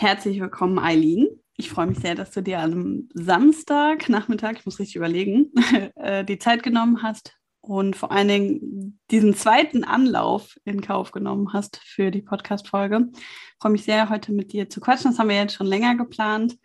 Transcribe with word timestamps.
Herzlich 0.00 0.40
willkommen, 0.40 0.78
Eileen. 0.78 1.28
Ich 1.58 1.68
freue 1.68 1.86
mich 1.86 1.98
sehr, 1.98 2.14
dass 2.14 2.30
du 2.30 2.42
dir 2.42 2.60
am 2.60 3.10
Samstag 3.12 4.08
Nachmittag, 4.08 4.58
ich 4.58 4.64
muss 4.64 4.78
richtig 4.78 4.96
überlegen, 4.96 5.52
äh, 5.96 6.24
die 6.24 6.38
Zeit 6.38 6.62
genommen 6.62 7.02
hast 7.02 7.36
und 7.60 7.96
vor 7.96 8.10
allen 8.10 8.28
Dingen 8.28 8.98
diesen 9.10 9.34
zweiten 9.34 9.84
Anlauf 9.84 10.56
in 10.64 10.80
Kauf 10.80 11.12
genommen 11.12 11.52
hast 11.52 11.76
für 11.84 12.10
die 12.10 12.22
Podcast-Folge. 12.22 13.10
Ich 13.12 13.56
freue 13.60 13.72
mich 13.72 13.84
sehr, 13.84 14.08
heute 14.08 14.32
mit 14.32 14.54
dir 14.54 14.70
zu 14.70 14.80
quatschen. 14.80 15.10
Das 15.10 15.18
haben 15.18 15.28
wir 15.28 15.36
jetzt 15.36 15.52
schon 15.52 15.66
länger 15.66 15.94
geplant. 15.96 16.56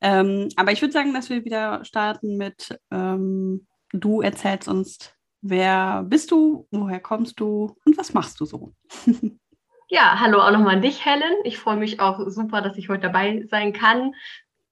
Ähm, 0.00 0.48
aber 0.54 0.70
ich 0.70 0.80
würde 0.80 0.92
sagen, 0.92 1.12
dass 1.12 1.30
wir 1.30 1.44
wieder 1.44 1.84
starten 1.84 2.36
mit, 2.36 2.78
ähm, 2.92 3.66
du 3.90 4.20
erzählst 4.20 4.68
uns, 4.68 4.98
wer 5.40 6.04
bist 6.04 6.30
du, 6.30 6.68
woher 6.70 7.00
kommst 7.00 7.40
du 7.40 7.76
und 7.84 7.98
was 7.98 8.14
machst 8.14 8.38
du 8.38 8.44
so? 8.44 8.72
Ja, 9.90 10.20
hallo 10.20 10.40
auch 10.40 10.50
nochmal 10.50 10.76
an 10.76 10.82
dich, 10.82 11.06
Helen. 11.06 11.32
Ich 11.44 11.56
freue 11.56 11.78
mich 11.78 11.98
auch 11.98 12.20
super, 12.28 12.60
dass 12.60 12.76
ich 12.76 12.90
heute 12.90 13.02
dabei 13.02 13.46
sein 13.48 13.72
kann. 13.72 14.14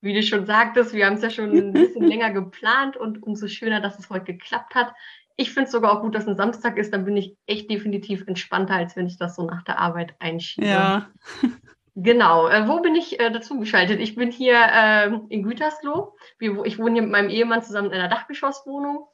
Wie 0.02 0.12
du 0.12 0.22
schon 0.22 0.44
sagtest, 0.44 0.92
wir 0.92 1.06
haben 1.06 1.14
es 1.14 1.22
ja 1.22 1.30
schon 1.30 1.56
ein 1.56 1.72
bisschen 1.72 2.02
länger 2.06 2.32
geplant 2.32 2.98
und 2.98 3.22
umso 3.22 3.48
schöner, 3.48 3.80
dass 3.80 3.98
es 3.98 4.10
heute 4.10 4.26
geklappt 4.26 4.74
hat. 4.74 4.92
Ich 5.36 5.52
finde 5.52 5.64
es 5.64 5.72
sogar 5.72 5.92
auch 5.92 6.02
gut, 6.02 6.14
dass 6.14 6.28
ein 6.28 6.36
Samstag 6.36 6.76
ist, 6.76 6.92
dann 6.92 7.06
bin 7.06 7.16
ich 7.16 7.34
echt 7.46 7.70
definitiv 7.70 8.26
entspannter, 8.26 8.74
als 8.74 8.94
wenn 8.94 9.06
ich 9.06 9.16
das 9.16 9.36
so 9.36 9.46
nach 9.46 9.62
der 9.62 9.78
Arbeit 9.78 10.14
einschiebe. 10.18 10.66
Ja. 10.66 11.08
Genau. 11.98 12.46
Äh, 12.46 12.68
wo 12.68 12.82
bin 12.82 12.94
ich 12.94 13.18
äh, 13.20 13.30
dazu 13.30 13.58
geschaltet? 13.58 14.00
Ich 14.00 14.16
bin 14.16 14.30
hier 14.30 14.54
äh, 14.54 15.10
in 15.30 15.42
Gütersloh. 15.42 16.14
Wir, 16.38 16.62
ich 16.66 16.78
wohne 16.78 16.92
hier 16.92 17.00
mit 17.00 17.10
meinem 17.10 17.30
Ehemann 17.30 17.62
zusammen 17.62 17.88
in 17.88 17.94
einer 17.94 18.10
Dachgeschosswohnung. 18.10 19.06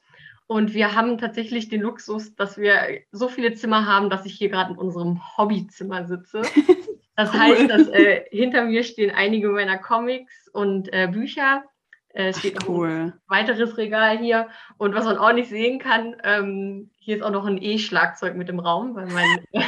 Und 0.53 0.75
wir 0.75 0.93
haben 0.93 1.17
tatsächlich 1.17 1.69
den 1.69 1.81
Luxus, 1.81 2.35
dass 2.35 2.59
wir 2.59 2.99
so 3.11 3.27
viele 3.27 3.55
Zimmer 3.55 3.87
haben, 3.87 4.11
dass 4.11 4.27
ich 4.27 4.35
hier 4.35 4.49
gerade 4.49 4.73
in 4.73 4.77
unserem 4.77 5.19
Hobbyzimmer 5.35 6.05
sitze. 6.05 6.43
Das 7.15 7.31
cool. 7.31 7.39
heißt, 7.39 7.69
dass 7.69 7.87
äh, 7.89 8.23
hinter 8.31 8.65
mir 8.65 8.83
stehen 8.83 9.11
einige 9.11 9.49
meiner 9.49 9.77
Comics 9.77 10.49
und 10.51 10.91
äh, 10.91 11.07
Bücher. 11.07 11.63
Äh, 12.09 12.29
es 12.29 12.39
steht 12.39 12.67
cool. 12.67 12.87
noch 12.89 12.95
ein 12.95 13.13
weiteres 13.27 13.77
Regal 13.77 14.17
hier. 14.17 14.47
Und 14.77 14.95
was 14.95 15.05
man 15.05 15.19
auch 15.19 15.31
nicht 15.31 15.47
sehen 15.47 15.77
kann, 15.77 16.15
ähm, 16.23 16.89
hier 16.97 17.17
ist 17.17 17.21
auch 17.21 17.29
noch 17.29 17.45
ein 17.45 17.61
E-Schlagzeug 17.61 18.35
mit 18.35 18.49
im 18.49 18.59
Raum, 18.59 18.95
weil 18.95 19.05
mein, 19.05 19.45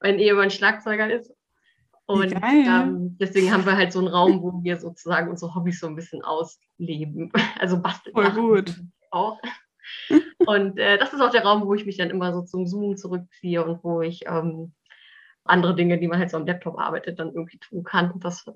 mein 0.00 0.20
Ehemann 0.20 0.52
Schlagzeuger 0.52 1.10
ist. 1.10 1.34
Und 2.06 2.32
ähm, 2.40 3.16
deswegen 3.18 3.52
haben 3.52 3.66
wir 3.66 3.76
halt 3.76 3.92
so 3.92 3.98
einen 3.98 4.08
Raum, 4.08 4.40
wo 4.40 4.62
wir 4.62 4.76
sozusagen 4.76 5.28
unsere 5.28 5.56
Hobbys 5.56 5.80
so 5.80 5.88
ein 5.88 5.96
bisschen 5.96 6.22
ausleben. 6.22 7.32
Also 7.58 7.82
basteln. 7.82 8.14
Voll 8.14 8.30
gut. 8.30 8.80
Auch. 9.10 9.40
und 10.46 10.78
äh, 10.78 10.98
das 10.98 11.12
ist 11.12 11.20
auch 11.20 11.30
der 11.30 11.44
Raum, 11.44 11.66
wo 11.66 11.74
ich 11.74 11.86
mich 11.86 11.96
dann 11.96 12.10
immer 12.10 12.32
so 12.32 12.42
zum 12.42 12.66
Zoom 12.66 12.96
zurückziehe 12.96 13.64
und 13.64 13.82
wo 13.82 14.00
ich 14.00 14.26
ähm, 14.26 14.72
andere 15.44 15.74
Dinge, 15.74 15.98
die 15.98 16.08
man 16.08 16.18
halt 16.18 16.30
so 16.30 16.36
am 16.36 16.46
Laptop 16.46 16.78
arbeitet, 16.78 17.18
dann 17.18 17.32
irgendwie 17.32 17.58
tun 17.58 17.84
kann. 17.84 18.12
Das 18.20 18.46
äh, 18.48 18.52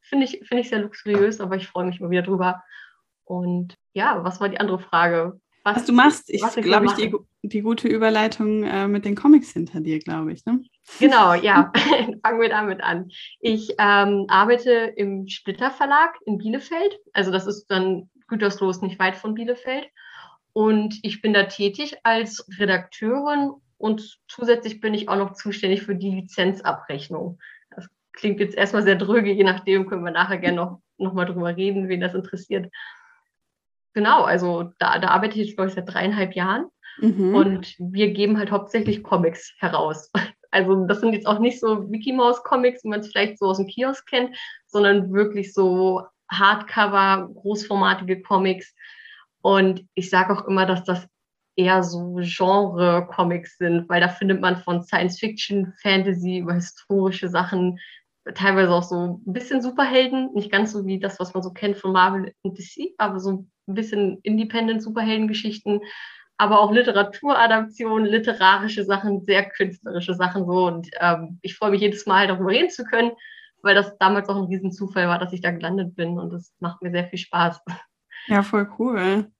finde 0.00 0.26
ich, 0.26 0.46
find 0.46 0.60
ich 0.60 0.68
sehr 0.68 0.80
luxuriös, 0.80 1.40
aber 1.40 1.56
ich 1.56 1.68
freue 1.68 1.86
mich 1.86 2.00
mal 2.00 2.10
wieder 2.10 2.22
drüber. 2.22 2.62
Und 3.24 3.76
ja, 3.92 4.24
was 4.24 4.40
war 4.40 4.48
die 4.48 4.60
andere 4.60 4.78
Frage? 4.78 5.40
Was, 5.64 5.76
was 5.76 5.84
du 5.84 5.92
machst, 5.92 6.28
ich 6.28 6.42
glaube 6.56 6.86
ich, 6.86 6.92
die, 6.92 7.14
die 7.42 7.60
gute 7.60 7.86
Überleitung 7.86 8.64
äh, 8.64 8.88
mit 8.88 9.04
den 9.04 9.14
Comics 9.14 9.52
hinter 9.52 9.80
dir, 9.80 10.00
glaube 10.00 10.32
ich. 10.32 10.44
Ne? 10.44 10.64
Genau, 10.98 11.34
ja. 11.34 11.72
Fangen 12.22 12.40
wir 12.40 12.48
damit 12.48 12.82
an. 12.82 13.10
Ich 13.40 13.74
ähm, 13.78 14.26
arbeite 14.28 14.70
im 14.70 15.28
Splitter 15.28 15.70
Verlag 15.70 16.16
in 16.26 16.38
Bielefeld. 16.38 16.98
Also 17.12 17.30
das 17.30 17.46
ist 17.46 17.66
dann 17.66 18.10
Gütersloh 18.26 18.70
ist 18.70 18.82
nicht 18.82 18.98
weit 18.98 19.14
von 19.14 19.34
Bielefeld. 19.34 19.86
Und 20.52 20.98
ich 21.02 21.22
bin 21.22 21.32
da 21.32 21.44
tätig 21.44 21.96
als 22.02 22.46
Redakteurin 22.58 23.52
und 23.78 24.18
zusätzlich 24.28 24.80
bin 24.80 24.94
ich 24.94 25.08
auch 25.08 25.16
noch 25.16 25.32
zuständig 25.32 25.82
für 25.82 25.94
die 25.94 26.10
Lizenzabrechnung. 26.10 27.38
Das 27.74 27.88
klingt 28.12 28.38
jetzt 28.38 28.56
erstmal 28.56 28.82
sehr 28.82 28.96
dröge, 28.96 29.32
je 29.32 29.44
nachdem 29.44 29.88
können 29.88 30.04
wir 30.04 30.12
nachher 30.12 30.38
gerne 30.38 30.56
noch, 30.56 30.82
noch 30.98 31.14
mal 31.14 31.24
drüber 31.24 31.56
reden, 31.56 31.88
wen 31.88 32.00
das 32.00 32.14
interessiert. 32.14 32.70
Genau, 33.94 34.22
also 34.22 34.72
da, 34.78 34.98
da 34.98 35.08
arbeite 35.08 35.40
ich, 35.40 35.56
glaube 35.56 35.68
ich, 35.68 35.74
seit 35.74 35.92
dreieinhalb 35.92 36.34
Jahren. 36.34 36.66
Mhm. 36.98 37.34
Und 37.34 37.74
wir 37.78 38.12
geben 38.12 38.38
halt 38.38 38.50
hauptsächlich 38.50 39.02
Comics 39.02 39.54
heraus. 39.58 40.10
Also 40.54 40.86
das 40.86 41.00
sind 41.00 41.14
jetzt 41.14 41.26
auch 41.26 41.38
nicht 41.38 41.58
so 41.58 41.76
Mickey 41.76 42.12
Mouse 42.12 42.44
Comics, 42.44 42.84
wie 42.84 42.88
man 42.88 43.00
es 43.00 43.08
vielleicht 43.08 43.38
so 43.38 43.46
aus 43.46 43.56
dem 43.56 43.66
Kiosk 43.66 44.06
kennt, 44.06 44.36
sondern 44.66 45.10
wirklich 45.10 45.54
so 45.54 46.02
Hardcover, 46.30 47.30
großformatige 47.34 48.20
Comics, 48.20 48.74
und 49.42 49.84
ich 49.94 50.10
sage 50.10 50.32
auch 50.32 50.46
immer, 50.46 50.66
dass 50.66 50.84
das 50.84 51.06
eher 51.56 51.82
so 51.82 52.18
Genre-Comics 52.22 53.58
sind, 53.58 53.88
weil 53.88 54.00
da 54.00 54.08
findet 54.08 54.40
man 54.40 54.56
von 54.56 54.82
Science 54.82 55.18
Fiction, 55.18 55.74
Fantasy 55.82 56.38
über 56.38 56.54
historische 56.54 57.28
Sachen, 57.28 57.78
teilweise 58.34 58.72
auch 58.72 58.84
so 58.84 59.20
ein 59.26 59.32
bisschen 59.32 59.60
Superhelden, 59.60 60.32
nicht 60.32 60.50
ganz 60.50 60.72
so 60.72 60.86
wie 60.86 60.98
das, 60.98 61.18
was 61.20 61.34
man 61.34 61.42
so 61.42 61.50
kennt 61.50 61.76
von 61.76 61.92
Marvel 61.92 62.32
und 62.42 62.56
DC, 62.56 62.94
aber 62.98 63.18
so 63.18 63.32
ein 63.66 63.74
bisschen 63.74 64.18
Independent-Superheldengeschichten, 64.22 65.80
aber 66.38 66.60
auch 66.60 66.72
Literaturadaptionen, 66.72 68.06
literarische 68.06 68.84
Sachen, 68.84 69.24
sehr 69.24 69.48
künstlerische 69.48 70.14
Sachen 70.14 70.46
so. 70.46 70.66
Und 70.66 70.88
ähm, 71.00 71.38
ich 71.42 71.56
freue 71.56 71.70
mich 71.70 71.80
jedes 71.80 72.06
Mal 72.06 72.28
darüber 72.28 72.50
reden 72.50 72.70
zu 72.70 72.84
können, 72.84 73.12
weil 73.62 73.74
das 73.74 73.96
damals 73.98 74.28
auch 74.28 74.36
ein 74.36 74.44
Riesenzufall 74.44 75.08
war, 75.08 75.18
dass 75.18 75.32
ich 75.32 75.40
da 75.40 75.50
gelandet 75.50 75.94
bin 75.96 76.18
und 76.18 76.32
das 76.32 76.52
macht 76.60 76.82
mir 76.82 76.90
sehr 76.90 77.08
viel 77.08 77.18
Spaß. 77.18 77.60
Ja, 78.28 78.42
voll 78.42 78.68
cool. 78.78 79.30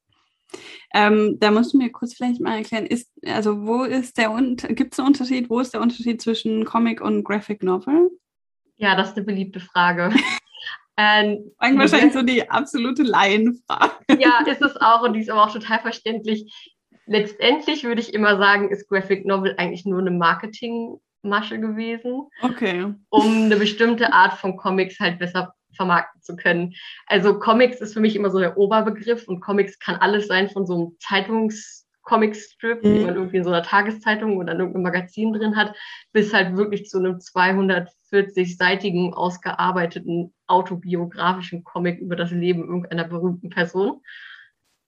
Ähm, 0.94 1.38
da 1.40 1.50
musst 1.50 1.72
du 1.72 1.78
mir 1.78 1.90
kurz 1.90 2.14
vielleicht 2.14 2.40
mal 2.40 2.58
erklären, 2.58 2.86
ist, 2.86 3.10
also 3.26 3.66
wo 3.66 3.84
ist 3.84 4.18
der 4.18 4.30
gibt 4.68 4.92
es 4.92 4.98
einen 4.98 5.08
Unterschied, 5.08 5.48
wo 5.48 5.60
ist 5.60 5.72
der 5.72 5.80
Unterschied 5.80 6.20
zwischen 6.20 6.64
Comic 6.64 7.00
und 7.00 7.24
Graphic 7.24 7.62
Novel? 7.62 8.10
Ja, 8.76 8.94
das 8.94 9.10
ist 9.10 9.16
eine 9.16 9.24
beliebte 9.24 9.60
Frage. 9.60 10.12
ähm, 10.96 11.50
wahrscheinlich 11.58 12.12
so 12.12 12.22
die 12.22 12.48
absolute 12.50 13.02
Laienfrage. 13.02 13.92
Ja, 14.18 14.44
ist 14.46 14.60
es 14.60 14.76
auch 14.76 15.02
und 15.02 15.14
die 15.14 15.20
ist 15.20 15.30
aber 15.30 15.44
auch 15.44 15.52
total 15.52 15.80
verständlich. 15.80 16.52
Letztendlich 17.06 17.84
würde 17.84 18.00
ich 18.00 18.12
immer 18.12 18.36
sagen, 18.36 18.70
ist 18.70 18.88
Graphic 18.88 19.24
Novel 19.24 19.54
eigentlich 19.56 19.86
nur 19.86 20.00
eine 20.00 20.10
Marketingmasche 20.10 21.58
gewesen. 21.58 22.28
Okay. 22.42 22.92
Um 23.08 23.44
eine 23.44 23.56
bestimmte 23.56 24.12
Art 24.12 24.34
von 24.34 24.56
Comics 24.56 25.00
halt 25.00 25.18
besser 25.18 25.54
vermarkten 25.74 26.22
zu 26.22 26.36
können. 26.36 26.74
Also 27.06 27.38
Comics 27.38 27.80
ist 27.80 27.94
für 27.94 28.00
mich 28.00 28.16
immer 28.16 28.30
so 28.30 28.38
der 28.38 28.56
Oberbegriff 28.56 29.28
und 29.28 29.40
Comics 29.40 29.78
kann 29.78 29.96
alles 29.96 30.28
sein 30.28 30.48
von 30.48 30.66
so 30.66 30.74
einem 30.74 30.96
Zeitungs 30.98 31.82
Comic-Strip, 32.02 32.82
mhm. 32.82 32.94
die 32.94 33.04
man 33.04 33.14
irgendwie 33.14 33.38
in 33.38 33.44
so 33.44 33.50
einer 33.50 33.62
Tageszeitung 33.62 34.36
oder 34.36 34.52
in 34.52 34.58
irgendeinem 34.58 34.82
Magazin 34.82 35.32
drin 35.32 35.56
hat, 35.56 35.74
bis 36.12 36.34
halt 36.34 36.56
wirklich 36.56 36.88
zu 36.88 36.98
einem 36.98 37.18
240-seitigen, 37.18 39.14
ausgearbeiteten, 39.14 40.34
autobiografischen 40.46 41.64
Comic 41.64 42.00
über 42.00 42.16
das 42.16 42.30
Leben 42.30 42.64
irgendeiner 42.64 43.04
berühmten 43.04 43.50
Person. 43.50 44.00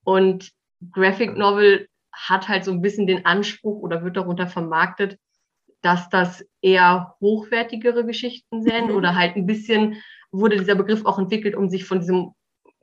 Und 0.03 0.51
Graphic 0.91 1.37
Novel 1.37 1.89
hat 2.13 2.49
halt 2.49 2.65
so 2.65 2.73
ein 2.73 2.83
bisschen 2.83 3.07
den 3.07 3.25
Anspruch 3.27 3.81
oder 3.81 4.05
wird 4.05 4.17
darunter 4.17 4.47
vermarktet, 4.47 5.19
dass 5.83 6.09
das 6.09 6.45
eher 6.63 7.15
hochwertigere 7.21 8.05
Geschichten 8.07 8.63
sind 8.63 8.89
mhm. 8.89 8.97
oder 8.97 9.15
halt 9.15 9.37
ein 9.37 9.47
bisschen 9.47 10.03
wurde 10.35 10.59
dieser 10.59 10.75
Begriff 10.75 11.05
auch 11.05 11.19
entwickelt, 11.19 11.55
um 11.55 11.69
sich 11.69 11.85
von 11.85 12.01
diesem 12.01 12.35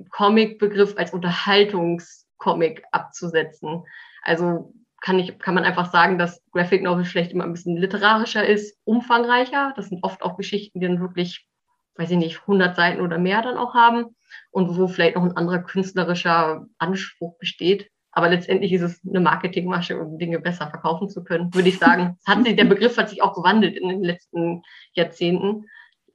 Comic-Begriff 0.09 0.95
als 0.97 1.13
Unterhaltungscomic 1.13 2.83
abzusetzen. 2.91 3.83
Also 4.23 4.73
kann, 5.01 5.19
ich, 5.19 5.37
kann 5.39 5.55
man 5.55 5.63
einfach 5.63 5.91
sagen, 5.91 6.17
dass 6.17 6.41
Graphic 6.51 6.83
Novel 6.83 7.05
vielleicht 7.05 7.31
immer 7.31 7.43
ein 7.43 7.53
bisschen 7.53 7.77
literarischer 7.77 8.45
ist, 8.45 8.77
umfangreicher. 8.83 9.73
Das 9.75 9.89
sind 9.89 10.03
oft 10.03 10.21
auch 10.21 10.37
Geschichten, 10.37 10.79
die 10.79 10.87
dann 10.87 11.01
wirklich, 11.01 11.47
weiß 11.95 12.11
ich 12.11 12.17
nicht, 12.17 12.41
100 12.41 12.75
Seiten 12.75 13.01
oder 13.01 13.17
mehr 13.17 13.41
dann 13.41 13.57
auch 13.57 13.73
haben 13.73 14.15
und 14.51 14.77
wo 14.77 14.87
vielleicht 14.87 15.15
noch 15.15 15.23
ein 15.23 15.35
anderer 15.35 15.59
künstlerischer 15.59 16.65
Anspruch 16.77 17.37
besteht. 17.37 17.89
Aber 18.11 18.29
letztendlich 18.29 18.73
ist 18.73 18.81
es 18.81 19.01
eine 19.07 19.21
Marketingmasche, 19.21 19.99
um 19.99 20.17
Dinge 20.17 20.39
besser 20.39 20.69
verkaufen 20.69 21.09
zu 21.09 21.23
können, 21.23 21.53
würde 21.53 21.69
ich 21.69 21.79
sagen. 21.79 22.17
Hat 22.25 22.43
sich, 22.43 22.55
der 22.55 22.65
Begriff 22.65 22.97
hat 22.97 23.09
sich 23.09 23.21
auch 23.23 23.33
gewandelt 23.33 23.77
in 23.77 23.87
den 23.87 24.03
letzten 24.03 24.63
Jahrzehnten. 24.93 25.65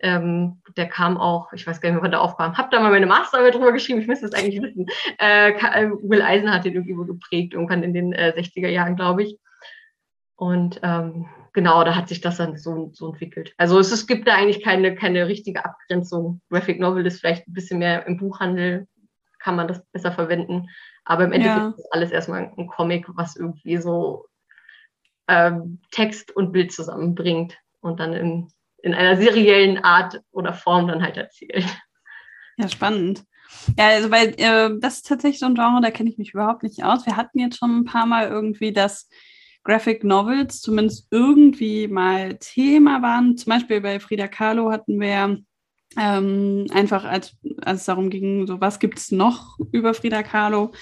Ähm, 0.00 0.60
der 0.76 0.88
kam 0.88 1.16
auch, 1.16 1.52
ich 1.52 1.66
weiß 1.66 1.80
gar 1.80 1.88
nicht 1.88 1.94
mehr, 1.94 2.02
wann 2.02 2.10
der 2.10 2.20
aufkam. 2.20 2.56
Hab 2.56 2.70
da 2.70 2.80
mal 2.80 2.90
meine 2.90 3.06
Masterarbeit 3.06 3.54
drüber 3.54 3.72
geschrieben, 3.72 4.00
ich 4.00 4.06
müsste 4.06 4.26
es 4.26 4.34
eigentlich 4.34 4.62
wissen. 4.62 4.86
Äh, 5.18 5.52
äh, 5.52 5.90
Will 6.02 6.22
Eisen 6.22 6.52
hat 6.52 6.64
den 6.64 6.74
irgendwie 6.74 7.06
geprägt, 7.06 7.54
irgendwann 7.54 7.82
in 7.82 7.94
den 7.94 8.12
äh, 8.12 8.34
60er 8.36 8.68
Jahren, 8.68 8.96
glaube 8.96 9.22
ich. 9.22 9.38
Und 10.36 10.80
ähm, 10.82 11.26
genau, 11.54 11.82
da 11.82 11.96
hat 11.96 12.08
sich 12.08 12.20
das 12.20 12.36
dann 12.36 12.58
so, 12.58 12.90
so 12.92 13.08
entwickelt. 13.08 13.54
Also 13.56 13.78
es, 13.78 13.90
es 13.90 14.06
gibt 14.06 14.28
da 14.28 14.34
eigentlich 14.34 14.62
keine, 14.62 14.94
keine 14.94 15.26
richtige 15.26 15.64
Abgrenzung. 15.64 16.42
Graphic 16.50 16.78
Novel 16.78 17.06
ist 17.06 17.20
vielleicht 17.20 17.48
ein 17.48 17.54
bisschen 17.54 17.78
mehr 17.78 18.06
im 18.06 18.18
Buchhandel, 18.18 18.86
kann 19.38 19.56
man 19.56 19.66
das 19.66 19.82
besser 19.92 20.12
verwenden. 20.12 20.68
Aber 21.04 21.24
im 21.24 21.32
Endeffekt 21.32 21.60
ja. 21.60 21.74
ist 21.76 21.92
alles 21.92 22.10
erstmal 22.10 22.52
ein 22.56 22.66
Comic, 22.66 23.06
was 23.08 23.36
irgendwie 23.36 23.78
so 23.78 24.26
ähm, 25.28 25.80
Text 25.90 26.36
und 26.36 26.52
Bild 26.52 26.72
zusammenbringt 26.72 27.56
und 27.80 28.00
dann 28.00 28.12
in, 28.12 28.48
in 28.86 28.94
einer 28.94 29.16
seriellen 29.16 29.82
Art 29.82 30.20
oder 30.30 30.54
Form 30.54 30.86
dann 30.86 31.02
halt 31.02 31.16
erzählt. 31.16 31.66
Ja, 32.56 32.68
spannend. 32.68 33.24
Ja, 33.76 33.88
also 33.88 34.10
weil 34.10 34.28
äh, 34.38 34.70
das 34.80 34.98
ist 34.98 35.08
tatsächlich 35.08 35.40
so 35.40 35.46
ein 35.46 35.56
Genre, 35.56 35.80
da 35.82 35.90
kenne 35.90 36.08
ich 36.08 36.18
mich 36.18 36.32
überhaupt 36.32 36.62
nicht 36.62 36.84
aus. 36.84 37.04
Wir 37.04 37.16
hatten 37.16 37.40
jetzt 37.40 37.58
schon 37.58 37.80
ein 37.80 37.84
paar 37.84 38.06
Mal 38.06 38.28
irgendwie, 38.28 38.72
dass 38.72 39.08
Graphic 39.64 40.04
Novels 40.04 40.60
zumindest 40.60 41.08
irgendwie 41.10 41.88
mal 41.88 42.38
Thema 42.38 43.02
waren. 43.02 43.36
Zum 43.36 43.50
Beispiel 43.50 43.80
bei 43.80 43.98
Frida 43.98 44.28
Kahlo 44.28 44.70
hatten 44.70 45.00
wir 45.00 45.38
ähm, 45.98 46.66
einfach, 46.72 47.04
als, 47.04 47.36
als 47.62 47.80
es 47.80 47.86
darum 47.86 48.08
ging, 48.08 48.46
so 48.46 48.60
was 48.60 48.78
gibt 48.78 48.98
es 48.98 49.10
noch 49.10 49.58
über 49.72 49.94
Frida 49.94 50.22
Kahlo, 50.22 50.72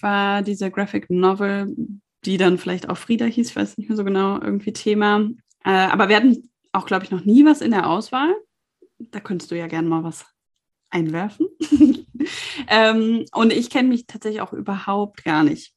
war 0.00 0.42
diese 0.42 0.70
Graphic 0.70 1.10
Novel, 1.10 1.74
die 2.24 2.36
dann 2.38 2.58
vielleicht 2.58 2.88
auch 2.88 2.98
Frida 2.98 3.24
hieß, 3.24 3.50
ich 3.50 3.56
weiß 3.56 3.78
nicht 3.78 3.88
mehr 3.88 3.96
so 3.96 4.04
genau, 4.04 4.40
irgendwie 4.40 4.72
Thema. 4.72 5.28
Äh, 5.64 5.70
aber 5.70 6.08
wir 6.08 6.16
hatten 6.16 6.48
auch, 6.78 6.86
glaube 6.86 7.04
ich, 7.04 7.10
noch 7.10 7.24
nie 7.24 7.44
was 7.44 7.60
in 7.60 7.70
der 7.70 7.88
Auswahl. 7.88 8.34
Da 8.98 9.20
könntest 9.20 9.50
du 9.50 9.56
ja 9.56 9.66
gerne 9.66 9.88
mal 9.88 10.04
was 10.04 10.26
einwerfen. 10.90 11.48
ähm, 12.68 13.24
und 13.32 13.52
ich 13.52 13.70
kenne 13.70 13.88
mich 13.88 14.06
tatsächlich 14.06 14.40
auch 14.40 14.52
überhaupt 14.52 15.24
gar 15.24 15.44
nicht 15.44 15.74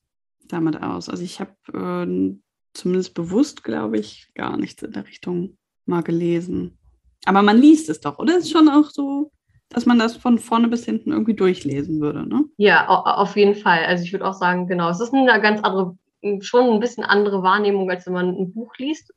damit 0.48 0.81
aus. 0.81 1.09
Also 1.09 1.24
ich 1.24 1.39
habe 1.39 1.51
äh, 1.74 2.36
zumindest 2.74 3.13
bewusst, 3.13 3.63
glaube 3.63 3.98
ich, 3.98 4.31
gar 4.36 4.57
nichts 4.57 4.81
in 4.83 4.92
der 4.92 5.06
Richtung 5.06 5.57
mal 5.86 6.03
gelesen. 6.03 6.77
Aber 7.25 7.42
man 7.42 7.57
liest 7.57 7.89
es 7.89 8.00
doch, 8.00 8.18
oder? 8.19 8.38
Ist 8.38 8.51
schon 8.51 8.69
auch 8.69 8.89
so, 8.89 9.31
dass 9.69 9.86
man 9.86 10.00
das 10.00 10.15
von 10.15 10.39
vorne 10.39 10.68
bis 10.68 10.86
hinten 10.86 11.12
irgendwie 11.12 11.36
durchlesen 11.36 12.01
würde, 12.01 12.27
ne? 12.27 12.45
Ja, 12.57 12.88
auf 12.88 13.36
jeden 13.36 13.56
Fall. 13.56 13.86
Also 13.86 14.03
ich 14.03 14.12
würde 14.12 14.27
auch 14.27 14.33
sagen, 14.33 14.68
genau, 14.68 14.89
es 14.89 15.00
ist 15.00 15.13
eine 15.13 15.39
ganz 15.42 15.62
andere, 15.62 15.98
schon 16.39 16.71
ein 16.71 16.80
bisschen 16.80 17.03
andere 17.03 17.44
Wahrnehmung, 17.44 17.89
als 17.89 18.06
wenn 18.06 18.13
man 18.13 18.30
ein 18.30 18.53
Buch 18.53 18.75
liest. 18.77 19.13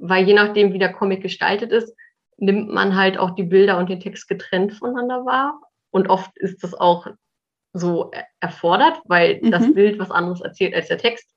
Weil 0.00 0.26
je 0.26 0.34
nachdem, 0.34 0.72
wie 0.72 0.78
der 0.78 0.92
Comic 0.92 1.22
gestaltet 1.22 1.72
ist, 1.72 1.94
nimmt 2.38 2.70
man 2.70 2.96
halt 2.96 3.18
auch 3.18 3.30
die 3.34 3.42
Bilder 3.42 3.78
und 3.78 3.90
den 3.90 4.00
Text 4.00 4.28
getrennt 4.28 4.72
voneinander 4.72 5.26
wahr. 5.26 5.60
Und 5.90 6.08
oft 6.08 6.36
ist 6.38 6.64
das 6.64 6.74
auch 6.74 7.06
so 7.72 8.10
erfordert, 8.40 9.00
weil 9.04 9.40
mhm. 9.42 9.50
das 9.50 9.72
Bild 9.74 9.98
was 9.98 10.10
anderes 10.10 10.40
erzählt 10.40 10.74
als 10.74 10.88
der 10.88 10.98
Text. 10.98 11.30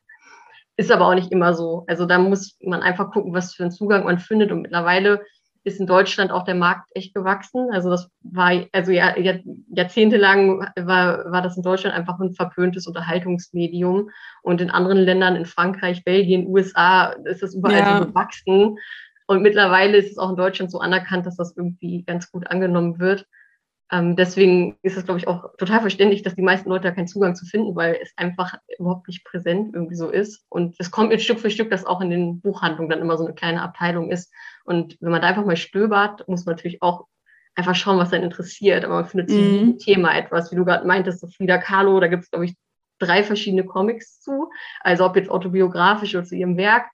Ist 0.77 0.92
aber 0.92 1.07
auch 1.07 1.13
nicht 1.13 1.31
immer 1.31 1.54
so. 1.54 1.83
Also 1.88 2.06
da 2.06 2.18
muss 2.18 2.57
man 2.62 2.81
einfach 2.81 3.12
gucken, 3.12 3.33
was 3.33 3.54
für 3.54 3.63
einen 3.63 3.71
Zugang 3.71 4.06
man 4.06 4.18
findet. 4.18 4.51
Und 4.51 4.62
mittlerweile 4.62 5.24
ist 5.63 5.80
in 5.80 5.88
Deutschland 5.88 6.31
auch 6.31 6.44
der 6.44 6.56
Markt 6.56 6.89
echt 6.94 7.13
gewachsen. 7.13 7.69
Also 7.71 7.89
das 7.89 8.10
war, 8.21 8.51
also 8.71 8.92
ja, 8.92 9.15
jahrzehntelang 9.69 10.68
war, 10.75 11.31
war 11.31 11.42
das 11.42 11.56
in 11.56 11.63
Deutschland 11.63 11.95
einfach 11.95 12.19
ein 12.19 12.33
verpöntes 12.33 12.86
Unterhaltungsmedium. 12.86 14.10
Und 14.42 14.62
in 14.62 14.69
anderen 14.69 14.98
Ländern, 14.98 15.36
in 15.36 15.45
Frankreich, 15.45 16.04
Belgien, 16.04 16.48
USA, 16.48 17.15
ist 17.25 17.42
das 17.42 17.56
überall 17.56 17.80
ja. 17.80 18.00
so 18.00 18.06
gewachsen. 18.07 18.77
Und 19.27 19.42
mittlerweile 19.42 19.98
ist 19.98 20.12
es 20.12 20.18
auch 20.18 20.31
in 20.31 20.36
Deutschland 20.36 20.69
so 20.69 20.80
anerkannt, 20.80 21.25
dass 21.25 21.38
das 21.38 21.56
irgendwie 21.56 22.04
ganz 22.04 22.30
gut 22.30 22.48
angenommen 22.48 23.00
wird. 23.00 23.25
Ähm, 23.93 24.15
deswegen 24.15 24.75
ist 24.81 24.97
es, 24.97 25.05
glaube 25.05 25.19
ich, 25.19 25.27
auch 25.27 25.55
total 25.57 25.81
verständlich, 25.81 26.23
dass 26.23 26.33
die 26.33 26.41
meisten 26.41 26.67
Leute 26.67 26.85
da 26.85 26.91
keinen 26.91 27.07
Zugang 27.07 27.35
zu 27.35 27.45
finden, 27.45 27.75
weil 27.75 27.99
es 28.01 28.11
einfach 28.15 28.55
überhaupt 28.79 29.07
nicht 29.07 29.23
präsent 29.23 29.75
irgendwie 29.75 29.95
so 29.95 30.09
ist. 30.09 30.43
Und 30.49 30.75
es 30.79 30.89
kommt 30.89 31.11
jetzt 31.11 31.25
Stück 31.25 31.39
für 31.39 31.51
Stück, 31.51 31.69
dass 31.69 31.85
auch 31.85 32.01
in 32.01 32.09
den 32.09 32.41
Buchhandlungen 32.41 32.89
dann 32.89 33.01
immer 33.01 33.17
so 33.17 33.25
eine 33.25 33.35
kleine 33.35 33.61
Abteilung 33.61 34.09
ist. 34.09 34.33
Und 34.65 34.97
wenn 34.99 35.11
man 35.11 35.21
da 35.21 35.27
einfach 35.27 35.45
mal 35.45 35.57
stöbert, 35.57 36.27
muss 36.27 36.43
man 36.47 36.55
natürlich 36.55 36.81
auch 36.81 37.05
einfach 37.53 37.75
schauen, 37.75 37.99
was 37.99 38.11
einen 38.11 38.23
interessiert. 38.23 38.83
Aber 38.83 38.95
man 38.95 39.05
findet 39.05 39.29
zu 39.29 39.35
mhm. 39.35 39.51
jedem 39.51 39.77
Thema 39.77 40.17
etwas, 40.17 40.51
wie 40.51 40.55
du 40.55 40.65
gerade 40.65 40.87
meintest, 40.87 41.19
so 41.19 41.27
Frida 41.27 41.59
Kahlo, 41.59 41.99
da 41.99 42.07
gibt 42.07 42.23
es, 42.23 42.31
glaube 42.31 42.45
ich, 42.45 42.55
drei 42.97 43.23
verschiedene 43.23 43.63
Comics 43.63 44.19
zu. 44.21 44.49
Also 44.79 45.05
ob 45.05 45.15
jetzt 45.17 45.29
autobiografisch 45.29 46.15
oder 46.15 46.25
zu 46.25 46.35
ihrem 46.35 46.57
Werk. 46.57 46.87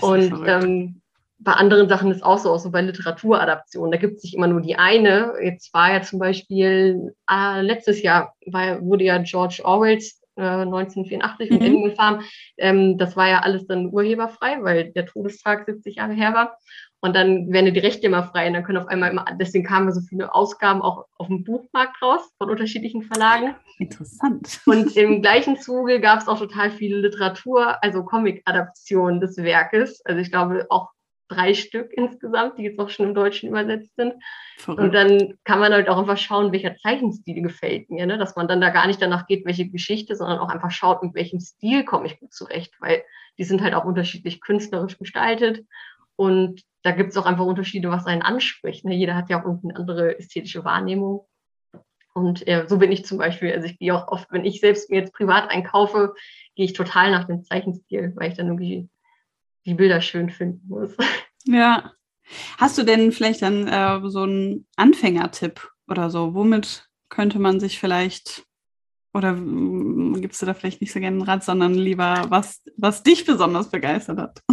Und 0.00 0.32
ähm, 0.46 1.01
bei 1.42 1.52
anderen 1.52 1.88
Sachen 1.88 2.10
ist 2.10 2.22
auch 2.22 2.38
so, 2.38 2.50
auch 2.50 2.58
so 2.58 2.70
bei 2.70 2.82
Literaturadaptionen. 2.82 3.90
Da 3.90 3.98
gibt 3.98 4.18
es 4.18 4.24
nicht 4.24 4.34
immer 4.34 4.46
nur 4.46 4.60
die 4.60 4.76
eine. 4.76 5.34
Jetzt 5.42 5.72
war 5.74 5.92
ja 5.92 6.02
zum 6.02 6.18
Beispiel, 6.18 7.14
äh, 7.30 7.60
letztes 7.62 8.02
Jahr 8.02 8.34
war, 8.46 8.80
wurde 8.82 9.04
ja 9.04 9.18
George 9.18 9.60
Orwells 9.64 10.22
äh, 10.36 10.42
1984 10.42 11.50
mhm. 11.50 11.56
und 11.56 11.62
Animal 11.62 11.94
Farm, 11.94 12.22
ähm, 12.56 12.98
das 12.98 13.16
war 13.16 13.28
ja 13.28 13.40
alles 13.40 13.66
dann 13.66 13.92
urheberfrei, 13.92 14.58
weil 14.62 14.92
der 14.92 15.06
Todestag 15.06 15.66
70 15.66 15.96
Jahre 15.96 16.12
her 16.12 16.32
war. 16.34 16.56
Und 17.04 17.16
dann 17.16 17.52
werden 17.52 17.74
die 17.74 17.80
Rechte 17.80 18.06
immer 18.06 18.22
frei 18.22 18.46
und 18.46 18.54
dann 18.54 18.62
können 18.62 18.78
auf 18.78 18.86
einmal 18.86 19.10
immer, 19.10 19.24
deswegen 19.38 19.64
kamen 19.64 19.92
so 19.92 20.00
viele 20.00 20.32
Ausgaben 20.32 20.82
auch 20.82 21.06
auf 21.18 21.26
dem 21.26 21.42
Buchmarkt 21.42 22.00
raus 22.00 22.30
von 22.38 22.48
unterschiedlichen 22.48 23.02
Verlagen. 23.02 23.56
Interessant. 23.78 24.60
Und 24.66 24.96
im 24.96 25.20
gleichen 25.20 25.56
Zuge 25.56 26.00
gab 26.00 26.20
es 26.20 26.28
auch 26.28 26.38
total 26.38 26.70
viele 26.70 26.98
Literatur, 26.98 27.82
also 27.82 28.04
Comic-Adaptionen 28.04 29.20
des 29.20 29.36
Werkes. 29.36 30.00
Also 30.04 30.20
ich 30.20 30.30
glaube 30.30 30.66
auch 30.70 30.90
drei 31.32 31.54
Stück 31.54 31.92
insgesamt, 31.92 32.58
die 32.58 32.64
jetzt 32.64 32.78
auch 32.78 32.90
schon 32.90 33.06
im 33.08 33.14
Deutschen 33.14 33.48
übersetzt 33.48 33.94
sind. 33.96 34.14
Verrückt. 34.56 34.82
Und 34.82 34.94
dann 34.94 35.34
kann 35.44 35.60
man 35.60 35.72
halt 35.72 35.88
auch 35.88 35.98
einfach 35.98 36.18
schauen, 36.18 36.52
welcher 36.52 36.76
Zeichenstil 36.76 37.42
gefällt 37.42 37.90
mir, 37.90 38.06
ne? 38.06 38.18
dass 38.18 38.36
man 38.36 38.48
dann 38.48 38.60
da 38.60 38.70
gar 38.70 38.86
nicht 38.86 39.00
danach 39.00 39.26
geht, 39.26 39.44
welche 39.44 39.68
Geschichte, 39.68 40.16
sondern 40.16 40.38
auch 40.38 40.48
einfach 40.48 40.70
schaut, 40.70 41.02
mit 41.02 41.14
welchem 41.14 41.40
Stil 41.40 41.84
komme 41.84 42.06
ich 42.06 42.20
gut 42.20 42.32
zurecht, 42.32 42.74
weil 42.80 43.02
die 43.38 43.44
sind 43.44 43.62
halt 43.62 43.74
auch 43.74 43.84
unterschiedlich 43.84 44.40
künstlerisch 44.40 44.98
gestaltet 44.98 45.64
und 46.16 46.62
da 46.82 46.90
gibt 46.90 47.10
es 47.10 47.16
auch 47.16 47.26
einfach 47.26 47.44
Unterschiede, 47.44 47.90
was 47.90 48.06
einen 48.06 48.22
anspricht. 48.22 48.84
Ne? 48.84 48.94
Jeder 48.94 49.14
hat 49.14 49.30
ja 49.30 49.40
auch 49.40 49.44
irgendeine 49.44 49.76
andere 49.76 50.18
ästhetische 50.18 50.64
Wahrnehmung. 50.64 51.26
Und 52.14 52.46
äh, 52.46 52.66
so 52.68 52.78
bin 52.78 52.92
ich 52.92 53.06
zum 53.06 53.18
Beispiel, 53.18 53.52
also 53.52 53.66
ich 53.66 53.78
gehe 53.78 53.94
auch 53.94 54.08
oft, 54.08 54.30
wenn 54.30 54.44
ich 54.44 54.60
selbst 54.60 54.90
mir 54.90 54.98
jetzt 54.98 55.14
privat 55.14 55.50
einkaufe, 55.50 56.14
gehe 56.54 56.66
ich 56.66 56.74
total 56.74 57.10
nach 57.10 57.24
dem 57.24 57.42
Zeichenstil, 57.42 58.12
weil 58.16 58.30
ich 58.30 58.36
dann 58.36 58.48
irgendwie 58.48 58.88
die 59.66 59.74
Bilder 59.74 60.00
schön 60.00 60.30
finden 60.30 60.68
muss. 60.68 60.96
Ja. 61.44 61.90
Hast 62.56 62.78
du 62.78 62.84
denn 62.84 63.10
vielleicht 63.10 63.42
dann 63.42 63.66
äh, 63.66 64.08
so 64.08 64.22
einen 64.22 64.64
Anfängertipp 64.76 65.68
oder 65.88 66.08
so? 66.08 66.34
Womit 66.34 66.88
könnte 67.08 67.40
man 67.40 67.58
sich 67.58 67.80
vielleicht 67.80 68.44
oder 69.12 69.34
gibst 70.20 70.40
du 70.40 70.46
da 70.46 70.54
vielleicht 70.54 70.80
nicht 70.80 70.92
so 70.92 71.00
gerne 71.00 71.16
einen 71.16 71.28
Rat, 71.28 71.44
sondern 71.44 71.74
lieber, 71.74 72.26
was, 72.28 72.62
was 72.76 73.02
dich 73.02 73.24
besonders 73.24 73.70
begeistert 73.70 74.18
hat? 74.18 74.40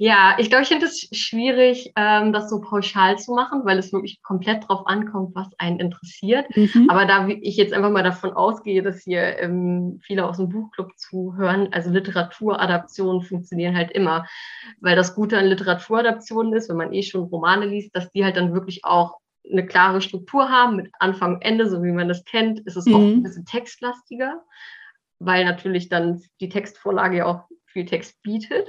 Ja, 0.00 0.36
ich 0.38 0.48
glaube, 0.48 0.62
ich 0.62 0.68
finde 0.68 0.86
es 0.86 1.08
schwierig, 1.12 1.92
ähm, 1.96 2.32
das 2.32 2.48
so 2.48 2.60
pauschal 2.60 3.18
zu 3.18 3.34
machen, 3.34 3.62
weil 3.64 3.78
es 3.78 3.92
wirklich 3.92 4.22
komplett 4.22 4.68
drauf 4.68 4.86
ankommt, 4.86 5.34
was 5.34 5.48
einen 5.58 5.80
interessiert. 5.80 6.46
Mhm. 6.56 6.88
Aber 6.88 7.04
da 7.04 7.26
ich 7.26 7.56
jetzt 7.56 7.72
einfach 7.72 7.90
mal 7.90 8.04
davon 8.04 8.32
ausgehe, 8.32 8.82
dass 8.82 9.02
hier 9.02 9.38
ähm, 9.40 9.98
viele 10.04 10.24
aus 10.24 10.36
dem 10.36 10.50
Buchclub 10.50 10.96
zuhören, 10.96 11.72
also 11.72 11.90
Literaturadaptionen 11.90 13.22
funktionieren 13.22 13.76
halt 13.76 13.90
immer. 13.90 14.24
Weil 14.80 14.94
das 14.94 15.16
Gute 15.16 15.36
an 15.36 15.46
Literaturadaptionen 15.46 16.52
ist, 16.52 16.68
wenn 16.68 16.76
man 16.76 16.92
eh 16.92 17.02
schon 17.02 17.24
Romane 17.24 17.66
liest, 17.66 17.94
dass 17.96 18.12
die 18.12 18.24
halt 18.24 18.36
dann 18.36 18.54
wirklich 18.54 18.84
auch 18.84 19.16
eine 19.50 19.66
klare 19.66 20.00
Struktur 20.00 20.48
haben 20.48 20.76
mit 20.76 20.92
Anfang 21.00 21.34
und 21.34 21.42
Ende, 21.42 21.68
so 21.68 21.82
wie 21.82 21.90
man 21.90 22.06
das 22.06 22.24
kennt, 22.24 22.60
ist 22.60 22.76
es 22.76 22.86
mhm. 22.86 22.94
oft 22.94 23.04
ein 23.04 23.22
bisschen 23.24 23.46
textlastiger, 23.46 24.42
weil 25.18 25.44
natürlich 25.44 25.88
dann 25.88 26.22
die 26.40 26.48
Textvorlage 26.48 27.16
ja 27.16 27.26
auch 27.26 27.48
viel 27.66 27.84
Text 27.84 28.22
bietet. 28.22 28.68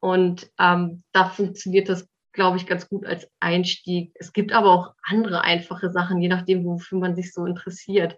Und 0.00 0.50
ähm, 0.58 1.02
da 1.12 1.28
funktioniert 1.28 1.88
das, 1.88 2.08
glaube 2.32 2.56
ich, 2.56 2.66
ganz 2.66 2.88
gut 2.88 3.06
als 3.06 3.28
Einstieg. 3.38 4.12
Es 4.14 4.32
gibt 4.32 4.52
aber 4.52 4.70
auch 4.70 4.94
andere 5.02 5.42
einfache 5.42 5.90
Sachen, 5.90 6.20
je 6.20 6.28
nachdem, 6.28 6.64
wofür 6.64 6.98
man 6.98 7.14
sich 7.14 7.32
so 7.32 7.44
interessiert. 7.44 8.14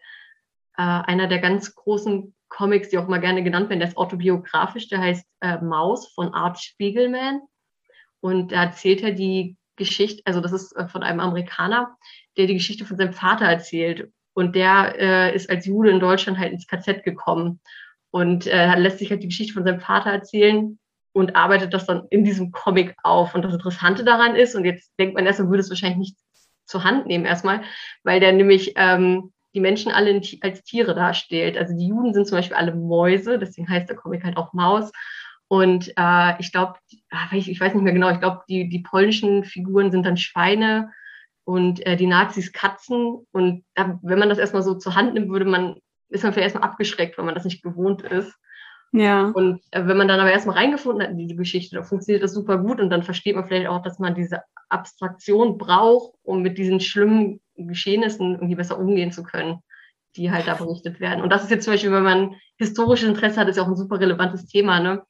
Äh, 0.77 0.83
einer 0.83 1.27
der 1.27 1.41
ganz 1.41 1.75
großen 1.75 2.35
Comics, 2.49 2.91
die 2.91 2.99
auch 2.99 3.09
mal 3.09 3.21
gerne 3.21 3.43
genannt 3.43 3.69
werden, 3.69 3.81
der 3.81 3.89
ist 3.89 3.97
autobiografisch, 3.97 4.89
der 4.89 5.01
heißt 5.01 5.27
äh, 5.41 5.59
Maus 5.59 6.13
von 6.13 6.33
Art 6.35 6.61
Spiegelman. 6.61 7.41
Und 8.21 8.53
da 8.53 8.65
erzählt 8.65 9.03
er 9.03 9.13
die 9.13 9.57
Geschichte, 9.77 10.23
also 10.25 10.41
das 10.41 10.53
ist 10.53 10.77
äh, 10.77 10.87
von 10.87 11.03
einem 11.03 11.21
Amerikaner, 11.21 11.97
der 12.37 12.47
die 12.47 12.55
Geschichte 12.55 12.85
von 12.85 12.97
seinem 12.97 13.15
Vater 13.15 13.47
erzählt. 13.47 14.13
Und 14.35 14.55
der 14.55 14.95
äh, 14.99 15.35
ist 15.35 15.51
als 15.51 15.67
Jude 15.67 15.91
in 15.91 16.01
Deutschland 16.01 16.39
halt 16.39 16.53
ins 16.53 16.67
KZ 16.67 17.03
gekommen 17.03 17.61
und 18.11 18.47
äh, 18.47 18.75
lässt 18.77 18.99
sich 18.99 19.11
halt 19.11 19.23
die 19.23 19.29
Geschichte 19.29 19.55
von 19.55 19.65
seinem 19.65 19.81
Vater 19.81 20.11
erzählen 20.11 20.79
und 21.13 21.37
arbeitet 21.37 21.75
das 21.75 21.87
dann 21.87 22.07
in 22.11 22.25
diesem 22.25 22.53
Comic 22.53 22.95
auf. 23.03 23.35
Und 23.35 23.43
das 23.43 23.53
Interessante 23.53 24.05
daran 24.05 24.35
ist, 24.35 24.55
und 24.55 24.65
jetzt 24.65 24.93
denkt 24.99 25.15
man 25.15 25.27
erst, 25.27 25.41
man 25.41 25.51
würde 25.51 25.61
es 25.61 25.71
wahrscheinlich 25.71 25.99
nicht 25.99 26.17
zur 26.65 26.85
Hand 26.85 27.07
nehmen 27.07 27.25
erstmal, 27.25 27.63
weil 28.03 28.21
der 28.21 28.33
nämlich 28.33 28.73
ähm, 28.77 29.33
die 29.55 29.61
Menschen 29.61 29.93
alle 29.93 30.21
als 30.41 30.63
Tiere 30.63 30.95
darstellt. 30.95 31.59
Also 31.59 31.77
die 31.77 31.89
Juden 31.89 32.15
sind 32.15 32.27
zum 32.27 32.39
Beispiel 32.39 32.57
alle 32.57 32.75
Mäuse, 32.75 33.39
deswegen 33.39 33.69
heißt 33.69 33.89
der 33.89 33.97
Comic 33.97 34.25
halt 34.25 34.37
auch 34.37 34.53
Maus. 34.53 34.91
Und 35.49 35.93
äh, 35.99 36.41
ich 36.41 36.51
glaube, 36.51 36.79
ah, 37.11 37.29
ich, 37.33 37.51
ich, 37.51 37.61
weiß 37.61 37.75
nicht 37.75 37.83
mehr 37.83 37.93
genau, 37.93 38.11
ich 38.11 38.21
glaube, 38.21 38.41
die, 38.49 38.71
die 38.71 38.79
polnischen 38.79 39.45
Figuren 39.45 39.91
sind 39.91 40.07
dann 40.07 40.17
Schweine 40.17 40.91
und 41.45 41.85
äh, 41.87 41.97
die 41.97 42.07
Nazis 42.07 42.53
Katzen. 42.53 43.27
Und 43.33 43.65
äh, 43.75 43.85
wenn 44.01 44.19
man 44.19 44.31
das 44.31 44.39
erstmal 44.39 44.63
so 44.63 44.75
zur 44.75 44.95
Hand 44.95 45.13
nimmt, 45.13 45.29
würde 45.29 45.45
man, 45.45 45.77
ist 46.09 46.23
man 46.23 46.33
vielleicht 46.33 46.55
erstmal 46.55 46.71
abgeschreckt, 46.71 47.19
wenn 47.19 47.27
man 47.27 47.35
das 47.35 47.45
nicht 47.45 47.63
gewohnt 47.63 48.01
ist. 48.01 48.35
Ja. 48.93 49.29
Und 49.35 49.61
äh, 49.71 49.87
wenn 49.87 49.97
man 49.97 50.09
dann 50.09 50.21
aber 50.21 50.31
erstmal 50.31 50.57
reingefunden 50.57 51.03
hat 51.03 51.11
in 51.11 51.19
diese 51.19 51.35
Geschichte, 51.35 51.77
dann 51.77 51.85
funktioniert 51.85 52.23
das 52.23 52.35
super 52.35 52.59
gut 52.59 52.79
und 52.79 52.91
dann 52.91 53.03
versteht 53.03 53.35
man 53.35 53.47
vielleicht 53.47 53.67
auch, 53.67 53.83
dass 53.83 53.99
man 53.99 54.15
diese 54.15 54.43
Abstraktion 54.69 55.59
braucht, 55.59 56.13
um 56.23 56.43
mit 56.43 56.59
diesen 56.59 56.81
schlimmen 56.81 57.41
Geschehnissen 57.57 58.35
irgendwie 58.35 58.55
besser 58.55 58.79
umgehen 58.79 59.11
zu 59.11 59.23
können, 59.23 59.61
die 60.17 60.31
halt 60.31 60.47
da 60.47 60.55
berichtet 60.55 61.01
werden. 61.01 61.23
Und 61.23 61.31
das 61.31 61.43
ist 61.43 61.51
jetzt 61.51 61.65
zum 61.65 61.73
Beispiel, 61.73 61.93
wenn 61.93 62.03
man 62.03 62.35
historisches 62.57 63.09
Interesse 63.09 63.41
hat, 63.41 63.49
ist 63.49 63.57
ja 63.57 63.63
auch 63.63 63.69
ein 63.69 63.77
super 63.77 63.99
relevantes 63.99 64.47
Thema, 64.47 64.81
ne? 64.81 65.03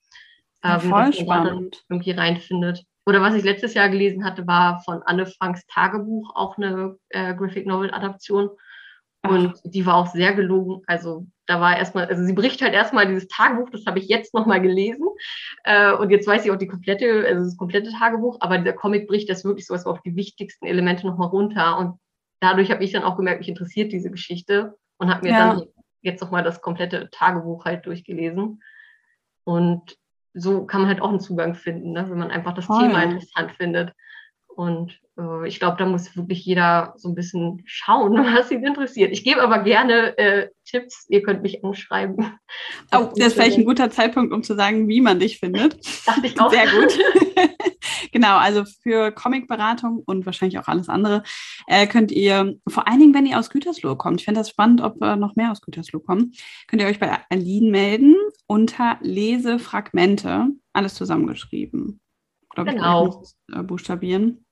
Ähm, 0.64 0.80
voll 0.80 1.12
spannend. 1.12 1.84
irgendwie 1.88 2.12
reinfindet. 2.12 2.84
Oder 3.04 3.20
was 3.20 3.34
ich 3.34 3.42
letztes 3.42 3.74
Jahr 3.74 3.88
gelesen 3.88 4.24
hatte, 4.24 4.46
war 4.46 4.80
von 4.84 5.02
Anne 5.02 5.26
Franks 5.26 5.66
Tagebuch, 5.66 6.30
auch 6.36 6.56
eine 6.56 6.96
äh, 7.08 7.34
Graphic 7.34 7.66
Novel 7.66 7.92
Adaption. 7.92 8.48
Und 9.24 9.54
die 9.64 9.86
war 9.86 9.96
auch 9.96 10.08
sehr 10.08 10.32
gelungen. 10.34 10.82
Also 10.86 11.26
da 11.46 11.60
war 11.60 11.76
erstmal, 11.76 12.06
also 12.06 12.24
sie 12.24 12.32
bricht 12.32 12.60
halt 12.60 12.74
erstmal 12.74 13.06
dieses 13.06 13.28
Tagebuch, 13.28 13.70
das 13.70 13.86
habe 13.86 13.98
ich 14.00 14.08
jetzt 14.08 14.34
nochmal 14.34 14.60
gelesen. 14.60 15.06
Äh, 15.64 15.92
und 15.92 16.10
jetzt 16.10 16.26
weiß 16.26 16.44
ich 16.44 16.50
auch 16.50 16.56
die 16.56 16.66
komplette, 16.66 17.24
also 17.26 17.44
das 17.44 17.56
komplette 17.56 17.92
Tagebuch, 17.92 18.38
aber 18.40 18.58
dieser 18.58 18.72
Comic 18.72 19.06
bricht 19.06 19.30
das 19.30 19.44
wirklich 19.44 19.66
so 19.66 19.74
auf 19.74 20.02
die 20.02 20.16
wichtigsten 20.16 20.66
Elemente 20.66 21.06
nochmal 21.06 21.28
runter. 21.28 21.78
Und 21.78 21.98
dadurch 22.40 22.70
habe 22.70 22.82
ich 22.82 22.92
dann 22.92 23.04
auch 23.04 23.16
gemerkt, 23.16 23.40
mich 23.40 23.48
interessiert 23.48 23.92
diese 23.92 24.10
Geschichte 24.10 24.76
und 24.98 25.10
habe 25.10 25.26
mir 25.26 25.32
ja. 25.32 25.54
dann 25.54 25.66
jetzt 26.00 26.20
nochmal 26.20 26.42
das 26.42 26.60
komplette 26.60 27.08
Tagebuch 27.10 27.64
halt 27.64 27.86
durchgelesen. 27.86 28.60
Und 29.44 29.96
so 30.34 30.66
kann 30.66 30.80
man 30.80 30.90
halt 30.90 31.00
auch 31.00 31.10
einen 31.10 31.20
Zugang 31.20 31.54
finden, 31.54 31.92
ne? 31.92 32.08
wenn 32.10 32.18
man 32.18 32.30
einfach 32.30 32.54
das 32.54 32.64
Voll. 32.64 32.80
Thema 32.80 33.04
interessant 33.04 33.52
findet. 33.52 33.92
Und 34.56 34.98
äh, 35.18 35.48
ich 35.48 35.58
glaube, 35.58 35.76
da 35.78 35.86
muss 35.86 36.16
wirklich 36.16 36.44
jeder 36.44 36.94
so 36.96 37.08
ein 37.08 37.14
bisschen 37.14 37.62
schauen, 37.64 38.12
was 38.36 38.50
ihn 38.50 38.64
interessiert. 38.64 39.12
Ich 39.12 39.24
gebe 39.24 39.42
aber 39.42 39.60
gerne 39.60 40.16
äh, 40.18 40.48
Tipps. 40.64 41.06
Ihr 41.08 41.22
könnt 41.22 41.42
mich 41.42 41.64
anschreiben. 41.64 42.38
Oh, 42.94 43.10
das 43.16 43.28
ist 43.28 43.32
vielleicht 43.34 43.58
ein 43.58 43.64
guter 43.64 43.90
Zeitpunkt, 43.90 44.32
um 44.32 44.42
zu 44.42 44.54
sagen, 44.54 44.88
wie 44.88 45.00
man 45.00 45.20
dich 45.20 45.38
findet. 45.38 45.78
Dachte 46.06 46.26
ich 46.26 46.40
auch. 46.40 46.50
Sehr 46.50 46.66
gut. 46.66 46.98
genau, 48.12 48.36
also 48.36 48.64
für 48.64 49.12
Comicberatung 49.12 50.02
und 50.04 50.26
wahrscheinlich 50.26 50.58
auch 50.58 50.68
alles 50.68 50.88
andere 50.88 51.22
äh, 51.66 51.86
könnt 51.86 52.12
ihr, 52.12 52.58
vor 52.68 52.88
allen 52.88 53.00
Dingen, 53.00 53.14
wenn 53.14 53.26
ihr 53.26 53.38
aus 53.38 53.50
Gütersloh 53.50 53.96
kommt, 53.96 54.20
ich 54.20 54.24
finde 54.24 54.40
das 54.40 54.50
spannend, 54.50 54.80
ob 54.80 55.02
äh, 55.02 55.16
noch 55.16 55.36
mehr 55.36 55.50
aus 55.50 55.60
Gütersloh 55.60 56.00
kommen, 56.00 56.32
könnt 56.68 56.82
ihr 56.82 56.88
euch 56.88 56.98
bei 56.98 57.18
Aline 57.30 57.70
melden 57.70 58.16
unter 58.46 58.98
Lesefragmente, 59.00 60.48
alles 60.72 60.94
zusammengeschrieben. 60.94 62.00
Glaube 62.54 62.72
genau. 62.72 63.22
ich, 63.22 63.54
äh, 63.54 63.62
buchstabieren. 63.62 64.44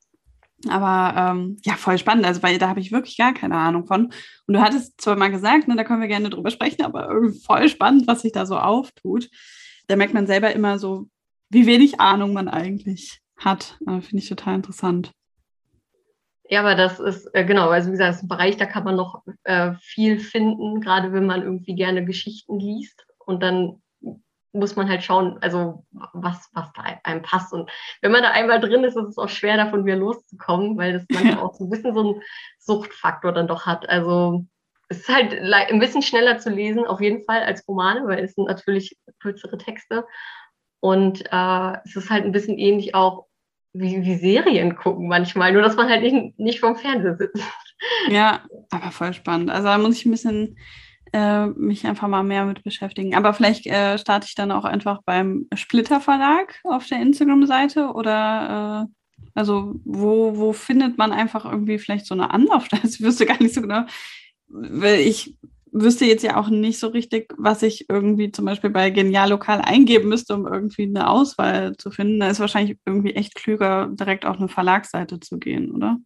Aber 0.68 1.14
ähm, 1.16 1.56
ja, 1.64 1.74
voll 1.74 1.96
spannend, 1.96 2.26
also 2.26 2.42
weil 2.42 2.58
da 2.58 2.68
habe 2.68 2.80
ich 2.80 2.92
wirklich 2.92 3.16
gar 3.16 3.32
keine 3.32 3.56
Ahnung 3.56 3.86
von. 3.86 4.12
Und 4.46 4.54
du 4.54 4.60
hattest 4.60 5.00
zwar 5.00 5.16
mal 5.16 5.30
gesagt, 5.30 5.68
ne, 5.68 5.76
da 5.76 5.84
können 5.84 6.02
wir 6.02 6.08
gerne 6.08 6.28
drüber 6.28 6.50
sprechen, 6.50 6.82
aber 6.82 7.08
voll 7.46 7.68
spannend, 7.68 8.06
was 8.06 8.22
sich 8.22 8.32
da 8.32 8.44
so 8.44 8.58
auftut. 8.58 9.30
Da 9.86 9.96
merkt 9.96 10.12
man 10.12 10.26
selber 10.26 10.52
immer 10.52 10.78
so, 10.78 11.08
wie 11.48 11.66
wenig 11.66 11.98
Ahnung 11.98 12.34
man 12.34 12.48
eigentlich 12.48 13.20
hat. 13.38 13.78
Äh, 13.86 14.00
Finde 14.02 14.22
ich 14.22 14.28
total 14.28 14.56
interessant. 14.56 15.12
Ja, 16.50 16.60
aber 16.60 16.74
das 16.74 16.98
ist, 16.98 17.26
äh, 17.32 17.44
genau, 17.44 17.68
also 17.70 17.88
wie 17.88 17.92
gesagt, 17.92 18.10
das 18.10 18.16
ist 18.16 18.24
ein 18.24 18.28
Bereich, 18.28 18.56
da 18.56 18.66
kann 18.66 18.84
man 18.84 18.96
noch 18.96 19.22
äh, 19.44 19.72
viel 19.80 20.18
finden, 20.18 20.80
gerade 20.80 21.12
wenn 21.12 21.24
man 21.24 21.42
irgendwie 21.42 21.76
gerne 21.76 22.04
Geschichten 22.04 22.58
liest 22.58 23.06
und 23.24 23.40
dann 23.40 23.80
muss 24.52 24.76
man 24.76 24.88
halt 24.88 25.02
schauen, 25.02 25.38
also 25.40 25.84
was, 26.12 26.48
was 26.52 26.72
da 26.72 26.82
einem 27.04 27.22
passt. 27.22 27.52
Und 27.52 27.70
wenn 28.02 28.12
man 28.12 28.22
da 28.22 28.30
einmal 28.30 28.60
drin 28.60 28.84
ist, 28.84 28.96
ist 28.96 29.08
es 29.08 29.18
auch 29.18 29.28
schwer, 29.28 29.56
davon 29.56 29.84
wieder 29.84 29.96
loszukommen, 29.96 30.76
weil 30.76 30.92
das 30.92 31.04
manchmal 31.10 31.38
auch 31.44 31.54
so 31.54 31.64
ein 31.64 31.70
bisschen 31.70 31.94
so 31.94 32.00
einen 32.00 32.22
Suchtfaktor 32.58 33.32
dann 33.32 33.48
doch 33.48 33.66
hat. 33.66 33.88
Also 33.88 34.44
es 34.88 35.00
ist 35.00 35.08
halt 35.08 35.32
ein 35.32 35.78
bisschen 35.78 36.02
schneller 36.02 36.38
zu 36.38 36.50
lesen, 36.50 36.86
auf 36.86 37.00
jeden 37.00 37.24
Fall, 37.24 37.42
als 37.42 37.66
Romane, 37.68 38.06
weil 38.06 38.24
es 38.24 38.34
sind 38.34 38.48
natürlich 38.48 38.96
kürzere 39.20 39.56
Texte. 39.56 40.04
Und 40.80 41.24
äh, 41.30 41.76
es 41.84 41.94
ist 41.94 42.10
halt 42.10 42.24
ein 42.24 42.32
bisschen 42.32 42.58
ähnlich 42.58 42.94
auch 42.94 43.26
wie, 43.72 44.02
wie 44.02 44.16
Serien 44.16 44.74
gucken 44.74 45.06
manchmal, 45.06 45.52
nur 45.52 45.62
dass 45.62 45.76
man 45.76 45.88
halt 45.88 46.02
nicht, 46.02 46.38
nicht 46.38 46.60
vom 46.60 46.76
Fernseher 46.76 47.16
sitzt. 47.16 47.42
Ja, 48.08 48.44
aber 48.70 48.90
voll 48.90 49.14
spannend. 49.14 49.50
Also 49.50 49.68
da 49.68 49.78
muss 49.78 49.96
ich 49.96 50.06
ein 50.06 50.10
bisschen 50.10 50.58
äh, 51.12 51.46
mich 51.46 51.86
einfach 51.86 52.08
mal 52.08 52.22
mehr 52.22 52.44
mit 52.44 52.62
beschäftigen. 52.62 53.14
Aber 53.14 53.34
vielleicht 53.34 53.66
äh, 53.66 53.98
starte 53.98 54.26
ich 54.28 54.34
dann 54.34 54.52
auch 54.52 54.64
einfach 54.64 55.00
beim 55.04 55.46
Splitter 55.54 56.00
Verlag 56.00 56.60
auf 56.64 56.86
der 56.86 57.00
Instagram-Seite 57.00 57.92
oder 57.92 58.88
äh, 58.88 58.94
also 59.34 59.74
wo, 59.84 60.36
wo 60.36 60.52
findet 60.52 60.98
man 60.98 61.12
einfach 61.12 61.44
irgendwie 61.44 61.78
vielleicht 61.78 62.06
so 62.06 62.14
eine 62.14 62.30
Anlaufstelle? 62.30 62.82
Ich 62.84 63.00
wüsste 63.00 63.26
gar 63.26 63.40
nicht 63.42 63.54
so 63.54 63.62
genau, 63.62 63.84
weil 64.48 65.00
ich 65.00 65.36
wüsste 65.72 66.04
jetzt 66.04 66.24
ja 66.24 66.36
auch 66.36 66.48
nicht 66.48 66.78
so 66.78 66.88
richtig, 66.88 67.32
was 67.38 67.62
ich 67.62 67.88
irgendwie 67.88 68.32
zum 68.32 68.44
Beispiel 68.44 68.70
bei 68.70 68.90
Genial 68.90 69.30
Lokal 69.30 69.60
eingeben 69.60 70.08
müsste, 70.08 70.34
um 70.34 70.46
irgendwie 70.46 70.82
eine 70.82 71.08
Auswahl 71.08 71.76
zu 71.76 71.90
finden. 71.90 72.20
Da 72.20 72.28
ist 72.28 72.40
wahrscheinlich 72.40 72.78
irgendwie 72.84 73.14
echt 73.14 73.34
klüger, 73.34 73.88
direkt 73.92 74.26
auf 74.26 74.38
eine 74.38 74.48
Verlagsseite 74.48 75.20
zu 75.20 75.38
gehen, 75.38 75.70
oder? 75.70 75.98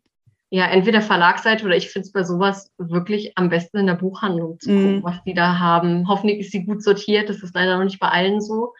Ja, 0.54 0.66
entweder 0.66 1.02
Verlagsseite 1.02 1.66
oder 1.66 1.74
ich 1.74 1.90
finde 1.90 2.06
es 2.06 2.12
bei 2.12 2.22
sowas 2.22 2.72
wirklich 2.78 3.36
am 3.36 3.48
besten 3.48 3.78
in 3.78 3.88
der 3.88 3.94
Buchhandlung 3.94 4.60
zu 4.60 4.68
gucken, 4.68 5.00
mm. 5.00 5.02
was 5.02 5.20
die 5.24 5.34
da 5.34 5.58
haben. 5.58 6.06
Hoffentlich 6.06 6.38
ist 6.38 6.52
sie 6.52 6.64
gut 6.64 6.80
sortiert, 6.80 7.28
das 7.28 7.42
ist 7.42 7.56
leider 7.56 7.76
noch 7.76 7.82
nicht 7.82 7.98
bei 7.98 8.06
allen 8.06 8.40
so. 8.40 8.72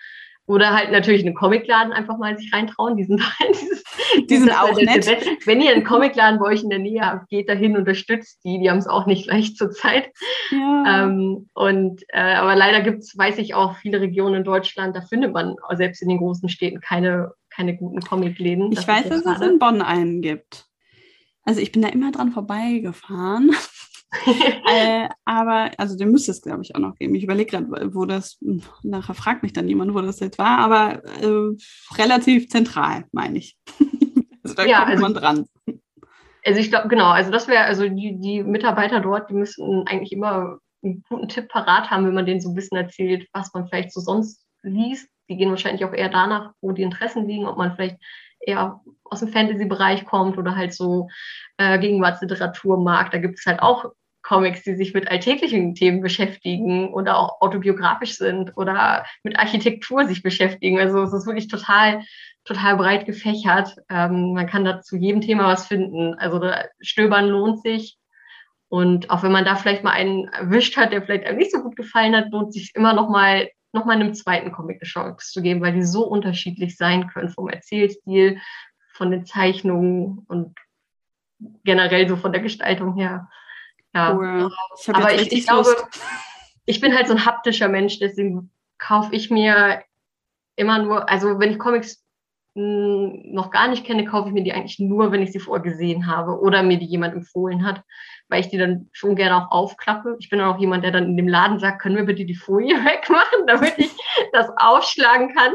Oder 0.47 0.73
halt 0.73 0.93
natürlich 0.93 1.27
einen 1.27 1.35
Comicladen 1.35 1.93
einfach 1.93 2.17
mal 2.17 2.39
sich 2.39 2.53
reintrauen. 2.53 2.97
Die 2.97 3.03
sind, 3.03 3.21
dieses, 3.51 3.83
die 4.31 4.37
sind 4.37 4.53
auch 4.63 4.77
nett. 4.77 5.05
Wenn 5.47 5.61
ihr 5.61 5.73
einen 5.73 5.83
Comicladen 5.83 6.39
bei 6.39 6.47
euch 6.47 6.63
in 6.63 6.71
der 6.71 6.79
Nähe 6.79 7.01
habt, 7.01 7.29
geht 7.29 7.49
dahin, 7.49 7.77
unterstützt 7.77 8.45
die. 8.45 8.61
Die 8.61 8.71
haben 8.71 8.79
es 8.79 8.87
auch 8.87 9.07
nicht 9.07 9.27
leicht 9.31 9.57
zur 9.57 9.73
Zeit. 9.73 10.11
Ja. 10.53 11.07
Ähm, 11.07 11.49
und, 11.55 12.03
äh, 12.11 12.35
aber 12.35 12.55
leider 12.55 12.83
gibt 12.83 13.01
es, 13.01 13.19
weiß 13.19 13.39
ich 13.39 13.57
auch, 13.57 13.75
viele 13.79 14.01
Regionen 14.01 14.37
in 14.37 14.45
Deutschland, 14.45 14.95
da 14.95 15.01
findet 15.01 15.33
man 15.33 15.57
selbst 15.73 16.03
in 16.03 16.09
den 16.09 16.19
großen 16.19 16.49
Städten 16.49 16.81
keine, 16.81 17.33
keine 17.51 17.77
guten 17.77 18.01
Comicläden. 18.01 18.71
Ich 18.71 18.87
weiß, 18.87 19.09
dass 19.09 19.27
es 19.27 19.41
in 19.41 19.59
Bonn 19.59 19.83
einen 19.83 20.23
gibt. 20.23 20.69
Also 21.45 21.61
ich 21.61 21.73
bin 21.73 21.83
da 21.83 21.89
immer 21.89 22.11
dran 22.11 22.33
vorbeigefahren. 22.33 23.55
äh, 24.69 25.09
aber, 25.25 25.71
also 25.79 25.97
den 25.97 26.11
müsste 26.11 26.31
es, 26.31 26.43
glaube 26.43 26.63
ich, 26.63 26.75
auch 26.75 26.81
noch 26.81 26.95
geben. 26.95 27.15
Ich 27.15 27.25
überlege 27.25 27.51
gerade, 27.51 27.95
wo 27.95 28.05
das, 28.05 28.39
nachher 28.83 29.15
fragt 29.15 29.43
mich 29.43 29.53
dann 29.53 29.67
niemand, 29.67 29.95
wo 29.95 30.01
das 30.01 30.21
jetzt 30.21 30.39
war, 30.39 30.59
aber 30.59 31.03
äh, 31.05 31.57
relativ 31.97 32.49
zentral, 32.49 33.05
meine 33.13 33.39
ich. 33.39 33.57
also 34.43 34.55
da 34.55 34.65
ja, 34.65 34.79
kommt 34.81 34.91
also, 34.91 35.03
man 35.03 35.15
dran. 35.15 35.47
Also 36.47 36.61
ich 36.61 36.71
glaube, 36.71 36.89
genau, 36.89 37.11
also 37.11 37.31
das 37.31 37.49
wäre, 37.49 37.65
also 37.65 37.89
die, 37.89 38.19
die 38.19 38.43
Mitarbeiter 38.43 39.01
dort, 39.01 39.31
die 39.31 39.35
müssten 39.35 39.87
eigentlich 39.87 40.13
immer 40.13 40.59
einen 40.83 41.03
guten 41.09 41.29
Tipp 41.29 41.49
parat 41.49 41.91
haben, 41.91 42.07
wenn 42.07 42.15
man 42.15 42.27
denen 42.27 42.41
so 42.41 42.51
ein 42.51 42.55
bisschen 42.55 42.77
erzählt, 42.77 43.27
was 43.33 43.53
man 43.55 43.67
vielleicht 43.67 43.93
so 43.93 44.01
sonst 44.01 44.45
liest. 44.63 45.09
Die 45.29 45.37
gehen 45.37 45.49
wahrscheinlich 45.49 45.85
auch 45.85 45.95
eher 45.95 46.11
danach, 46.11 46.53
wo 46.61 46.73
die 46.73 46.83
Interessen 46.83 47.27
liegen, 47.27 47.47
ob 47.47 47.57
man 47.57 47.75
vielleicht 47.75 47.97
eher 48.47 48.81
aus 49.05 49.21
dem 49.21 49.29
Fantasy-Bereich 49.29 50.05
kommt 50.05 50.39
oder 50.39 50.57
halt 50.57 50.73
so 50.73 51.09
äh, 51.59 51.79
Gegenwartsliteratur 51.79 52.79
mag. 52.79 53.11
Da 53.11 53.19
gibt 53.19 53.39
es 53.39 53.47
halt 53.47 53.61
auch 53.61 53.93
Comics, 54.25 54.63
die 54.63 54.75
sich 54.75 54.95
mit 54.95 55.09
alltäglichen 55.09 55.75
Themen 55.75 56.01
beschäftigen 56.01 56.93
oder 56.93 57.19
auch 57.19 57.41
autobiografisch 57.41 58.17
sind 58.17 58.57
oder 58.57 59.05
mit 59.23 59.39
Architektur 59.39 60.07
sich 60.07 60.23
beschäftigen. 60.23 60.81
Also 60.81 61.03
es 61.03 61.13
ist 61.13 61.27
wirklich 61.27 61.49
total, 61.49 62.03
total 62.45 62.77
breit 62.77 63.07
gefächert. 63.07 63.77
Ähm, 63.91 64.33
man 64.33 64.47
kann 64.47 64.65
da 64.65 64.81
zu 64.81 64.97
jedem 64.97 65.21
Thema 65.21 65.47
was 65.47 65.67
finden. 65.67 66.15
Also 66.15 66.41
Stöbern 66.81 67.29
lohnt 67.29 67.63
sich. 67.63 67.99
Und 68.69 69.11
auch 69.11 69.23
wenn 69.23 69.31
man 69.31 69.45
da 69.45 69.55
vielleicht 69.57 69.85
mal 69.85 69.93
einen 69.93 70.27
erwischt 70.29 70.77
hat, 70.77 70.91
der 70.91 71.03
vielleicht 71.03 71.27
einem 71.27 71.39
nicht 71.39 71.53
so 71.53 71.63
gut 71.63 71.77
gefallen 71.77 72.17
hat, 72.17 72.33
lohnt 72.33 72.53
sich 72.53 72.73
immer 72.75 72.95
noch 72.95 73.09
mal 73.09 73.49
nochmal 73.75 73.97
einem 73.97 74.15
zweiten 74.15 74.53
Comic 74.53 74.77
eine 74.81 74.89
Chance 74.89 75.33
zu 75.33 75.43
geben, 75.43 75.61
weil 75.61 75.73
die 75.73 75.83
so 75.83 76.07
unterschiedlich 76.07 76.77
sein 76.77 77.09
können 77.09 77.29
vom 77.29 77.49
Erzählstil, 77.49 78.41
von 78.93 79.11
den 79.11 79.27
Zeichnungen 79.27 80.25
und 80.29 80.57
generell 81.65 82.09
so 82.09 82.17
von 82.17 82.33
der 82.33 82.41
Gestaltung 82.41 82.95
her. 82.95 83.29
Ja. 83.93 84.15
Cool. 84.15 84.51
Ich 84.81 84.95
Aber 84.95 85.15
ich, 85.15 85.33
ich 85.33 85.47
glaube, 85.47 85.77
ich 86.65 86.81
bin 86.81 86.95
halt 86.95 87.09
so 87.09 87.15
ein 87.15 87.27
haptischer 87.27 87.69
Mensch, 87.69 87.99
deswegen 87.99 88.51
kaufe 88.79 89.15
ich 89.15 89.31
mir 89.31 89.83
immer 90.57 90.79
nur, 90.79 91.09
also 91.09 91.39
wenn 91.39 91.51
ich 91.51 91.59
Comics 91.59 92.04
noch 92.57 93.51
gar 93.51 93.69
nicht 93.69 93.85
kenne, 93.85 94.05
kaufe 94.05 94.29
ich 94.29 94.35
mir 94.35 94.45
die 94.45 94.53
eigentlich 94.53 94.79
nur, 94.79 95.11
wenn 95.11 95.23
ich 95.23 95.33
sie 95.33 95.41
vorher 95.41 95.63
gesehen 95.63 96.07
habe 96.07 96.39
oder 96.39 96.63
mir 96.63 96.79
die 96.79 96.87
jemand 96.87 97.15
empfohlen 97.15 97.67
hat, 97.67 97.83
weil 98.29 98.41
ich 98.41 98.49
die 98.49 98.59
dann 98.59 98.89
schon 98.93 99.17
gerne 99.17 99.37
auch 99.37 99.51
aufklappe. 99.51 100.17
Ich 100.21 100.31
bin 100.31 100.39
dann 100.39 100.55
auch 100.55 100.61
jemand, 100.61 100.85
der 100.85 100.93
dann 100.93 101.05
in 101.05 101.17
dem 101.17 101.27
Laden 101.27 101.59
sagt, 101.59 101.83
können 101.83 101.97
wir 101.97 102.05
bitte 102.05 102.25
die 102.25 102.37
Folie 102.37 102.77
wegmachen, 102.85 103.47
damit 103.47 103.75
ich 103.79 103.91
das 104.33 104.49
aufschlagen 104.57 105.35
kann 105.35 105.55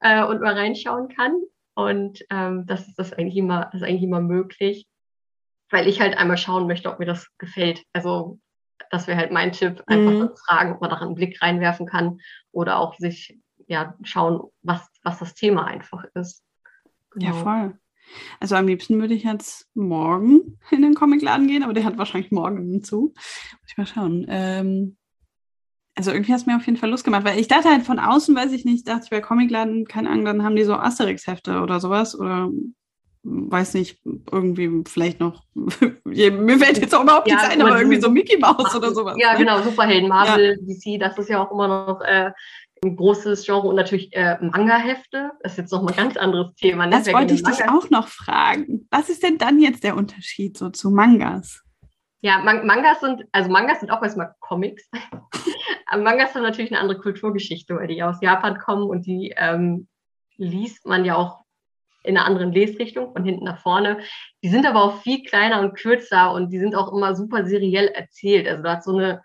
äh, 0.00 0.24
und 0.24 0.42
mal 0.42 0.54
reinschauen 0.54 1.08
kann. 1.08 1.32
Und 1.74 2.24
ähm, 2.30 2.66
das 2.66 2.86
ist 2.88 2.98
das 2.98 3.12
eigentlich 3.14 3.36
immer, 3.36 3.64
das 3.72 3.76
ist 3.80 3.82
eigentlich 3.82 4.02
immer 4.02 4.20
möglich, 4.20 4.86
weil 5.70 5.88
ich 5.88 6.00
halt 6.00 6.16
einmal 6.18 6.38
schauen 6.38 6.66
möchte, 6.66 6.90
ob 6.90 6.98
mir 6.98 7.06
das 7.06 7.28
gefällt. 7.38 7.82
Also 7.94 8.38
das 8.90 9.06
wäre 9.06 9.18
halt 9.18 9.32
mein 9.32 9.52
Tipp, 9.52 9.82
einfach 9.86 10.12
mhm. 10.12 10.30
fragen, 10.46 10.74
ob 10.74 10.82
man 10.82 10.90
da 10.90 10.96
einen 10.96 11.14
Blick 11.14 11.40
reinwerfen 11.40 11.86
kann 11.86 12.20
oder 12.52 12.78
auch 12.78 12.96
sich 12.96 13.38
ja, 13.66 13.94
schauen, 14.02 14.42
was, 14.62 14.86
was 15.04 15.18
das 15.18 15.34
Thema 15.34 15.66
einfach 15.66 16.04
ist. 16.14 16.42
Genau. 17.10 17.26
Ja, 17.26 17.32
voll. 17.32 17.78
Also 18.40 18.56
am 18.56 18.66
liebsten 18.66 19.00
würde 19.00 19.14
ich 19.14 19.24
jetzt 19.24 19.68
morgen 19.74 20.58
in 20.70 20.82
den 20.82 20.94
Comicladen 20.94 21.46
gehen, 21.46 21.62
aber 21.62 21.72
der 21.72 21.84
hat 21.84 21.98
wahrscheinlich 21.98 22.32
morgen 22.32 22.82
zu. 22.82 23.12
Muss 23.14 23.70
ich 23.70 23.76
mal 23.76 23.86
schauen. 23.86 24.26
Ähm, 24.28 24.96
also 25.94 26.10
irgendwie 26.10 26.32
hast 26.32 26.46
du 26.46 26.50
mir 26.50 26.56
auf 26.56 26.66
jeden 26.66 26.78
Fall 26.78 26.90
Lust 26.90 27.04
gemacht, 27.04 27.24
weil 27.24 27.38
ich 27.38 27.46
dachte 27.46 27.70
halt 27.70 27.84
von 27.84 28.00
außen, 28.00 28.34
weiß 28.34 28.52
ich 28.52 28.64
nicht, 28.64 28.88
dachte 28.88 29.02
ich 29.04 29.10
bei 29.10 29.20
Comicladen, 29.20 29.86
keine 29.86 30.10
Ahnung, 30.10 30.24
dann 30.24 30.42
haben 30.42 30.56
die 30.56 30.64
so 30.64 30.74
Asterix-Hefte 30.74 31.60
oder 31.60 31.78
sowas 31.78 32.18
oder 32.18 32.50
weiß 33.24 33.74
nicht, 33.74 34.00
irgendwie 34.30 34.82
vielleicht 34.86 35.18
noch, 35.18 35.44
mir 36.04 36.58
fällt 36.58 36.78
jetzt 36.78 36.94
auch 36.94 37.02
überhaupt 37.02 37.28
ja, 37.28 37.36
nichts 37.36 37.50
ein, 37.50 37.62
aber 37.62 37.78
irgendwie 37.78 38.00
so 38.00 38.10
Mickey 38.10 38.36
Mouse 38.38 38.74
oder 38.74 38.92
sowas. 38.92 39.16
Ja, 39.18 39.32
ne? 39.32 39.38
genau, 39.38 39.62
Superhelden, 39.62 40.08
Marvel, 40.08 40.58
ja. 40.60 40.74
DC, 40.74 41.00
das 41.00 41.16
ist 41.18 41.30
ja 41.30 41.42
auch 41.42 41.50
immer 41.50 41.68
noch 41.68 42.00
äh, 42.02 42.32
ein 42.84 42.96
großes 42.96 43.44
Genre 43.44 43.66
und 43.68 43.76
natürlich 43.76 44.14
äh, 44.14 44.36
Manga-Hefte. 44.40 45.32
Das 45.42 45.52
ist 45.52 45.58
jetzt 45.58 45.72
noch 45.72 45.82
mal 45.82 45.90
ein 45.92 45.96
ganz 45.96 46.16
anderes 46.16 46.54
Thema. 46.56 46.86
Ne? 46.86 46.92
Das 46.92 47.12
wollte 47.12 47.34
ich 47.34 47.42
dich 47.42 47.68
auch 47.68 47.90
noch 47.90 48.08
fragen. 48.08 48.86
Was 48.90 49.08
ist 49.08 49.22
denn 49.22 49.38
dann 49.38 49.60
jetzt 49.60 49.84
der 49.84 49.96
Unterschied 49.96 50.56
so 50.56 50.70
zu 50.70 50.90
Mangas? 50.90 51.62
Ja, 52.20 52.38
Man 52.38 52.66
Mangas 52.66 53.00
sind, 53.00 53.24
also 53.32 53.50
Mangas 53.50 53.80
sind 53.80 53.90
auch 53.90 54.02
erstmal 54.02 54.34
Comics. 54.40 54.88
Mangas 55.96 56.34
haben 56.34 56.42
natürlich 56.42 56.72
eine 56.72 56.80
andere 56.80 56.98
Kulturgeschichte, 56.98 57.76
weil 57.76 57.88
die 57.88 58.02
aus 58.02 58.20
Japan 58.22 58.58
kommen 58.58 58.88
und 58.88 59.06
die 59.06 59.34
ähm, 59.36 59.88
liest 60.36 60.86
man 60.86 61.04
ja 61.04 61.16
auch 61.16 61.44
in 62.02 62.16
einer 62.16 62.26
anderen 62.26 62.52
Lesrichtung, 62.52 63.12
von 63.12 63.24
hinten 63.24 63.44
nach 63.44 63.60
vorne. 63.60 63.98
Die 64.42 64.48
sind 64.48 64.66
aber 64.66 64.82
auch 64.82 65.02
viel 65.02 65.22
kleiner 65.22 65.60
und 65.60 65.74
kürzer 65.74 66.32
und 66.32 66.50
die 66.50 66.58
sind 66.58 66.74
auch 66.74 66.92
immer 66.92 67.14
super 67.14 67.46
seriell 67.46 67.88
erzählt. 67.88 68.46
Also 68.46 68.62
da 68.62 68.72
hat 68.72 68.84
so 68.84 68.96
eine 68.96 69.22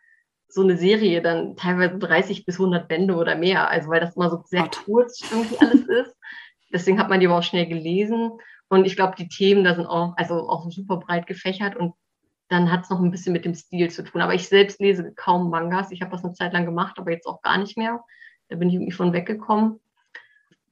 so 0.50 0.64
eine 0.64 0.78
Serie 0.78 1.22
dann 1.22 1.56
teilweise 1.56 1.98
30 2.00 2.46
bis 2.46 2.60
100 2.60 2.88
Bände 2.88 3.16
oder 3.16 3.36
mehr, 3.36 3.70
also 3.70 3.90
weil 3.90 4.00
das 4.00 4.16
immer 4.16 4.30
so 4.30 4.42
sehr 4.46 4.70
kurz 4.86 5.22
irgendwie 5.32 5.60
alles 5.60 5.88
ist. 5.88 6.16
Deswegen 6.74 7.00
hat 7.00 7.10
man 7.10 7.20
die 7.20 7.28
aber 7.28 7.38
auch 7.38 7.44
schnell 7.44 7.68
gelesen. 7.68 8.32
Und 8.68 8.86
ich 8.86 8.96
glaube, 8.96 9.16
die 9.18 9.28
Themen 9.28 9.64
da 9.64 9.76
sind 9.76 9.88
auch, 9.88 10.14
also 10.18 10.50
auch 10.50 10.70
super 10.72 10.98
breit 10.98 11.28
gefächert 11.28 11.76
und 11.76 11.94
dann 12.50 12.72
hat 12.72 12.84
es 12.84 12.90
noch 12.90 13.00
ein 13.00 13.12
bisschen 13.12 13.34
mit 13.34 13.46
dem 13.46 13.54
Stil 13.54 13.90
zu 13.92 14.04
tun. 14.04 14.22
Aber 14.22 14.34
ich 14.34 14.48
selbst 14.48 14.80
lese 14.80 15.14
kaum 15.14 15.50
Mangas. 15.50 15.92
Ich 15.92 16.02
habe 16.02 16.12
das 16.12 16.24
eine 16.24 16.34
Zeit 16.34 16.54
lang 16.54 16.66
gemacht, 16.66 16.98
aber 16.98 17.12
jetzt 17.12 17.28
auch 17.28 17.42
gar 17.42 17.58
nicht 17.58 17.78
mehr. 17.78 18.04
Da 18.50 18.56
bin 18.56 18.70
ich 18.70 18.76
irgendwie 18.76 18.92
von 18.92 19.14
weggekommen. 19.14 19.80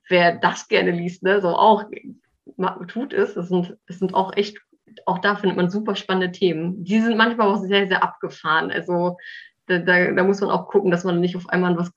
Wer 0.09 0.37
das 0.37 0.67
gerne 0.67 0.91
liest, 0.91 1.21
ne, 1.21 1.39
so 1.39 1.49
auch 1.49 1.83
tut 2.87 3.13
es. 3.13 3.35
Es 3.35 3.49
sind, 3.49 3.77
es 3.85 3.99
sind 3.99 4.15
auch 4.15 4.35
echt, 4.35 4.57
auch 5.05 5.19
da 5.19 5.35
findet 5.35 5.57
man 5.57 5.69
super 5.69 5.95
spannende 5.95 6.31
Themen. 6.31 6.83
Die 6.83 6.99
sind 6.99 7.17
manchmal 7.17 7.47
auch 7.47 7.57
sehr, 7.57 7.87
sehr 7.87 8.03
abgefahren. 8.03 8.71
Also 8.71 9.17
da, 9.67 9.79
da, 9.79 10.11
da 10.11 10.23
muss 10.23 10.41
man 10.41 10.49
auch 10.49 10.67
gucken, 10.67 10.91
dass 10.91 11.03
man 11.03 11.19
nicht 11.19 11.35
auf 11.35 11.47
einmal 11.49 11.77
was, 11.77 11.91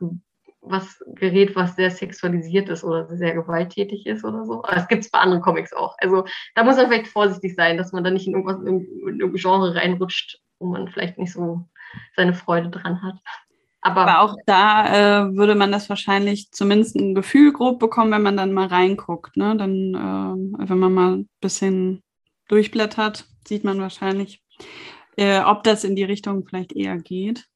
was 0.60 1.02
gerät, 1.14 1.56
was 1.56 1.76
sehr 1.76 1.90
sexualisiert 1.90 2.68
ist 2.68 2.84
oder 2.84 3.06
sehr 3.16 3.34
gewalttätig 3.34 4.06
ist 4.06 4.24
oder 4.24 4.44
so. 4.44 4.62
Aber 4.62 4.74
das 4.74 4.88
gibt 4.88 5.04
es 5.04 5.10
bei 5.10 5.18
anderen 5.18 5.42
Comics 5.42 5.72
auch. 5.72 5.96
Also 5.98 6.24
da 6.54 6.64
muss 6.64 6.76
man 6.76 6.88
vielleicht 6.88 7.08
vorsichtig 7.08 7.54
sein, 7.54 7.78
dass 7.78 7.92
man 7.92 8.04
da 8.04 8.10
nicht 8.10 8.26
in 8.26 8.34
irgendwas 8.34 8.60
in, 8.60 8.80
in 8.80 9.20
irgendein 9.20 9.34
Genre 9.34 9.74
reinrutscht, 9.74 10.40
wo 10.58 10.66
man 10.66 10.88
vielleicht 10.88 11.18
nicht 11.18 11.32
so 11.32 11.64
seine 12.16 12.34
Freude 12.34 12.68
dran 12.68 13.02
hat. 13.02 13.16
Aber, 13.82 14.02
Aber 14.02 14.20
auch 14.20 14.36
da 14.44 15.28
äh, 15.28 15.36
würde 15.36 15.54
man 15.54 15.72
das 15.72 15.88
wahrscheinlich 15.88 16.50
zumindest 16.52 16.96
ein 16.96 17.14
Gefühl 17.14 17.52
grob 17.52 17.78
bekommen, 17.78 18.12
wenn 18.12 18.22
man 18.22 18.36
dann 18.36 18.52
mal 18.52 18.66
reinguckt. 18.66 19.36
Ne? 19.36 19.56
Dann, 19.56 19.94
äh, 19.94 20.68
wenn 20.68 20.78
man 20.78 20.92
mal 20.92 21.12
ein 21.16 21.28
bisschen 21.40 22.02
durchblättert, 22.48 23.26
sieht 23.46 23.64
man 23.64 23.80
wahrscheinlich, 23.80 24.42
äh, 25.16 25.40
ob 25.40 25.64
das 25.64 25.84
in 25.84 25.96
die 25.96 26.04
Richtung 26.04 26.46
vielleicht 26.46 26.72
eher 26.74 26.98
geht. 26.98 27.46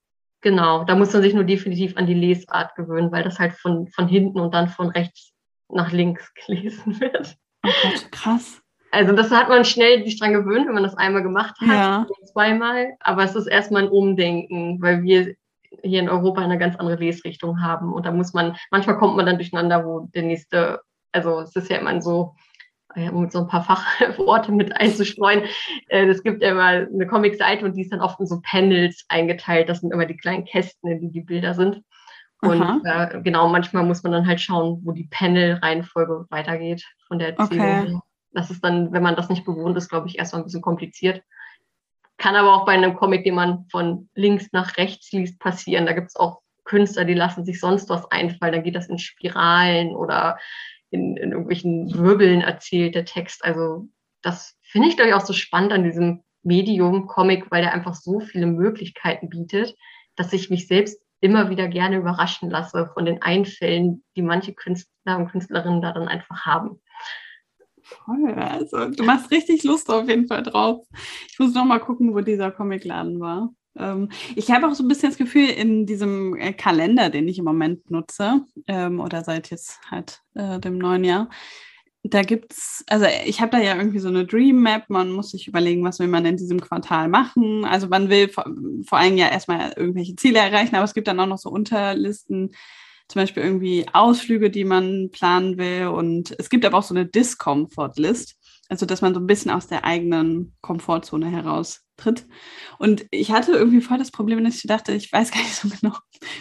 Genau, 0.44 0.84
da 0.84 0.94
muss 0.94 1.10
man 1.14 1.22
sich 1.22 1.32
nur 1.32 1.44
definitiv 1.44 1.96
an 1.96 2.06
die 2.06 2.12
Lesart 2.12 2.74
gewöhnen, 2.74 3.10
weil 3.10 3.24
das 3.24 3.38
halt 3.38 3.54
von, 3.54 3.88
von 3.88 4.06
hinten 4.06 4.38
und 4.38 4.52
dann 4.52 4.68
von 4.68 4.90
rechts 4.90 5.32
nach 5.70 5.90
links 5.90 6.34
gelesen 6.46 7.00
wird. 7.00 7.38
Oh 7.64 7.70
Gott, 7.82 8.12
krass. 8.12 8.60
Also 8.90 9.14
das 9.14 9.30
hat 9.30 9.48
man 9.48 9.64
schnell 9.64 10.04
sich 10.04 10.20
dran 10.20 10.34
gewöhnt, 10.34 10.66
wenn 10.66 10.74
man 10.74 10.82
das 10.82 10.98
einmal 10.98 11.22
gemacht 11.22 11.58
hat, 11.62 11.68
ja. 11.68 12.06
zweimal. 12.30 12.92
Aber 13.00 13.24
es 13.24 13.34
ist 13.34 13.46
erstmal 13.46 13.84
ein 13.84 13.88
Umdenken, 13.88 14.82
weil 14.82 15.02
wir 15.02 15.34
hier 15.82 16.00
in 16.00 16.10
Europa 16.10 16.42
eine 16.42 16.58
ganz 16.58 16.76
andere 16.76 16.96
Lesrichtung 16.96 17.62
haben. 17.62 17.94
Und 17.94 18.04
da 18.04 18.12
muss 18.12 18.34
man, 18.34 18.54
manchmal 18.70 18.98
kommt 18.98 19.16
man 19.16 19.24
dann 19.24 19.38
durcheinander, 19.38 19.86
wo 19.86 20.10
der 20.14 20.24
nächste, 20.24 20.82
also 21.10 21.40
es 21.40 21.56
ist 21.56 21.70
ja 21.70 21.78
immer 21.78 22.02
so, 22.02 22.34
um 22.96 23.28
so 23.30 23.40
ein 23.40 23.48
paar 23.48 23.64
Fachworte 23.64 24.52
mit 24.52 24.76
einzustreuen. 24.76 25.44
Äh, 25.88 26.06
es 26.06 26.22
gibt 26.22 26.42
ja 26.42 26.50
immer 26.50 26.66
eine 26.66 27.06
Comic-Seite 27.06 27.64
und 27.64 27.76
die 27.76 27.82
ist 27.82 27.92
dann 27.92 28.00
oft 28.00 28.20
in 28.20 28.26
so 28.26 28.40
Panels 28.42 29.04
eingeteilt. 29.08 29.68
Das 29.68 29.80
sind 29.80 29.92
immer 29.92 30.06
die 30.06 30.16
kleinen 30.16 30.44
Kästen, 30.44 30.90
in 30.90 31.00
denen 31.00 31.12
die 31.12 31.20
Bilder 31.20 31.54
sind. 31.54 31.82
Und 32.40 32.84
äh, 32.84 33.20
genau, 33.22 33.48
manchmal 33.48 33.84
muss 33.84 34.02
man 34.02 34.12
dann 34.12 34.26
halt 34.26 34.40
schauen, 34.40 34.80
wo 34.84 34.92
die 34.92 35.08
Panel-Reihenfolge 35.10 36.26
weitergeht 36.28 36.84
von 37.08 37.18
der 37.18 37.36
Erzählung. 37.38 37.66
Okay. 37.66 37.98
Das 38.32 38.50
ist 38.50 38.62
dann, 38.62 38.92
wenn 38.92 39.02
man 39.02 39.16
das 39.16 39.28
nicht 39.28 39.46
gewohnt 39.46 39.76
ist, 39.76 39.88
glaube 39.88 40.08
ich, 40.08 40.18
erstmal 40.18 40.42
ein 40.42 40.44
bisschen 40.44 40.60
kompliziert. 40.60 41.22
Kann 42.18 42.36
aber 42.36 42.54
auch 42.54 42.66
bei 42.66 42.72
einem 42.72 42.94
Comic, 42.94 43.24
den 43.24 43.34
man 43.34 43.66
von 43.70 44.08
links 44.14 44.48
nach 44.52 44.76
rechts 44.76 45.10
liest, 45.12 45.38
passieren. 45.38 45.86
Da 45.86 45.92
gibt 45.92 46.08
es 46.08 46.16
auch 46.16 46.40
Künstler, 46.64 47.04
die 47.04 47.14
lassen 47.14 47.44
sich 47.44 47.60
sonst 47.60 47.88
was 47.88 48.10
einfallen. 48.10 48.52
Dann 48.52 48.62
geht 48.62 48.76
das 48.76 48.88
in 48.88 48.98
Spiralen 48.98 49.94
oder 49.94 50.38
in, 50.94 51.16
in 51.16 51.32
irgendwelchen 51.32 51.92
Wirbeln 51.92 52.40
erzählt, 52.40 52.94
der 52.94 53.04
Text. 53.04 53.44
Also 53.44 53.88
das 54.22 54.56
finde 54.62 54.88
ich, 54.88 54.96
glaube 54.96 55.10
ich, 55.10 55.14
auch 55.14 55.26
so 55.26 55.32
spannend 55.32 55.72
an 55.72 55.84
diesem 55.84 56.22
Medium 56.44 57.06
Comic, 57.06 57.50
weil 57.50 57.62
der 57.62 57.72
einfach 57.72 57.94
so 57.94 58.20
viele 58.20 58.46
Möglichkeiten 58.46 59.28
bietet, 59.28 59.74
dass 60.16 60.32
ich 60.32 60.50
mich 60.50 60.68
selbst 60.68 61.00
immer 61.20 61.50
wieder 61.50 61.68
gerne 61.68 61.96
überraschen 61.96 62.50
lasse 62.50 62.90
von 62.94 63.06
den 63.06 63.22
Einfällen, 63.22 64.04
die 64.16 64.22
manche 64.22 64.54
Künstler 64.54 65.16
und 65.16 65.30
Künstlerinnen 65.30 65.82
da 65.82 65.92
dann 65.92 66.08
einfach 66.08 66.44
haben. 66.44 66.80
Voll, 67.82 68.32
also 68.34 68.90
du 68.90 69.04
machst 69.04 69.30
richtig 69.30 69.64
Lust 69.64 69.90
auf 69.90 70.08
jeden 70.08 70.26
Fall 70.26 70.42
drauf. 70.42 70.86
Ich 71.28 71.38
muss 71.38 71.54
noch 71.54 71.64
mal 71.64 71.80
gucken, 71.80 72.14
wo 72.14 72.20
dieser 72.20 72.50
Comicladen 72.50 73.20
war. 73.20 73.50
Ähm, 73.78 74.10
ich 74.36 74.50
habe 74.50 74.66
auch 74.66 74.74
so 74.74 74.84
ein 74.84 74.88
bisschen 74.88 75.10
das 75.10 75.18
Gefühl, 75.18 75.48
in 75.48 75.86
diesem 75.86 76.36
äh, 76.36 76.52
Kalender, 76.52 77.10
den 77.10 77.28
ich 77.28 77.38
im 77.38 77.44
Moment 77.44 77.90
nutze, 77.90 78.42
ähm, 78.66 79.00
oder 79.00 79.24
seit 79.24 79.50
jetzt 79.50 79.80
halt 79.90 80.22
äh, 80.34 80.60
dem 80.60 80.78
neuen 80.78 81.04
Jahr, 81.04 81.28
da 82.06 82.22
gibt 82.22 82.52
es, 82.52 82.84
also 82.88 83.06
ich 83.24 83.40
habe 83.40 83.52
da 83.52 83.58
ja 83.58 83.76
irgendwie 83.76 83.98
so 83.98 84.08
eine 84.08 84.26
Dream 84.26 84.60
Map, 84.60 84.84
man 84.88 85.10
muss 85.10 85.30
sich 85.30 85.48
überlegen, 85.48 85.82
was 85.84 85.98
will 85.98 86.06
man 86.06 86.26
in 86.26 86.36
diesem 86.36 86.60
Quartal 86.60 87.08
machen. 87.08 87.64
Also 87.64 87.88
man 87.88 88.10
will 88.10 88.28
vor, 88.28 88.44
vor 88.86 88.98
allem 88.98 89.16
ja 89.16 89.30
erstmal 89.30 89.72
irgendwelche 89.74 90.14
Ziele 90.14 90.38
erreichen, 90.38 90.76
aber 90.76 90.84
es 90.84 90.92
gibt 90.92 91.08
dann 91.08 91.18
auch 91.18 91.26
noch 91.26 91.38
so 91.38 91.48
Unterlisten, 91.48 92.50
zum 93.08 93.22
Beispiel 93.22 93.42
irgendwie 93.42 93.86
Ausflüge, 93.92 94.50
die 94.50 94.64
man 94.64 95.10
planen 95.12 95.56
will. 95.56 95.86
Und 95.88 96.34
es 96.38 96.50
gibt 96.50 96.66
aber 96.66 96.78
auch 96.78 96.82
so 96.82 96.94
eine 96.94 97.06
Discomfort-List. 97.06 98.36
Also, 98.74 98.86
dass 98.86 99.02
man 99.02 99.14
so 99.14 99.20
ein 99.20 99.28
bisschen 99.28 99.52
aus 99.52 99.68
der 99.68 99.84
eigenen 99.84 100.52
Komfortzone 100.60 101.30
heraustritt. 101.30 102.26
Und 102.80 103.06
ich 103.12 103.30
hatte 103.30 103.52
irgendwie 103.52 103.80
voll 103.80 103.98
das 103.98 104.10
Problem, 104.10 104.42
dass 104.42 104.56
ich 104.56 104.64
dachte, 104.64 104.92
ich 104.92 105.12
weiß 105.12 105.30
gar 105.30 105.42
nicht 105.42 105.54
so 105.54 105.68
genau, 105.68 105.96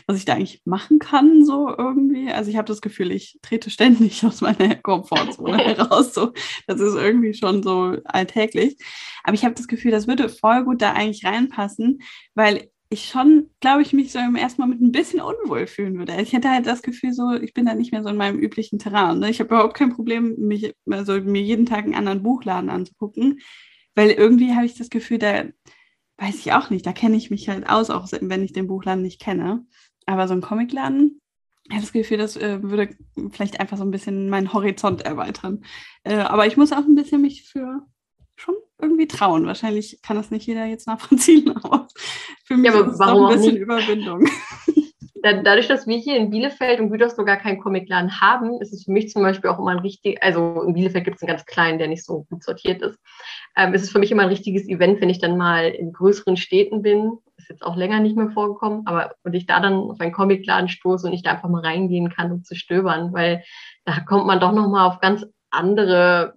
was 0.07 0.17
ich 0.17 0.25
da 0.25 0.33
eigentlich 0.33 0.63
machen 0.65 0.97
kann, 0.97 1.45
so 1.45 1.69
irgendwie. 1.69 2.31
Also, 2.31 2.49
ich 2.49 2.57
habe 2.57 2.65
das 2.65 2.81
Gefühl, 2.81 3.11
ich 3.11 3.37
trete 3.43 3.69
ständig 3.69 4.25
aus 4.25 4.41
meiner 4.41 4.73
Komfortzone 4.77 5.57
heraus. 5.63 6.15
So, 6.15 6.33
das 6.65 6.81
ist 6.81 6.95
irgendwie 6.95 7.35
schon 7.35 7.61
so 7.61 7.97
alltäglich. 8.03 8.77
Aber 9.23 9.35
ich 9.35 9.45
habe 9.45 9.53
das 9.53 9.67
Gefühl, 9.67 9.91
das 9.91 10.07
würde 10.07 10.27
voll 10.27 10.63
gut 10.63 10.81
da 10.81 10.93
eigentlich 10.93 11.23
reinpassen, 11.25 11.99
weil 12.33 12.71
ich 12.93 13.05
schon, 13.05 13.49
glaube 13.59 13.81
ich, 13.81 13.93
mich 13.93 14.11
so 14.11 14.19
im 14.19 14.35
ersten 14.35 14.61
Moment 14.61 14.81
ein 14.81 14.91
bisschen 14.91 15.21
unwohl 15.21 15.67
fühlen 15.67 15.97
würde. 15.97 16.21
Ich 16.21 16.33
hätte 16.33 16.49
halt 16.49 16.65
das 16.65 16.81
Gefühl, 16.81 17.13
so, 17.13 17.33
ich 17.33 17.53
bin 17.53 17.65
da 17.65 17.75
nicht 17.75 17.91
mehr 17.91 18.03
so 18.03 18.09
in 18.09 18.17
meinem 18.17 18.39
üblichen 18.39 18.79
Terrain. 18.79 19.19
Ne? 19.19 19.29
Ich 19.29 19.39
habe 19.39 19.53
überhaupt 19.53 19.75
kein 19.75 19.93
Problem, 19.93 20.35
mich, 20.37 20.73
also 20.89 21.19
mir 21.21 21.41
jeden 21.41 21.65
Tag 21.65 21.85
einen 21.85 21.95
anderen 21.95 22.23
Buchladen 22.23 22.69
anzugucken, 22.69 23.39
weil 23.95 24.11
irgendwie 24.11 24.53
habe 24.53 24.65
ich 24.65 24.75
das 24.75 24.89
Gefühl, 24.89 25.17
da 25.17 25.45
weiß 26.17 26.35
ich 26.39 26.53
auch 26.53 26.69
nicht, 26.69 26.85
da 26.85 26.93
kenne 26.93 27.17
ich 27.17 27.31
mich 27.31 27.49
halt 27.49 27.69
aus, 27.69 27.89
auch 27.89 28.07
wenn 28.11 28.43
ich 28.43 28.53
den 28.53 28.67
Buchladen 28.67 29.03
nicht 29.03 29.19
kenne. 29.19 29.65
Aber 30.05 30.27
so 30.27 30.33
ein 30.33 30.41
Comicladen, 30.41 31.21
ich 31.65 31.71
habe 31.71 31.81
das 31.81 31.93
Gefühl, 31.93 32.17
das 32.17 32.35
äh, 32.35 32.61
würde 32.61 32.89
vielleicht 33.31 33.59
einfach 33.59 33.77
so 33.77 33.83
ein 33.83 33.91
bisschen 33.91 34.29
meinen 34.29 34.51
Horizont 34.51 35.03
erweitern. 35.03 35.63
Äh, 36.03 36.15
aber 36.15 36.45
ich 36.45 36.57
muss 36.57 36.73
auch 36.73 36.85
ein 36.85 36.95
bisschen 36.95 37.21
mich 37.21 37.43
für 37.43 37.85
schon 38.35 38.55
irgendwie 38.81 39.07
trauen. 39.07 39.45
Wahrscheinlich 39.45 39.99
kann 40.01 40.17
das 40.17 40.31
nicht 40.31 40.45
jeder 40.45 40.65
jetzt 40.65 40.87
nachvollziehen, 40.87 41.55
aber 41.63 41.87
für 42.45 42.57
mich 42.57 42.71
ja, 42.71 42.77
aber 42.77 42.87
ist 42.87 42.93
es 42.93 42.99
warum 42.99 43.25
ein 43.25 43.37
bisschen 43.37 43.57
Überwindung. 43.57 44.27
Dadurch, 45.23 45.69
dass 45.69 45.87
wir 45.87 45.95
hier 45.95 46.17
in 46.17 46.31
Bielefeld 46.31 46.81
und 46.81 46.89
Gütersloh 46.89 47.23
gar 47.23 47.37
keinen 47.37 47.61
Comicladen 47.61 48.19
haben, 48.19 48.59
ist 48.59 48.73
es 48.73 48.83
für 48.83 48.91
mich 48.91 49.09
zum 49.09 49.21
Beispiel 49.21 49.49
auch 49.49 49.57
immer 49.57 49.71
ein 49.71 49.79
richtig, 49.79 50.21
also 50.21 50.61
in 50.63 50.73
Bielefeld 50.73 51.05
gibt 51.05 51.15
es 51.15 51.23
einen 51.23 51.29
ganz 51.29 51.45
kleinen, 51.45 51.79
der 51.79 51.87
nicht 51.87 52.03
so 52.03 52.25
gut 52.29 52.43
sortiert 52.43 52.81
ist. 52.81 52.99
Ähm, 53.55 53.73
ist 53.73 53.83
es 53.83 53.89
für 53.89 53.99
mich 53.99 54.11
immer 54.11 54.23
ein 54.23 54.29
richtiges 54.29 54.67
Event, 54.67 54.99
wenn 54.99 55.09
ich 55.09 55.19
dann 55.19 55.37
mal 55.37 55.69
in 55.69 55.93
größeren 55.93 56.35
Städten 56.35 56.81
bin. 56.81 57.19
Ist 57.37 57.49
jetzt 57.49 57.63
auch 57.63 57.77
länger 57.77 58.01
nicht 58.01 58.17
mehr 58.17 58.31
vorgekommen, 58.31 58.85
aber 58.85 59.15
und 59.23 59.33
ich 59.33 59.45
da 59.45 59.61
dann 59.61 59.75
auf 59.75 60.01
einen 60.01 60.11
Comicladen 60.11 60.67
stoße 60.67 61.07
und 61.07 61.13
ich 61.13 61.23
da 61.23 61.31
einfach 61.31 61.47
mal 61.47 61.61
reingehen 61.61 62.09
kann, 62.09 62.33
um 62.33 62.43
zu 62.43 62.53
stöbern, 62.53 63.13
weil 63.13 63.43
da 63.85 64.01
kommt 64.01 64.25
man 64.25 64.41
doch 64.41 64.51
nochmal 64.51 64.89
auf 64.89 64.99
ganz 64.99 65.25
andere 65.51 66.33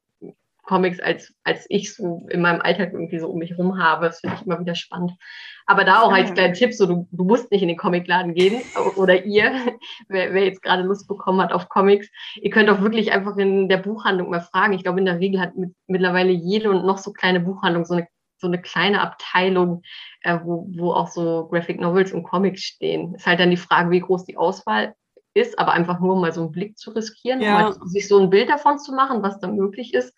Comics, 0.66 1.00
als, 1.00 1.33
als 1.44 1.64
ich 1.68 1.94
so 1.94 2.26
in 2.29 2.42
meinem 2.42 2.61
Alltag 2.61 2.92
irgendwie 2.92 3.18
so 3.18 3.29
um 3.29 3.38
mich 3.38 3.50
herum 3.50 3.79
habe. 3.83 4.07
Das 4.07 4.20
finde 4.20 4.37
ich 4.37 4.46
immer 4.46 4.61
wieder 4.61 4.74
spannend. 4.74 5.12
Aber 5.64 5.85
da 5.85 6.02
auch 6.02 6.12
als 6.12 6.35
kleiner 6.35 6.52
Tipp, 6.52 6.74
so 6.74 6.87
du, 6.87 7.09
du 7.11 7.24
musst 7.24 7.50
nicht 7.50 7.62
in 7.62 7.68
den 7.68 7.76
Comicladen 7.76 8.35
gehen 8.35 8.61
oder 8.96 9.24
ihr, 9.24 9.52
wer, 10.09 10.35
wer 10.35 10.44
jetzt 10.44 10.62
gerade 10.62 10.83
Lust 10.83 11.09
bekommen 11.09 11.40
hat 11.40 11.52
auf 11.52 11.68
Comics, 11.68 12.09
ihr 12.37 12.50
könnt 12.50 12.68
auch 12.68 12.81
wirklich 12.81 13.12
einfach 13.12 13.37
in 13.37 13.68
der 13.68 13.79
Buchhandlung 13.79 14.31
mal 14.31 14.40
fragen. 14.40 14.74
Ich 14.74 14.83
glaube, 14.83 14.98
in 14.98 15.07
der 15.07 15.20
Regel 15.20 15.40
hat 15.40 15.57
mit, 15.57 15.72
mittlerweile 15.87 16.33
jede 16.33 16.70
und 16.70 16.85
noch 16.85 16.98
so 16.98 17.12
kleine 17.12 17.40
Buchhandlung 17.40 17.85
so 17.85 17.94
eine 17.94 18.09
so 18.38 18.48
eine 18.48 18.61
kleine 18.61 19.00
Abteilung, 19.00 19.81
äh, 20.20 20.38
wo, 20.44 20.68
wo 20.76 20.92
auch 20.92 21.09
so 21.09 21.48
Graphic 21.50 21.81
Novels 21.81 22.12
und 22.12 22.22
Comics 22.22 22.61
stehen. 22.61 23.14
Ist 23.14 23.26
halt 23.26 23.40
dann 23.40 23.48
die 23.48 23.57
Frage, 23.57 23.90
wie 23.90 24.00
groß 24.00 24.26
die 24.26 24.37
Auswahl 24.37 24.94
ist, 25.37 25.59
aber 25.59 25.72
einfach 25.72 26.00
nur 26.00 26.16
mal 26.16 26.33
so 26.33 26.40
einen 26.40 26.52
Blick 26.52 26.79
zu 26.79 26.90
riskieren, 26.90 27.40
ja. 27.40 27.68
um 27.68 27.88
sich 27.88 28.09
so 28.09 28.18
ein 28.18 28.31
Bild 28.31 28.48
davon 28.48 28.79
zu 28.79 28.92
machen, 28.92 29.22
was 29.22 29.38
da 29.38 29.48
möglich 29.48 29.94
ist, 29.94 30.14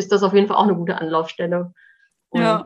ist 0.00 0.10
das 0.10 0.22
auf 0.22 0.34
jeden 0.34 0.48
Fall 0.48 0.56
auch 0.56 0.64
eine 0.64 0.74
gute 0.74 1.00
Anlaufstelle. 1.00 1.72
Und 2.30 2.40
ja. 2.40 2.64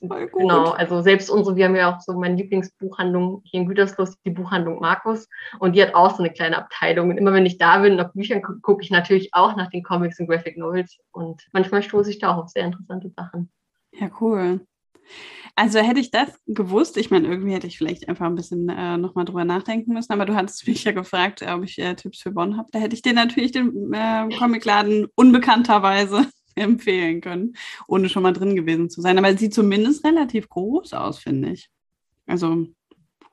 Genau, 0.00 0.70
also 0.70 1.00
selbst 1.00 1.30
unsere, 1.30 1.56
wir 1.56 1.64
haben 1.64 1.76
ja 1.76 1.94
auch 1.94 2.00
so 2.00 2.12
meine 2.12 2.36
Lieblingsbuchhandlung 2.36 3.40
hier 3.44 3.60
in 3.60 3.66
Gütersloh, 3.66 4.06
die 4.26 4.30
Buchhandlung 4.30 4.80
Markus, 4.80 5.28
und 5.60 5.74
die 5.74 5.82
hat 5.82 5.94
auch 5.94 6.10
so 6.14 6.22
eine 6.22 6.30
kleine 6.32 6.58
Abteilung. 6.58 7.08
Und 7.10 7.16
immer 7.16 7.32
wenn 7.32 7.46
ich 7.46 7.56
da 7.56 7.78
bin, 7.78 7.96
nach 7.96 8.12
Büchern 8.12 8.42
gucke, 8.42 8.60
gucke 8.60 8.82
ich 8.82 8.90
natürlich 8.90 9.32
auch 9.32 9.56
nach 9.56 9.70
den 9.70 9.82
Comics 9.82 10.20
und 10.20 10.26
Graphic 10.26 10.58
Novels. 10.58 10.98
Und 11.12 11.46
manchmal 11.52 11.82
stoße 11.82 12.10
ich 12.10 12.18
da 12.18 12.34
auch 12.34 12.44
auf 12.44 12.50
sehr 12.50 12.66
interessante 12.66 13.10
Sachen. 13.16 13.50
Ja, 13.92 14.10
cool. 14.20 14.60
Also 15.56 15.78
hätte 15.78 16.00
ich 16.00 16.10
das 16.10 16.28
gewusst, 16.46 16.96
ich 16.96 17.10
meine, 17.10 17.28
irgendwie 17.28 17.52
hätte 17.52 17.66
ich 17.66 17.78
vielleicht 17.78 18.08
einfach 18.08 18.26
ein 18.26 18.34
bisschen 18.34 18.68
äh, 18.68 18.96
nochmal 18.96 19.24
drüber 19.24 19.44
nachdenken 19.44 19.92
müssen, 19.92 20.12
aber 20.12 20.26
du 20.26 20.34
hattest 20.34 20.66
mich 20.66 20.82
ja 20.82 20.92
gefragt, 20.92 21.42
ob 21.42 21.62
ich 21.62 21.78
äh, 21.78 21.94
Tipps 21.94 22.20
für 22.20 22.32
Bonn 22.32 22.56
habe. 22.56 22.68
Da 22.72 22.80
hätte 22.80 22.96
ich 22.96 23.02
dir 23.02 23.12
natürlich 23.12 23.52
den 23.52 23.92
äh, 23.92 24.28
Comicladen 24.36 25.06
unbekannterweise 25.14 26.26
empfehlen 26.62 27.20
können, 27.20 27.54
ohne 27.86 28.08
schon 28.08 28.22
mal 28.22 28.32
drin 28.32 28.56
gewesen 28.56 28.90
zu 28.90 29.00
sein. 29.00 29.18
Aber 29.18 29.30
es 29.30 29.40
sieht 29.40 29.54
zumindest 29.54 30.04
relativ 30.04 30.48
groß 30.48 30.92
aus, 30.92 31.18
finde 31.18 31.50
ich. 31.50 31.70
Also 32.26 32.66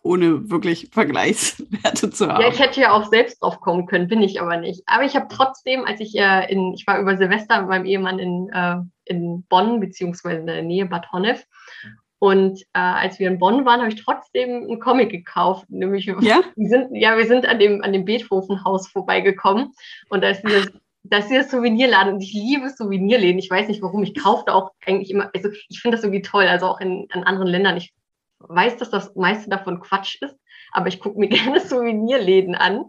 ohne 0.04 0.50
wirklich 0.50 0.90
Vergleichswerte 0.92 2.10
zu 2.10 2.28
haben. 2.28 2.42
Ja, 2.42 2.50
ich 2.50 2.60
hätte 2.60 2.82
ja 2.82 2.92
auch 2.92 3.10
selbst 3.10 3.42
drauf 3.42 3.60
kommen 3.62 3.86
können, 3.86 4.08
bin 4.08 4.22
ich 4.22 4.42
aber 4.42 4.58
nicht. 4.58 4.84
Aber 4.86 5.04
ich 5.04 5.16
habe 5.16 5.28
trotzdem, 5.30 5.86
als 5.86 6.00
ich 6.00 6.18
äh, 6.18 6.52
in, 6.52 6.74
ich 6.74 6.86
war 6.88 7.00
über 7.00 7.18
Silvester 7.18 7.62
mit 7.62 7.70
meinem 7.70 7.86
Ehemann 7.86 8.20
in, 8.20 8.50
äh, 8.50 8.78
in 9.06 9.44
Bonn, 9.44 9.80
beziehungsweise 9.80 10.40
in 10.40 10.48
der 10.48 10.64
Nähe 10.64 10.86
Bad 10.86 11.12
Honnef. 11.12 11.46
Und 12.20 12.62
äh, 12.74 12.80
als 12.80 13.18
wir 13.18 13.28
in 13.28 13.40
Bonn 13.40 13.66
waren, 13.66 13.80
habe 13.80 13.90
ich 13.90 14.04
trotzdem 14.04 14.64
einen 14.64 14.80
Comic 14.80 15.10
gekauft. 15.10 15.66
Nämlich, 15.70 16.06
ja? 16.06 16.42
wir 16.56 16.70
sind, 16.70 16.96
ja, 16.96 17.18
wir 17.18 17.26
sind 17.26 17.48
an 17.48 17.58
dem, 17.58 17.84
an 17.84 17.94
dem 17.94 18.06
Beethoven-Haus 18.06 18.90
vorbeigekommen. 18.90 19.74
Und 20.10 20.24
da 20.24 20.30
ist 20.30 20.44
dieses 20.44 20.72
das 21.04 21.26
ist 21.26 21.32
der 21.32 21.44
Souvenirladen 21.44 22.14
und 22.14 22.22
ich 22.22 22.34
liebe 22.34 22.70
Souvenirläden. 22.70 23.40
Ich 23.40 23.50
weiß 23.50 23.68
nicht 23.68 23.82
warum. 23.82 24.04
Ich 24.04 24.16
kaufe 24.16 24.44
da 24.46 24.54
auch 24.54 24.72
eigentlich 24.86 25.10
immer, 25.10 25.30
also 25.34 25.50
ich 25.70 25.82
finde 25.82 25.98
das 25.98 26.04
irgendwie 26.04 26.22
toll, 26.22 26.46
also 26.46 26.68
auch 26.68 26.80
in, 26.80 27.08
in 27.14 27.24
anderen 27.24 27.48
Ländern. 27.48 27.78
Ich 27.78 27.94
weiß, 28.40 28.78
dass 28.78 28.90
das 28.90 29.16
meiste 29.16 29.50
davon 29.50 29.80
Quatsch 29.80 30.22
ist, 30.22 30.36
aber 30.72 30.88
ich 30.88 31.00
gucke 31.00 31.20
mir 31.20 31.30
gerne 31.30 31.60
Souvenirläden 31.60 32.56
an. 32.56 32.86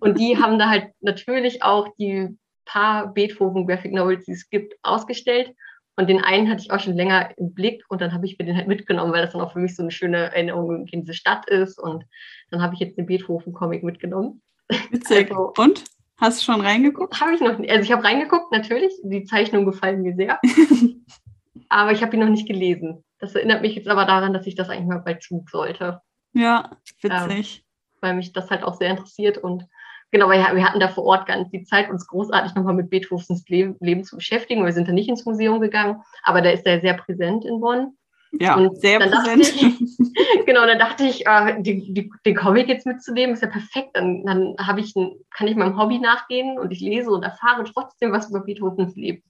Und 0.00 0.18
die 0.18 0.36
haben 0.40 0.58
da 0.58 0.68
halt 0.68 0.88
natürlich 1.00 1.62
auch 1.62 1.88
die 1.98 2.36
paar 2.66 3.12
Beethoven 3.12 3.66
Graphic 3.66 3.92
Novels, 3.92 4.24
die 4.24 4.32
es 4.32 4.48
gibt, 4.48 4.74
ausgestellt. 4.82 5.54
Und 5.96 6.08
den 6.08 6.22
einen 6.22 6.50
hatte 6.50 6.62
ich 6.62 6.72
auch 6.72 6.80
schon 6.80 6.96
länger 6.96 7.30
im 7.38 7.54
Blick 7.54 7.84
und 7.88 8.00
dann 8.00 8.12
habe 8.12 8.26
ich 8.26 8.36
mir 8.38 8.46
den 8.46 8.56
halt 8.56 8.66
mitgenommen, 8.66 9.12
weil 9.12 9.22
das 9.22 9.32
dann 9.32 9.40
auch 9.40 9.52
für 9.52 9.60
mich 9.60 9.76
so 9.76 9.82
eine 9.82 9.92
schöne 9.92 10.32
Erinnerung 10.34 10.86
in 10.88 11.02
diese 11.02 11.14
Stadt 11.14 11.48
ist. 11.48 11.78
Und 11.78 12.04
dann 12.50 12.62
habe 12.62 12.74
ich 12.74 12.80
jetzt 12.80 12.98
den 12.98 13.06
Beethoven-Comic 13.06 13.84
mitgenommen. 13.84 14.42
Witzig. 14.90 15.30
Also, 15.30 15.52
und? 15.56 15.84
Hast 16.16 16.40
du 16.40 16.52
schon 16.52 16.60
reingeguckt? 16.60 17.20
Habe 17.20 17.34
ich 17.34 17.40
noch 17.40 17.58
nicht. 17.58 17.70
Also 17.70 17.82
ich 17.82 17.92
habe 17.92 18.04
reingeguckt, 18.04 18.52
natürlich. 18.52 18.92
Die 19.02 19.24
Zeichnungen 19.24 19.66
gefallen 19.66 20.02
mir 20.02 20.14
sehr. 20.14 20.38
aber 21.68 21.92
ich 21.92 22.02
habe 22.02 22.14
ihn 22.14 22.20
noch 22.20 22.28
nicht 22.28 22.46
gelesen. 22.46 23.04
Das 23.18 23.34
erinnert 23.34 23.62
mich 23.62 23.74
jetzt 23.74 23.88
aber 23.88 24.04
daran, 24.04 24.32
dass 24.32 24.46
ich 24.46 24.54
das 24.54 24.68
eigentlich 24.68 24.86
mal 24.86 24.98
bald 24.98 25.22
tun 25.22 25.44
sollte. 25.50 26.00
Ja, 26.32 26.70
witzig. 27.00 27.58
Ähm, 27.58 28.00
weil 28.00 28.14
mich 28.14 28.32
das 28.32 28.50
halt 28.50 28.62
auch 28.62 28.74
sehr 28.74 28.90
interessiert 28.90 29.38
und 29.38 29.66
genau, 30.10 30.28
weil 30.28 30.40
wir 30.54 30.64
hatten 30.64 30.80
da 30.80 30.88
vor 30.88 31.04
Ort 31.04 31.26
ganz 31.26 31.50
die 31.50 31.64
Zeit, 31.64 31.90
uns 31.90 32.06
großartig 32.06 32.54
nochmal 32.54 32.74
mit 32.74 32.90
Beethovens 32.90 33.48
Leben, 33.48 33.76
Leben 33.80 34.04
zu 34.04 34.16
beschäftigen. 34.16 34.64
Wir 34.64 34.72
sind 34.72 34.88
da 34.88 34.92
nicht 34.92 35.08
ins 35.08 35.24
Museum 35.24 35.60
gegangen, 35.60 36.02
aber 36.22 36.42
da 36.42 36.50
ist 36.50 36.66
er 36.66 36.80
sehr 36.80 36.94
präsent 36.94 37.44
in 37.44 37.60
Bonn. 37.60 37.96
Ja, 38.40 38.56
und 38.56 38.80
sehr 38.80 38.98
präsent. 38.98 39.42
Ich, 39.42 39.98
genau, 40.46 40.66
dann 40.66 40.78
dachte 40.78 41.04
ich, 41.04 41.26
äh, 41.26 41.60
die, 41.60 41.92
die, 41.92 42.10
den 42.26 42.34
Comic 42.34 42.68
jetzt 42.68 42.86
mitzunehmen, 42.86 43.34
ist 43.34 43.42
ja 43.42 43.48
perfekt. 43.48 43.90
Dann, 43.94 44.24
dann 44.24 44.56
habe 44.58 44.80
ich 44.80 44.94
ein, 44.96 45.12
kann 45.30 45.46
ich 45.46 45.56
meinem 45.56 45.78
Hobby 45.78 45.98
nachgehen 45.98 46.58
und 46.58 46.70
ich 46.70 46.80
lese 46.80 47.10
und 47.10 47.22
erfahre 47.22 47.64
trotzdem 47.64 48.12
was 48.12 48.30
über 48.30 48.40
Beethovens 48.40 48.96
Leben. 48.96 49.22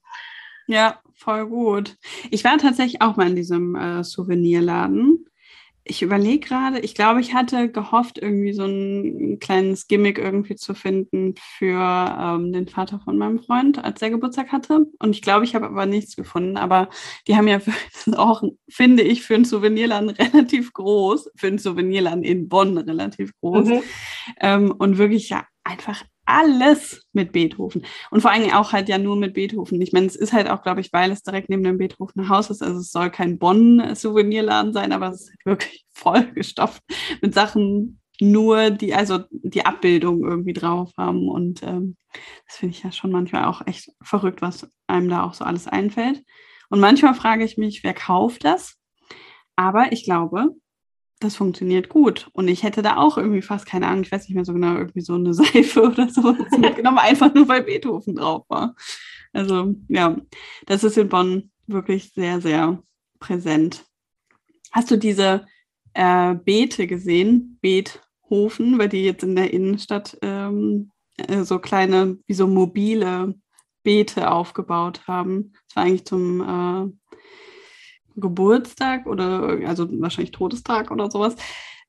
Ja, 0.67 0.99
voll 1.13 1.47
gut. 1.47 1.95
Ich 2.31 2.43
war 2.43 2.57
tatsächlich 2.57 3.01
auch 3.01 3.15
mal 3.15 3.27
in 3.27 3.35
diesem 3.35 3.75
äh, 3.75 4.03
Souvenirladen 4.03 5.25
ich 5.87 6.01
überlege 6.01 6.39
gerade, 6.39 6.79
ich 6.79 6.95
glaube, 6.95 7.21
ich 7.21 7.35
hatte 7.35 7.69
gehofft, 7.69 8.17
irgendwie 8.17 8.53
so 8.53 8.65
ein 8.65 9.37
kleines 9.39 9.87
Gimmick 9.87 10.17
irgendwie 10.17 10.55
zu 10.55 10.73
finden 10.73 11.35
für 11.37 11.79
ähm, 11.79 12.51
den 12.51 12.67
Vater 12.67 12.99
von 12.99 13.19
meinem 13.19 13.39
Freund, 13.39 13.83
als 13.83 14.01
er 14.01 14.09
Geburtstag 14.09 14.51
hatte. 14.51 14.87
Und 14.97 15.11
ich 15.11 15.21
glaube, 15.21 15.45
ich 15.45 15.53
habe 15.53 15.67
aber 15.67 15.85
nichts 15.85 16.15
gefunden. 16.15 16.57
Aber 16.57 16.89
die 17.27 17.35
haben 17.35 17.47
ja 17.47 17.59
auch, 18.17 18.43
finde 18.67 19.03
ich, 19.03 19.21
für 19.21 19.35
ein 19.35 19.45
Souvenirland 19.45 20.17
relativ 20.19 20.73
groß, 20.73 21.29
für 21.35 21.47
ein 21.47 21.59
Souvenirland 21.59 22.25
in 22.25 22.49
Bonn 22.49 22.79
relativ 22.79 23.31
groß. 23.39 23.67
Mhm. 23.67 23.83
Ähm, 24.41 24.71
und 24.71 24.97
wirklich 24.97 25.29
ja 25.29 25.45
einfach 25.63 26.03
alles 26.25 27.07
mit 27.13 27.31
Beethoven. 27.31 27.85
Und 28.11 28.21
vor 28.21 28.31
allem 28.31 28.51
auch 28.51 28.73
halt 28.73 28.89
ja 28.89 28.97
nur 28.97 29.15
mit 29.15 29.33
Beethoven. 29.33 29.81
Ich 29.81 29.93
meine, 29.93 30.07
es 30.07 30.15
ist 30.15 30.33
halt 30.33 30.49
auch, 30.49 30.63
glaube 30.63 30.81
ich, 30.81 30.91
weil 30.93 31.11
es 31.11 31.23
direkt 31.23 31.49
neben 31.49 31.63
dem 31.63 31.77
Beethoven 31.77 32.29
Haus 32.29 32.49
ist. 32.49 32.61
Also 32.61 32.79
es 32.79 32.91
soll 32.91 33.09
kein 33.09 33.37
Bonn-Souvenirladen 33.37 34.73
sein, 34.73 34.91
aber 34.91 35.09
es 35.09 35.21
ist 35.21 35.45
wirklich 35.45 35.85
vollgestopft 35.93 36.81
mit 37.21 37.33
Sachen, 37.33 37.99
nur 38.21 38.69
die, 38.69 38.93
also 38.93 39.19
die 39.31 39.65
Abbildung 39.65 40.23
irgendwie 40.23 40.53
drauf 40.53 40.91
haben. 40.97 41.29
Und 41.29 41.63
ähm, 41.63 41.97
das 42.47 42.57
finde 42.57 42.75
ich 42.75 42.83
ja 42.83 42.91
schon 42.91 43.11
manchmal 43.11 43.45
auch 43.45 43.65
echt 43.65 43.91
verrückt, 44.01 44.41
was 44.41 44.69
einem 44.87 45.09
da 45.09 45.23
auch 45.23 45.33
so 45.33 45.45
alles 45.45 45.67
einfällt. 45.67 46.23
Und 46.69 46.79
manchmal 46.79 47.13
frage 47.13 47.43
ich 47.43 47.57
mich, 47.57 47.83
wer 47.83 47.93
kauft 47.93 48.43
das? 48.45 48.77
Aber 49.55 49.91
ich 49.91 50.03
glaube, 50.03 50.49
das 51.25 51.35
funktioniert 51.35 51.89
gut. 51.89 52.29
Und 52.33 52.47
ich 52.47 52.63
hätte 52.63 52.81
da 52.81 52.97
auch 52.97 53.17
irgendwie 53.17 53.41
fast 53.41 53.65
keine 53.65 53.87
Ahnung, 53.87 54.03
ich 54.03 54.11
weiß 54.11 54.27
nicht 54.27 54.35
mehr 54.35 54.45
so 54.45 54.53
genau, 54.53 54.75
irgendwie 54.75 55.01
so 55.01 55.15
eine 55.15 55.33
Seife 55.33 55.81
oder 55.81 56.09
so 56.09 56.33
mitgenommen, 56.57 56.99
einfach 56.99 57.33
nur 57.33 57.47
weil 57.47 57.63
Beethoven 57.63 58.15
drauf 58.15 58.45
war. 58.47 58.75
Also 59.33 59.75
ja, 59.89 60.15
das 60.65 60.83
ist 60.83 60.97
in 60.97 61.09
Bonn 61.09 61.51
wirklich 61.67 62.13
sehr, 62.13 62.39
sehr 62.41 62.81
präsent. 63.19 63.85
Hast 64.71 64.91
du 64.91 64.97
diese 64.97 65.45
äh, 65.93 66.35
Beete 66.35 66.87
gesehen? 66.87 67.57
Beethofen, 67.61 68.77
weil 68.77 68.89
die 68.89 69.03
jetzt 69.03 69.23
in 69.23 69.35
der 69.35 69.53
Innenstadt 69.53 70.17
ähm, 70.21 70.91
äh, 71.17 71.43
so 71.43 71.59
kleine, 71.59 72.17
wie 72.27 72.33
so 72.33 72.47
mobile 72.47 73.35
Beete 73.83 74.31
aufgebaut 74.31 75.01
haben. 75.07 75.53
Das 75.67 75.75
war 75.75 75.83
eigentlich 75.83 76.05
zum 76.05 76.41
äh, 76.41 76.91
Geburtstag 78.15 79.05
oder 79.05 79.59
also 79.65 79.87
wahrscheinlich 80.01 80.31
Todestag 80.31 80.91
oder 80.91 81.11
sowas. 81.11 81.35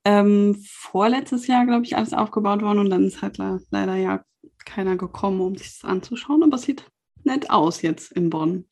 Ähm, 0.05 0.57
vorletztes 0.65 1.47
Jahr, 1.47 1.67
glaube 1.67 1.85
ich, 1.85 1.97
alles 1.97 2.13
aufgebaut 2.13 2.63
worden 2.63 2.79
und 2.79 2.91
dann 2.91 3.05
ist 3.05 3.23
halt 3.23 3.39
leider 3.39 3.97
ja 3.97 4.23
keiner 4.65 4.97
gekommen, 4.97 5.41
um 5.41 5.57
sich 5.57 5.81
das 5.81 5.91
anzuschauen, 5.91 6.43
aber 6.43 6.57
es 6.57 6.63
sieht 6.63 6.85
nett 7.25 7.51
aus 7.51 7.83
jetzt 7.83 8.13
in 8.13 8.31
Bonn. 8.31 8.65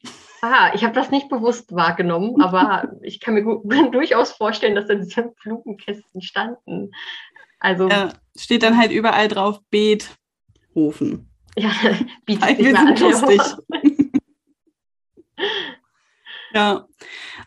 Aha, 0.42 0.74
ich 0.74 0.84
habe 0.84 0.94
das 0.94 1.10
nicht 1.10 1.28
bewusst 1.28 1.74
wahrgenommen, 1.74 2.40
aber 2.40 2.92
ich 3.02 3.20
kann 3.20 3.34
mir 3.34 3.42
durchaus 3.90 4.32
vorstellen, 4.32 4.74
dass 4.74 4.86
da 4.86 4.94
diese 4.94 5.32
Blumenkästen 5.42 6.22
standen. 6.22 6.90
Also 7.58 7.88
äh, 7.88 8.10
steht 8.36 8.62
dann 8.62 8.78
halt 8.78 8.92
überall 8.92 9.28
drauf 9.28 9.60
Beethofen. 9.70 11.30
Ja, 11.56 11.70
bietet 12.26 12.56
sich 12.56 12.76
sind 12.76 13.00
lustig. 13.00 13.40
Ja, 16.54 16.86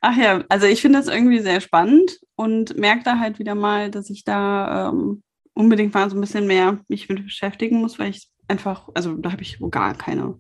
ach 0.02 0.18
ja, 0.18 0.44
also 0.50 0.68
ich 0.68 0.82
finde 0.82 1.00
das 1.00 1.08
irgendwie 1.08 1.40
sehr 1.40 1.62
spannend 1.62 2.20
und 2.36 2.78
merke 2.78 3.04
da 3.04 3.20
halt 3.20 3.40
wieder 3.40 3.56
mal, 3.56 3.90
dass 3.90 4.10
ich 4.10 4.24
da 4.26 4.90
ähm, 4.90 5.24
unbedingt 5.54 5.94
mal 5.94 6.10
so 6.10 6.18
ein 6.18 6.22
bisschen 6.22 6.46
mehr 6.46 6.80
mich 6.90 7.08
mit 7.08 7.24
beschäftigen 7.24 7.80
muss, 7.80 7.98
weil 8.00 8.10
ich 8.10 8.30
einfach, 8.48 8.90
also 8.94 9.14
da 9.16 9.32
habe 9.32 9.42
ich 9.42 9.60
gar 9.72 9.96
keine 9.96 10.40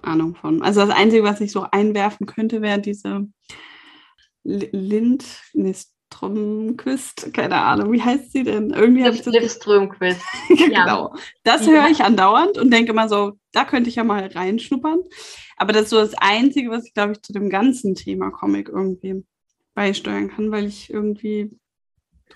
Ahnung 0.00 0.36
von. 0.36 0.62
Also 0.62 0.80
das 0.80 0.90
Einzige, 0.90 1.24
was 1.24 1.40
ich 1.40 1.50
so 1.50 1.66
einwerfen 1.70 2.26
könnte, 2.26 2.62
wäre 2.62 2.80
diese 2.80 3.26
Lind, 4.44 5.24
Strömquist, 6.14 7.32
keine 7.34 7.56
Ahnung, 7.56 7.92
wie 7.92 8.02
heißt 8.02 8.32
sie 8.32 8.44
denn? 8.44 8.70
Irgendwie 8.70 9.04
habe 9.04 9.16
ich 9.16 9.22
das. 9.22 9.54
Strömquist. 9.56 10.20
genau. 10.48 11.14
Das 11.42 11.66
höre 11.66 11.88
ich 11.88 12.04
andauernd 12.04 12.58
und 12.58 12.70
denke 12.70 12.92
immer 12.92 13.08
so, 13.08 13.32
da 13.52 13.64
könnte 13.64 13.90
ich 13.90 13.96
ja 13.96 14.04
mal 14.04 14.26
reinschnuppern. 14.26 15.00
Aber 15.56 15.72
das 15.72 15.84
ist 15.84 15.90
so 15.90 15.98
das 15.98 16.14
Einzige, 16.14 16.70
was 16.70 16.86
ich, 16.86 16.94
glaube 16.94 17.12
ich, 17.12 17.22
zu 17.22 17.32
dem 17.32 17.50
ganzen 17.50 17.94
Thema 17.94 18.30
Comic 18.30 18.68
irgendwie 18.68 19.24
beisteuern 19.74 20.30
kann, 20.30 20.50
weil 20.50 20.66
ich 20.66 20.92
irgendwie 20.92 21.50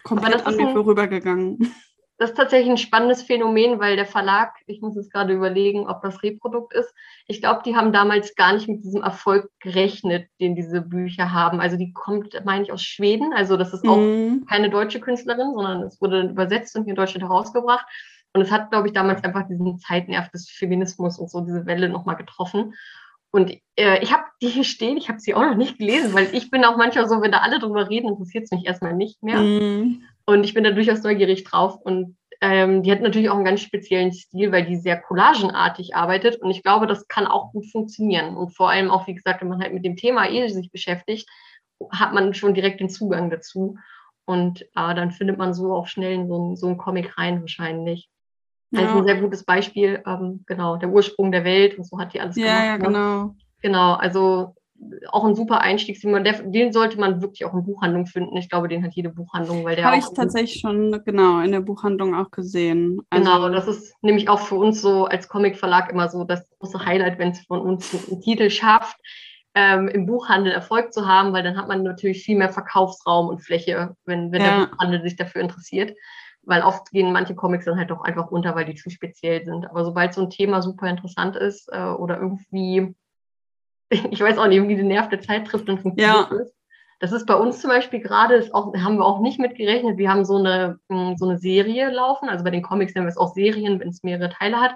komplett 0.03 0.47
an 0.47 0.57
mir 0.57 0.73
vorübergegangen. 0.73 1.73
Das 2.21 2.31
ist 2.31 2.37
tatsächlich 2.37 2.71
ein 2.71 2.79
spannendes 2.79 3.23
Phänomen, 3.23 3.79
weil 3.79 3.95
der 3.95 4.05
Verlag, 4.05 4.53
ich 4.67 4.81
muss 4.81 4.97
jetzt 4.97 5.13
gerade 5.13 5.33
überlegen, 5.33 5.87
ob 5.87 6.03
das 6.03 6.21
Reprodukt 6.25 6.75
ist. 6.75 6.93
Ich 7.29 7.41
glaube, 7.41 7.63
die 7.65 7.77
haben 7.77 7.93
damals 7.93 8.35
gar 8.35 8.55
nicht 8.55 8.69
mit 8.69 8.83
diesem 8.83 9.05
Erfolg 9.05 9.49
gerechnet, 9.61 10.29
den 10.41 10.57
diese 10.57 10.81
Bücher 10.81 11.33
haben. 11.33 11.61
Also 11.61 11.77
die 11.77 11.93
kommt, 11.93 12.35
meine 12.45 12.65
ich, 12.65 12.73
aus 12.73 12.83
Schweden. 12.83 13.33
Also 13.33 13.57
das 13.57 13.73
ist 13.73 13.87
auch 13.87 13.99
mm. 13.99 14.47
keine 14.49 14.69
deutsche 14.69 14.99
Künstlerin, 14.99 15.53
sondern 15.55 15.83
es 15.83 16.01
wurde 16.01 16.23
dann 16.23 16.31
übersetzt 16.31 16.75
und 16.75 16.85
hier 16.85 16.95
in 16.95 16.97
Deutschland 16.97 17.23
herausgebracht. 17.23 17.87
Und 18.33 18.43
es 18.43 18.51
hat, 18.51 18.73
glaube 18.73 18.89
ich, 18.89 18.95
damals 18.95 19.23
einfach 19.23 19.47
diesen 19.47 19.79
Zeitnerv 19.79 20.29
des 20.31 20.51
Feminismus 20.51 21.21
und 21.21 21.31
so 21.31 21.43
diese 21.43 21.67
Welle 21.67 21.89
nochmal 21.89 22.17
getroffen. 22.17 22.75
Und 23.31 23.53
äh, 23.77 24.03
ich 24.03 24.13
habe 24.13 24.25
die 24.41 24.49
hier 24.49 24.65
stehen, 24.65 24.97
ich 24.97 25.09
habe 25.09 25.21
sie 25.21 25.35
auch 25.35 25.43
noch 25.43 25.57
nicht 25.57 25.79
gelesen, 25.79 26.15
weil 26.15 26.35
ich 26.35 26.51
bin 26.51 26.65
auch 26.65 26.77
manchmal 26.77 27.09
so, 27.09 27.21
wenn 27.21 27.33
da 27.33 27.39
alle 27.39 27.59
drüber 27.59 27.89
reden, 27.91 28.09
interessiert 28.09 28.45
es 28.45 28.51
mich 28.51 28.67
erstmal 28.67 28.95
nicht 28.95 29.23
mehr. 29.23 29.41
Mm. 29.41 30.03
Und 30.25 30.45
ich 30.45 30.55
bin 30.55 30.65
da 30.65 30.71
durchaus 30.71 31.03
neugierig 31.03 31.45
drauf. 31.45 31.77
Und 31.77 32.17
ähm, 32.41 32.83
die 32.83 32.93
hat 32.93 33.01
natürlich 33.01 33.29
auch 33.31 33.37
einen 33.37 33.45
ganz 33.45 33.61
speziellen 33.61 34.13
Stil, 34.13 34.53
weil 34.53 34.65
die 34.65 34.77
sehr 34.77 35.01
collagenartig 35.01 35.95
arbeitet. 35.95 36.37
Und 36.41 36.51
ich 36.51 36.63
glaube, 36.63 36.87
das 36.87 37.09
kann 37.09 37.27
auch 37.27 37.53
gut 37.53 37.67
funktionieren. 37.71 38.37
Und 38.37 38.51
vor 38.57 38.71
allem 38.71 38.91
auch, 38.91 39.07
wie 39.07 39.15
gesagt, 39.15 39.41
wenn 39.43 39.49
man 39.49 39.61
halt 39.61 39.75
mit 39.75 39.85
dem 39.85 39.97
Thema 39.97 40.29
eh 40.31 40.49
sich 40.49 40.71
beschäftigt, 40.71 41.29
hat 41.91 42.15
man 42.15 42.35
schon 42.35 42.55
direkt 42.55 42.81
den 42.81 42.91
Zugang 42.91 43.31
dazu. 43.31 43.77
Und 44.25 44.63
äh, 44.63 44.95
dann 44.95 45.11
findet 45.11 45.39
man 45.39 45.55
so 45.55 45.75
auch 45.75 45.87
schnell 45.87 46.13
in 46.13 46.29
so, 46.29 46.55
so 46.55 46.67
einen 46.67 46.79
Comic 46.79 47.19
rein 47.19 47.41
wahrscheinlich. 47.41 48.09
Das 48.71 48.83
ja. 48.83 48.89
ist 48.89 48.97
ein 48.97 49.05
sehr 49.05 49.21
gutes 49.21 49.45
Beispiel. 49.45 50.03
Ähm, 50.07 50.45
genau, 50.47 50.77
der 50.77 50.91
Ursprung 50.91 51.33
der 51.33 51.45
Welt 51.45 51.79
und 51.79 51.85
so 51.85 51.99
hat 51.99 52.15
die 52.15 52.21
alles 52.21 52.37
ja, 52.37 52.45
gemacht. 52.45 52.59
Ja, 52.69 52.79
ne? 52.79 52.85
genau. 52.85 53.35
Genau, 53.61 53.95
also 53.95 54.55
auch 55.11 55.25
ein 55.25 55.35
super 55.35 55.61
Einstieg. 55.61 56.01
Den 56.01 56.73
sollte 56.73 57.01
man 57.01 57.21
wirklich 57.21 57.45
auch 57.45 57.55
in 57.55 57.65
Buchhandlung 57.65 58.07
finden. 58.07 58.37
Ich 58.37 58.49
glaube, 58.49 58.69
den 58.69 58.85
hat 58.85 58.95
jede 58.95 59.11
Buchhandlung, 59.11 59.65
weil 59.65 59.77
der 59.77 59.85
Habe 59.85 59.99
ich 59.99 60.05
tatsächlich 60.15 60.61
schon 60.61 61.03
genau 61.05 61.41
in 61.41 61.53
der 61.53 61.61
Buchhandlung 61.61 62.15
auch 62.15 62.31
gesehen. 62.31 63.01
Also 63.11 63.25
genau, 63.25 63.49
das 63.49 63.67
ist 63.67 63.95
nämlich 64.03 64.29
auch 64.29 64.41
für 64.41 64.55
uns 64.55 64.81
so 64.81 65.07
als 65.07 65.29
Comic-Verlag 65.29 65.91
immer 65.91 66.09
so 66.09 66.25
das 66.25 66.49
große 66.59 66.85
Highlight, 66.85 67.19
wenn 67.19 67.31
es 67.31 67.41
von 67.41 67.61
uns 67.61 68.09
einen 68.09 68.21
Titel 68.21 68.51
schafft, 68.51 68.97
ähm, 69.55 69.89
im 69.89 70.07
Buchhandel 70.07 70.53
Erfolg 70.53 70.93
zu 70.93 71.07
haben, 71.07 71.33
weil 71.33 71.43
dann 71.43 71.57
hat 71.57 71.69
man 71.69 71.83
natürlich 71.83 72.23
viel 72.23 72.37
mehr 72.37 72.51
Verkaufsraum 72.51 73.29
und 73.29 73.41
Fläche, 73.41 73.97
wenn, 74.05 74.31
wenn 74.31 74.43
ja. 74.43 74.61
der 74.61 74.67
Buchhandel 74.67 75.03
sich 75.03 75.17
dafür 75.17 75.41
interessiert. 75.41 75.97
Weil 76.43 76.63
oft 76.63 76.91
gehen 76.91 77.13
manche 77.13 77.35
Comics 77.35 77.67
dann 77.67 77.79
halt 77.79 77.91
doch 77.91 78.03
einfach 78.03 78.31
unter, 78.31 78.55
weil 78.55 78.65
die 78.65 78.75
zu 78.75 78.91
speziell 78.91 79.45
sind. 79.45 79.69
Aber 79.69 79.85
sobald 79.85 80.15
so 80.15 80.23
ein 80.23 80.31
Thema 80.31 80.63
super 80.63 80.89
interessant 80.89 81.37
ist 81.37 81.69
äh, 81.73 81.91
oder 81.91 82.19
irgendwie 82.19 82.95
ich 84.11 84.21
weiß 84.21 84.39
auch 84.39 84.47
nicht, 84.47 84.57
irgendwie 84.57 84.77
den 84.77 84.89
Nerv 84.89 85.09
der 85.09 85.21
Zeit 85.21 85.47
trifft 85.47 85.69
und 85.69 85.81
funktioniert 85.81 86.31
ja. 86.31 86.47
Das 87.01 87.13
ist 87.13 87.27
bei 87.27 87.35
uns 87.35 87.61
zum 87.61 87.71
Beispiel 87.71 88.01
gerade, 88.01 88.35
ist 88.35 88.53
auch, 88.53 88.75
haben 88.75 88.97
wir 88.97 89.05
auch 89.05 89.21
nicht 89.21 89.39
mitgerechnet. 89.39 89.99
Wir 89.99 90.11
haben 90.11 90.25
so 90.25 90.37
eine, 90.37 90.81
hm, 90.89 91.17
so 91.17 91.29
eine 91.29 91.39
Serie 91.39 91.91
laufen. 91.91 92.29
Also 92.29 92.43
bei 92.43 92.51
den 92.51 92.63
Comics 92.63 92.93
nennen 92.95 93.07
wir 93.07 93.11
es 93.11 93.17
auch 93.17 93.35
Serien, 93.35 93.79
wenn 93.79 93.91
es 93.91 94.03
mehrere 94.03 94.31
Teile 94.31 94.61
hat. 94.61 94.75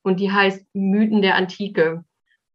Und 0.00 0.18
die 0.18 0.32
heißt 0.32 0.66
Mythen 0.72 1.20
der 1.20 1.34
Antike. 1.34 2.04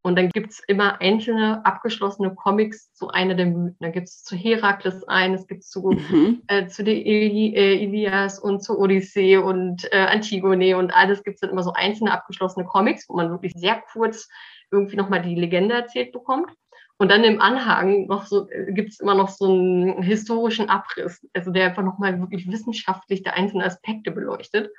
Und 0.05 0.17
dann 0.17 0.29
gibt 0.29 0.51
es 0.51 0.59
immer 0.67 0.99
einzelne 0.99 1.65
abgeschlossene 1.65 2.35
Comics 2.35 2.91
zu 2.91 3.07
einer 3.07 3.35
der 3.35 3.45
Mythen. 3.45 3.77
Da 3.79 3.89
gibt 3.89 4.09
es 4.09 4.21
zu 4.23 4.35
Herakles 4.35 5.07
ein, 5.07 5.33
es 5.33 5.47
gibt 5.47 5.63
zu, 5.63 5.91
mhm. 5.91 6.41
äh, 6.47 6.67
zu 6.67 6.83
der 6.83 6.93
Ili 6.93 7.55
äh, 7.55 7.81
Ilias 7.81 8.37
und 8.37 8.61
zur 8.61 8.79
Odyssee 8.79 9.37
und 9.37 9.87
äh, 9.93 9.99
Antigone 9.99 10.77
und 10.77 10.93
alles 10.93 11.23
gibt 11.23 11.35
es 11.35 11.39
dann 11.39 11.51
immer 11.51 11.63
so 11.63 11.71
einzelne 11.71 12.11
abgeschlossene 12.11 12.65
Comics, 12.65 13.07
wo 13.07 13.15
man 13.15 13.29
wirklich 13.29 13.53
sehr 13.55 13.81
kurz 13.93 14.27
irgendwie 14.71 14.97
nochmal 14.97 15.21
die 15.21 15.35
Legende 15.35 15.73
erzählt 15.73 16.11
bekommt. 16.11 16.51
Und 16.97 17.09
dann 17.09 17.23
im 17.23 17.41
Anhang 17.41 18.07
noch 18.07 18.25
so, 18.25 18.49
äh, 18.49 18.73
gibt 18.73 18.91
es 18.91 18.99
immer 18.99 19.15
noch 19.15 19.29
so 19.29 19.45
einen 19.45 20.03
historischen 20.03 20.69
Abriss, 20.69 21.25
also 21.33 21.51
der 21.51 21.67
einfach 21.67 21.83
nochmal 21.83 22.19
wirklich 22.19 22.51
wissenschaftlich 22.51 23.23
der 23.23 23.35
einzelnen 23.35 23.65
Aspekte 23.65 24.11
beleuchtet. 24.11 24.69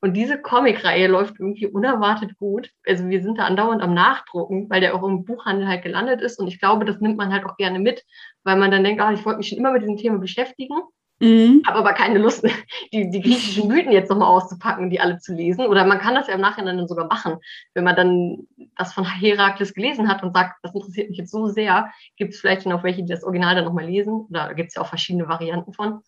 Und 0.00 0.14
diese 0.14 0.40
Comicreihe 0.40 1.08
läuft 1.08 1.38
irgendwie 1.38 1.66
unerwartet 1.66 2.38
gut. 2.38 2.70
Also 2.86 3.08
wir 3.08 3.22
sind 3.22 3.38
da 3.38 3.44
andauernd 3.44 3.82
am 3.82 3.92
Nachdrucken, 3.92 4.70
weil 4.70 4.80
der 4.80 4.94
auch 4.94 5.02
im 5.02 5.24
Buchhandel 5.24 5.68
halt 5.68 5.82
gelandet 5.82 6.22
ist. 6.22 6.38
Und 6.38 6.48
ich 6.48 6.58
glaube, 6.58 6.86
das 6.86 7.00
nimmt 7.00 7.18
man 7.18 7.32
halt 7.32 7.44
auch 7.44 7.56
gerne 7.58 7.78
mit, 7.78 8.04
weil 8.42 8.56
man 8.56 8.70
dann 8.70 8.82
denkt, 8.82 9.02
ach, 9.02 9.12
ich 9.12 9.24
wollte 9.26 9.38
mich 9.38 9.48
schon 9.48 9.58
immer 9.58 9.72
mit 9.72 9.82
diesem 9.82 9.98
Thema 9.98 10.18
beschäftigen. 10.18 10.74
Mhm. 11.22 11.62
Habe 11.66 11.80
aber 11.80 11.92
keine 11.92 12.18
Lust, 12.18 12.42
die, 12.94 13.10
die 13.10 13.20
griechischen 13.20 13.68
Mythen 13.68 13.92
jetzt 13.92 14.08
nochmal 14.08 14.28
auszupacken, 14.28 14.88
die 14.88 15.00
alle 15.00 15.18
zu 15.18 15.34
lesen. 15.34 15.66
Oder 15.66 15.84
man 15.84 15.98
kann 15.98 16.14
das 16.14 16.28
ja 16.28 16.34
im 16.34 16.40
Nachhinein 16.40 16.78
dann 16.78 16.88
sogar 16.88 17.06
machen. 17.06 17.36
Wenn 17.74 17.84
man 17.84 17.94
dann 17.94 18.46
das 18.76 18.94
von 18.94 19.04
Herakles 19.04 19.74
gelesen 19.74 20.08
hat 20.08 20.22
und 20.22 20.34
sagt, 20.34 20.56
das 20.62 20.74
interessiert 20.74 21.10
mich 21.10 21.18
jetzt 21.18 21.30
so 21.30 21.46
sehr, 21.46 21.90
gibt 22.16 22.32
es 22.32 22.40
vielleicht 22.40 22.64
noch 22.64 22.82
welche, 22.82 23.02
die 23.02 23.12
das 23.12 23.22
Original 23.22 23.54
dann 23.54 23.66
nochmal 23.66 23.84
lesen. 23.84 24.26
Da 24.30 24.54
gibt 24.54 24.70
es 24.70 24.76
ja 24.76 24.82
auch 24.82 24.88
verschiedene 24.88 25.28
Varianten 25.28 25.74
von. 25.74 26.00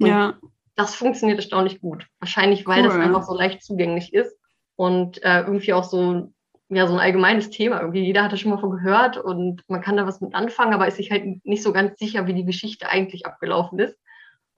Und 0.00 0.08
ja. 0.08 0.34
Das 0.76 0.94
funktioniert 0.94 1.38
erstaunlich 1.38 1.80
gut. 1.80 2.06
Wahrscheinlich, 2.20 2.66
weil 2.66 2.82
cool. 2.82 2.88
das 2.88 2.96
einfach 2.98 3.22
so 3.24 3.34
leicht 3.34 3.62
zugänglich 3.62 4.12
ist 4.12 4.36
und 4.76 5.22
äh, 5.24 5.40
irgendwie 5.40 5.72
auch 5.72 5.84
so 5.84 6.32
ja, 6.68 6.86
so 6.86 6.94
ein 6.94 7.00
allgemeines 7.00 7.50
Thema. 7.50 7.80
Irgendwie 7.80 8.04
jeder 8.04 8.24
hatte 8.24 8.36
schon 8.36 8.50
mal 8.50 8.58
von 8.58 8.70
gehört 8.70 9.16
und 9.16 9.62
man 9.68 9.80
kann 9.80 9.96
da 9.96 10.06
was 10.06 10.20
mit 10.20 10.34
anfangen, 10.34 10.74
aber 10.74 10.88
ist 10.88 10.96
sich 10.96 11.10
halt 11.10 11.44
nicht 11.44 11.62
so 11.62 11.72
ganz 11.72 11.98
sicher, 11.98 12.26
wie 12.26 12.34
die 12.34 12.44
Geschichte 12.44 12.88
eigentlich 12.88 13.26
abgelaufen 13.26 13.78
ist. 13.78 13.96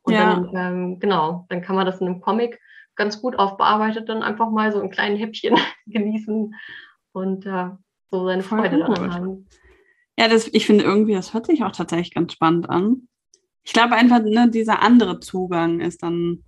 Und 0.03 0.15
ja. 0.15 0.35
dann, 0.35 0.57
ähm, 0.57 1.01
genau, 1.01 1.47
dann 1.51 1.61
kann 1.61 1.77
man 1.77 1.85
das 1.85 2.01
in 2.01 2.07
einem 2.07 2.21
Comic 2.21 2.61
ganz 2.97 3.21
gut 3.21 3.39
aufbearbeitet 3.39 4.09
dann 4.09 4.23
einfach 4.23 4.51
mal 4.51 4.73
so 4.73 4.81
in 4.81 4.91
kleinen 4.91 5.17
Häppchen 5.17 5.57
genießen 5.87 6.55
und 7.13 7.47
äh, 7.47 7.71
so 8.11 8.27
seine 8.27 8.43
Freude 8.43 8.79
daran 8.79 9.15
haben. 9.15 9.49
Ja, 10.19 10.29
das, 10.29 10.49
ich 10.49 10.67
finde 10.67 10.85
irgendwie, 10.85 11.15
das 11.15 11.35
hört 11.35 11.47
sich 11.47 11.63
auch 11.63 11.73
tatsächlich 11.73 12.15
ganz 12.15 12.33
spannend 12.33 12.71
an. 12.71 13.09
Ich 13.65 13.73
glaube 13.73 13.95
einfach, 13.95 14.23
ne, 14.23 14.51
dieser 14.51 14.83
andere 14.83 15.21
Zugang 15.21 15.81
ist 15.81 16.03
dann 16.03 16.45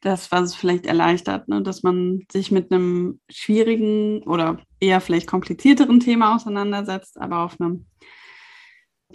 das, 0.00 0.30
was 0.30 0.42
es 0.42 0.54
vielleicht 0.54 0.86
erleichtert, 0.86 1.48
ne, 1.48 1.62
dass 1.62 1.82
man 1.82 2.20
sich 2.30 2.50
mit 2.50 2.70
einem 2.72 3.20
schwierigen 3.28 4.22
oder 4.22 4.58
eher 4.80 5.00
vielleicht 5.00 5.26
komplizierteren 5.26 6.00
Thema 6.00 6.34
auseinandersetzt, 6.34 7.20
aber 7.20 7.40
auf 7.40 7.60
einem 7.60 7.86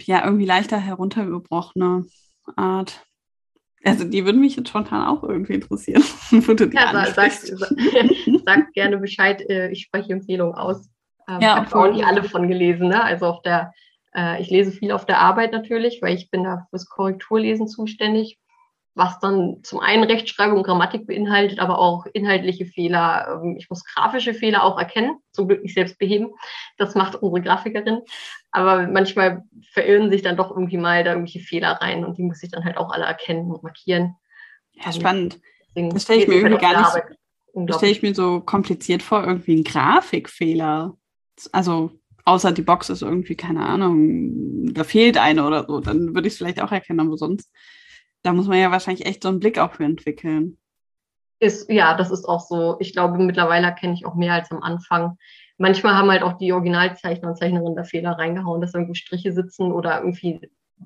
ja 0.00 0.24
irgendwie 0.24 0.46
leichter 0.46 0.78
heruntergebrochene 0.78 2.06
Art. 2.56 3.06
Also 3.84 4.04
die 4.04 4.24
würden 4.24 4.40
mich 4.40 4.56
jetzt 4.56 4.68
spontan 4.68 5.06
auch 5.06 5.22
irgendwie 5.24 5.54
interessieren. 5.54 6.04
ja, 6.30 7.06
sag, 7.12 7.32
sag, 8.44 8.72
gerne 8.74 8.98
Bescheid, 8.98 9.42
äh, 9.48 9.70
ich 9.70 9.82
spreche 9.82 10.12
Empfehlungen 10.12 10.54
aus. 10.54 10.88
Ähm, 11.28 11.40
ja, 11.40 11.62
ich 11.62 11.72
habe 11.72 11.76
auch 11.76 11.92
nicht 11.92 12.04
alle 12.04 12.24
von 12.24 12.48
gelesen. 12.48 12.88
Ne? 12.88 13.02
Also 13.02 13.26
auf 13.26 13.42
der, 13.42 13.72
äh, 14.14 14.40
ich 14.40 14.50
lese 14.50 14.72
viel 14.72 14.92
auf 14.92 15.06
der 15.06 15.18
Arbeit 15.18 15.52
natürlich, 15.52 16.00
weil 16.02 16.14
ich 16.14 16.30
bin 16.30 16.44
da 16.44 16.66
fürs 16.70 16.88
Korrekturlesen 16.88 17.68
zuständig 17.68 18.38
was 18.94 19.18
dann 19.20 19.62
zum 19.62 19.80
einen 19.80 20.04
Rechtschreibung 20.04 20.58
und 20.58 20.64
Grammatik 20.64 21.06
beinhaltet, 21.06 21.60
aber 21.60 21.78
auch 21.78 22.06
inhaltliche 22.12 22.66
Fehler. 22.66 23.40
Ähm, 23.42 23.56
ich 23.58 23.70
muss 23.70 23.84
grafische 23.84 24.34
Fehler 24.34 24.64
auch 24.64 24.78
erkennen, 24.78 25.18
zum 25.32 25.48
Glück 25.48 25.62
nicht 25.62 25.74
selbst 25.74 25.98
beheben. 25.98 26.32
Das 26.76 26.94
macht 26.94 27.16
unsere 27.16 27.42
Grafikerin. 27.42 28.00
Aber 28.50 28.86
manchmal 28.86 29.44
verirren 29.72 30.10
sich 30.10 30.22
dann 30.22 30.36
doch 30.36 30.50
irgendwie 30.50 30.76
mal 30.76 31.04
da 31.04 31.12
irgendwelche 31.12 31.40
Fehler 31.40 31.72
rein 31.72 32.04
und 32.04 32.18
die 32.18 32.22
muss 32.22 32.42
ich 32.42 32.50
dann 32.50 32.64
halt 32.64 32.76
auch 32.76 32.90
alle 32.90 33.04
erkennen 33.04 33.50
und 33.50 33.62
markieren. 33.62 34.16
Ja, 34.72 34.92
spannend. 34.92 35.40
das 35.74 36.02
stelle 36.02 36.22
ich 36.22 36.28
mir 36.28 36.34
irgendwie 36.34 36.60
gar 36.60 36.78
nicht. 36.78 37.06
Das 37.54 37.76
stelle 37.76 37.92
ich 37.92 38.02
mir 38.02 38.14
so 38.14 38.40
kompliziert 38.40 39.02
vor, 39.02 39.24
irgendwie 39.24 39.56
ein 39.56 39.64
Grafikfehler. 39.64 40.96
Also 41.50 41.92
außer 42.24 42.52
die 42.52 42.62
Box 42.62 42.90
ist 42.90 43.02
irgendwie, 43.02 43.36
keine 43.36 43.66
Ahnung, 43.66 44.72
da 44.74 44.84
fehlt 44.84 45.18
eine 45.18 45.46
oder 45.46 45.66
so, 45.66 45.80
dann 45.80 46.14
würde 46.14 46.28
ich 46.28 46.34
es 46.34 46.38
vielleicht 46.38 46.62
auch 46.62 46.72
erkennen, 46.72 47.00
aber 47.00 47.16
sonst 47.16 47.50
da 48.22 48.32
muss 48.32 48.46
man 48.46 48.58
ja 48.58 48.70
wahrscheinlich 48.70 49.06
echt 49.06 49.22
so 49.22 49.28
einen 49.28 49.40
Blick 49.40 49.58
auch 49.58 49.72
für 49.72 49.84
entwickeln. 49.84 50.58
Ist, 51.40 51.68
ja, 51.68 51.94
das 51.96 52.10
ist 52.10 52.24
auch 52.24 52.40
so. 52.40 52.76
Ich 52.78 52.92
glaube, 52.92 53.18
mittlerweile 53.18 53.74
kenne 53.74 53.94
ich 53.94 54.06
auch 54.06 54.14
mehr 54.14 54.34
als 54.34 54.50
am 54.52 54.62
Anfang. 54.62 55.18
Manchmal 55.58 55.96
haben 55.96 56.10
halt 56.10 56.22
auch 56.22 56.38
die 56.38 56.52
Originalzeichner 56.52 57.28
und 57.28 57.36
Zeichnerinnen 57.36 57.76
da 57.76 57.84
Fehler 57.84 58.12
reingehauen, 58.12 58.60
dass 58.60 58.74
irgendwo 58.74 58.94
Striche 58.94 59.32
sitzen 59.32 59.72
oder 59.72 59.98
irgendwie, 59.98 60.40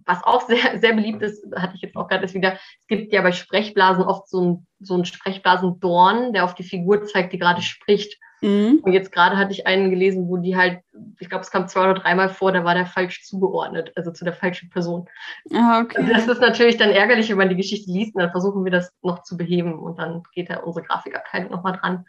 was 0.07 0.25
auch 0.25 0.47
sehr, 0.49 0.81
sehr 0.81 0.95
beliebt 0.95 1.23
ist, 1.23 1.45
hatte 1.55 1.75
ich 1.77 1.83
jetzt 1.83 1.97
auch 1.97 2.09
gerade 2.09 2.33
wieder, 2.33 2.55
es 2.55 2.87
gibt 2.89 3.13
ja 3.13 3.21
bei 3.21 3.33
Sprechblasen 3.33 4.05
oft 4.05 4.29
so 4.29 4.41
ein, 4.41 4.67
so 4.81 4.97
ein 4.97 5.05
Sprechblasendorn, 5.05 6.33
der 6.33 6.45
auf 6.45 6.55
die 6.55 6.65
Figur 6.65 7.05
zeigt, 7.05 7.35
die 7.35 7.39
gerade 7.39 7.61
spricht. 7.61 8.19
Mhm. 8.43 8.81
Und 8.83 8.93
jetzt 8.93 9.13
gerade 9.13 9.37
hatte 9.37 9.53
ich 9.53 9.67
einen 9.67 9.91
gelesen, 9.91 10.29
wo 10.29 10.37
die 10.37 10.57
halt, 10.57 10.81
ich 11.19 11.29
glaube, 11.29 11.43
es 11.43 11.51
kam 11.51 11.69
zwei 11.69 11.85
oder 11.91 11.95
dreimal 11.95 12.29
vor, 12.29 12.53
da 12.53 12.65
war 12.65 12.75
der 12.75 12.87
falsch 12.87 13.25
zugeordnet, 13.25 13.93
also 13.97 14.13
zu 14.13 14.25
der 14.25 14.35
falschen 14.35 14.69
Person. 14.71 15.09
Ah, 15.55 15.81
okay. 15.81 15.99
Also 15.99 16.13
das 16.13 16.29
ist 16.29 16.41
natürlich 16.41 16.77
dann 16.77 16.91
ärgerlich, 16.91 17.31
wenn 17.31 17.39
man 17.39 17.49
die 17.49 17.57
Geschichte 17.57 17.91
liest 17.91 18.15
und 18.15 18.23
dann 18.23 18.31
versuchen 18.31 18.65
wir 18.65 18.73
das 18.73 18.93
noch 19.03 19.23
zu 19.23 19.37
beheben 19.37 19.79
und 19.79 19.99
dann 19.99 20.23
geht 20.35 20.51
da 20.51 20.59
unsere 20.59 20.85
Grafikabteilung 20.85 21.51
nochmal 21.51 21.79
dran. 21.79 22.05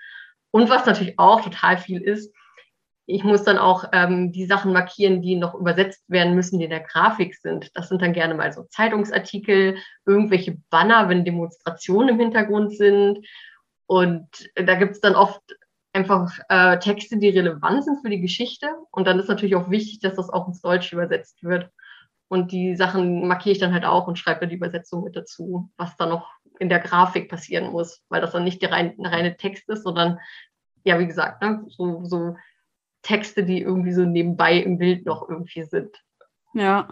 Und 0.51 0.69
was 0.69 0.85
natürlich 0.85 1.17
auch 1.17 1.41
total 1.41 1.77
viel 1.77 2.01
ist, 2.01 2.33
ich 3.09 3.23
muss 3.23 3.43
dann 3.43 3.57
auch 3.57 3.85
ähm, 3.93 4.33
die 4.33 4.45
Sachen 4.45 4.73
markieren, 4.73 5.21
die 5.21 5.35
noch 5.35 5.55
übersetzt 5.55 6.03
werden 6.09 6.35
müssen, 6.35 6.59
die 6.59 6.65
in 6.65 6.71
der 6.71 6.81
Grafik 6.81 7.35
sind. 7.35 7.71
Das 7.73 7.87
sind 7.87 8.01
dann 8.01 8.11
gerne 8.11 8.35
mal 8.35 8.51
so 8.51 8.63
Zeitungsartikel, 8.63 9.77
irgendwelche 10.05 10.57
Banner, 10.69 11.07
wenn 11.07 11.23
Demonstrationen 11.23 12.09
im 12.09 12.19
Hintergrund 12.19 12.75
sind. 12.75 13.25
Und 13.85 14.27
da 14.55 14.75
gibt 14.75 14.91
es 14.91 14.99
dann 14.99 15.15
oft 15.15 15.41
einfach 15.97 16.31
äh, 16.49 16.77
Texte, 16.79 17.17
die 17.17 17.29
relevant 17.29 17.83
sind 17.83 18.01
für 18.01 18.09
die 18.09 18.21
Geschichte. 18.21 18.67
Und 18.91 19.07
dann 19.07 19.19
ist 19.19 19.27
natürlich 19.27 19.55
auch 19.55 19.69
wichtig, 19.69 19.99
dass 19.99 20.15
das 20.15 20.29
auch 20.29 20.47
ins 20.47 20.61
Deutsche 20.61 20.95
übersetzt 20.95 21.43
wird. 21.43 21.71
Und 22.27 22.51
die 22.51 22.75
Sachen 22.75 23.27
markiere 23.27 23.53
ich 23.53 23.59
dann 23.59 23.73
halt 23.73 23.85
auch 23.85 24.07
und 24.07 24.19
schreibe 24.19 24.47
die 24.47 24.55
Übersetzung 24.55 25.03
mit 25.03 25.15
dazu, 25.15 25.71
was 25.77 25.95
dann 25.97 26.09
noch 26.09 26.29
in 26.59 26.69
der 26.69 26.79
Grafik 26.79 27.29
passieren 27.29 27.71
muss, 27.71 28.01
weil 28.09 28.21
das 28.21 28.31
dann 28.31 28.43
nicht 28.43 28.61
der 28.61 28.71
rein, 28.71 28.95
reine 28.99 29.37
Text 29.37 29.69
ist, 29.69 29.83
sondern, 29.83 30.19
ja, 30.83 30.99
wie 30.99 31.07
gesagt, 31.07 31.41
ne, 31.41 31.63
so, 31.69 32.03
so 32.03 32.35
Texte, 33.01 33.43
die 33.43 33.61
irgendwie 33.61 33.93
so 33.93 34.03
nebenbei 34.03 34.57
im 34.57 34.77
Bild 34.77 35.05
noch 35.05 35.29
irgendwie 35.29 35.63
sind. 35.63 35.95
Ja, 36.53 36.89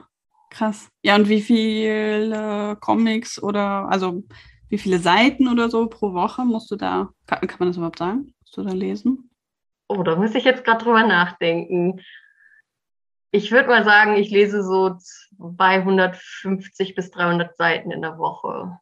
krass. 0.50 0.90
Ja, 1.04 1.16
und 1.16 1.28
wie 1.28 1.42
viele 1.42 2.78
Comics 2.80 3.42
oder, 3.42 3.90
also 3.90 4.24
wie 4.70 4.78
viele 4.78 5.00
Seiten 5.00 5.48
oder 5.48 5.70
so 5.70 5.88
pro 5.88 6.14
Woche 6.14 6.46
musst 6.46 6.72
du 6.72 6.76
da, 6.76 7.10
kann, 7.28 7.42
kann 7.48 7.58
man 7.60 7.70
das 7.70 7.78
überhaupt 7.78 8.00
sagen? 8.00 8.35
Du 8.52 8.64
da 8.64 8.72
lesen? 8.72 9.30
Oh, 9.88 10.04
da 10.04 10.16
muss 10.16 10.36
ich 10.36 10.44
jetzt 10.44 10.64
gerade 10.64 10.84
drüber 10.84 11.06
nachdenken. 11.06 12.02
Ich 13.32 13.52
würde 13.52 13.70
mal 13.70 13.84
sagen, 13.84 14.16
ich 14.16 14.30
lese 14.32 14.64
so 14.64 14.98
250 15.38 16.96
bis 16.96 17.12
300 17.12 17.56
Seiten 17.58 17.92
in 17.92 18.02
der 18.02 18.18
Woche. 18.18 18.80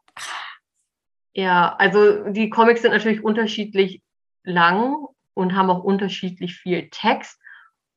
Ja, 1.34 1.76
also 1.78 2.30
die 2.30 2.50
Comics 2.50 2.84
sind 2.84 2.92
natürlich 2.92 3.24
unterschiedlich 3.24 4.04
lang 4.44 5.08
und 5.34 5.56
haben 5.56 5.70
auch 5.70 5.84
unterschiedlich 5.84 6.56
viel 6.56 6.90
Text 6.90 7.40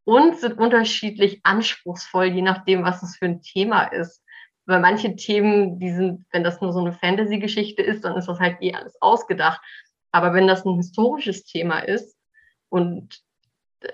und 0.05 0.38
sind 0.38 0.59
unterschiedlich 0.59 1.40
anspruchsvoll, 1.44 2.26
je 2.26 2.42
nachdem, 2.42 2.85
was 2.85 3.02
es 3.02 3.16
für 3.16 3.26
ein 3.26 3.42
Thema 3.42 3.85
ist. 3.85 4.22
Weil 4.64 4.81
manche 4.81 5.14
Themen, 5.14 5.79
die 5.79 5.92
sind, 5.92 6.24
wenn 6.33 6.42
das 6.42 6.61
nur 6.61 6.72
so 6.72 6.81
eine 6.81 6.92
Fantasy-Geschichte 6.92 7.83
ist, 7.83 8.05
dann 8.05 8.16
ist 8.16 8.26
das 8.26 8.40
halt 8.40 8.57
eh 8.62 8.74
alles 8.74 9.00
ausgedacht. 9.00 9.61
Aber 10.16 10.33
wenn 10.33 10.46
das 10.46 10.64
ein 10.64 10.76
historisches 10.76 11.44
Thema 11.44 11.81
ist 11.81 12.16
und 12.70 13.20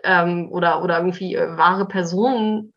ähm, 0.05 0.53
oder, 0.53 0.85
oder 0.85 0.99
irgendwie 0.99 1.35
äh, 1.35 1.57
wahre 1.57 1.89
Personen 1.89 2.73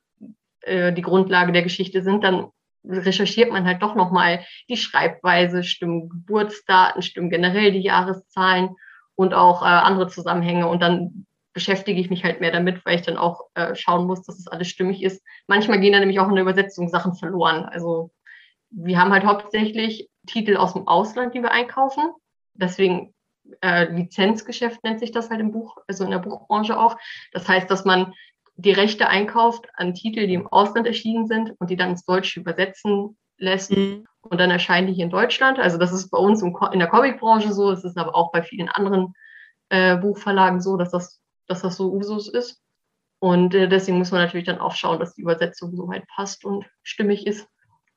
äh, 0.62 0.92
die 0.92 1.04
Grundlage 1.04 1.52
der 1.52 1.62
Geschichte 1.62 2.02
sind, 2.02 2.24
dann 2.24 2.48
recherchiert 2.84 3.52
man 3.52 3.66
halt 3.66 3.84
doch 3.84 3.94
nochmal 3.94 4.44
die 4.68 4.78
Schreibweise, 4.78 5.64
stimmen 5.64 6.10
Geburtsdaten, 6.10 7.04
stimmen 7.04 7.30
generell 7.30 7.72
die 7.72 7.84
Jahreszahlen 7.84 8.70
und 9.14 9.36
auch 9.36 9.62
äh, 9.62 9.66
andere 9.66 10.08
Zusammenhänge. 10.08 10.68
Und 10.68 10.82
dann 10.82 11.28
beschäftige 11.54 12.02
ich 12.02 12.10
mich 12.10 12.24
halt 12.24 12.42
mehr 12.42 12.52
damit, 12.52 12.84
weil 12.84 12.96
ich 12.96 13.06
dann 13.06 13.18
auch 13.18 13.46
äh, 13.54 13.76
schauen 13.76 14.08
muss, 14.08 14.24
dass 14.24 14.40
es 14.40 14.48
alles 14.48 14.70
stimmig 14.70 15.04
ist. 15.04 15.24
Manchmal 15.46 15.80
gehen 15.80 15.94
da 15.94 16.00
nämlich 16.00 16.20
auch 16.20 16.30
in 16.30 16.36
der 16.36 16.42
Übersetzung 16.42 16.90
Sachen 16.90 17.14
verloren. 17.14 17.64
Also 17.66 18.10
wir 18.72 19.00
haben 19.00 19.14
halt 19.14 19.24
hauptsächlich 19.24 20.10
Titel 20.26 20.58
aus 20.58 20.74
dem 20.74 20.88
Ausland, 20.88 21.36
die 21.36 21.44
wir 21.44 21.52
einkaufen. 21.52 22.10
Deswegen 22.56 23.15
äh, 23.62 23.86
Lizenzgeschäft 23.92 24.84
nennt 24.84 25.00
sich 25.00 25.12
das 25.12 25.30
halt 25.30 25.40
im 25.40 25.52
Buch, 25.52 25.78
also 25.88 26.04
in 26.04 26.12
der 26.12 26.20
Buchbranche 26.20 26.80
auch. 26.80 26.98
Das 27.32 27.48
heißt, 27.48 27.70
dass 27.70 27.86
man 27.86 28.14
die 28.56 28.72
Rechte 28.72 29.08
einkauft 29.08 29.68
an 29.76 29.94
Titel, 29.94 30.28
die 30.28 30.34
im 30.34 30.48
Ausland 30.48 30.88
erschienen 30.88 31.28
sind 31.28 31.54
und 31.60 31.70
die 31.70 31.76
dann 31.76 31.92
ins 31.92 32.06
Deutsche 32.06 32.40
übersetzen 32.40 33.18
lässt. 33.38 33.72
Mhm. 33.72 34.06
Und 34.22 34.40
dann 34.40 34.50
erscheinen 34.50 34.88
die 34.88 34.94
hier 34.94 35.06
in 35.06 35.12
Deutschland. 35.12 35.60
Also 35.60 35.78
das 35.78 35.94
ist 35.94 36.10
bei 36.10 36.18
uns 36.18 36.42
in 36.42 36.80
der 36.80 36.88
Comicbranche 36.88 37.54
so, 37.54 37.72
es 37.72 37.84
ist 37.84 37.98
aber 37.98 38.16
auch 38.16 38.32
bei 38.32 38.42
vielen 38.42 38.70
anderen 38.70 39.14
äh, 39.70 39.98
Buchverlagen 39.98 40.62
so, 40.62 40.78
dass 40.78 40.92
das, 40.92 41.22
dass 41.48 41.62
das 41.62 41.76
so 41.76 41.92
Usus 41.92 42.28
ist. 42.28 42.62
Und 43.20 43.54
äh, 43.54 43.68
deswegen 43.68 43.98
muss 43.98 44.12
man 44.12 44.22
natürlich 44.22 44.46
dann 44.46 44.60
auch 44.60 44.74
schauen, 44.74 45.00
dass 45.00 45.16
die 45.16 45.22
Übersetzung 45.22 45.76
so 45.76 45.88
weit 45.88 46.08
passt 46.08 46.46
und 46.46 46.66
stimmig 46.84 47.28
ist. 47.28 47.48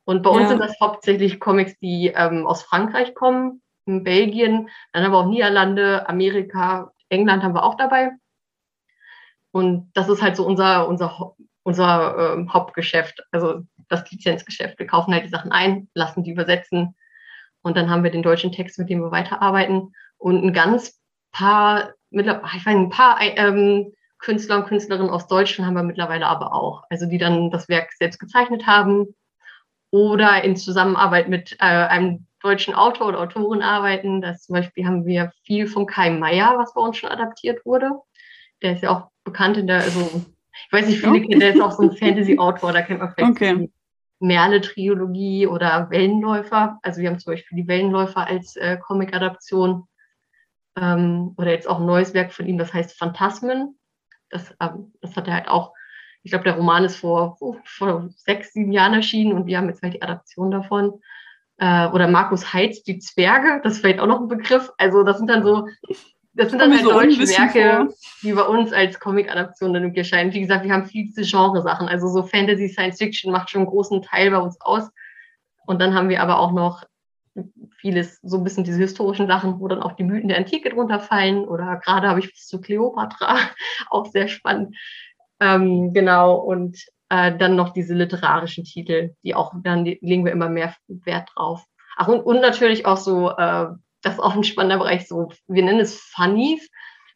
Und 0.05 0.23
bei 0.23 0.29
uns 0.29 0.43
ja. 0.43 0.49
sind 0.49 0.59
das 0.59 0.79
hauptsächlich 0.79 1.39
Comics, 1.39 1.77
die 1.79 2.07
ähm, 2.15 2.47
aus 2.47 2.63
Frankreich 2.63 3.13
kommen, 3.13 3.61
Belgien, 4.03 4.69
dann 4.93 5.03
haben 5.03 5.11
wir 5.11 5.17
auch 5.17 5.27
Niederlande, 5.27 6.07
Amerika, 6.07 6.91
England 7.09 7.43
haben 7.43 7.55
wir 7.55 7.63
auch 7.63 7.75
dabei. 7.75 8.11
Und 9.51 9.91
das 9.93 10.09
ist 10.09 10.21
halt 10.21 10.35
so 10.35 10.45
unser, 10.45 10.87
unser, 10.87 11.35
unser 11.63 12.33
ähm, 12.33 12.53
Hauptgeschäft, 12.53 13.23
also 13.31 13.61
das 13.89 14.09
Lizenzgeschäft. 14.11 14.77
Wir 14.77 14.87
kaufen 14.87 15.13
halt 15.13 15.25
die 15.25 15.29
Sachen 15.29 15.51
ein, 15.51 15.89
lassen 15.93 16.23
die 16.23 16.31
übersetzen 16.31 16.95
und 17.61 17.75
dann 17.75 17.89
haben 17.89 18.03
wir 18.03 18.11
den 18.11 18.23
deutschen 18.23 18.51
Text, 18.51 18.79
mit 18.79 18.89
dem 18.89 19.01
wir 19.01 19.11
weiterarbeiten. 19.11 19.93
Und 20.17 20.43
ein 20.43 20.53
ganz 20.53 20.99
paar, 21.31 21.93
ich 22.11 22.25
weiß, 22.25 22.67
ein 22.67 22.89
paar 22.89 23.17
ähm, 23.21 23.93
Künstler 24.19 24.57
und 24.57 24.67
Künstlerinnen 24.67 25.09
aus 25.09 25.27
Deutschland 25.27 25.67
haben 25.67 25.75
wir 25.75 25.83
mittlerweile 25.83 26.27
aber 26.27 26.53
auch. 26.53 26.83
Also 26.89 27.05
die 27.05 27.17
dann 27.17 27.51
das 27.51 27.69
Werk 27.69 27.91
selbst 27.93 28.19
gezeichnet 28.19 28.67
haben 28.67 29.15
oder 29.91 30.43
in 30.43 30.55
Zusammenarbeit 30.55 31.29
mit 31.29 31.53
äh, 31.53 31.65
einem 31.65 32.27
deutschen 32.41 32.73
Autor 32.73 33.09
oder 33.09 33.19
Autorin 33.19 33.61
arbeiten. 33.61 34.21
Das 34.21 34.43
zum 34.43 34.53
Beispiel 34.53 34.85
haben 34.85 35.05
wir 35.05 35.31
viel 35.43 35.67
von 35.67 35.85
Kai 35.85 36.09
Meier, 36.09 36.55
was 36.57 36.73
bei 36.73 36.81
uns 36.81 36.97
schon 36.97 37.09
adaptiert 37.09 37.65
wurde. 37.65 37.91
Der 38.61 38.73
ist 38.73 38.83
ja 38.83 38.91
auch 38.91 39.11
bekannt 39.23 39.57
in 39.57 39.67
der, 39.67 39.81
also 39.81 40.23
ich 40.67 40.73
weiß 40.73 40.87
nicht, 40.87 40.99
viele 40.99 41.21
kennen, 41.21 41.39
der 41.39 41.53
ist 41.53 41.61
auch 41.61 41.71
so 41.71 41.83
ein 41.83 41.91
Fantasy-Autor, 41.97 42.73
da 42.73 42.81
kennt 42.81 42.99
man 42.99 43.13
vielleicht 43.13 43.31
okay. 43.31 43.55
die 43.57 43.71
Merle-Trilogie 44.19 45.47
oder 45.47 45.89
Wellenläufer. 45.89 46.79
Also 46.81 47.01
wir 47.01 47.09
haben 47.09 47.19
zum 47.19 47.33
Beispiel 47.33 47.57
die 47.57 47.67
Wellenläufer 47.67 48.27
als 48.27 48.55
äh, 48.55 48.77
Comic-Adaption. 48.77 49.85
Ähm, 50.79 51.33
oder 51.37 51.51
jetzt 51.51 51.67
auch 51.67 51.79
ein 51.79 51.85
neues 51.85 52.13
Werk 52.13 52.31
von 52.31 52.47
ihm, 52.47 52.57
das 52.57 52.73
heißt 52.73 52.97
Phantasmen. 52.97 53.79
Das, 54.29 54.53
ähm, 54.59 54.93
das 55.01 55.15
hat 55.15 55.27
er 55.27 55.33
halt 55.33 55.47
auch, 55.47 55.73
ich 56.23 56.31
glaube, 56.31 56.43
der 56.43 56.55
Roman 56.55 56.83
ist 56.83 56.97
vor, 56.97 57.37
oh, 57.39 57.55
vor 57.63 58.09
sechs, 58.09 58.53
sieben 58.53 58.71
Jahren 58.71 58.93
erschienen 58.93 59.33
und 59.33 59.45
wir 59.45 59.57
haben 59.57 59.69
jetzt 59.69 59.81
halt 59.81 59.93
die 59.93 60.01
Adaption 60.01 60.51
davon. 60.51 61.01
Äh, 61.59 61.87
oder 61.87 62.07
Markus 62.07 62.53
Heitz, 62.53 62.83
die 62.83 62.99
Zwerge, 62.99 63.61
das 63.63 63.73
ist 63.73 63.79
vielleicht 63.79 63.99
auch 63.99 64.07
noch 64.07 64.21
ein 64.21 64.27
Begriff. 64.27 64.71
Also 64.77 65.03
das 65.03 65.17
sind 65.17 65.29
dann 65.29 65.43
so 65.43 65.67
das 66.33 66.51
sind 66.51 66.59
dann 66.59 66.71
halt 66.71 66.83
so 66.83 66.91
deutsche 66.91 67.19
Werke, 67.19 67.87
vor. 67.87 67.95
die 68.21 68.31
bei 68.31 68.43
uns 68.43 68.71
als 68.71 68.99
Comic-Adaption 68.99 69.73
dann 69.73 69.83
irgendwie 69.83 69.99
erscheinen. 69.99 70.33
Wie 70.33 70.39
gesagt, 70.39 70.63
wir 70.63 70.71
haben 70.71 70.85
viele 70.85 71.11
Genre-Sachen. 71.13 71.89
Also 71.89 72.07
so 72.07 72.23
Fantasy, 72.23 72.69
Science 72.69 72.97
Fiction 72.97 73.31
macht 73.31 73.49
schon 73.49 73.61
einen 73.61 73.69
großen 73.69 74.01
Teil 74.03 74.31
bei 74.31 74.37
uns 74.37 74.59
aus. 74.61 74.89
Und 75.65 75.81
dann 75.81 75.93
haben 75.93 76.07
wir 76.07 76.21
aber 76.21 76.39
auch 76.39 76.51
noch 76.51 76.85
vieles, 77.77 78.19
so 78.21 78.37
ein 78.37 78.43
bisschen 78.43 78.63
diese 78.63 78.79
historischen 78.79 79.27
Sachen, 79.27 79.59
wo 79.59 79.67
dann 79.67 79.81
auch 79.81 79.93
die 79.93 80.03
Mythen 80.03 80.29
der 80.29 80.37
Antike 80.37 80.69
drunter 80.69 80.99
fallen. 80.99 81.45
Oder 81.45 81.81
gerade 81.83 82.07
habe 82.07 82.19
ich 82.19 82.31
was 82.31 82.47
zu 82.47 82.61
Cleopatra, 82.61 83.37
auch 83.89 84.05
sehr 84.05 84.29
spannend. 84.29 84.77
Ähm, 85.41 85.93
genau, 85.93 86.35
und 86.35 86.77
äh, 87.09 87.37
dann 87.37 87.55
noch 87.55 87.73
diese 87.73 87.93
literarischen 87.93 88.63
Titel, 88.63 89.15
die 89.23 89.35
auch, 89.35 89.53
dann 89.63 89.85
legen 89.85 90.25
wir 90.25 90.31
immer 90.31 90.49
mehr 90.49 90.75
Wert 90.87 91.29
drauf. 91.35 91.63
Ach, 91.97 92.07
und, 92.07 92.21
und 92.21 92.41
natürlich 92.41 92.85
auch 92.85 92.97
so 92.97 93.31
äh, 93.31 93.67
das 94.01 94.13
ist 94.13 94.19
auch 94.19 94.35
ein 94.35 94.43
spannender 94.43 94.77
Bereich, 94.77 95.07
so, 95.07 95.29
wir 95.47 95.63
nennen 95.63 95.79
es 95.79 95.99
Funnies, 95.99 96.69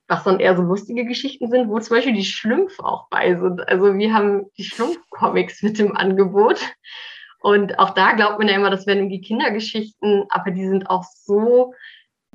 was 0.07 0.23
dann 0.23 0.39
eher 0.39 0.55
so 0.55 0.63
lustige 0.63 1.05
Geschichten 1.05 1.49
sind, 1.49 1.69
wo 1.69 1.79
zum 1.79 1.95
Beispiel 1.95 2.13
die 2.13 2.25
Schlümpfe 2.25 2.83
auch 2.83 3.07
bei 3.09 3.35
sind. 3.35 3.67
Also 3.67 3.97
wir 3.97 4.13
haben 4.13 4.45
die 4.57 4.65
Schlumpf-Comics 4.65 5.63
mit 5.63 5.79
im 5.79 5.95
Angebot. 5.95 6.59
Und 7.39 7.79
auch 7.79 7.91
da 7.91 8.13
glaubt 8.13 8.39
man 8.39 8.47
ja 8.47 8.55
immer, 8.55 8.69
das 8.69 8.85
wären 8.85 8.99
irgendwie 8.99 9.21
Kindergeschichten, 9.21 10.25
aber 10.29 10.51
die 10.51 10.67
sind 10.67 10.89
auch 10.89 11.03
so 11.03 11.73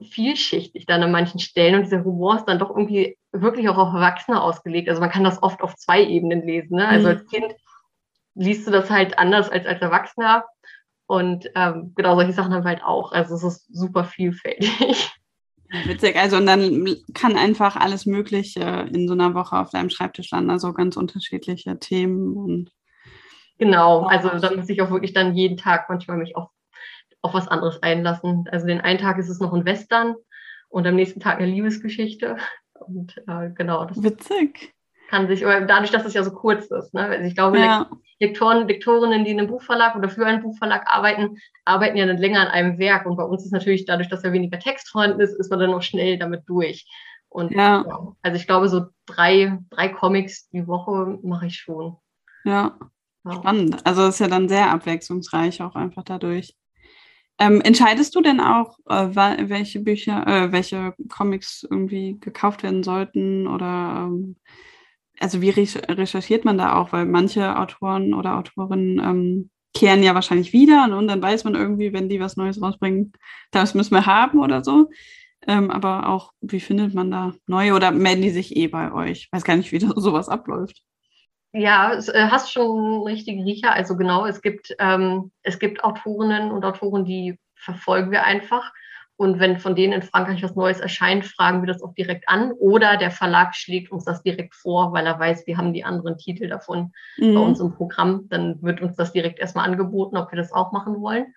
vielschichtig 0.03 0.87
dann 0.87 1.03
an 1.03 1.11
manchen 1.13 1.41
Stellen 1.41 1.75
und 1.75 1.85
dieser 1.85 2.05
Humor 2.05 2.37
ist 2.37 2.45
dann 2.45 2.59
doch 2.59 2.71
irgendwie 2.71 3.17
wirklich 3.33 3.69
auch 3.69 3.79
auf 3.79 3.95
Erwachsene 3.95 4.41
ausgelegt. 4.41 4.89
Also 4.89 5.01
man 5.01 5.11
kann 5.11 5.25
das 5.25 5.43
oft 5.43 5.61
auf 5.63 5.77
zwei 5.77 6.05
Ebenen 6.05 6.43
lesen. 6.43 6.77
Ne? 6.77 6.89
Also 6.89 7.09
mhm. 7.09 7.15
als 7.15 7.27
Kind 7.27 7.55
liest 8.35 8.67
du 8.67 8.71
das 8.71 8.91
halt 8.91 9.19
anders 9.19 9.51
als 9.51 9.67
als 9.67 9.81
Erwachsener 9.81 10.45
und 11.07 11.51
ähm, 11.55 11.93
genau 11.97 12.15
solche 12.15 12.33
Sachen 12.33 12.53
haben 12.53 12.65
wir 12.65 12.71
halt 12.71 12.85
auch. 12.85 13.13
Also 13.13 13.35
es 13.35 13.43
ist 13.43 13.75
super 13.75 14.05
vielfältig. 14.05 15.11
Witzig, 15.85 16.17
also 16.17 16.39
und 16.39 16.47
dann 16.47 16.97
kann 17.13 17.37
einfach 17.37 17.77
alles 17.77 18.07
Mögliche 18.07 18.89
in 18.91 19.07
so 19.07 19.13
einer 19.13 19.35
Woche 19.35 19.59
auf 19.59 19.71
deinem 19.71 19.91
Schreibtisch 19.91 20.31
landen, 20.31 20.51
also 20.51 20.73
ganz 20.73 20.97
unterschiedliche 20.97 21.79
Themen 21.79 22.37
und 22.37 22.73
Genau, 23.59 24.05
also 24.05 24.29
da 24.29 24.55
muss 24.55 24.69
ich 24.69 24.81
auch 24.81 24.91
wirklich 24.91 25.13
dann 25.13 25.35
jeden 25.35 25.57
Tag 25.57 25.89
manchmal 25.89 26.17
mich 26.17 26.37
auf, 26.37 26.49
auf 27.23 27.35
was 27.35 27.49
anderes 27.49 27.83
einlassen. 27.83 28.45
Also 28.51 28.67
den 28.67 28.81
einen 28.81 29.01
Tag 29.01 29.19
ist 29.19 29.29
es 29.29 29.41
noch 29.41 29.53
ein 29.53 29.65
Western 29.65 30.15
und 30.69 30.87
am 30.87 30.95
nächsten 30.95 31.19
Tag 31.21 31.39
eine 31.39 31.51
Liebesgeschichte. 31.51 32.37
Und 32.89 33.17
äh, 33.27 33.51
genau, 33.55 33.85
das 33.85 34.03
Witzig. 34.03 34.75
kann 35.11 35.29
sich, 35.29 35.45
aber 35.45 35.61
dadurch, 35.63 35.91
dass 35.91 36.05
es 36.05 36.15
ja 36.15 36.23
so 36.23 36.31
kurz 36.31 36.67
ist, 36.67 36.95
ne? 36.95 37.07
Also 37.07 37.25
ich 37.25 37.35
glaube, 37.35 37.59
ja. 37.59 37.89
Lektoren, 38.21 38.67
Lektorinnen, 38.67 39.25
die 39.25 39.31
in 39.31 39.39
einem 39.39 39.49
Buchverlag 39.49 39.95
oder 39.95 40.09
für 40.09 40.27
einen 40.27 40.43
Buchverlag 40.43 40.87
arbeiten, 40.87 41.39
arbeiten 41.65 41.97
ja 41.97 42.07
dann 42.07 42.19
länger 42.19 42.41
an 42.41 42.49
einem 42.49 42.79
Werk. 42.79 43.07
Und 43.07 43.17
bei 43.17 43.23
uns 43.23 43.45
ist 43.45 43.53
natürlich 43.53 43.85
dadurch, 43.85 44.09
dass 44.09 44.25
ja 44.25 44.33
weniger 44.33 44.59
Text 44.59 44.89
vorhanden 44.89 45.21
ist, 45.21 45.39
ist 45.39 45.51
man 45.51 45.61
dann 45.61 45.73
auch 45.73 45.83
schnell 45.83 46.19
damit 46.19 46.43
durch. 46.47 46.87
Und 47.29 47.53
ja. 47.53 47.85
ja. 47.87 48.17
also 48.23 48.37
ich 48.37 48.47
glaube, 48.47 48.69
so 48.69 48.87
drei, 49.07 49.59
drei 49.71 49.89
Comics 49.89 50.49
die 50.51 50.67
Woche 50.67 51.19
mache 51.23 51.47
ich 51.47 51.57
schon. 51.57 51.97
Ja. 52.45 52.77
ja. 53.25 53.33
Spannend. 53.33 53.87
Also 53.87 54.03
es 54.03 54.15
ist 54.15 54.21
ja 54.21 54.29
dann 54.29 54.49
sehr 54.49 54.71
abwechslungsreich 54.71 55.63
auch 55.63 55.77
einfach 55.77 56.03
dadurch. 56.03 56.57
Ähm, 57.41 57.61
entscheidest 57.61 58.15
du 58.15 58.21
denn 58.21 58.41
auch, 58.41 58.79
äh, 58.89 59.15
welche 59.49 59.81
Bücher, 59.81 60.27
äh, 60.27 60.53
welche 60.53 60.95
Comics 61.09 61.67
irgendwie 61.71 62.19
gekauft 62.19 62.63
werden 62.65 62.83
sollten 62.83 63.47
oder 63.47 64.09
ähm, 64.09 64.37
also 65.21 65.41
wie 65.41 65.51
recherchiert 65.51 66.45
man 66.45 66.59
da 66.59 66.75
auch? 66.77 66.93
Weil 66.93 67.07
manche 67.07 67.57
Autoren 67.57 68.15
oder 68.15 68.37
Autorinnen 68.39 68.99
ähm, 68.99 69.51
kehren 69.75 70.03
ja 70.03 70.15
wahrscheinlich 70.15 70.53
wieder 70.53 70.87
ne? 70.89 70.97
und 70.97 71.09
dann 71.09 71.23
weiß 71.23 71.45
man 71.45 71.55
irgendwie, 71.55 71.93
wenn 71.93 72.09
die 72.09 72.21
was 72.21 72.37
Neues 72.37 72.61
rausbringen, 72.61 73.13
das 73.51 73.75
müssen 73.75 73.95
wir 73.95 74.07
haben 74.07 74.41
oder 74.41 74.65
so. 74.65 74.91
Ähm, 75.47 75.71
aber 75.71 76.09
auch, 76.09 76.33
wie 76.41 76.61
findet 76.61 76.95
man 76.95 77.11
da 77.11 77.35
neue 77.47 77.75
oder 77.75 77.91
melden 77.93 78.23
die 78.23 78.31
sich 78.31 78.57
eh 78.57 78.69
bei 78.69 78.93
euch? 78.93 79.27
Ich 79.27 79.33
weiß 79.33 79.45
gar 79.45 79.57
nicht, 79.57 79.73
wie 79.73 79.79
das, 79.79 79.91
sowas 79.97 80.29
abläuft. 80.29 80.83
Ja, 81.53 81.95
es, 81.95 82.09
äh, 82.09 82.29
hast 82.31 82.53
schon 82.53 82.79
einen 82.79 83.03
richtigen 83.03 83.43
Riecher. 83.43 83.73
Also 83.73 83.97
genau, 83.97 84.27
es 84.27 84.43
gibt, 84.43 84.75
ähm, 84.79 85.31
es 85.43 85.59
gibt 85.59 85.83
Autorinnen 85.83 86.51
und 86.51 86.65
Autoren, 86.65 87.05
die 87.05 87.39
verfolgen 87.55 88.11
wir 88.11 88.25
einfach. 88.25 88.73
Und 89.17 89.41
wenn 89.41 89.59
von 89.59 89.75
denen 89.75 89.95
in 89.95 90.03
Frankreich 90.03 90.45
was 90.45 90.55
Neues 90.55 90.79
erscheint, 90.79 91.25
fragen 91.25 91.61
wir 91.61 91.67
das 91.67 91.83
auch 91.83 91.93
direkt 91.95 92.29
an. 92.29 92.53
Oder 92.53 92.97
der 92.97 93.11
Verlag 93.11 93.57
schlägt 93.57 93.91
uns 93.91 94.05
das 94.05 94.23
direkt 94.23 94.55
vor, 94.55 94.93
weil 94.93 95.07
er 95.07 95.19
weiß, 95.19 95.45
wir 95.47 95.57
haben 95.57 95.73
die 95.73 95.83
anderen 95.83 96.19
Titel 96.19 96.49
davon 96.49 96.93
mhm. 97.17 97.35
bei 97.35 97.41
uns 97.41 97.59
im 97.59 97.75
Programm. 97.75 98.29
Dann 98.29 98.63
wird 98.63 98.81
uns 98.81 98.95
das 98.95 99.13
direkt 99.13 99.41
erstmal 99.41 99.65
angeboten, 99.65 100.17
ob 100.17 100.31
wir 100.31 100.37
das 100.37 100.53
auch 100.53 100.71
machen 100.71 101.01
wollen. 101.01 101.35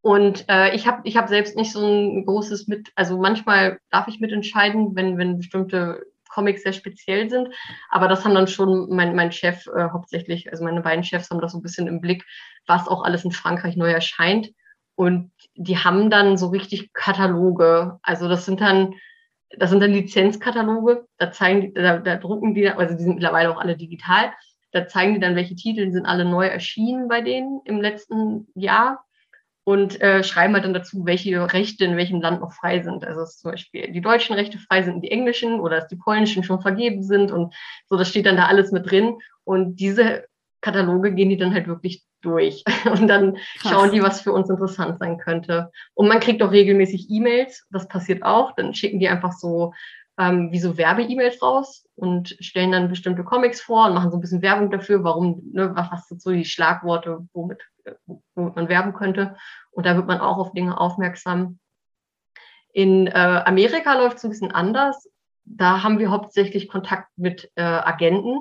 Und 0.00 0.44
äh, 0.48 0.74
ich 0.76 0.86
habe 0.86 1.00
ich 1.04 1.16
hab 1.16 1.28
selbst 1.28 1.56
nicht 1.56 1.72
so 1.72 1.84
ein 1.84 2.24
großes 2.24 2.68
mit, 2.68 2.92
also 2.94 3.18
manchmal 3.18 3.80
darf 3.90 4.06
ich 4.06 4.20
mitentscheiden, 4.20 4.94
wenn, 4.94 5.18
wenn 5.18 5.38
bestimmte 5.38 6.06
Comics 6.28 6.62
sehr 6.62 6.72
speziell 6.72 7.28
sind. 7.30 7.48
Aber 7.90 8.08
das 8.08 8.24
haben 8.24 8.34
dann 8.34 8.48
schon 8.48 8.88
mein, 8.90 9.14
mein 9.14 9.32
Chef 9.32 9.66
äh, 9.66 9.88
hauptsächlich, 9.92 10.50
also 10.50 10.64
meine 10.64 10.80
beiden 10.80 11.04
Chefs 11.04 11.30
haben 11.30 11.40
das 11.40 11.52
so 11.52 11.58
ein 11.58 11.62
bisschen 11.62 11.86
im 11.86 12.00
Blick, 12.00 12.24
was 12.66 12.88
auch 12.88 13.02
alles 13.02 13.24
in 13.24 13.32
Frankreich 13.32 13.76
neu 13.76 13.90
erscheint. 13.90 14.50
Und 14.94 15.30
die 15.54 15.78
haben 15.78 16.10
dann 16.10 16.36
so 16.36 16.48
richtig 16.48 16.92
Kataloge. 16.92 17.98
Also 18.02 18.28
das 18.28 18.44
sind 18.44 18.60
dann, 18.60 18.94
das 19.56 19.70
sind 19.70 19.80
dann 19.80 19.92
Lizenzkataloge. 19.92 21.06
Da 21.18 21.30
zeigen 21.30 21.60
die, 21.60 21.72
da, 21.72 21.98
da 21.98 22.16
drucken 22.16 22.54
die, 22.54 22.68
also 22.68 22.94
die 22.96 23.02
sind 23.02 23.14
mittlerweile 23.14 23.50
auch 23.50 23.60
alle 23.60 23.76
digital. 23.76 24.32
Da 24.72 24.86
zeigen 24.86 25.14
die 25.14 25.20
dann, 25.20 25.36
welche 25.36 25.54
Titel 25.54 25.90
sind 25.92 26.04
alle 26.04 26.24
neu 26.24 26.46
erschienen 26.46 27.08
bei 27.08 27.20
denen 27.22 27.60
im 27.64 27.80
letzten 27.80 28.48
Jahr 28.54 29.04
und 29.68 30.00
äh, 30.00 30.24
schreiben 30.24 30.54
halt 30.54 30.64
dann 30.64 30.72
dazu, 30.72 31.04
welche 31.04 31.52
Rechte 31.52 31.84
in 31.84 31.98
welchem 31.98 32.22
Land 32.22 32.40
noch 32.40 32.54
frei 32.54 32.80
sind. 32.82 33.04
Also 33.04 33.20
dass 33.20 33.36
zum 33.36 33.50
Beispiel 33.50 33.92
die 33.92 34.00
deutschen 34.00 34.34
Rechte 34.34 34.56
frei 34.56 34.82
sind 34.82 34.94
und 34.94 35.00
die 35.02 35.10
englischen 35.10 35.60
oder 35.60 35.76
dass 35.76 35.88
die 35.88 35.96
polnischen 35.96 36.42
schon 36.42 36.62
vergeben 36.62 37.02
sind 37.02 37.30
und 37.30 37.54
so, 37.86 37.98
das 37.98 38.08
steht 38.08 38.24
dann 38.24 38.38
da 38.38 38.46
alles 38.46 38.72
mit 38.72 38.90
drin. 38.90 39.18
Und 39.44 39.76
diese 39.76 40.24
Kataloge 40.62 41.12
gehen 41.12 41.28
die 41.28 41.36
dann 41.36 41.52
halt 41.52 41.66
wirklich 41.68 42.02
durch 42.22 42.64
und 42.90 43.08
dann 43.08 43.34
Krass. 43.34 43.70
schauen 43.70 43.92
die, 43.92 44.00
was 44.00 44.22
für 44.22 44.32
uns 44.32 44.48
interessant 44.48 45.00
sein 45.00 45.18
könnte. 45.18 45.70
Und 45.92 46.08
man 46.08 46.20
kriegt 46.20 46.42
auch 46.42 46.50
regelmäßig 46.50 47.10
E-Mails, 47.10 47.66
das 47.70 47.88
passiert 47.88 48.22
auch, 48.22 48.54
dann 48.56 48.72
schicken 48.72 49.00
die 49.00 49.08
einfach 49.10 49.32
so 49.32 49.74
ähm, 50.18 50.50
wie 50.50 50.60
so 50.60 50.78
Werbe-E-Mails 50.78 51.42
raus 51.42 51.86
und 51.94 52.36
stellen 52.40 52.72
dann 52.72 52.88
bestimmte 52.88 53.22
Comics 53.22 53.60
vor 53.60 53.86
und 53.86 53.94
machen 53.94 54.10
so 54.10 54.16
ein 54.16 54.20
bisschen 54.22 54.40
Werbung 54.40 54.70
dafür, 54.70 55.04
warum, 55.04 55.42
ne, 55.52 55.76
was, 55.76 55.92
was 55.92 56.08
sind 56.08 56.22
so 56.22 56.30
die 56.30 56.46
Schlagworte, 56.46 57.28
womit, 57.34 57.62
womit 58.34 58.56
man 58.56 58.68
werben 58.68 58.92
könnte. 58.92 59.36
Und 59.70 59.86
da 59.86 59.96
wird 59.96 60.06
man 60.06 60.20
auch 60.20 60.38
auf 60.38 60.52
Dinge 60.52 60.78
aufmerksam. 60.78 61.58
In 62.72 63.06
äh, 63.06 63.42
Amerika 63.44 63.98
läuft 63.98 64.18
es 64.18 64.24
ein 64.24 64.30
bisschen 64.30 64.52
anders. 64.52 65.08
Da 65.44 65.82
haben 65.82 65.98
wir 65.98 66.10
hauptsächlich 66.10 66.68
Kontakt 66.68 67.08
mit 67.16 67.50
äh, 67.54 67.62
Agenten. 67.62 68.40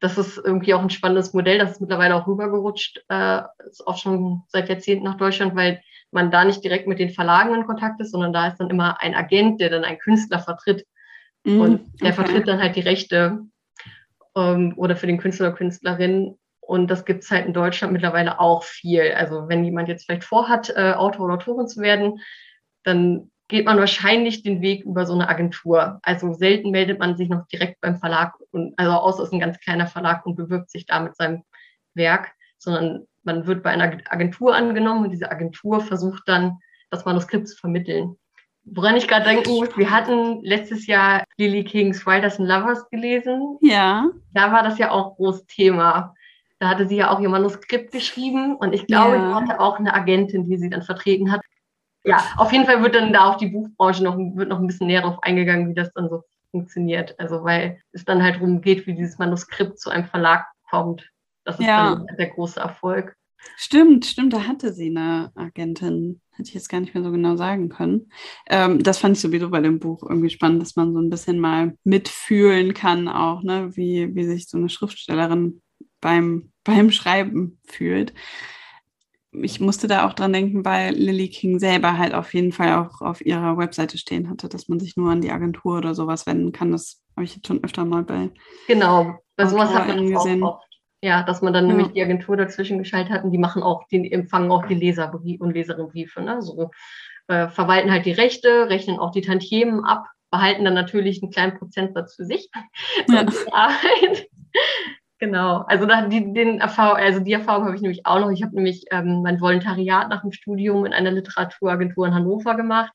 Das 0.00 0.18
ist 0.18 0.36
irgendwie 0.36 0.74
auch 0.74 0.82
ein 0.82 0.90
spannendes 0.90 1.32
Modell. 1.32 1.58
Das 1.58 1.72
ist 1.72 1.80
mittlerweile 1.80 2.16
auch 2.16 2.26
rübergerutscht, 2.26 3.04
äh, 3.08 3.42
ist 3.68 3.86
auch 3.86 3.98
schon 3.98 4.42
seit 4.48 4.68
Jahrzehnten 4.68 5.04
nach 5.04 5.16
Deutschland, 5.16 5.54
weil 5.54 5.80
man 6.10 6.30
da 6.30 6.44
nicht 6.44 6.64
direkt 6.64 6.88
mit 6.88 6.98
den 6.98 7.10
Verlagen 7.10 7.54
in 7.54 7.66
Kontakt 7.66 8.00
ist, 8.00 8.10
sondern 8.10 8.32
da 8.32 8.48
ist 8.48 8.58
dann 8.58 8.70
immer 8.70 9.00
ein 9.00 9.14
Agent, 9.14 9.60
der 9.60 9.70
dann 9.70 9.84
einen 9.84 9.98
Künstler 9.98 10.40
vertritt. 10.40 10.86
Mm, 11.44 11.60
und 11.60 12.00
der 12.00 12.12
okay. 12.12 12.24
vertritt 12.24 12.48
dann 12.48 12.60
halt 12.60 12.76
die 12.76 12.80
Rechte 12.80 13.40
ähm, 14.36 14.74
oder 14.76 14.96
für 14.96 15.06
den 15.06 15.18
Künstler 15.18 15.48
oder 15.48 15.56
Künstlerin. 15.56 16.36
Und 16.64 16.90
das 16.90 17.04
gibt 17.04 17.24
es 17.24 17.30
halt 17.30 17.46
in 17.46 17.52
Deutschland 17.52 17.92
mittlerweile 17.92 18.40
auch 18.40 18.62
viel. 18.62 19.12
Also 19.12 19.48
wenn 19.48 19.64
jemand 19.64 19.88
jetzt 19.88 20.06
vielleicht 20.06 20.24
vorhat, 20.24 20.70
äh, 20.70 20.92
Autor 20.92 21.26
oder 21.26 21.34
Autorin 21.34 21.66
zu 21.66 21.80
werden, 21.80 22.20
dann 22.84 23.30
geht 23.48 23.66
man 23.66 23.78
wahrscheinlich 23.78 24.42
den 24.42 24.62
Weg 24.62 24.84
über 24.84 25.04
so 25.04 25.12
eine 25.12 25.28
Agentur. 25.28 25.98
Also 26.02 26.32
selten 26.32 26.70
meldet 26.70 26.98
man 26.98 27.16
sich 27.16 27.28
noch 27.28 27.46
direkt 27.48 27.80
beim 27.80 27.98
Verlag, 27.98 28.32
und, 28.52 28.72
also 28.78 28.92
außer 28.92 29.22
es 29.22 29.28
ist 29.28 29.34
ein 29.34 29.40
ganz 29.40 29.58
kleiner 29.60 29.86
Verlag 29.86 30.24
und 30.24 30.36
bewirbt 30.36 30.70
sich 30.70 30.86
da 30.86 31.00
mit 31.00 31.16
seinem 31.16 31.42
Werk, 31.94 32.32
sondern 32.58 33.06
man 33.24 33.46
wird 33.46 33.62
bei 33.62 33.70
einer 33.70 33.98
Agentur 34.08 34.54
angenommen 34.54 35.04
und 35.04 35.10
diese 35.10 35.30
Agentur 35.30 35.80
versucht 35.80 36.22
dann, 36.26 36.58
das 36.90 37.04
Manuskript 37.04 37.48
zu 37.48 37.56
vermitteln. 37.56 38.16
Woran 38.64 38.96
ich 38.96 39.08
gerade 39.08 39.24
denken 39.24 39.50
muss, 39.50 39.76
wir 39.76 39.90
hatten 39.90 40.40
letztes 40.42 40.86
Jahr 40.86 41.24
Lily 41.36 41.64
Kings 41.64 42.06
Writers 42.06 42.38
and 42.38 42.48
Lovers 42.48 42.88
gelesen. 42.90 43.58
Ja. 43.60 44.08
Da 44.32 44.52
war 44.52 44.62
das 44.62 44.78
ja 44.78 44.90
auch 44.92 45.16
großes 45.16 45.46
Thema. 45.46 46.14
Da 46.62 46.68
hatte 46.68 46.86
sie 46.86 46.94
ja 46.94 47.10
auch 47.10 47.18
ihr 47.18 47.28
Manuskript 47.28 47.90
geschrieben 47.90 48.54
und 48.54 48.72
ich 48.72 48.86
glaube, 48.86 49.16
ja. 49.16 49.28
sie 49.28 49.34
hatte 49.34 49.58
auch 49.58 49.80
eine 49.80 49.92
Agentin, 49.94 50.44
die 50.44 50.56
sie 50.58 50.70
dann 50.70 50.82
vertreten 50.82 51.32
hat. 51.32 51.40
Ja, 52.04 52.22
auf 52.36 52.52
jeden 52.52 52.66
Fall 52.66 52.80
wird 52.84 52.94
dann 52.94 53.12
da 53.12 53.30
auf 53.30 53.36
die 53.38 53.48
Buchbranche 53.48 54.04
noch, 54.04 54.16
wird 54.16 54.48
noch 54.48 54.60
ein 54.60 54.68
bisschen 54.68 54.86
näher 54.86 55.02
darauf 55.02 55.20
eingegangen, 55.24 55.68
wie 55.68 55.74
das 55.74 55.92
dann 55.92 56.08
so 56.08 56.22
funktioniert. 56.52 57.18
Also 57.18 57.42
weil 57.42 57.80
es 57.90 58.04
dann 58.04 58.22
halt 58.22 58.36
darum 58.36 58.60
geht, 58.60 58.86
wie 58.86 58.94
dieses 58.94 59.18
Manuskript 59.18 59.80
zu 59.80 59.90
einem 59.90 60.04
Verlag 60.04 60.46
kommt. 60.70 61.10
Das 61.42 61.58
ist 61.58 61.66
ja. 61.66 61.96
dann 61.96 62.06
der 62.16 62.28
große 62.28 62.60
Erfolg. 62.60 63.16
Stimmt, 63.56 64.06
stimmt, 64.06 64.32
da 64.32 64.46
hatte 64.46 64.72
sie 64.72 64.90
eine 64.90 65.32
Agentin. 65.34 66.20
Hätte 66.30 66.50
ich 66.50 66.54
jetzt 66.54 66.68
gar 66.68 66.78
nicht 66.78 66.94
mehr 66.94 67.02
so 67.02 67.10
genau 67.10 67.34
sagen 67.34 67.70
können. 67.70 68.12
Ähm, 68.48 68.80
das 68.84 68.98
fand 68.98 69.16
ich 69.16 69.20
sowieso 69.20 69.50
bei 69.50 69.60
dem 69.60 69.80
Buch 69.80 70.04
irgendwie 70.08 70.30
spannend, 70.30 70.62
dass 70.62 70.76
man 70.76 70.92
so 70.92 71.00
ein 71.00 71.10
bisschen 71.10 71.40
mal 71.40 71.76
mitfühlen 71.82 72.72
kann, 72.72 73.08
auch, 73.08 73.42
ne, 73.42 73.76
wie, 73.76 74.14
wie 74.14 74.24
sich 74.26 74.48
so 74.48 74.58
eine 74.58 74.68
Schriftstellerin 74.68 75.60
beim, 76.00 76.51
beim 76.64 76.90
Schreiben 76.90 77.58
fühlt. 77.66 78.12
Ich 79.32 79.60
musste 79.60 79.86
da 79.86 80.06
auch 80.06 80.12
dran 80.12 80.32
denken, 80.32 80.64
weil 80.64 80.94
Lily 80.94 81.28
King 81.28 81.58
selber 81.58 81.96
halt 81.96 82.12
auf 82.12 82.34
jeden 82.34 82.52
Fall 82.52 82.74
auch 82.74 83.00
auf 83.00 83.24
ihrer 83.24 83.56
Webseite 83.56 83.96
stehen 83.96 84.28
hatte, 84.28 84.48
dass 84.48 84.68
man 84.68 84.78
sich 84.78 84.96
nur 84.96 85.10
an 85.10 85.22
die 85.22 85.30
Agentur 85.30 85.78
oder 85.78 85.94
sowas 85.94 86.26
wenden 86.26 86.52
kann. 86.52 86.70
Das 86.70 87.02
habe 87.16 87.24
ich 87.24 87.36
jetzt 87.36 87.46
schon 87.46 87.64
öfter 87.64 87.84
mal 87.84 88.02
bei. 88.02 88.30
Genau, 88.66 89.18
bei 89.36 89.46
sowas 89.46 89.72
hat 89.74 89.88
man 89.88 90.10
gesehen. 90.10 90.42
Auch 90.42 90.60
ja, 91.04 91.24
dass 91.24 91.42
man 91.42 91.52
dann 91.52 91.68
ja. 91.68 91.74
nämlich 91.74 91.92
die 91.92 92.02
Agentur 92.02 92.36
dazwischen 92.36 92.78
geschaltet 92.78 93.12
hat 93.12 93.24
und 93.24 93.32
die 93.32 93.38
machen 93.38 93.62
auch, 93.62 93.88
die 93.88 94.12
empfangen 94.12 94.52
auch 94.52 94.66
die 94.66 94.76
Leserbriefe 94.76 95.42
und 95.42 95.52
Leserinnenbriefe. 95.52 96.22
Ne? 96.22 96.40
So 96.40 96.70
äh, 97.26 97.48
verwalten 97.48 97.90
halt 97.90 98.06
die 98.06 98.12
Rechte, 98.12 98.68
rechnen 98.68 99.00
auch 99.00 99.10
die 99.10 99.20
Tantiemen 99.20 99.84
ab, 99.84 100.06
behalten 100.30 100.64
dann 100.64 100.74
natürlich 100.74 101.20
einen 101.20 101.32
kleinen 101.32 101.58
Prozentsatz 101.58 102.14
für 102.14 102.24
sich. 102.24 102.48
Ja. 103.08 103.26
Genau. 105.22 105.64
Also 105.68 105.86
die, 106.08 106.34
den 106.34 106.60
Erfahrung, 106.60 106.96
also 106.96 107.20
die 107.20 107.32
Erfahrung 107.32 107.64
habe 107.64 107.76
ich 107.76 107.82
nämlich 107.82 108.04
auch 108.04 108.18
noch. 108.18 108.30
Ich 108.30 108.42
habe 108.42 108.56
nämlich 108.56 108.86
ähm, 108.90 109.22
mein 109.22 109.40
Volontariat 109.40 110.08
nach 110.08 110.22
dem 110.22 110.32
Studium 110.32 110.84
in 110.84 110.92
einer 110.92 111.12
Literaturagentur 111.12 112.06
in 112.06 112.14
Hannover 112.14 112.56
gemacht. 112.56 112.92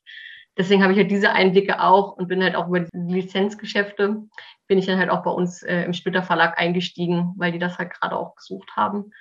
Deswegen 0.57 0.82
habe 0.84 0.91
ich 0.91 0.99
halt 0.99 1.11
diese 1.11 1.32
Einblicke 1.32 1.82
auch 1.82 2.17
und 2.17 2.28
bin 2.28 2.43
halt 2.43 2.55
auch 2.55 2.67
über 2.67 2.82
die 2.82 3.13
Lizenzgeschäfte 3.13 4.23
bin 4.67 4.78
ich 4.78 4.86
dann 4.86 4.99
halt 4.99 5.09
auch 5.09 5.23
bei 5.23 5.32
uns 5.32 5.63
äh, 5.63 5.84
im 5.84 5.93
Splitter 5.93 6.23
Verlag 6.23 6.59
eingestiegen, 6.59 7.34
weil 7.38 7.51
die 7.51 7.59
das 7.59 7.78
halt 7.78 7.91
gerade 7.93 8.15
auch 8.15 8.36
gesucht 8.36 8.75
haben. 8.75 9.11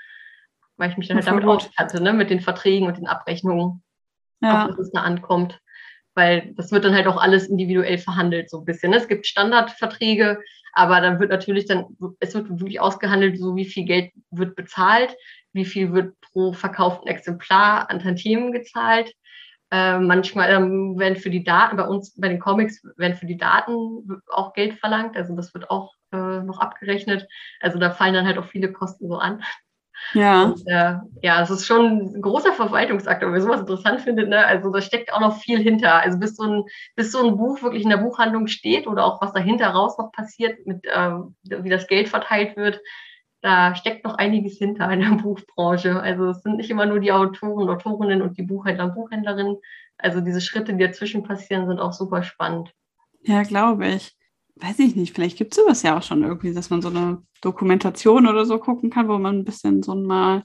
Weil 0.76 0.90
ich 0.90 0.96
mich 0.96 1.08
dann 1.08 1.16
halt 1.16 1.26
damit 1.26 1.44
auskannte, 1.44 2.02
ne, 2.02 2.12
mit 2.12 2.30
den 2.30 2.40
Verträgen 2.40 2.86
und 2.86 2.98
den 2.98 3.06
Abrechnungen, 3.06 3.82
ja. 4.40 4.64
auf 4.64 4.70
was 4.70 4.78
es 4.78 4.90
da 4.90 5.02
ankommt. 5.02 5.60
Weil 6.16 6.52
das 6.56 6.72
wird 6.72 6.84
dann 6.84 6.94
halt 6.94 7.06
auch 7.06 7.18
alles 7.18 7.46
individuell 7.46 7.98
verhandelt, 7.98 8.50
so 8.50 8.58
ein 8.58 8.64
bisschen. 8.64 8.90
Ne? 8.90 8.96
Es 8.96 9.06
gibt 9.06 9.26
Standardverträge, 9.26 10.40
aber 10.72 11.00
dann 11.00 11.20
wird 11.20 11.30
natürlich 11.30 11.66
dann, 11.66 11.84
es 12.18 12.34
wird 12.34 12.50
wirklich 12.50 12.80
ausgehandelt, 12.80 13.38
so 13.38 13.54
wie 13.54 13.66
viel 13.66 13.84
Geld 13.84 14.10
wird 14.30 14.56
bezahlt, 14.56 15.14
wie 15.52 15.64
viel 15.64 15.92
wird 15.92 16.18
pro 16.20 16.52
verkauften 16.52 17.08
Exemplar 17.08 17.88
an 17.90 18.00
Tantiemen 18.00 18.52
gezahlt 18.52 19.14
äh, 19.70 19.98
manchmal 19.98 20.50
ähm, 20.50 20.98
werden 20.98 21.16
für 21.16 21.30
die 21.30 21.42
Daten, 21.42 21.76
bei 21.76 21.86
uns, 21.86 22.14
bei 22.18 22.28
den 22.28 22.38
Comics, 22.38 22.82
werden 22.96 23.16
für 23.16 23.26
die 23.26 23.36
Daten 23.36 24.22
auch 24.30 24.52
Geld 24.52 24.78
verlangt. 24.78 25.16
Also 25.16 25.34
das 25.34 25.54
wird 25.54 25.70
auch 25.70 25.94
äh, 26.12 26.40
noch 26.42 26.60
abgerechnet. 26.60 27.26
Also 27.60 27.78
da 27.78 27.90
fallen 27.90 28.14
dann 28.14 28.26
halt 28.26 28.38
auch 28.38 28.46
viele 28.46 28.72
Kosten 28.72 29.08
so 29.08 29.18
an. 29.18 29.42
Ja. 30.12 30.44
Und, 30.44 30.66
äh, 30.66 30.94
ja, 31.22 31.42
es 31.42 31.50
ist 31.50 31.66
schon 31.66 32.14
ein 32.14 32.22
großer 32.22 32.52
Verwaltungsakt, 32.52 33.22
wenn 33.22 33.30
man 33.30 33.40
sowas 33.40 33.60
interessant 33.60 34.00
findet. 34.00 34.28
Ne? 34.28 34.44
Also 34.44 34.70
da 34.70 34.80
steckt 34.80 35.12
auch 35.12 35.20
noch 35.20 35.38
viel 35.38 35.58
hinter. 35.58 35.94
Also 35.94 36.18
bis 36.18 36.36
so, 36.36 36.44
ein, 36.44 36.64
bis 36.94 37.12
so 37.12 37.26
ein 37.26 37.36
Buch 37.36 37.62
wirklich 37.62 37.82
in 37.82 37.90
der 37.90 37.96
Buchhandlung 37.98 38.46
steht 38.46 38.86
oder 38.86 39.04
auch 39.04 39.20
was 39.20 39.32
dahinter 39.32 39.68
raus 39.68 39.98
noch 39.98 40.12
passiert, 40.12 40.64
mit, 40.66 40.84
äh, 40.84 41.12
wie 41.42 41.70
das 41.70 41.86
Geld 41.86 42.08
verteilt 42.08 42.56
wird, 42.56 42.80
da 43.42 43.76
steckt 43.76 44.04
noch 44.04 44.14
einiges 44.14 44.58
hinter 44.58 44.90
in 44.90 45.00
der 45.00 45.10
Buchbranche. 45.22 46.00
Also 46.00 46.30
es 46.30 46.42
sind 46.42 46.56
nicht 46.56 46.70
immer 46.70 46.86
nur 46.86 47.00
die 47.00 47.12
Autoren, 47.12 47.68
Autorinnen 47.68 48.22
und 48.22 48.36
die 48.36 48.42
Buchhändler 48.42 48.86
und 48.86 48.94
Buchhändlerinnen. 48.94 49.56
Also 49.98 50.20
diese 50.20 50.40
Schritte, 50.40 50.74
die 50.74 50.84
dazwischen 50.84 51.22
passieren, 51.22 51.66
sind 51.66 51.78
auch 51.78 51.92
super 51.92 52.22
spannend. 52.22 52.74
Ja, 53.22 53.42
glaube 53.42 53.86
ich. 53.86 54.15
Weiß 54.56 54.78
ich 54.78 54.96
nicht, 54.96 55.14
vielleicht 55.14 55.36
gibt 55.36 55.52
es 55.52 55.62
sowas 55.62 55.82
ja 55.82 55.98
auch 55.98 56.02
schon 56.02 56.22
irgendwie, 56.22 56.54
dass 56.54 56.70
man 56.70 56.80
so 56.80 56.88
eine 56.88 57.22
Dokumentation 57.42 58.26
oder 58.26 58.46
so 58.46 58.58
gucken 58.58 58.90
kann, 58.90 59.08
wo 59.08 59.18
man 59.18 59.38
ein 59.38 59.44
bisschen 59.44 59.82
so 59.82 59.94
mal 59.94 60.44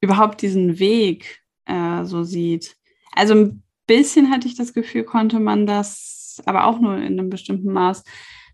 überhaupt 0.00 0.42
diesen 0.42 0.78
Weg 0.78 1.40
äh, 1.64 2.04
so 2.04 2.24
sieht. 2.24 2.76
Also 3.12 3.34
ein 3.34 3.62
bisschen 3.86 4.30
hatte 4.30 4.46
ich 4.46 4.54
das 4.54 4.74
Gefühl, 4.74 5.04
konnte 5.04 5.40
man 5.40 5.66
das, 5.66 6.42
aber 6.44 6.66
auch 6.66 6.78
nur 6.78 6.98
in 6.98 7.18
einem 7.18 7.30
bestimmten 7.30 7.72
Maß, 7.72 8.04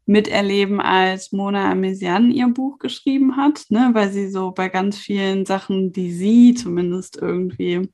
miterleben, 0.06 0.80
als 0.80 1.32
Mona 1.32 1.70
Amesian 1.70 2.30
ihr 2.30 2.48
Buch 2.48 2.78
geschrieben 2.78 3.36
hat, 3.36 3.64
ne, 3.70 3.90
weil 3.92 4.10
sie 4.12 4.28
so 4.28 4.50
bei 4.50 4.68
ganz 4.68 4.98
vielen 4.98 5.46
Sachen, 5.46 5.92
die 5.92 6.12
sie 6.12 6.54
zumindest 6.54 7.16
irgendwie 7.16 7.88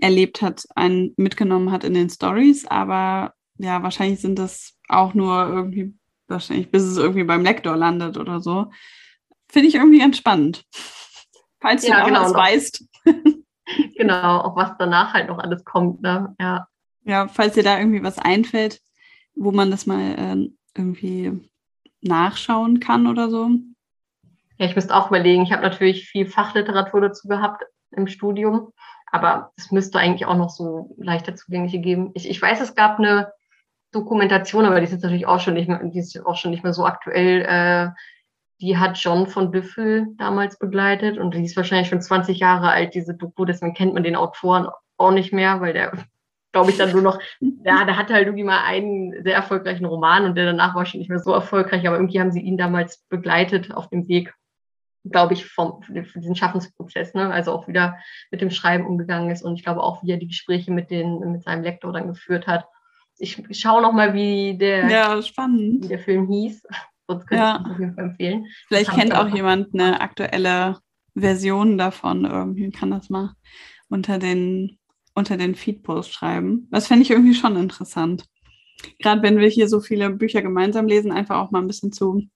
erlebt 0.00 0.42
hat, 0.42 0.64
einen 0.76 1.12
mitgenommen 1.16 1.70
hat 1.70 1.84
in 1.84 1.94
den 1.94 2.10
Stories. 2.10 2.66
Aber 2.66 3.34
ja, 3.58 3.82
wahrscheinlich 3.82 4.20
sind 4.20 4.38
das 4.38 4.74
auch 4.88 5.14
nur 5.14 5.48
irgendwie, 5.48 5.94
wahrscheinlich 6.28 6.70
bis 6.70 6.82
es 6.82 6.96
irgendwie 6.96 7.24
beim 7.24 7.42
Lektor 7.42 7.76
landet 7.76 8.16
oder 8.16 8.40
so. 8.40 8.70
Finde 9.48 9.68
ich 9.68 9.74
irgendwie 9.74 9.98
ganz 9.98 10.16
spannend. 10.16 10.64
Falls 11.60 11.86
ja, 11.86 11.96
du 11.96 12.02
auch 12.02 12.06
genau, 12.06 12.22
was 12.22 12.34
weißt. 12.34 12.84
genau, 13.96 14.40
auch 14.40 14.56
was 14.56 14.72
danach 14.78 15.14
halt 15.14 15.28
noch 15.28 15.38
alles 15.38 15.64
kommt, 15.64 16.02
ne? 16.02 16.34
Ja. 16.38 16.68
Ja, 17.06 17.28
falls 17.28 17.54
dir 17.54 17.62
da 17.62 17.78
irgendwie 17.78 18.02
was 18.02 18.18
einfällt, 18.18 18.80
wo 19.34 19.52
man 19.52 19.70
das 19.70 19.86
mal 19.86 20.00
äh, 20.18 20.50
irgendwie 20.74 21.48
nachschauen 22.00 22.80
kann 22.80 23.06
oder 23.06 23.28
so? 23.28 23.50
Ja, 24.58 24.66
ich 24.66 24.74
müsste 24.74 24.94
auch 24.94 25.08
überlegen. 25.08 25.42
Ich 25.42 25.52
habe 25.52 25.62
natürlich 25.62 26.08
viel 26.08 26.26
Fachliteratur 26.26 27.00
dazu 27.02 27.28
gehabt 27.28 27.64
im 27.90 28.06
Studium, 28.06 28.72
aber 29.10 29.52
es 29.56 29.70
müsste 29.70 29.98
eigentlich 29.98 30.26
auch 30.26 30.36
noch 30.36 30.50
so 30.50 30.94
leichter 30.98 31.34
zugängliche 31.34 31.80
geben. 31.80 32.10
Ich, 32.14 32.28
ich 32.28 32.40
weiß, 32.40 32.60
es 32.60 32.74
gab 32.74 32.98
eine 32.98 33.32
Dokumentation, 33.94 34.64
aber 34.64 34.80
die 34.80 34.84
ist 34.84 34.92
jetzt 34.92 35.02
natürlich 35.02 35.26
auch 35.26 35.40
schon 35.40 35.54
nicht 35.54 35.68
mehr, 35.68 35.80
die 35.82 35.98
ist 35.98 36.24
auch 36.26 36.36
schon 36.36 36.50
nicht 36.50 36.64
mehr 36.64 36.72
so 36.72 36.84
aktuell. 36.84 37.42
Äh, 37.42 37.90
die 38.60 38.78
hat 38.78 38.96
John 38.96 39.26
von 39.26 39.52
Düffel 39.52 40.06
damals 40.16 40.58
begleitet 40.58 41.18
und 41.18 41.34
die 41.34 41.44
ist 41.44 41.56
wahrscheinlich 41.56 41.88
schon 41.88 42.00
20 42.00 42.38
Jahre 42.38 42.70
alt, 42.70 42.94
diese 42.94 43.14
Doku, 43.14 43.44
deswegen 43.44 43.74
kennt 43.74 43.94
man 43.94 44.04
den 44.04 44.16
Autoren 44.16 44.68
auch 44.96 45.10
nicht 45.10 45.32
mehr, 45.32 45.60
weil 45.60 45.72
der, 45.72 45.92
glaube 46.52 46.70
ich, 46.70 46.76
dann 46.76 46.92
nur 46.92 47.02
noch, 47.02 47.18
ja, 47.40 47.84
der 47.84 47.96
hatte 47.96 48.14
halt 48.14 48.26
irgendwie 48.26 48.44
mal 48.44 48.64
einen 48.64 49.22
sehr 49.24 49.34
erfolgreichen 49.34 49.84
Roman 49.84 50.24
und 50.24 50.36
der 50.36 50.46
danach 50.46 50.74
war 50.74 50.86
schon 50.86 50.98
nicht 50.98 51.10
mehr 51.10 51.18
so 51.18 51.32
erfolgreich, 51.32 51.86
aber 51.86 51.96
irgendwie 51.96 52.20
haben 52.20 52.32
sie 52.32 52.40
ihn 52.40 52.56
damals 52.56 53.04
begleitet 53.08 53.74
auf 53.74 53.88
dem 53.88 54.06
Weg, 54.06 54.32
glaube 55.04 55.34
ich, 55.34 55.46
vom, 55.46 55.82
für 55.82 56.20
diesen 56.20 56.36
Schaffensprozess, 56.36 57.12
ne? 57.12 57.30
also 57.30 57.52
auch 57.52 57.66
wieder 57.66 57.98
mit 58.30 58.40
dem 58.40 58.50
Schreiben 58.50 58.86
umgegangen 58.86 59.30
ist 59.30 59.42
und 59.42 59.56
ich 59.56 59.64
glaube 59.64 59.82
auch, 59.82 60.02
wie 60.02 60.12
er 60.12 60.16
die 60.16 60.28
Gespräche 60.28 60.72
mit, 60.72 60.90
den, 60.90 61.18
mit 61.32 61.42
seinem 61.42 61.64
Lektor 61.64 61.92
dann 61.92 62.06
geführt 62.06 62.46
hat. 62.46 62.66
Ich 63.18 63.42
schaue 63.52 63.82
noch 63.82 63.92
mal, 63.92 64.14
wie 64.14 64.56
der, 64.58 64.88
ja, 64.90 65.22
spannend. 65.22 65.84
Wie 65.84 65.88
der 65.88 66.00
Film 66.00 66.26
hieß. 66.28 66.62
Sonst 67.06 67.26
könnte 67.26 67.44
ja. 67.44 67.62
ich 67.64 67.72
auf 67.72 67.78
jeden 67.78 67.94
Fall 67.94 68.04
empfehlen. 68.04 68.46
Vielleicht 68.68 68.90
kennt 68.90 69.14
auch 69.14 69.28
jemand 69.28 69.74
eine 69.74 70.00
aktuelle 70.00 70.78
Version 71.14 71.78
davon. 71.78 72.24
Irgendwie 72.24 72.70
kann 72.70 72.90
das 72.90 73.10
mal 73.10 73.34
unter 73.88 74.18
den, 74.18 74.78
unter 75.14 75.36
den 75.36 75.54
Feedpost 75.54 76.12
schreiben. 76.12 76.68
Das 76.70 76.88
fände 76.88 77.02
ich 77.02 77.10
irgendwie 77.10 77.34
schon 77.34 77.56
interessant. 77.56 78.24
Gerade 78.98 79.22
wenn 79.22 79.38
wir 79.38 79.48
hier 79.48 79.68
so 79.68 79.80
viele 79.80 80.10
Bücher 80.10 80.42
gemeinsam 80.42 80.86
lesen, 80.86 81.12
einfach 81.12 81.36
auch 81.36 81.50
mal 81.50 81.60
ein 81.60 81.66
bisschen 81.66 81.92
zu 81.92 82.28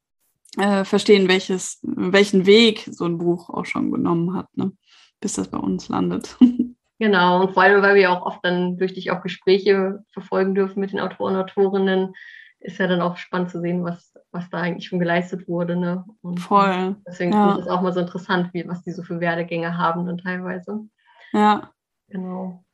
äh, 0.57 0.85
verstehen, 0.85 1.29
welches, 1.29 1.79
welchen 1.83 2.47
Weg 2.47 2.89
so 2.91 3.05
ein 3.05 3.19
Buch 3.19 3.51
auch 3.51 3.67
schon 3.67 3.91
genommen 3.91 4.35
hat, 4.35 4.47
ne? 4.57 4.73
bis 5.21 5.35
das 5.35 5.49
bei 5.49 5.59
uns 5.59 5.89
landet. 5.89 6.37
Genau, 6.99 7.43
und 7.43 7.55
vor 7.55 7.63
allem, 7.63 7.81
weil 7.81 7.95
wir 7.95 8.11
auch 8.11 8.27
oft 8.27 8.45
dann 8.45 8.77
durch 8.77 8.95
dich 8.95 9.11
auch 9.11 9.23
Gespräche 9.23 10.05
verfolgen 10.13 10.55
dürfen 10.55 10.81
mit 10.81 10.93
den 10.93 11.01
Autoren 11.01 11.37
und 11.37 11.43
Autorinnen, 11.43 12.15
ist 12.61 12.79
ja 12.79 12.89
dann 12.89 13.01
auch 13.01 13.17
spannend 13.17 13.51
zu 13.51 13.61
sehen, 13.61 13.85
was, 13.85 14.13
was 14.33 14.51
da 14.51 14.59
eigentlich 14.59 14.89
schon 14.89 14.99
geleistet 14.99 15.47
wurde. 15.47 15.77
Ne? 15.77 16.05
Und 16.23 16.41
Voll. 16.41 16.97
Deswegen 17.07 17.33
ja. 17.33 17.47
finde 17.47 17.61
ich 17.61 17.67
es 17.67 17.71
auch 17.71 17.83
mal 17.83 17.93
so 17.93 18.01
interessant, 18.01 18.51
wie, 18.53 18.67
was 18.67 18.83
die 18.83 18.91
so 18.91 19.05
für 19.05 19.21
Werdegänge 19.21 19.79
haben 19.79 20.07
dann 20.07 20.19
teilweise. 20.19 20.89
Ja. 21.33 21.71
Genau. 22.09 22.65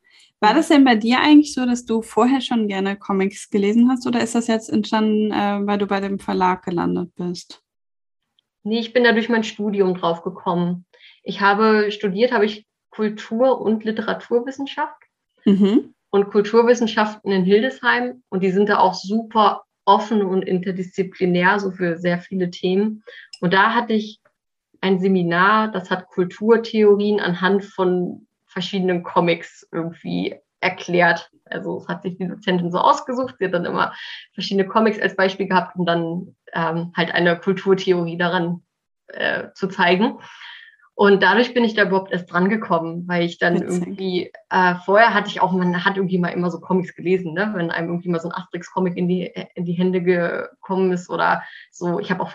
War 0.40 0.54
das 0.54 0.68
denn 0.68 0.84
bei 0.84 0.94
dir 0.94 1.20
eigentlich 1.20 1.54
so, 1.54 1.66
dass 1.66 1.84
du 1.84 2.02
vorher 2.02 2.40
schon 2.40 2.68
gerne 2.68 2.96
Comics 2.96 3.50
gelesen 3.50 3.90
hast 3.90 4.06
oder 4.06 4.20
ist 4.20 4.34
das 4.34 4.46
jetzt 4.46 4.70
entstanden, 4.70 5.32
äh, 5.32 5.66
weil 5.66 5.78
du 5.78 5.86
bei 5.86 6.00
dem 6.00 6.18
Verlag 6.18 6.64
gelandet 6.64 7.14
bist? 7.16 7.62
Nee, 8.62 8.78
ich 8.78 8.92
bin 8.92 9.04
da 9.04 9.12
durch 9.12 9.28
mein 9.28 9.44
Studium 9.44 9.94
drauf 9.94 10.22
gekommen. 10.22 10.86
Ich 11.22 11.40
habe 11.40 11.90
studiert, 11.90 12.32
habe 12.32 12.46
ich 12.46 12.66
Kultur- 12.94 13.60
und 13.60 13.84
Literaturwissenschaft 13.84 15.02
mhm. 15.44 15.94
und 16.10 16.30
Kulturwissenschaften 16.30 17.32
in 17.32 17.44
Hildesheim 17.44 18.22
und 18.28 18.42
die 18.42 18.50
sind 18.50 18.68
da 18.68 18.78
auch 18.78 18.94
super 18.94 19.64
offen 19.84 20.22
und 20.22 20.42
interdisziplinär, 20.42 21.58
so 21.58 21.70
für 21.70 21.98
sehr 21.98 22.18
viele 22.18 22.50
Themen. 22.50 23.02
Und 23.40 23.52
da 23.52 23.74
hatte 23.74 23.92
ich 23.92 24.20
ein 24.80 25.00
Seminar, 25.00 25.72
das 25.72 25.90
hat 25.90 26.08
Kulturtheorien 26.08 27.20
anhand 27.20 27.64
von 27.64 28.26
verschiedenen 28.46 29.02
Comics 29.02 29.66
irgendwie 29.72 30.36
erklärt. 30.60 31.30
Also 31.44 31.78
es 31.78 31.88
hat 31.88 32.02
sich 32.02 32.16
die 32.16 32.28
Dozentin 32.28 32.70
so 32.70 32.78
ausgesucht, 32.78 33.36
sie 33.38 33.46
hat 33.46 33.54
dann 33.54 33.64
immer 33.64 33.92
verschiedene 34.32 34.66
Comics 34.66 35.00
als 35.00 35.16
Beispiel 35.16 35.48
gehabt, 35.48 35.76
um 35.76 35.84
dann 35.84 36.36
ähm, 36.52 36.92
halt 36.96 37.12
eine 37.12 37.38
Kulturtheorie 37.38 38.16
daran 38.16 38.62
äh, 39.08 39.48
zu 39.54 39.68
zeigen. 39.68 40.18
Und 40.96 41.24
dadurch 41.24 41.54
bin 41.54 41.64
ich 41.64 41.74
da 41.74 41.82
überhaupt 41.82 42.12
erst 42.12 42.32
dran 42.32 42.48
gekommen, 42.48 43.08
weil 43.08 43.24
ich 43.24 43.38
dann 43.38 43.54
Witzig. 43.54 43.82
irgendwie, 43.82 44.32
äh, 44.48 44.74
vorher 44.84 45.12
hatte 45.12 45.28
ich 45.28 45.40
auch, 45.40 45.50
man 45.50 45.84
hat 45.84 45.96
irgendwie 45.96 46.18
mal 46.18 46.28
immer 46.28 46.50
so 46.50 46.60
Comics 46.60 46.94
gelesen, 46.94 47.34
ne? 47.34 47.52
wenn 47.56 47.72
einem 47.72 47.88
irgendwie 47.88 48.10
mal 48.10 48.20
so 48.20 48.28
ein 48.28 48.34
Asterix-Comic 48.34 48.96
in 48.96 49.08
die, 49.08 49.32
in 49.56 49.64
die 49.64 49.72
Hände 49.72 50.02
gekommen 50.02 50.92
ist 50.92 51.10
oder 51.10 51.42
so. 51.72 51.98
Ich 51.98 52.12
habe 52.12 52.22
auch 52.22 52.32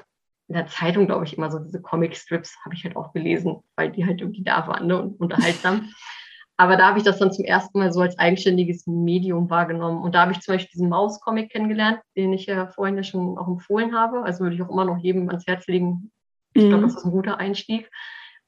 in 0.49 0.55
der 0.55 0.67
Zeitung, 0.67 1.05
glaube 1.05 1.23
ich, 1.23 1.37
immer 1.37 1.49
so 1.49 1.59
diese 1.59 1.81
Comic-Strips 1.81 2.57
habe 2.65 2.75
ich 2.75 2.83
halt 2.83 2.97
auch 2.97 3.13
gelesen, 3.13 3.63
weil 3.77 3.91
die 3.91 4.05
halt 4.05 4.19
irgendwie 4.19 4.43
da 4.43 4.67
waren 4.67 4.87
ne? 4.87 5.01
und 5.01 5.19
unterhaltsam. 5.19 5.89
Aber 6.57 6.75
da 6.75 6.89
habe 6.89 6.97
ich 6.97 7.05
das 7.05 7.19
dann 7.19 7.31
zum 7.31 7.45
ersten 7.45 7.79
Mal 7.79 7.93
so 7.93 8.01
als 8.01 8.19
eigenständiges 8.19 8.85
Medium 8.85 9.49
wahrgenommen. 9.49 10.01
Und 10.03 10.13
da 10.13 10.23
habe 10.23 10.33
ich 10.33 10.41
zum 10.41 10.55
Beispiel 10.55 10.71
diesen 10.73 10.89
Maus-Comic 10.89 11.49
kennengelernt, 11.51 12.01
den 12.17 12.33
ich 12.33 12.47
ja 12.47 12.67
vorhin 12.67 12.97
ja 12.97 13.03
schon 13.03 13.37
auch 13.37 13.47
empfohlen 13.47 13.95
habe. 13.95 14.23
Also 14.23 14.41
würde 14.41 14.55
ich 14.57 14.61
auch 14.61 14.69
immer 14.69 14.83
noch 14.83 14.97
jedem 14.97 15.29
ans 15.29 15.47
Herz 15.47 15.67
legen. 15.67 16.11
Ich 16.53 16.63
glaube, 16.63 16.79
mhm. 16.79 16.81
das 16.81 16.97
ist 16.97 17.05
ein 17.05 17.11
guter 17.11 17.37
Einstieg 17.37 17.89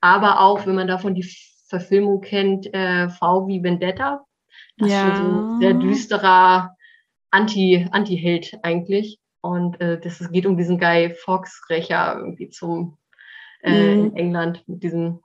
aber 0.01 0.41
auch, 0.41 0.65
wenn 0.65 0.75
man 0.75 0.87
davon 0.87 1.15
die 1.15 1.29
Verfilmung 1.67 2.21
kennt, 2.21 2.71
äh, 2.73 3.09
V 3.09 3.47
wie 3.47 3.63
Vendetta. 3.63 4.25
Das 4.77 4.91
ja. 4.91 5.09
ist 5.09 5.17
so 5.17 5.23
ein 5.23 5.59
sehr 5.59 5.73
düsterer 5.75 6.75
Anti, 7.29 7.87
Anti-Held 7.91 8.59
eigentlich. 8.63 9.19
Und 9.41 9.79
äh, 9.79 9.99
das, 9.99 10.19
es 10.19 10.31
geht 10.31 10.45
um 10.45 10.57
diesen 10.57 10.79
Guy 10.79 11.13
Fawkes-Rächer 11.13 12.17
irgendwie 12.17 12.49
zum 12.49 12.97
äh, 13.63 13.95
mhm. 13.95 14.05
in 14.05 14.15
England 14.15 14.67
mit 14.67 14.83
diesem, 14.83 15.21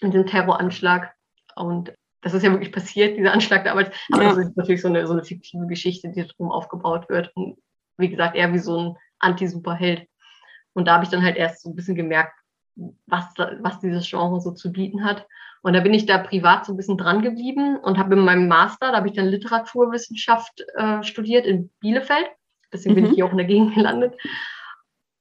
mit 0.00 0.12
diesem 0.12 0.26
Terroranschlag. 0.26 1.12
Und 1.56 1.92
das 2.22 2.34
ist 2.34 2.42
ja 2.42 2.50
wirklich 2.50 2.72
passiert, 2.72 3.18
dieser 3.18 3.32
Anschlag 3.32 3.64
damals. 3.64 3.90
Aber 4.12 4.22
ja. 4.22 4.28
das 4.30 4.38
ist 4.38 4.56
natürlich 4.56 4.82
so 4.82 4.88
eine, 4.88 5.06
so 5.06 5.12
eine 5.12 5.24
fiktive 5.24 5.66
Geschichte, 5.66 6.10
die 6.10 6.26
drum 6.26 6.50
aufgebaut 6.50 7.08
wird. 7.08 7.34
Und 7.34 7.58
wie 7.96 8.08
gesagt, 8.08 8.36
eher 8.36 8.52
wie 8.52 8.58
so 8.58 8.78
ein 8.78 8.96
Anti-Superheld. 9.18 10.06
Und 10.74 10.86
da 10.86 10.94
habe 10.94 11.04
ich 11.04 11.10
dann 11.10 11.22
halt 11.22 11.36
erst 11.36 11.62
so 11.62 11.70
ein 11.70 11.74
bisschen 11.74 11.96
gemerkt, 11.96 12.37
was, 13.06 13.24
was 13.60 13.80
dieses 13.80 14.08
Genre 14.08 14.40
so 14.40 14.52
zu 14.52 14.72
bieten 14.72 15.04
hat. 15.04 15.26
Und 15.62 15.72
da 15.72 15.80
bin 15.80 15.94
ich 15.94 16.06
da 16.06 16.18
privat 16.18 16.64
so 16.64 16.72
ein 16.72 16.76
bisschen 16.76 16.98
dran 16.98 17.22
geblieben 17.22 17.78
und 17.78 17.98
habe 17.98 18.14
in 18.14 18.24
meinem 18.24 18.48
Master, 18.48 18.92
da 18.92 18.98
habe 18.98 19.08
ich 19.08 19.14
dann 19.14 19.26
Literaturwissenschaft 19.26 20.64
äh, 20.76 21.02
studiert 21.02 21.46
in 21.46 21.70
Bielefeld. 21.80 22.28
Deswegen 22.72 22.94
mhm. 22.94 22.96
bin 22.96 23.06
ich 23.06 23.14
hier 23.16 23.26
auch 23.26 23.32
in 23.32 23.38
der 23.38 23.46
Gegend 23.46 23.74
gelandet. 23.74 24.14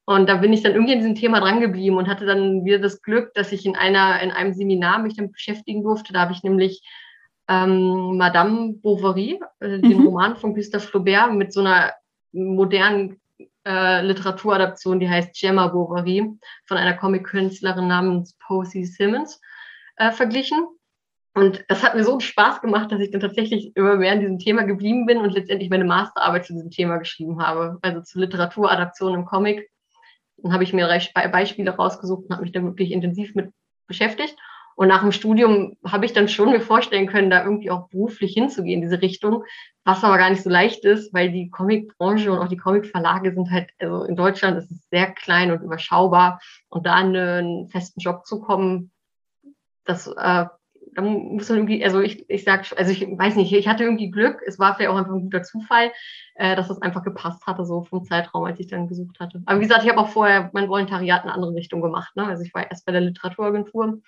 Und 0.05 0.30
da 0.30 0.38
bin 0.38 0.53
ich 0.53 0.64
dann 0.64 0.74
irgendwie 0.74 0.93
an 0.93 0.99
diesem 0.99 1.16
Thema 1.16 1.41
dran 1.41 1.60
geblieben 1.60 1.97
und 1.97 2.08
hatte 2.08 2.26
dann 2.26 2.64
wieder 2.64 2.80
das 2.80 3.01
Glück, 3.01 3.34
dass 3.34 3.51
ich 3.51 3.66
in 3.66 3.76
einer, 3.76 4.22
in 4.22 4.32
einem 4.32 4.53
Seminar 4.53 4.99
mich 4.99 5.16
damit 5.18 5.34
beschäftigen 5.34 5.84
durfte. 5.84 6.14
Da 6.14 6.22
habe 6.22 6.32
ich 6.32 6.43
nämlich 6.43 6.82
ähm, 7.49 8.18
Madame 8.18 8.76
Bovary, 8.76 9.39
äh, 9.60 9.78
mhm. 9.78 9.82
den 9.82 10.05
Roman 10.05 10.38
von 10.38 10.53
Gustave 10.53 10.86
Flaubert, 10.86 11.34
mit 11.34 11.51
so 11.51 11.62
einer 11.62 11.93
modernen 12.32 13.20
äh, 13.68 14.01
Literaturadaption, 14.01 14.99
die 14.99 15.09
heißt 15.09 15.38
Gemma 15.39 15.68
Bovary, 15.68 16.32
von 16.65 16.78
einer 16.78 16.93
Comic-Künstlerin 16.93 17.88
namens 17.88 18.38
Posey 18.47 18.86
Simmons 18.86 19.41
äh, 19.97 20.11
verglichen. 20.11 20.65
Und 21.34 21.63
das 21.68 21.84
hat 21.84 21.93
mir 21.93 22.03
so 22.03 22.20
Spaß 22.20 22.61
gemacht, 22.61 22.91
dass 22.91 22.99
ich 22.99 23.11
dann 23.11 23.22
tatsächlich 23.22 23.76
immer 23.76 23.95
mehr 23.95 24.13
in 24.13 24.22
diesem 24.22 24.39
Thema 24.39 24.63
geblieben 24.63 25.05
bin 25.05 25.20
und 25.20 25.32
letztendlich 25.32 25.70
meine 25.70 25.86
Masterarbeit 25.86 26.45
zu 26.45 26.53
diesem 26.53 26.72
Thema 26.72 26.97
geschrieben 26.97 27.41
habe, 27.43 27.78
also 27.82 28.01
zu 28.01 28.20
Literaturadaption 28.20 29.13
im 29.13 29.26
Comic. 29.26 29.70
Dann 30.38 30.53
habe 30.53 30.63
ich 30.63 30.74
mir 30.74 30.88
Beispiele 30.88 31.72
rausgesucht 31.72 32.24
und 32.24 32.32
habe 32.32 32.43
mich 32.43 32.53
da 32.53 32.63
wirklich 32.63 32.91
intensiv 32.91 33.36
mit 33.36 33.51
beschäftigt. 33.86 34.36
Und 34.78 34.89
nach 34.89 35.01
dem 35.01 35.11
Studium 35.11 35.75
habe 35.84 36.05
ich 36.05 36.13
dann 36.13 36.28
schon 36.28 36.51
mir 36.51 36.61
vorstellen 36.61 37.07
können, 37.07 37.32
da 37.32 37.43
irgendwie 37.43 37.71
auch 37.71 37.89
beruflich 37.89 38.34
hinzugehen 38.34 38.84
in 38.84 38.88
diese 38.88 39.01
Richtung, 39.01 39.43
was 39.84 40.03
aber 40.03 40.19
gar 40.19 40.30
nicht 40.30 40.43
so 40.43 40.51
leicht 40.51 40.86
ist, 40.86 41.11
weil 41.15 41.32
die 41.32 41.49
Comicbranche 41.49 42.32
und 42.32 42.38
auch 42.38 42.47
die 42.47 42.57
Comicverlage 42.57 43.34
sind 43.34 43.49
halt, 43.49 43.71
also 43.80 44.03
in 44.03 44.15
Deutschland 44.15 44.55
ist 44.55 44.69
es 44.69 44.88
sehr 44.91 45.07
klein 45.07 45.49
und 45.49 45.63
überschaubar. 45.63 46.39
Und 46.69 46.86
da 46.86 47.01
in 47.01 47.15
einen 47.15 47.69
festen 47.69 47.99
Job 47.99 48.28
zu 48.28 48.39
kommen, 48.39 48.91
das, 49.84 50.05
äh, 50.05 50.13
da 50.93 51.01
muss 51.01 51.49
man 51.49 51.57
irgendwie, 51.57 51.84
also 51.84 51.99
ich, 51.99 52.30
ich 52.30 52.43
sag, 52.43 52.71
also 52.78 52.91
ich 52.91 53.01
weiß 53.01 53.36
nicht, 53.36 53.51
ich 53.51 53.67
hatte 53.67 53.84
irgendwie 53.84 54.11
Glück, 54.11 54.43
es 54.45 54.59
war 54.59 54.75
vielleicht 54.75 54.91
auch 54.91 54.97
einfach 54.97 55.13
ein 55.13 55.23
guter 55.23 55.41
Zufall, 55.41 55.91
äh, 56.36 56.55
dass 56.55 56.69
es 56.69 56.84
einfach 56.84 57.03
gepasst 57.03 57.47
hatte, 57.47 57.65
so 57.65 57.82
vom 57.82 58.05
Zeitraum, 58.05 58.43
als 58.43 58.59
ich 58.59 58.67
dann 58.67 58.88
gesucht 58.88 59.19
hatte. 59.19 59.41
Aber 59.47 59.57
wie 59.59 59.63
gesagt, 59.63 59.84
ich 59.84 59.89
habe 59.89 60.01
auch 60.01 60.09
vorher 60.09 60.51
mein 60.53 60.69
Volontariat 60.69 61.23
in 61.23 61.30
eine 61.30 61.34
andere 61.34 61.55
Richtung 61.55 61.82
gemacht. 61.82 62.15
Ne? 62.15 62.28
Also 62.28 62.43
ich 62.43 62.53
war 62.53 62.69
erst 62.69 62.86
bei 62.86 62.91
der 62.91 63.01
Literaturagentur 63.01 64.03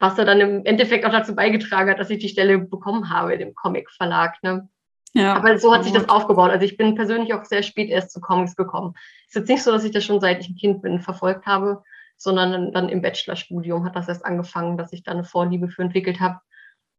was 0.00 0.16
da 0.16 0.24
dann 0.24 0.40
im 0.40 0.64
Endeffekt 0.64 1.04
auch 1.04 1.12
dazu 1.12 1.36
beigetragen 1.36 1.90
hat, 1.90 2.00
dass 2.00 2.10
ich 2.10 2.18
die 2.18 2.30
Stelle 2.30 2.58
bekommen 2.58 3.10
habe 3.10 3.34
in 3.34 3.38
dem 3.38 3.54
Comic-Verlag. 3.54 4.42
Ne? 4.42 4.68
Ja, 5.12 5.34
Aber 5.34 5.58
so 5.58 5.74
hat 5.74 5.84
sich 5.84 5.92
das 5.92 6.08
aufgebaut. 6.08 6.50
Also 6.50 6.64
ich 6.64 6.78
bin 6.78 6.94
persönlich 6.94 7.34
auch 7.34 7.44
sehr 7.44 7.62
spät 7.62 7.90
erst 7.90 8.10
zu 8.10 8.20
Comics 8.20 8.56
gekommen. 8.56 8.94
Es 9.28 9.36
ist 9.36 9.42
jetzt 9.42 9.48
nicht 9.48 9.62
so, 9.62 9.70
dass 9.70 9.84
ich 9.84 9.92
das 9.92 10.02
schon 10.02 10.20
seit 10.20 10.40
ich 10.40 10.48
ein 10.48 10.56
Kind 10.56 10.82
bin 10.82 11.00
verfolgt 11.00 11.46
habe, 11.46 11.82
sondern 12.16 12.72
dann 12.72 12.88
im 12.88 13.02
Bachelorstudium 13.02 13.84
hat 13.84 13.94
das 13.94 14.08
erst 14.08 14.24
angefangen, 14.24 14.78
dass 14.78 14.92
ich 14.92 15.02
da 15.02 15.12
eine 15.12 15.24
Vorliebe 15.24 15.68
für 15.68 15.82
entwickelt 15.82 16.18
habe. 16.18 16.40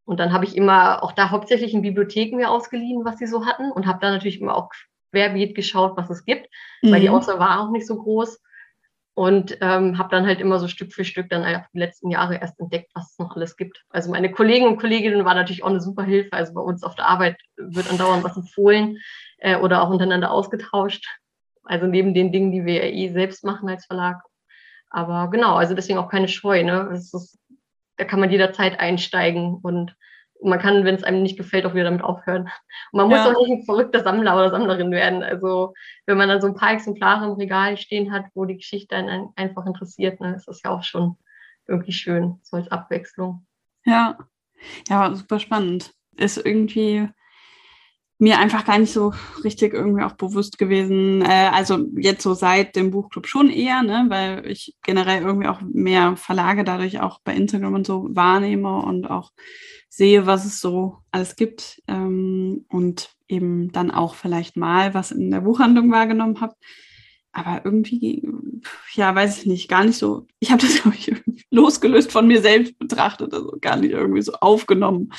Und 0.06 0.20
dann 0.20 0.32
habe 0.32 0.46
ich 0.46 0.56
immer 0.56 1.04
auch 1.04 1.14
da 1.14 1.32
hauptsächlich 1.32 1.74
in 1.74 1.82
Bibliotheken 1.82 2.36
mir 2.36 2.52
ausgeliehen, 2.52 3.04
was 3.04 3.18
sie 3.18 3.28
so 3.28 3.46
hatten 3.46 3.72
und 3.72 3.88
habe 3.88 4.00
da 4.00 4.12
natürlich 4.12 4.42
immer 4.42 4.56
auch 4.56 4.70
querbeet 5.12 5.56
geschaut, 5.56 5.98
was 5.98 6.10
es 6.10 6.26
gibt, 6.26 6.50
mhm. 6.82 6.92
weil 6.92 7.02
die 7.02 7.10
mhm. 7.10 7.16
Auswahl 7.16 7.40
war 7.40 7.62
auch 7.62 7.72
nicht 7.72 7.88
so 7.88 7.96
groß. 7.96 8.42
Und 9.14 9.58
ähm, 9.60 9.98
habe 9.98 10.10
dann 10.10 10.26
halt 10.26 10.40
immer 10.40 10.58
so 10.58 10.70
Stück 10.70 10.94
für 10.94 11.04
Stück 11.04 11.30
dann 11.30 11.44
einfach 11.44 11.70
die 11.74 11.80
letzten 11.80 12.10
Jahre 12.10 12.36
erst 12.36 12.60
entdeckt, 12.60 12.92
was 12.94 13.12
es 13.12 13.20
noch 13.20 13.36
alles 13.36 13.58
gibt. 13.58 13.84
Also 13.90 14.10
meine 14.10 14.32
Kollegen 14.32 14.68
und 14.68 14.78
Kolleginnen 14.78 15.26
waren 15.26 15.36
natürlich 15.36 15.64
auch 15.64 15.70
eine 15.70 15.82
super 15.82 16.04
Hilfe. 16.04 16.32
Also 16.32 16.54
bei 16.54 16.62
uns 16.62 16.84
auf 16.84 16.96
der 16.96 17.08
Arbeit 17.08 17.38
wird 17.58 17.90
andauernd 17.90 18.24
was 18.24 18.38
empfohlen 18.38 18.98
äh, 19.40 19.58
oder 19.58 19.82
auch 19.82 19.90
untereinander 19.90 20.32
ausgetauscht. 20.32 21.06
Also 21.64 21.88
neben 21.88 22.14
den 22.14 22.32
Dingen, 22.32 22.52
die 22.52 22.66
wir 22.66 22.84
eh 22.84 23.10
selbst 23.10 23.44
machen 23.44 23.68
als 23.68 23.86
Verlag. 23.86 24.22
Aber 24.90 25.30
genau, 25.30 25.56
also 25.56 25.74
deswegen 25.74 26.00
auch 26.00 26.10
keine 26.10 26.28
Scheu. 26.28 26.64
Ne? 26.64 26.90
Ist, 26.94 27.38
da 27.98 28.06
kann 28.06 28.20
man 28.20 28.32
jederzeit 28.32 28.80
einsteigen 28.80 29.56
und 29.62 29.96
man 30.42 30.60
kann, 30.60 30.86
wenn 30.86 30.96
es 30.96 31.04
einem 31.04 31.22
nicht 31.22 31.38
gefällt, 31.38 31.66
auch 31.66 31.74
wieder 31.74 31.86
damit 31.86 32.04
aufhören. 32.04 32.44
Und 32.44 32.98
man 32.98 33.08
muss 33.08 33.18
ja. 33.18 33.32
auch 33.32 33.40
nicht 33.40 33.52
ein 33.52 33.66
verrückter 33.66 34.04
Sammler 34.04 34.36
oder 34.36 34.50
Sammlerin 34.50 34.92
werden. 34.92 35.24
Also 35.24 35.74
wenn 36.06 36.18
man 36.18 36.30
dann 36.30 36.42
so 36.42 36.48
ein 36.48 36.56
paar 36.56 36.74
Exemplare 36.74 37.26
im 37.26 37.34
Regal 37.34 37.78
stehen 37.78 38.12
hat, 38.12 38.26
wo 38.34 38.46
die 38.46 38.58
Geschichte 38.58 38.96
einen 38.96 39.30
einfach 39.36 39.66
interessiert, 39.66 40.20
ne, 40.20 40.36
ist 40.36 40.48
das 40.48 40.62
ja 40.64 40.72
auch 40.72 40.84
schon 40.84 41.18
irgendwie 41.68 41.94
schön, 41.94 42.40
so 42.42 42.58
als 42.58 42.70
Abwechslung. 42.70 43.46
Ja, 43.86 44.18
ja, 44.88 45.14
super 45.14 45.40
spannend. 45.40 45.94
Ist 46.18 46.44
irgendwie 46.44 47.08
mir 48.22 48.38
einfach 48.38 48.66
gar 48.66 48.78
nicht 48.78 48.94
so 48.94 49.14
richtig 49.44 49.74
irgendwie 49.74 50.04
auch 50.04 50.12
bewusst 50.12 50.60
gewesen. 50.60 51.24
Äh, 51.24 51.50
also 51.52 51.88
jetzt 51.98 52.22
so 52.22 52.36
seit 52.36 52.76
dem 52.76 52.92
Buchclub 52.92 53.26
schon 53.26 53.50
eher, 53.50 53.82
ne, 53.82 54.06
weil 54.10 54.46
ich 54.48 54.76
generell 54.84 55.24
irgendwie 55.24 55.48
auch 55.48 55.60
mehr 55.62 56.16
Verlage 56.16 56.64
dadurch 56.64 57.00
auch 57.00 57.20
bei 57.24 57.34
Instagram 57.34 57.74
und 57.74 57.88
so 57.88 58.08
wahrnehme 58.12 58.84
und 58.84 59.10
auch 59.10 59.32
sehe, 59.90 60.28
was 60.28 60.46
es 60.46 60.62
so 60.62 60.98
alles 61.12 61.36
gibt 61.36 61.82
ähm, 61.88 62.66
und 62.70 63.10
eben 63.28 63.72
dann 63.72 63.90
auch 63.90 64.14
vielleicht 64.14 64.56
mal 64.56 64.94
was 64.94 65.12
in 65.12 65.32
der 65.32 65.42
Buchhandlung 65.42 65.92
wahrgenommen 65.92 66.42
habe. 66.42 66.54
Aber 67.32 67.62
irgendwie, 67.66 68.28
ja, 68.94 69.16
weiß 69.16 69.40
ich 69.40 69.46
nicht, 69.48 69.68
gar 69.68 69.84
nicht 69.84 69.98
so. 69.98 70.28
Ich 70.40 70.52
habe 70.52 70.62
das, 70.62 70.76
glaube 70.84 70.96
ich, 70.96 71.12
losgelöst 71.50 72.12
von 72.12 72.28
mir 72.28 72.42
selbst 72.42 72.78
betrachtet, 72.78 73.34
also 73.34 73.58
gar 73.60 73.78
nicht 73.78 73.94
irgendwie 73.94 74.22
so 74.22 74.34
aufgenommen 74.34 75.12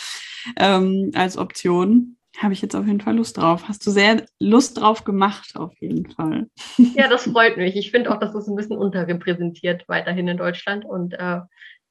ähm, 0.56 1.10
als 1.14 1.36
Option 1.36 2.16
habe 2.38 2.52
ich 2.52 2.62
jetzt 2.62 2.74
auf 2.74 2.86
jeden 2.86 3.00
Fall 3.00 3.16
Lust 3.16 3.36
drauf. 3.36 3.68
Hast 3.68 3.86
du 3.86 3.90
sehr 3.90 4.24
Lust 4.38 4.80
drauf 4.80 5.04
gemacht, 5.04 5.52
auf 5.54 5.72
jeden 5.80 6.10
Fall. 6.10 6.48
Ja, 6.94 7.08
das 7.08 7.24
freut 7.24 7.56
mich. 7.56 7.76
Ich 7.76 7.90
finde 7.90 8.10
auch, 8.10 8.18
dass 8.18 8.32
das 8.32 8.48
ein 8.48 8.56
bisschen 8.56 8.76
unterrepräsentiert 8.76 9.84
weiterhin 9.88 10.28
in 10.28 10.36
Deutschland 10.36 10.84
und 10.84 11.14
äh, 11.14 11.40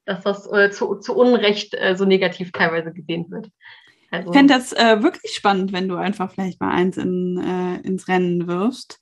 dass 0.06 0.24
das 0.24 0.52
äh, 0.52 0.72
zu, 0.72 0.96
zu, 0.96 1.16
Unrecht 1.16 1.76
äh, 1.76 1.96
so 1.96 2.06
negativ 2.06 2.52
teilweise 2.52 2.92
gesehen 2.92 3.30
wird. 3.30 3.50
Also, 4.10 4.32
ich 4.32 4.38
fände 4.38 4.54
das 4.54 4.74
äh, 4.74 5.02
wirklich 5.02 5.34
spannend, 5.34 5.74
wenn 5.74 5.88
du 5.88 5.96
einfach 5.96 6.32
vielleicht 6.32 6.60
mal 6.60 6.72
eins 6.72 6.98
in, 6.98 7.38
äh, 7.38 7.88
ins 7.88 8.08
Rennen 8.08 8.48
wirfst. 8.48 9.00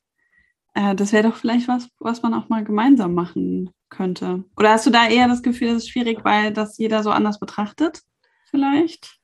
Äh, 0.75 0.93
das 0.95 1.13
wäre 1.13 1.29
doch 1.29 1.35
vielleicht 1.35 1.67
was, 1.67 1.89
was 1.99 2.21
man 2.21 2.33
auch 2.33 2.49
mal 2.49 2.63
gemeinsam 2.63 3.13
machen 3.13 3.71
könnte. 3.89 4.43
Oder 4.55 4.71
hast 4.71 4.85
du 4.85 4.91
da 4.91 5.07
eher 5.07 5.27
das 5.27 5.41
Gefühl, 5.41 5.69
das 5.69 5.77
ist 5.77 5.89
schwierig, 5.89 6.23
weil 6.23 6.53
das 6.53 6.77
jeder 6.77 7.01
so 7.01 7.09
anders 7.09 7.39
betrachtet? 7.39 8.01
Vielleicht? 8.49 9.18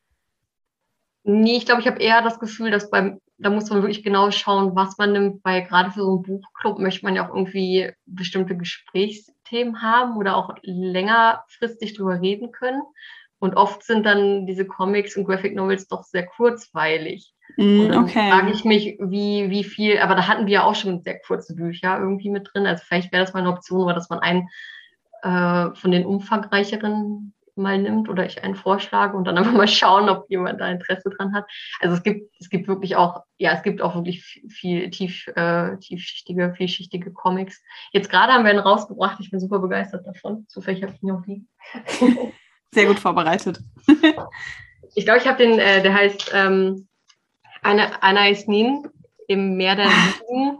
Nee, 1.27 1.57
ich 1.57 1.65
glaube, 1.65 1.81
ich 1.81 1.87
habe 1.87 1.99
eher 1.99 2.21
das 2.21 2.39
Gefühl, 2.39 2.69
dass 2.69 2.91
beim, 2.91 3.19
da 3.39 3.49
muss 3.49 3.69
man 3.71 3.81
wirklich 3.81 4.03
genau 4.03 4.29
schauen, 4.29 4.75
was 4.75 4.99
man 4.99 5.11
nimmt, 5.11 5.43
weil 5.43 5.63
gerade 5.63 5.89
für 5.89 6.01
so 6.01 6.11
einen 6.11 6.21
Buchclub 6.21 6.77
möchte 6.77 7.03
man 7.03 7.15
ja 7.15 7.27
auch 7.27 7.33
irgendwie 7.33 7.91
bestimmte 8.05 8.55
Gesprächsthemen 8.55 9.81
haben 9.81 10.17
oder 10.17 10.37
auch 10.37 10.53
längerfristig 10.61 11.95
drüber 11.95 12.21
reden 12.21 12.51
können. 12.51 12.83
Und 13.39 13.57
oft 13.57 13.83
sind 13.83 14.05
dann 14.05 14.45
diese 14.45 14.65
Comics 14.65 15.17
und 15.17 15.25
Graphic 15.25 15.55
Novels 15.55 15.87
doch 15.87 16.03
sehr 16.03 16.27
kurzweilig. 16.27 17.33
Mm, 17.57 17.79
und 17.79 17.89
dann 17.89 18.03
okay. 18.03 18.29
frage 18.29 18.51
ich 18.51 18.63
mich, 18.63 18.97
wie, 18.99 19.49
wie 19.49 19.63
viel, 19.63 19.97
aber 19.97 20.13
da 20.13 20.27
hatten 20.27 20.45
wir 20.45 20.53
ja 20.53 20.63
auch 20.63 20.75
schon 20.75 21.01
sehr 21.01 21.19
kurze 21.19 21.55
Bücher 21.55 21.97
irgendwie 21.99 22.29
mit 22.29 22.49
drin. 22.53 22.67
Also 22.67 22.83
vielleicht 22.85 23.11
wäre 23.11 23.23
das 23.23 23.33
mal 23.33 23.39
eine 23.39 23.49
Option, 23.49 23.81
oder 23.81 23.95
dass 23.95 24.11
man 24.11 24.19
einen 24.19 24.47
äh, 25.23 25.75
von 25.75 25.89
den 25.89 26.05
umfangreicheren 26.05 27.33
mal 27.57 27.77
nimmt 27.77 28.09
oder 28.09 28.25
ich 28.25 28.43
einen 28.43 28.55
vorschlage 28.55 29.15
und 29.15 29.25
dann 29.25 29.37
einfach 29.37 29.53
mal 29.53 29.67
schauen, 29.67 30.09
ob 30.09 30.29
jemand 30.29 30.61
da 30.61 30.69
Interesse 30.69 31.09
dran 31.09 31.33
hat. 31.33 31.45
Also 31.79 31.95
es 31.95 32.03
gibt, 32.03 32.33
es 32.39 32.49
gibt 32.49 32.67
wirklich 32.67 32.95
auch, 32.95 33.23
ja, 33.37 33.51
es 33.53 33.63
gibt 33.63 33.81
auch 33.81 33.95
wirklich 33.95 34.43
viel 34.49 34.89
tief, 34.89 35.27
äh, 35.35 35.77
tiefschichtige, 35.77 36.53
vielschichtige 36.55 37.11
Comics. 37.11 37.61
Jetzt 37.91 38.09
gerade 38.09 38.33
haben 38.33 38.43
wir 38.43 38.51
einen 38.51 38.59
rausgebracht, 38.59 39.19
ich 39.19 39.31
bin 39.31 39.39
super 39.39 39.59
begeistert 39.59 40.05
davon. 40.05 40.45
Zufällig 40.47 40.83
habe 40.83 40.93
ich 40.95 41.03
ihn 41.03 41.11
auch 41.11 41.25
liegen. 41.25 41.47
Sehr 42.71 42.87
gut 42.87 42.99
vorbereitet. 42.99 43.59
ich 44.95 45.05
glaube, 45.05 45.19
ich 45.19 45.27
habe 45.27 45.37
den, 45.37 45.59
äh, 45.59 45.81
der 45.81 45.93
heißt 45.93 46.31
ähm, 46.33 46.87
Anna, 47.61 47.91
Anna 48.01 48.29
Isnin 48.29 48.87
im 49.27 49.55
Meer 49.57 49.75
der 49.75 49.85
Lieben. 49.85 50.59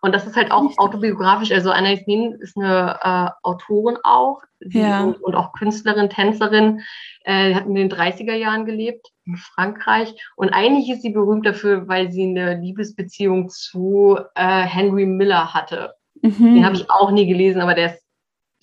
Und 0.00 0.14
das 0.14 0.26
ist 0.26 0.36
halt 0.36 0.50
auch 0.50 0.76
autobiografisch. 0.78 1.52
Also 1.52 1.70
Anna 1.70 1.94
Nin 2.06 2.32
ist 2.40 2.56
eine 2.56 2.98
äh, 3.02 3.30
Autorin 3.42 3.96
auch 4.02 4.42
ja. 4.60 5.02
und, 5.02 5.22
und, 5.22 5.34
auch 5.34 5.52
Künstlerin, 5.52 6.10
Tänzerin. 6.10 6.82
Äh, 7.24 7.54
hat 7.54 7.66
in 7.66 7.74
den 7.74 7.90
30er 7.90 8.34
Jahren 8.34 8.66
gelebt 8.66 9.08
in 9.24 9.36
Frankreich. 9.36 10.14
Und 10.36 10.50
eigentlich 10.50 10.90
ist 10.90 11.02
sie 11.02 11.10
berühmt 11.10 11.46
dafür, 11.46 11.88
weil 11.88 12.12
sie 12.12 12.24
eine 12.24 12.60
Liebesbeziehung 12.60 13.48
zu 13.48 14.18
äh, 14.34 14.62
Henry 14.62 15.06
Miller 15.06 15.54
hatte. 15.54 15.94
Mhm. 16.22 16.54
Den 16.54 16.66
habe 16.66 16.76
ich 16.76 16.90
auch 16.90 17.10
nie 17.10 17.26
gelesen, 17.26 17.60
aber 17.60 17.74
der 17.74 17.94
ist 17.94 18.03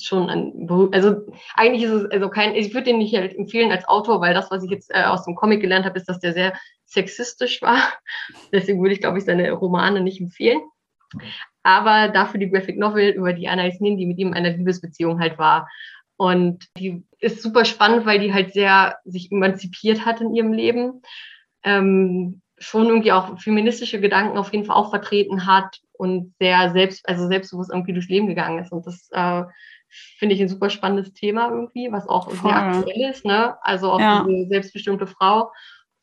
schon 0.05 0.29
ein 0.29 0.69
also 0.91 1.25
eigentlich 1.55 1.83
ist 1.83 1.91
es 1.91 2.11
also 2.11 2.29
kein 2.29 2.55
ich 2.55 2.73
würde 2.73 2.85
den 2.85 2.97
nicht 2.97 3.15
halt 3.15 3.35
empfehlen 3.35 3.71
als 3.71 3.87
Autor, 3.87 4.21
weil 4.21 4.33
das 4.33 4.51
was 4.51 4.63
ich 4.63 4.71
jetzt 4.71 4.93
äh, 4.93 5.03
aus 5.03 5.25
dem 5.25 5.35
Comic 5.35 5.61
gelernt 5.61 5.85
habe, 5.85 5.97
ist, 5.97 6.09
dass 6.09 6.19
der 6.19 6.33
sehr 6.33 6.53
sexistisch 6.85 7.61
war. 7.61 7.77
Deswegen 8.51 8.81
würde 8.81 8.93
ich 8.93 9.01
glaube 9.01 9.17
ich 9.17 9.25
seine 9.25 9.51
Romane 9.51 10.01
nicht 10.01 10.21
empfehlen. 10.21 10.61
Aber 11.63 12.07
dafür 12.07 12.39
die 12.39 12.49
Graphic 12.49 12.77
Novel 12.77 13.09
über 13.09 13.33
die 13.33 13.47
Anna 13.47 13.69
Nin, 13.79 13.97
die 13.97 14.05
mit 14.05 14.17
ihm 14.17 14.29
in 14.29 14.33
einer 14.33 14.51
Liebesbeziehung 14.51 15.19
halt 15.19 15.37
war. 15.37 15.69
Und 16.17 16.67
die 16.77 17.03
ist 17.19 17.41
super 17.41 17.65
spannend, 17.65 18.05
weil 18.05 18.19
die 18.19 18.33
halt 18.33 18.53
sehr 18.53 18.97
sich 19.05 19.31
emanzipiert 19.31 20.05
hat 20.05 20.21
in 20.21 20.33
ihrem 20.33 20.53
Leben. 20.53 21.01
Ähm, 21.63 22.41
schon 22.61 22.87
irgendwie 22.87 23.11
auch 23.11 23.39
feministische 23.39 23.99
Gedanken 23.99 24.37
auf 24.37 24.53
jeden 24.53 24.65
Fall 24.65 24.75
auch 24.75 24.91
vertreten 24.91 25.47
hat 25.47 25.79
und 25.93 26.33
sehr 26.39 26.71
selbst, 26.71 27.07
also 27.09 27.27
selbstbewusst 27.27 27.71
irgendwie 27.71 27.93
durchs 27.93 28.09
Leben 28.09 28.27
gegangen 28.27 28.59
ist. 28.59 28.71
Und 28.71 28.85
das 28.85 29.09
äh, 29.11 29.43
finde 30.17 30.35
ich 30.35 30.41
ein 30.41 30.49
super 30.49 30.69
spannendes 30.69 31.13
Thema 31.13 31.49
irgendwie, 31.49 31.91
was 31.91 32.07
auch 32.07 32.31
Voll. 32.31 32.51
sehr 32.51 32.55
aktuell 32.55 33.09
ist, 33.09 33.25
ne? 33.25 33.57
Also 33.61 33.91
auch 33.91 33.99
ja. 33.99 34.25
diese 34.27 34.47
selbstbestimmte 34.47 35.07
Frau. 35.07 35.51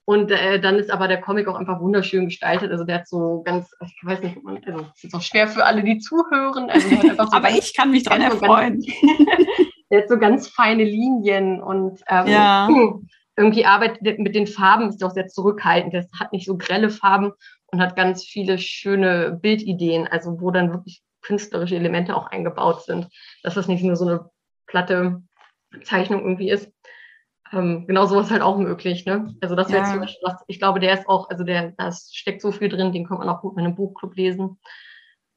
Und 0.08 0.30
äh, 0.30 0.58
dann 0.58 0.76
ist 0.76 0.90
aber 0.90 1.06
der 1.06 1.20
Comic 1.20 1.48
auch 1.48 1.56
einfach 1.56 1.80
wunderschön 1.80 2.26
gestaltet. 2.26 2.72
Also 2.72 2.84
der 2.84 3.00
hat 3.00 3.08
so 3.08 3.42
ganz, 3.44 3.70
ich 3.84 4.00
weiß 4.02 4.22
nicht, 4.22 4.38
also 4.66 4.86
es 4.96 5.04
ist 5.04 5.14
auch 5.14 5.20
schwer 5.20 5.48
für 5.48 5.66
alle, 5.66 5.82
die 5.82 5.98
zuhören. 5.98 6.70
Also 6.70 6.88
so 6.88 6.96
aber 7.18 7.40
ganz, 7.42 7.58
ich 7.58 7.76
kann 7.76 7.90
mich 7.90 8.04
dran 8.04 8.22
erfreuen. 8.22 8.80
der 9.90 10.00
hat 10.00 10.08
so 10.08 10.18
ganz 10.18 10.48
feine 10.48 10.84
Linien 10.84 11.62
und 11.62 12.00
ähm, 12.08 12.26
ja. 12.26 12.68
irgendwie 13.36 13.66
arbeitet 13.66 14.18
mit 14.18 14.34
den 14.34 14.46
Farben, 14.46 14.88
ist 14.88 15.04
auch 15.04 15.12
sehr 15.12 15.28
zurückhaltend. 15.28 15.92
Das 15.92 16.08
hat 16.18 16.32
nicht 16.32 16.46
so 16.46 16.56
grelle 16.56 16.88
Farben 16.88 17.32
und 17.66 17.80
hat 17.80 17.94
ganz 17.94 18.24
viele 18.24 18.56
schöne 18.58 19.38
Bildideen, 19.42 20.08
also 20.08 20.40
wo 20.40 20.50
dann 20.50 20.70
wirklich 20.72 21.02
künstlerische 21.22 21.76
Elemente 21.76 22.16
auch 22.16 22.26
eingebaut 22.26 22.84
sind, 22.84 23.08
dass 23.42 23.54
das 23.54 23.68
nicht 23.68 23.82
nur 23.82 23.96
so 23.96 24.06
eine 24.06 24.30
platte 24.66 25.22
Zeichnung 25.82 26.20
irgendwie 26.20 26.50
ist. 26.50 26.70
Ähm, 27.52 27.86
genau 27.86 28.06
sowas 28.06 28.26
ist 28.26 28.32
halt 28.32 28.42
auch 28.42 28.58
möglich. 28.58 29.06
Ne? 29.06 29.34
Also 29.40 29.54
das 29.54 29.70
ja. 29.70 29.84
zum 29.84 30.00
Beispiel, 30.00 30.20
was, 30.22 30.42
ich 30.46 30.58
glaube, 30.58 30.80
der 30.80 30.94
ist 30.94 31.08
auch, 31.08 31.30
also 31.30 31.44
der, 31.44 31.72
da 31.72 31.90
steckt 31.92 32.42
so 32.42 32.52
viel 32.52 32.68
drin, 32.68 32.92
den 32.92 33.06
kann 33.06 33.18
man 33.18 33.28
auch 33.28 33.40
gut 33.40 33.56
mit 33.56 33.64
einem 33.64 33.74
Buchclub 33.74 34.14
lesen. 34.16 34.58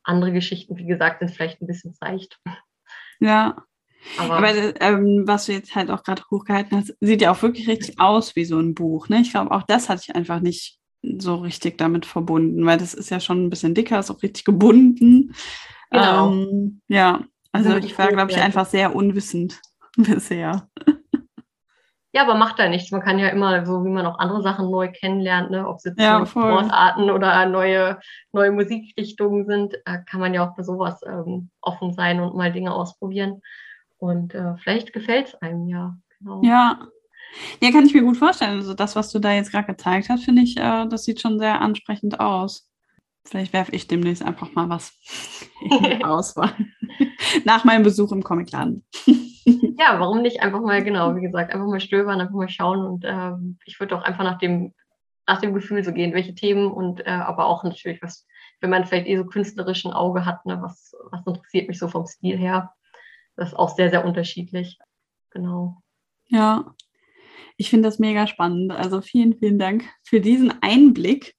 Andere 0.03 0.31
Geschichten, 0.31 0.77
wie 0.77 0.85
gesagt, 0.85 1.19
sind 1.19 1.31
vielleicht 1.31 1.61
ein 1.61 1.67
bisschen 1.67 1.93
seicht. 1.93 2.39
Ja. 3.19 3.63
Aber, 4.17 4.37
Aber 4.37 4.81
ähm, 4.81 5.23
was 5.27 5.45
du 5.45 5.51
jetzt 5.51 5.75
halt 5.75 5.91
auch 5.91 6.03
gerade 6.03 6.23
hochgehalten 6.31 6.77
hast, 6.77 6.95
sieht 6.99 7.21
ja 7.21 7.31
auch 7.31 7.41
wirklich 7.43 7.67
richtig 7.67 7.99
aus 7.99 8.35
wie 8.35 8.45
so 8.45 8.59
ein 8.59 8.73
Buch. 8.73 9.09
Ne? 9.09 9.21
Ich 9.21 9.31
glaube, 9.31 9.51
auch 9.51 9.61
das 9.63 9.89
hatte 9.89 10.01
ich 10.07 10.15
einfach 10.15 10.39
nicht 10.39 10.79
so 11.03 11.35
richtig 11.35 11.77
damit 11.77 12.05
verbunden, 12.05 12.65
weil 12.65 12.77
das 12.77 12.93
ist 12.93 13.09
ja 13.09 13.19
schon 13.19 13.45
ein 13.45 13.49
bisschen 13.49 13.75
dicker, 13.75 13.99
ist 13.99 14.11
auch 14.11 14.23
richtig 14.23 14.43
gebunden. 14.43 15.33
Genau. 15.91 16.31
Ähm, 16.31 16.81
ja, 16.87 17.21
also 17.51 17.75
ich 17.77 17.97
war, 17.97 18.07
glaube 18.07 18.31
ich, 18.31 18.37
einfach 18.37 18.65
sehr 18.65 18.95
unwissend 18.95 19.61
bisher. 19.97 20.67
Ja, 22.13 22.23
aber 22.23 22.35
macht 22.35 22.59
da 22.59 22.67
nichts. 22.67 22.91
Man 22.91 23.01
kann 23.01 23.19
ja 23.19 23.29
immer, 23.29 23.65
so 23.65 23.85
wie 23.85 23.89
man 23.89 24.05
auch 24.05 24.19
andere 24.19 24.41
Sachen 24.41 24.69
neu 24.69 24.91
kennenlernt, 24.91 25.49
ne? 25.49 25.65
ob 25.67 25.77
es 25.77 25.85
jetzt 25.85 25.99
ja, 25.99 26.25
Sportarten 26.25 27.09
oder 27.09 27.45
neue, 27.45 27.99
neue 28.33 28.51
Musikrichtungen 28.51 29.45
sind, 29.45 29.75
äh, 29.85 29.99
kann 30.09 30.19
man 30.19 30.33
ja 30.33 30.45
auch 30.45 30.55
für 30.55 30.63
sowas 30.63 30.99
ähm, 31.05 31.49
offen 31.61 31.93
sein 31.93 32.19
und 32.19 32.35
mal 32.35 32.51
Dinge 32.51 32.73
ausprobieren. 32.73 33.41
Und 33.97 34.33
äh, 34.33 34.55
vielleicht 34.57 34.91
gefällt 34.91 35.27
es 35.27 35.35
einem 35.35 35.67
ja. 35.67 35.95
Genau. 36.19 36.41
Ja. 36.43 36.79
Ja, 37.61 37.71
kann 37.71 37.85
ich 37.85 37.93
mir 37.93 38.01
gut 38.01 38.17
vorstellen. 38.17 38.57
Also 38.57 38.73
das, 38.73 38.97
was 38.97 39.09
du 39.11 39.19
da 39.19 39.31
jetzt 39.31 39.51
gerade 39.51 39.67
gezeigt 39.67 40.09
hast, 40.09 40.25
finde 40.25 40.41
ich, 40.41 40.57
äh, 40.57 40.87
das 40.87 41.05
sieht 41.05 41.21
schon 41.21 41.39
sehr 41.39 41.61
ansprechend 41.61 42.19
aus. 42.19 42.69
Vielleicht 43.23 43.53
werfe 43.53 43.71
ich 43.73 43.87
demnächst 43.87 44.23
einfach 44.23 44.53
mal 44.53 44.69
was 44.69 44.93
in 45.61 45.83
die 45.83 46.03
Auswahl. 46.03 46.53
Nach 47.45 47.63
meinem 47.63 47.83
Besuch 47.83 48.11
im 48.11 48.23
Comicladen. 48.23 48.85
ja, 49.05 49.99
warum 49.99 50.21
nicht 50.21 50.41
einfach 50.41 50.61
mal, 50.61 50.83
genau, 50.83 51.15
wie 51.15 51.21
gesagt, 51.21 51.53
einfach 51.53 51.67
mal 51.67 51.79
stöbern, 51.79 52.19
einfach 52.19 52.35
mal 52.35 52.49
schauen 52.49 52.85
und 52.85 53.05
ähm, 53.07 53.59
ich 53.65 53.79
würde 53.79 53.97
auch 53.97 54.03
einfach 54.03 54.23
nach 54.23 54.37
dem, 54.37 54.73
nach 55.27 55.39
dem 55.39 55.53
Gefühl 55.53 55.83
so 55.83 55.93
gehen, 55.93 56.13
welche 56.13 56.35
Themen 56.35 56.71
und 56.71 57.05
äh, 57.05 57.09
aber 57.09 57.45
auch 57.45 57.63
natürlich 57.63 58.01
was, 58.01 58.27
wenn 58.59 58.69
man 58.69 58.85
vielleicht 58.85 59.07
eh 59.07 59.17
so 59.17 59.25
künstlerischen 59.25 59.91
Auge 59.93 60.25
hat, 60.25 60.45
ne, 60.45 60.61
was, 60.61 60.95
was 61.11 61.25
interessiert 61.25 61.67
mich 61.67 61.79
so 61.79 61.87
vom 61.87 62.05
Stil 62.05 62.37
her. 62.37 62.73
Das 63.35 63.49
ist 63.49 63.55
auch 63.55 63.75
sehr, 63.75 63.89
sehr 63.89 64.05
unterschiedlich. 64.05 64.77
Genau. 65.31 65.81
Ja, 66.27 66.75
ich 67.57 67.69
finde 67.69 67.87
das 67.87 67.99
mega 67.99 68.27
spannend. 68.27 68.71
Also 68.71 69.01
vielen, 69.01 69.37
vielen 69.37 69.59
Dank 69.59 69.85
für 70.03 70.19
diesen 70.19 70.53
Einblick 70.61 71.35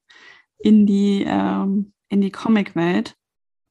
in 0.62 0.86
die, 0.86 1.24
ähm, 1.26 1.92
die 2.10 2.30
Comic-Welt. 2.30 3.16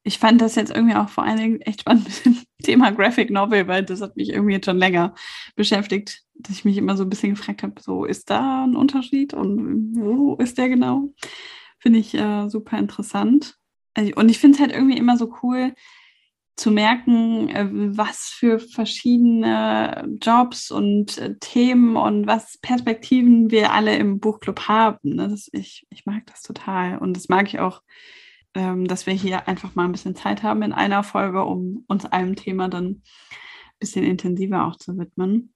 Ich 0.03 0.17
fand 0.17 0.41
das 0.41 0.55
jetzt 0.55 0.71
irgendwie 0.71 0.95
auch 0.95 1.09
vor 1.09 1.23
allen 1.23 1.37
Dingen 1.37 1.61
echt 1.61 1.81
spannend 1.81 2.07
mit 2.07 2.25
dem 2.25 2.37
Thema 2.63 2.91
Graphic 2.91 3.29
Novel, 3.29 3.67
weil 3.67 3.83
das 3.83 4.01
hat 4.01 4.17
mich 4.17 4.29
irgendwie 4.29 4.53
jetzt 4.53 4.65
schon 4.65 4.77
länger 4.77 5.13
beschäftigt. 5.55 6.23
dass 6.33 6.55
ich 6.55 6.65
mich 6.65 6.77
immer 6.77 6.97
so 6.97 7.03
ein 7.03 7.09
bisschen 7.09 7.35
gefragt 7.35 7.61
habe, 7.63 7.79
so 7.79 8.05
ist 8.05 8.29
da 8.29 8.63
ein 8.63 8.75
Unterschied 8.75 9.33
und 9.33 9.95
wo 9.95 10.35
ist 10.37 10.57
der 10.57 10.69
genau? 10.69 11.13
Finde 11.79 11.99
ich 11.99 12.13
äh, 12.15 12.49
super 12.49 12.77
interessant. 12.79 13.57
Also, 13.93 14.13
und 14.15 14.29
ich 14.29 14.39
finde 14.39 14.55
es 14.55 14.61
halt 14.61 14.71
irgendwie 14.71 14.97
immer 14.97 15.17
so 15.17 15.33
cool 15.43 15.73
zu 16.55 16.71
merken, 16.71 17.49
äh, 17.49 17.67
was 17.71 18.29
für 18.29 18.59
verschiedene 18.59 20.07
Jobs 20.21 20.71
und 20.71 21.17
äh, 21.17 21.35
Themen 21.39 21.95
und 21.95 22.27
was 22.27 22.57
Perspektiven 22.59 23.51
wir 23.51 23.73
alle 23.73 23.95
im 23.95 24.19
Buchclub 24.19 24.67
haben. 24.67 25.15
Ne? 25.15 25.29
Das, 25.29 25.49
ich, 25.53 25.87
ich 25.89 26.05
mag 26.05 26.25
das 26.27 26.41
total. 26.41 26.97
Und 26.97 27.15
das 27.15 27.29
mag 27.29 27.47
ich 27.47 27.59
auch, 27.59 27.81
ähm, 28.53 28.87
dass 28.87 29.05
wir 29.05 29.13
hier 29.13 29.47
einfach 29.47 29.75
mal 29.75 29.85
ein 29.85 29.91
bisschen 29.91 30.15
Zeit 30.15 30.43
haben 30.43 30.61
in 30.61 30.73
einer 30.73 31.03
Folge, 31.03 31.43
um 31.43 31.83
uns 31.87 32.05
einem 32.05 32.35
Thema 32.35 32.67
dann 32.67 32.85
ein 32.85 33.01
bisschen 33.79 34.05
intensiver 34.05 34.67
auch 34.67 34.75
zu 34.75 34.97
widmen. 34.97 35.53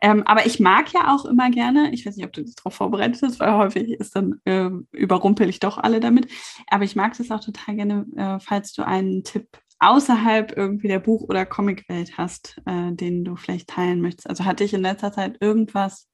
Ähm, 0.00 0.22
aber 0.26 0.46
ich 0.46 0.60
mag 0.60 0.92
ja 0.92 1.12
auch 1.12 1.24
immer 1.24 1.50
gerne, 1.50 1.90
ich 1.92 2.06
weiß 2.06 2.16
nicht, 2.16 2.26
ob 2.26 2.32
du 2.32 2.44
dich 2.44 2.54
darauf 2.54 2.74
vorbereitet 2.74 3.20
hast, 3.22 3.40
weil 3.40 3.52
häufig 3.54 3.90
ist 3.90 4.14
dann 4.14 4.40
äh, 4.44 4.70
überrumpel 4.92 5.48
ich 5.48 5.58
doch 5.58 5.78
alle 5.78 5.98
damit. 5.98 6.30
Aber 6.68 6.84
ich 6.84 6.94
mag 6.94 7.18
es 7.18 7.30
auch 7.30 7.40
total 7.40 7.74
gerne, 7.74 8.06
äh, 8.16 8.38
falls 8.38 8.72
du 8.72 8.86
einen 8.86 9.24
Tipp 9.24 9.48
außerhalb 9.80 10.56
irgendwie 10.56 10.88
der 10.88 10.98
Buch- 10.98 11.28
oder 11.28 11.46
Comicwelt 11.46 12.18
hast, 12.18 12.60
äh, 12.66 12.92
den 12.92 13.24
du 13.24 13.36
vielleicht 13.36 13.68
teilen 13.68 14.00
möchtest. 14.00 14.28
Also 14.28 14.44
hat 14.44 14.60
dich 14.60 14.74
in 14.74 14.82
letzter 14.82 15.12
Zeit 15.12 15.36
irgendwas 15.40 16.08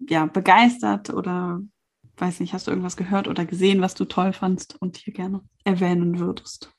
ja, 0.00 0.26
begeistert 0.26 1.10
oder 1.10 1.60
weiß 2.16 2.40
nicht, 2.40 2.52
hast 2.52 2.66
du 2.66 2.70
irgendwas 2.70 2.96
gehört 2.96 3.28
oder 3.28 3.44
gesehen, 3.44 3.80
was 3.80 3.94
du 3.94 4.04
toll 4.04 4.32
fandst 4.32 4.80
und 4.80 4.96
hier 4.96 5.12
gerne 5.12 5.40
erwähnen 5.64 6.18
würdest? 6.18 6.72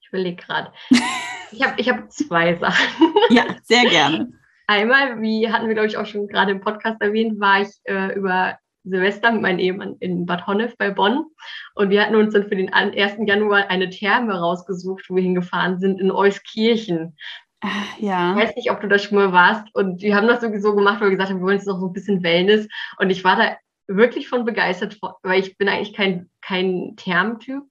Ich 0.00 0.08
überlege 0.08 0.36
gerade. 0.36 0.72
Ich 1.52 1.62
habe 1.62 1.80
ich 1.80 1.88
hab 1.88 2.10
zwei 2.10 2.56
Sachen. 2.56 3.14
Ja, 3.30 3.44
sehr 3.62 3.84
gerne. 3.88 4.32
Einmal, 4.66 5.22
wie 5.22 5.48
hatten 5.48 5.68
wir, 5.68 5.74
glaube 5.74 5.86
ich, 5.86 5.96
auch 5.96 6.04
schon 6.04 6.26
gerade 6.26 6.50
im 6.50 6.60
Podcast 6.60 7.00
erwähnt, 7.00 7.38
war 7.38 7.60
ich 7.60 7.68
äh, 7.84 8.12
über 8.16 8.58
Silvester 8.88 9.32
mit 9.32 9.42
meinem 9.42 9.58
Ehemann 9.58 9.96
in 10.00 10.26
Bad 10.26 10.46
Honnef 10.46 10.76
bei 10.76 10.90
Bonn. 10.90 11.24
Und 11.74 11.90
wir 11.90 12.02
hatten 12.02 12.16
uns 12.16 12.32
dann 12.32 12.48
für 12.48 12.56
den 12.56 12.72
1. 12.72 13.18
Januar 13.26 13.68
eine 13.68 13.90
Therme 13.90 14.38
rausgesucht, 14.38 15.04
wo 15.08 15.16
wir 15.16 15.22
hingefahren 15.22 15.78
sind, 15.78 16.00
in 16.00 16.10
Euskirchen. 16.10 17.16
Ah, 17.60 17.68
ja. 17.98 18.32
Ich 18.32 18.42
weiß 18.42 18.56
nicht, 18.56 18.70
ob 18.70 18.80
du 18.80 18.88
da 18.88 18.98
schon 18.98 19.18
mal 19.18 19.32
warst. 19.32 19.66
Und 19.74 20.02
wir 20.02 20.14
haben 20.14 20.28
das 20.28 20.40
sowieso 20.40 20.74
gemacht, 20.74 21.00
weil 21.00 21.08
wir 21.08 21.16
gesagt 21.16 21.30
haben, 21.30 21.40
wir 21.40 21.46
wollen 21.46 21.56
jetzt 21.56 21.66
noch 21.66 21.80
so 21.80 21.86
ein 21.86 21.92
bisschen 21.92 22.22
Wellness. 22.22 22.68
Und 22.98 23.10
ich 23.10 23.24
war 23.24 23.36
da 23.36 23.56
wirklich 23.88 24.28
von 24.28 24.44
begeistert, 24.44 24.98
weil 25.22 25.40
ich 25.40 25.56
bin 25.58 25.68
eigentlich 25.68 25.94
kein, 25.94 26.30
kein 26.40 26.94
Thermtyp. 26.96 27.62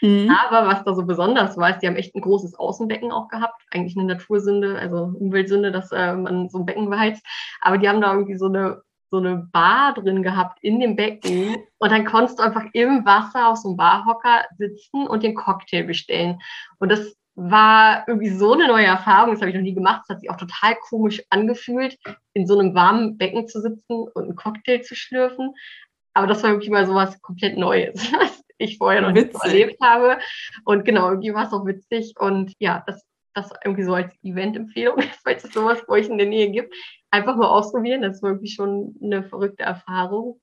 Mhm. 0.00 0.30
Aber 0.30 0.66
was 0.66 0.84
da 0.84 0.94
so 0.94 1.04
besonders 1.04 1.56
war, 1.56 1.70
ist, 1.70 1.80
die 1.80 1.86
haben 1.86 1.96
echt 1.96 2.14
ein 2.14 2.20
großes 2.20 2.54
Außenbecken 2.56 3.12
auch 3.12 3.28
gehabt. 3.28 3.62
Eigentlich 3.70 3.96
eine 3.96 4.06
Natursünde, 4.06 4.78
also 4.78 5.14
Umweltsünde, 5.18 5.72
dass 5.72 5.92
äh, 5.92 6.14
man 6.14 6.48
so 6.48 6.58
ein 6.58 6.66
Becken 6.66 6.90
beheizt. 6.90 7.24
Aber 7.60 7.78
die 7.78 7.88
haben 7.88 8.00
da 8.00 8.12
irgendwie 8.12 8.36
so 8.36 8.46
eine, 8.46 8.82
so 9.10 9.18
eine 9.18 9.48
Bar 9.52 9.94
drin 9.94 10.22
gehabt 10.22 10.58
in 10.62 10.80
dem 10.80 10.96
Becken. 10.96 11.56
Und 11.78 11.92
dann 11.92 12.04
konntest 12.04 12.38
du 12.38 12.42
einfach 12.42 12.64
im 12.72 13.04
Wasser 13.04 13.48
auf 13.48 13.58
so 13.58 13.68
einem 13.68 13.76
Barhocker 13.76 14.44
sitzen 14.58 15.06
und 15.06 15.22
den 15.22 15.34
Cocktail 15.34 15.84
bestellen. 15.84 16.40
Und 16.78 16.90
das 16.90 17.16
war 17.36 18.06
irgendwie 18.06 18.30
so 18.30 18.52
eine 18.52 18.68
neue 18.68 18.86
Erfahrung. 18.86 19.32
Das 19.32 19.40
habe 19.40 19.50
ich 19.50 19.56
noch 19.56 19.62
nie 19.62 19.74
gemacht. 19.74 20.02
Es 20.04 20.08
hat 20.08 20.20
sich 20.20 20.30
auch 20.30 20.36
total 20.36 20.76
komisch 20.76 21.22
angefühlt, 21.30 21.98
in 22.32 22.46
so 22.46 22.58
einem 22.58 22.74
warmen 22.74 23.18
Becken 23.18 23.48
zu 23.48 23.60
sitzen 23.60 24.06
und 24.14 24.24
einen 24.24 24.36
Cocktail 24.36 24.82
zu 24.82 24.94
schlürfen. 24.94 25.54
Aber 26.14 26.26
das 26.26 26.42
war 26.42 26.50
wirklich 26.50 26.70
mal 26.70 26.86
so 26.86 26.94
was 26.94 27.20
komplett 27.22 27.58
Neues, 27.58 28.08
ich 28.58 28.78
vorher 28.78 29.00
noch 29.00 29.14
witzig. 29.14 29.32
nicht 29.32 29.42
so 29.42 29.48
erlebt 29.48 29.80
habe. 29.82 30.18
Und 30.64 30.84
genau, 30.84 31.10
irgendwie 31.10 31.34
war 31.34 31.46
es 31.46 31.52
auch 31.52 31.66
witzig. 31.66 32.14
Und 32.18 32.52
ja, 32.58 32.84
das, 32.86 33.04
das 33.34 33.50
irgendwie 33.64 33.84
so 33.84 33.94
als 33.94 34.12
Event-Empfehlung, 34.22 35.00
falls 35.24 35.44
es 35.44 35.52
sowas 35.52 35.84
bei 35.86 35.94
euch 35.94 36.08
in 36.08 36.18
der 36.18 36.26
Nähe 36.26 36.50
gibt. 36.50 36.74
Einfach 37.10 37.36
mal 37.36 37.48
ausprobieren. 37.48 38.02
Das 38.02 38.16
ist 38.16 38.22
wirklich 38.22 38.54
schon 38.54 38.96
eine 39.02 39.22
verrückte 39.22 39.64
Erfahrung. 39.64 40.40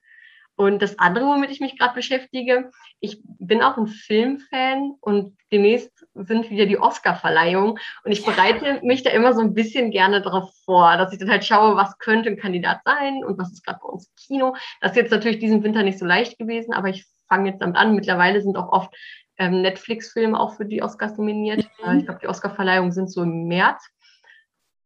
Und 0.56 0.82
das 0.82 1.00
andere, 1.00 1.26
womit 1.26 1.50
ich 1.50 1.60
mich 1.60 1.78
gerade 1.78 1.96
beschäftige, 1.96 2.70
ich 3.00 3.20
bin 3.24 3.64
auch 3.64 3.78
ein 3.78 3.88
Filmfan 3.88 4.92
und 5.00 5.36
demnächst 5.52 6.06
sind 6.14 6.52
wieder 6.52 6.68
die 6.68 6.78
Oscar-Verleihungen 6.78 7.80
und 8.04 8.12
ich 8.12 8.24
bereite 8.24 8.80
mich 8.84 9.02
da 9.02 9.10
immer 9.10 9.34
so 9.34 9.42
ein 9.42 9.56
bisschen 9.56 9.90
gerne 9.90 10.22
darauf 10.22 10.54
vor, 10.66 10.98
dass 10.98 11.14
ich 11.14 11.20
dann 11.20 11.32
halt 11.32 11.46
schaue, 11.46 11.76
was 11.78 11.98
könnte 11.98 12.30
ein 12.30 12.38
Kandidat 12.38 12.82
sein 12.86 13.24
und 13.24 13.40
was 13.40 13.52
ist 13.52 13.66
gerade 13.66 13.80
bei 13.82 13.90
uns 13.90 14.08
im 14.08 14.16
Kino. 14.16 14.56
Das 14.82 14.92
ist 14.92 14.98
jetzt 14.98 15.12
natürlich 15.12 15.40
diesen 15.40 15.64
Winter 15.64 15.82
nicht 15.82 15.98
so 15.98 16.06
leicht 16.06 16.38
gewesen, 16.38 16.74
aber 16.74 16.90
ich 16.90 17.08
fange 17.28 17.50
jetzt 17.50 17.62
damit 17.62 17.78
an. 17.78 17.96
Mittlerweile 17.96 18.42
sind 18.42 18.58
auch 18.58 18.72
oft 18.72 18.94
ähm, 19.42 19.62
Netflix-Filme 19.64 20.40
auch 20.40 20.56
für 20.56 20.66
die 20.66 20.84
Oscars 20.84 21.18
nominiert. 21.18 21.68
Mhm. 21.84 21.90
Äh, 21.90 21.98
ich 21.98 22.06
glaube, 22.06 22.20
die 22.22 22.28
Oscar-Verleihungen 22.28 22.92
sind 22.92 23.12
so 23.12 23.24
im 23.24 23.48
März. 23.48 23.90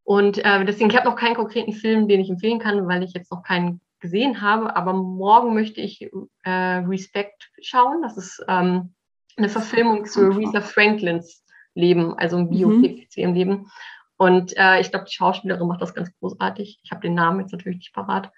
Und 0.03 0.37
äh, 0.37 0.63
deswegen, 0.63 0.89
ich 0.89 0.95
habe 0.95 1.09
noch 1.09 1.17
keinen 1.17 1.35
konkreten 1.35 1.73
Film, 1.73 2.07
den 2.07 2.21
ich 2.21 2.29
empfehlen 2.29 2.59
kann, 2.59 2.87
weil 2.87 3.03
ich 3.03 3.13
jetzt 3.13 3.31
noch 3.31 3.43
keinen 3.43 3.81
gesehen 3.99 4.41
habe. 4.41 4.75
Aber 4.75 4.93
morgen 4.93 5.53
möchte 5.53 5.81
ich 5.81 6.09
äh, 6.43 6.49
Respect 6.49 7.51
schauen. 7.61 8.01
Das 8.01 8.15
ist 8.15 8.43
ähm, 8.47 8.93
eine 9.35 9.49
Verfilmung 9.49 10.05
zu 10.05 10.31
Aretha 10.31 10.61
Franklins 10.61 11.43
Leben, 11.73 12.17
also 12.17 12.37
ein 12.37 12.49
Biopic 12.49 13.01
mhm. 13.01 13.09
zu 13.09 13.19
ihrem 13.19 13.33
Leben. 13.33 13.71
Und 14.15 14.55
äh, 14.55 14.79
ich 14.79 14.91
glaube, 14.91 15.05
die 15.09 15.13
Schauspielerin 15.13 15.67
macht 15.67 15.81
das 15.81 15.93
ganz 15.93 16.09
großartig. 16.19 16.79
Ich 16.81 16.91
habe 16.91 17.01
den 17.01 17.15
Namen 17.15 17.41
jetzt 17.41 17.51
natürlich 17.51 17.79
nicht 17.79 17.93
parat. 17.93 18.31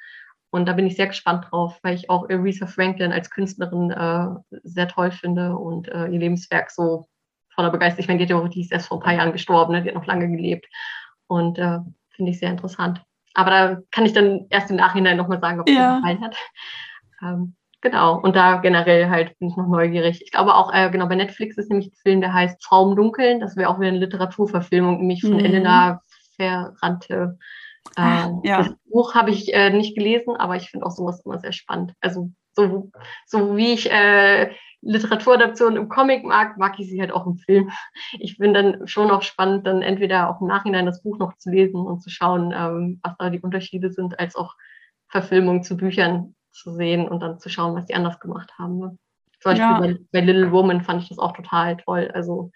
Und 0.58 0.66
da 0.66 0.74
bin 0.74 0.88
ich 0.88 0.95
sehr 0.95 1.08
gespannt 1.08 1.45
drauf, 1.49 1.80
weil 1.84 1.95
ich 1.95 2.10
auch 2.10 2.30
Aretha 2.30 2.66
Franklin 2.66 3.12
als 3.12 3.30
Künstlerin 3.30 3.91
äh, 3.91 4.58
sehr 4.64 4.88
toll 4.88 5.12
finde 5.12 5.55
und 5.55 5.88
äh, 5.88 6.08
ihr 6.08 6.20
Lebenswerk 6.20 6.72
so 6.72 7.08
voller 7.53 7.70
Begeisterung. 7.70 8.01
Ich 8.01 8.08
meine, 8.08 8.26
die, 8.26 8.32
ja, 8.32 8.47
die 8.47 8.62
ist 8.62 8.72
erst 8.72 8.88
vor 8.88 8.97
ein 8.97 9.03
paar 9.03 9.14
Jahren 9.14 9.32
gestorben, 9.32 9.74
ne? 9.74 9.84
die 9.84 9.89
hat 9.89 9.95
noch 9.95 10.08
lange 10.08 10.30
gelebt. 10.30 10.66
Und 11.28 11.60
äh, 11.60 11.80
finde 12.10 12.32
ich 12.32 12.39
sehr 12.39 12.49
interessant. 12.49 13.03
Aber 13.36 13.51
da 13.51 13.78
kann 13.91 14.05
ich 14.05 14.14
dann 14.14 14.47
erst 14.49 14.72
im 14.72 14.78
Nachhinein 14.78 15.16
nochmal 15.16 15.39
sagen, 15.39 15.60
ob 15.60 15.70
es 15.70 15.76
ja. 15.76 15.91
mir 15.91 15.95
gefallen 15.97 16.22
hat. 16.22 16.36
Ähm, 17.22 17.55
genau. 17.82 18.20
Und 18.20 18.36
da 18.36 18.58
generell 18.58 19.10
halt 19.10 19.38
bin 19.38 19.49
ich 19.49 19.55
noch 19.55 19.68
neugierig. 19.68 20.22
Ich 20.24 20.32
glaube 20.32 20.55
auch, 20.55 20.74
äh, 20.74 20.89
genau, 20.89 21.08
bei 21.08 21.16
Netflix 21.16 21.58
ist 21.58 21.70
nämlich 21.70 21.91
ein 21.91 22.01
Film, 22.01 22.22
der 22.22 22.34
heißt 22.34 22.60
Traum 22.62 22.95
Dunkeln. 22.95 23.39
Das 23.39 23.55
wäre 23.55 23.70
auch 23.70 23.80
wieder 23.80 23.89
eine 23.89 23.99
Literaturverfilmung, 23.99 24.97
nämlich 24.97 25.22
von 25.22 25.34
mhm. 25.34 25.45
Elena 25.45 26.01
Ferrante. 26.36 27.38
Äh, 27.96 28.30
ja. 28.44 28.64
Das 28.64 28.76
Buch 28.86 29.16
habe 29.16 29.32
ich 29.32 29.54
äh, 29.54 29.70
nicht 29.70 29.96
gelesen, 29.96 30.36
aber 30.36 30.56
ich 30.56 30.70
finde 30.70 30.86
auch 30.86 30.92
sowas 30.92 31.22
immer 31.26 31.40
sehr 31.40 31.54
spannend. 31.54 31.94
Also 32.02 32.32
so, 32.54 32.92
so 33.26 33.56
wie 33.56 33.74
ich 33.74 33.92
äh, 33.92 34.52
Literaturadaptionen 34.82 35.78
im 35.78 35.90
Comic 35.90 36.24
mag, 36.24 36.58
mag 36.58 36.80
ich 36.80 36.90
sie 36.90 37.00
halt 37.00 37.12
auch 37.12 37.26
im 37.26 37.38
Film. 37.38 37.72
Ich 38.20 38.38
finde 38.38 38.62
dann 38.62 38.88
schon 38.88 39.12
auch 39.12 39.22
spannend, 39.22 39.66
dann 39.66 39.82
entweder 39.82 40.30
auch 40.30 40.42
im 40.42 40.48
Nachhinein 40.48 40.86
das 40.86 41.02
Buch 41.02 41.18
noch 41.18 41.36
zu 41.38 41.50
lesen 41.50 41.86
und 41.86 42.02
zu 42.02 42.10
schauen, 42.10 42.54
ähm, 42.56 43.00
was 43.04 43.16
da 43.18 43.30
die 43.30 43.42
Unterschiede 43.42 43.92
sind, 43.92 44.20
als 44.20 44.36
auch 44.36 44.56
Verfilmungen 45.10 45.64
zu 45.64 45.78
Büchern 45.78 46.36
zu 46.52 46.74
sehen 46.74 47.08
und 47.08 47.22
dann 47.22 47.40
zu 47.40 47.50
schauen, 47.50 47.76
was 47.76 47.86
die 47.86 47.96
anders 47.96 48.20
gemacht 48.20 48.52
haben. 48.58 48.80
Ne? 48.80 48.98
Zum 49.40 49.52
Beispiel 49.52 49.66
ja. 49.66 49.80
bei, 49.80 49.98
bei 50.12 50.22
Little 50.22 50.52
Woman 50.52 50.82
fand 50.82 51.04
ich 51.04 51.10
das 51.10 51.20
auch 51.20 51.34
total 51.34 51.78
toll. 51.78 52.10
Also 52.14 52.52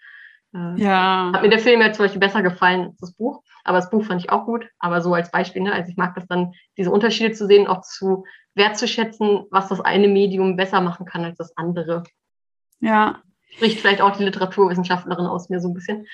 ja. 0.52 1.30
Hat 1.32 1.42
mir 1.42 1.48
der 1.48 1.58
Film 1.58 1.80
ja 1.80 1.92
zum 1.92 2.04
Beispiel 2.04 2.20
besser 2.20 2.42
gefallen 2.42 2.86
als 2.86 2.98
das 2.98 3.12
Buch, 3.14 3.42
aber 3.64 3.78
das 3.78 3.90
Buch 3.90 4.04
fand 4.04 4.20
ich 4.20 4.30
auch 4.30 4.44
gut. 4.44 4.68
Aber 4.78 5.00
so 5.00 5.14
als 5.14 5.30
Beispiel, 5.30 5.62
ne? 5.62 5.72
also 5.72 5.90
ich 5.90 5.96
mag 5.96 6.14
das 6.14 6.26
dann, 6.26 6.52
diese 6.76 6.90
Unterschiede 6.90 7.32
zu 7.32 7.46
sehen, 7.46 7.66
auch 7.66 7.80
zu 7.82 8.24
wertzuschätzen, 8.54 9.46
was 9.50 9.68
das 9.68 9.80
eine 9.80 10.08
Medium 10.08 10.56
besser 10.56 10.80
machen 10.80 11.06
kann 11.06 11.24
als 11.24 11.38
das 11.38 11.56
andere. 11.56 12.02
Ja. 12.80 13.22
Spricht 13.48 13.80
vielleicht 13.80 14.02
auch 14.02 14.16
die 14.16 14.24
Literaturwissenschaftlerin 14.24 15.26
aus 15.26 15.48
mir 15.48 15.60
so 15.60 15.68
ein 15.68 15.74
bisschen. 15.74 16.06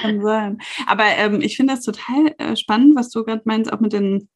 Kann 0.00 0.22
sein. 0.22 0.58
Aber 0.86 1.04
ähm, 1.04 1.42
ich 1.42 1.56
finde 1.56 1.74
das 1.74 1.84
total 1.84 2.34
äh, 2.38 2.56
spannend, 2.56 2.96
was 2.96 3.10
du 3.10 3.24
gerade 3.24 3.42
meinst, 3.44 3.70
auch 3.70 3.80
mit 3.80 3.92
den 3.92 4.30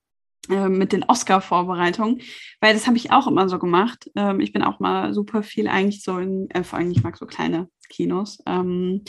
äh, 0.50 0.68
mit 0.68 0.92
den 0.92 1.04
Oscar-Vorbereitungen, 1.04 2.20
weil 2.60 2.72
das 2.72 2.86
habe 2.86 2.96
ich 2.96 3.10
auch 3.12 3.26
immer 3.26 3.48
so 3.48 3.58
gemacht. 3.58 4.10
Ähm, 4.14 4.40
ich 4.40 4.52
bin 4.52 4.62
auch 4.62 4.80
mal 4.80 5.12
super 5.12 5.42
viel 5.42 5.68
eigentlich 5.68 6.02
so 6.02 6.18
in, 6.18 6.50
äh, 6.50 6.64
vor 6.64 6.78
allem 6.78 6.90
ich 6.90 7.02
mag 7.02 7.16
so 7.16 7.26
kleine 7.26 7.68
Kinos 7.88 8.42
ähm, 8.46 9.02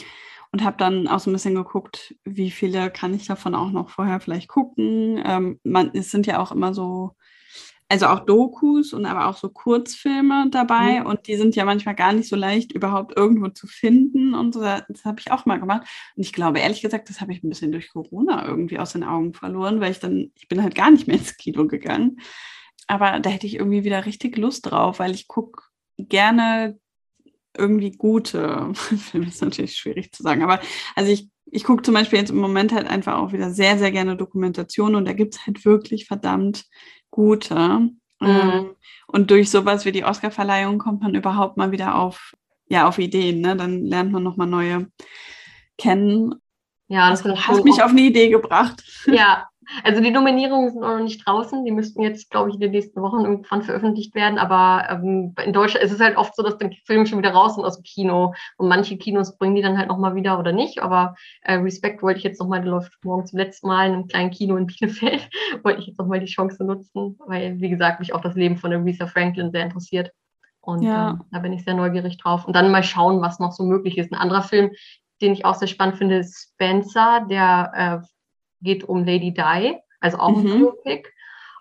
und 0.52 0.64
habe 0.64 0.76
dann 0.76 1.08
auch 1.08 1.20
so 1.20 1.30
ein 1.30 1.32
bisschen 1.32 1.54
geguckt, 1.54 2.14
wie 2.24 2.50
viele 2.50 2.90
kann 2.90 3.14
ich 3.14 3.26
davon 3.26 3.54
auch 3.54 3.70
noch 3.70 3.90
vorher 3.90 4.20
vielleicht 4.20 4.48
gucken. 4.48 5.22
Ähm, 5.24 5.60
man, 5.62 5.90
es 5.94 6.10
sind 6.10 6.26
ja 6.26 6.40
auch 6.40 6.52
immer 6.52 6.74
so 6.74 7.14
also 7.90 8.06
auch 8.06 8.20
Dokus 8.20 8.92
und 8.92 9.04
aber 9.04 9.26
auch 9.26 9.36
so 9.36 9.48
Kurzfilme 9.48 10.46
dabei 10.52 11.00
mhm. 11.00 11.06
und 11.06 11.26
die 11.26 11.34
sind 11.34 11.56
ja 11.56 11.64
manchmal 11.64 11.96
gar 11.96 12.12
nicht 12.12 12.28
so 12.28 12.36
leicht 12.36 12.70
überhaupt 12.70 13.16
irgendwo 13.16 13.48
zu 13.48 13.66
finden 13.66 14.32
und 14.32 14.54
so. 14.54 14.60
Das 14.60 15.04
habe 15.04 15.18
ich 15.18 15.32
auch 15.32 15.44
mal 15.44 15.58
gemacht. 15.58 15.88
Und 16.14 16.22
ich 16.22 16.32
glaube, 16.32 16.60
ehrlich 16.60 16.82
gesagt, 16.82 17.10
das 17.10 17.20
habe 17.20 17.32
ich 17.32 17.42
ein 17.42 17.48
bisschen 17.48 17.72
durch 17.72 17.90
Corona 17.90 18.46
irgendwie 18.46 18.78
aus 18.78 18.92
den 18.92 19.02
Augen 19.02 19.34
verloren, 19.34 19.80
weil 19.80 19.90
ich 19.90 19.98
dann, 19.98 20.30
ich 20.36 20.46
bin 20.46 20.62
halt 20.62 20.76
gar 20.76 20.92
nicht 20.92 21.08
mehr 21.08 21.16
ins 21.16 21.36
Kino 21.36 21.66
gegangen. 21.66 22.20
Aber 22.86 23.18
da 23.18 23.28
hätte 23.28 23.48
ich 23.48 23.56
irgendwie 23.56 23.82
wieder 23.82 24.06
richtig 24.06 24.36
Lust 24.36 24.70
drauf, 24.70 25.00
weil 25.00 25.10
ich 25.10 25.26
gucke 25.26 25.64
gerne 25.98 26.78
irgendwie 27.56 27.92
gute 27.92 28.72
Filme, 28.74 29.26
ist 29.26 29.42
natürlich 29.42 29.76
schwierig 29.76 30.12
zu 30.12 30.22
sagen, 30.22 30.42
aber 30.42 30.60
also 30.94 31.10
ich 31.10 31.28
ich 31.52 31.64
gucke 31.64 31.82
zum 31.82 31.94
Beispiel 31.94 32.18
jetzt 32.18 32.30
im 32.30 32.38
Moment 32.38 32.72
halt 32.72 32.86
einfach 32.86 33.18
auch 33.18 33.32
wieder 33.32 33.50
sehr, 33.50 33.78
sehr 33.78 33.90
gerne 33.90 34.16
Dokumentationen 34.16 34.94
und 34.94 35.04
da 35.04 35.12
gibt 35.12 35.34
es 35.34 35.46
halt 35.46 35.64
wirklich 35.64 36.06
verdammt 36.06 36.64
gute. 37.10 37.54
Mhm. 37.54 37.90
Ähm, 38.20 38.70
und 39.08 39.30
durch 39.30 39.50
sowas 39.50 39.84
wie 39.84 39.92
die 39.92 40.04
Oscarverleihung 40.04 40.78
kommt 40.78 41.02
man 41.02 41.14
überhaupt 41.14 41.56
mal 41.56 41.72
wieder 41.72 41.96
auf, 41.96 42.34
ja, 42.68 42.86
auf 42.86 42.98
Ideen. 42.98 43.40
Ne? 43.40 43.56
Dann 43.56 43.84
lernt 43.84 44.12
man 44.12 44.22
nochmal 44.22 44.46
neue 44.46 44.86
kennen. 45.76 46.34
Ja, 46.88 47.10
das, 47.10 47.22
das 47.22 47.48
hat 47.48 47.64
mich 47.64 47.82
auf 47.82 47.90
eine 47.90 48.02
Idee 48.02 48.28
gebracht. 48.28 48.84
Ja, 49.06 49.48
Also 49.84 50.00
die 50.00 50.10
Nominierungen 50.10 50.70
sind 50.70 50.80
noch 50.80 50.98
nicht 50.98 51.26
draußen. 51.26 51.64
Die 51.64 51.70
müssten 51.70 52.02
jetzt, 52.02 52.30
glaube 52.30 52.48
ich, 52.48 52.54
in 52.54 52.60
den 52.60 52.70
nächsten 52.70 53.00
Wochen 53.02 53.24
irgendwann 53.24 53.62
veröffentlicht 53.62 54.14
werden. 54.14 54.38
Aber 54.38 54.88
ähm, 54.90 55.34
in 55.44 55.52
Deutschland 55.52 55.84
ist 55.84 55.92
es 55.92 56.00
halt 56.00 56.16
oft 56.16 56.34
so, 56.34 56.42
dass 56.42 56.58
dann 56.58 56.72
Filme 56.84 57.06
schon 57.06 57.18
wieder 57.18 57.32
raus 57.32 57.54
sind 57.54 57.64
aus 57.64 57.76
dem 57.76 57.84
Kino. 57.84 58.34
Und 58.56 58.68
manche 58.68 58.96
Kinos 58.96 59.36
bringen 59.36 59.54
die 59.54 59.62
dann 59.62 59.78
halt 59.78 59.88
nochmal 59.88 60.14
wieder 60.14 60.38
oder 60.38 60.52
nicht. 60.52 60.82
Aber 60.82 61.14
äh, 61.42 61.54
Respect 61.54 62.02
wollte 62.02 62.18
ich 62.18 62.24
jetzt 62.24 62.40
nochmal, 62.40 62.62
der 62.62 62.70
läuft 62.70 62.92
morgen 63.04 63.26
zum 63.26 63.38
letzten 63.38 63.68
Mal 63.68 63.86
in 63.86 63.92
einem 63.92 64.08
kleinen 64.08 64.30
Kino 64.30 64.56
in 64.56 64.66
Bielefeld. 64.66 65.28
wollte 65.62 65.80
ich 65.80 65.86
jetzt 65.88 65.98
nochmal 65.98 66.20
die 66.20 66.26
Chance 66.26 66.64
nutzen, 66.64 67.18
weil, 67.26 67.60
wie 67.60 67.70
gesagt, 67.70 68.00
mich 68.00 68.14
auch 68.14 68.22
das 68.22 68.34
Leben 68.34 68.56
von 68.56 68.72
Aretha 68.72 69.06
Franklin 69.06 69.50
sehr 69.50 69.64
interessiert. 69.64 70.10
Und 70.60 70.82
ja. 70.82 71.10
ähm, 71.10 71.24
da 71.30 71.38
bin 71.38 71.52
ich 71.52 71.64
sehr 71.64 71.74
neugierig 71.74 72.18
drauf. 72.18 72.46
Und 72.46 72.54
dann 72.54 72.70
mal 72.70 72.82
schauen, 72.82 73.20
was 73.20 73.38
noch 73.38 73.52
so 73.52 73.64
möglich 73.64 73.98
ist. 73.98 74.12
Ein 74.12 74.18
anderer 74.18 74.42
Film, 74.42 74.70
den 75.20 75.32
ich 75.32 75.44
auch 75.44 75.54
sehr 75.54 75.68
spannend 75.68 75.96
finde, 75.96 76.18
ist 76.18 76.52
Spencer, 76.54 77.26
der 77.28 78.02
äh, 78.02 78.06
geht 78.60 78.84
um 78.84 79.04
Lady 79.04 79.32
Di, 79.32 79.76
also 80.00 80.18
auch 80.18 80.30
mhm. 80.30 80.46
ein 80.46 80.58
Biopic. 80.58 81.08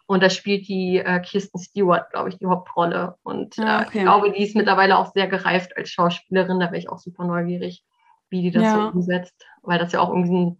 Und 0.05 0.23
da 0.23 0.31
spielt 0.31 0.67
die 0.67 0.97
äh, 0.97 1.19
Kirsten 1.19 1.59
Stewart, 1.59 2.09
glaube 2.09 2.29
ich, 2.29 2.39
die 2.39 2.47
Hauptrolle. 2.47 3.15
Und 3.21 3.59
okay. 3.59 3.81
äh, 3.81 3.83
ich 3.83 4.01
glaube, 4.01 4.31
die 4.31 4.41
ist 4.41 4.55
mittlerweile 4.55 4.97
auch 4.97 5.13
sehr 5.13 5.27
gereift 5.27 5.77
als 5.77 5.89
Schauspielerin. 5.89 6.59
Da 6.59 6.67
wäre 6.67 6.79
ich 6.79 6.89
auch 6.89 6.97
super 6.97 7.25
neugierig, 7.25 7.85
wie 8.29 8.41
die 8.41 8.49
das 8.49 8.63
ja. 8.63 8.75
so 8.75 8.97
umsetzt. 8.97 9.45
Weil 9.61 9.77
das 9.77 9.91
ja 9.91 9.99
auch 9.99 10.09
irgendwie 10.09 10.57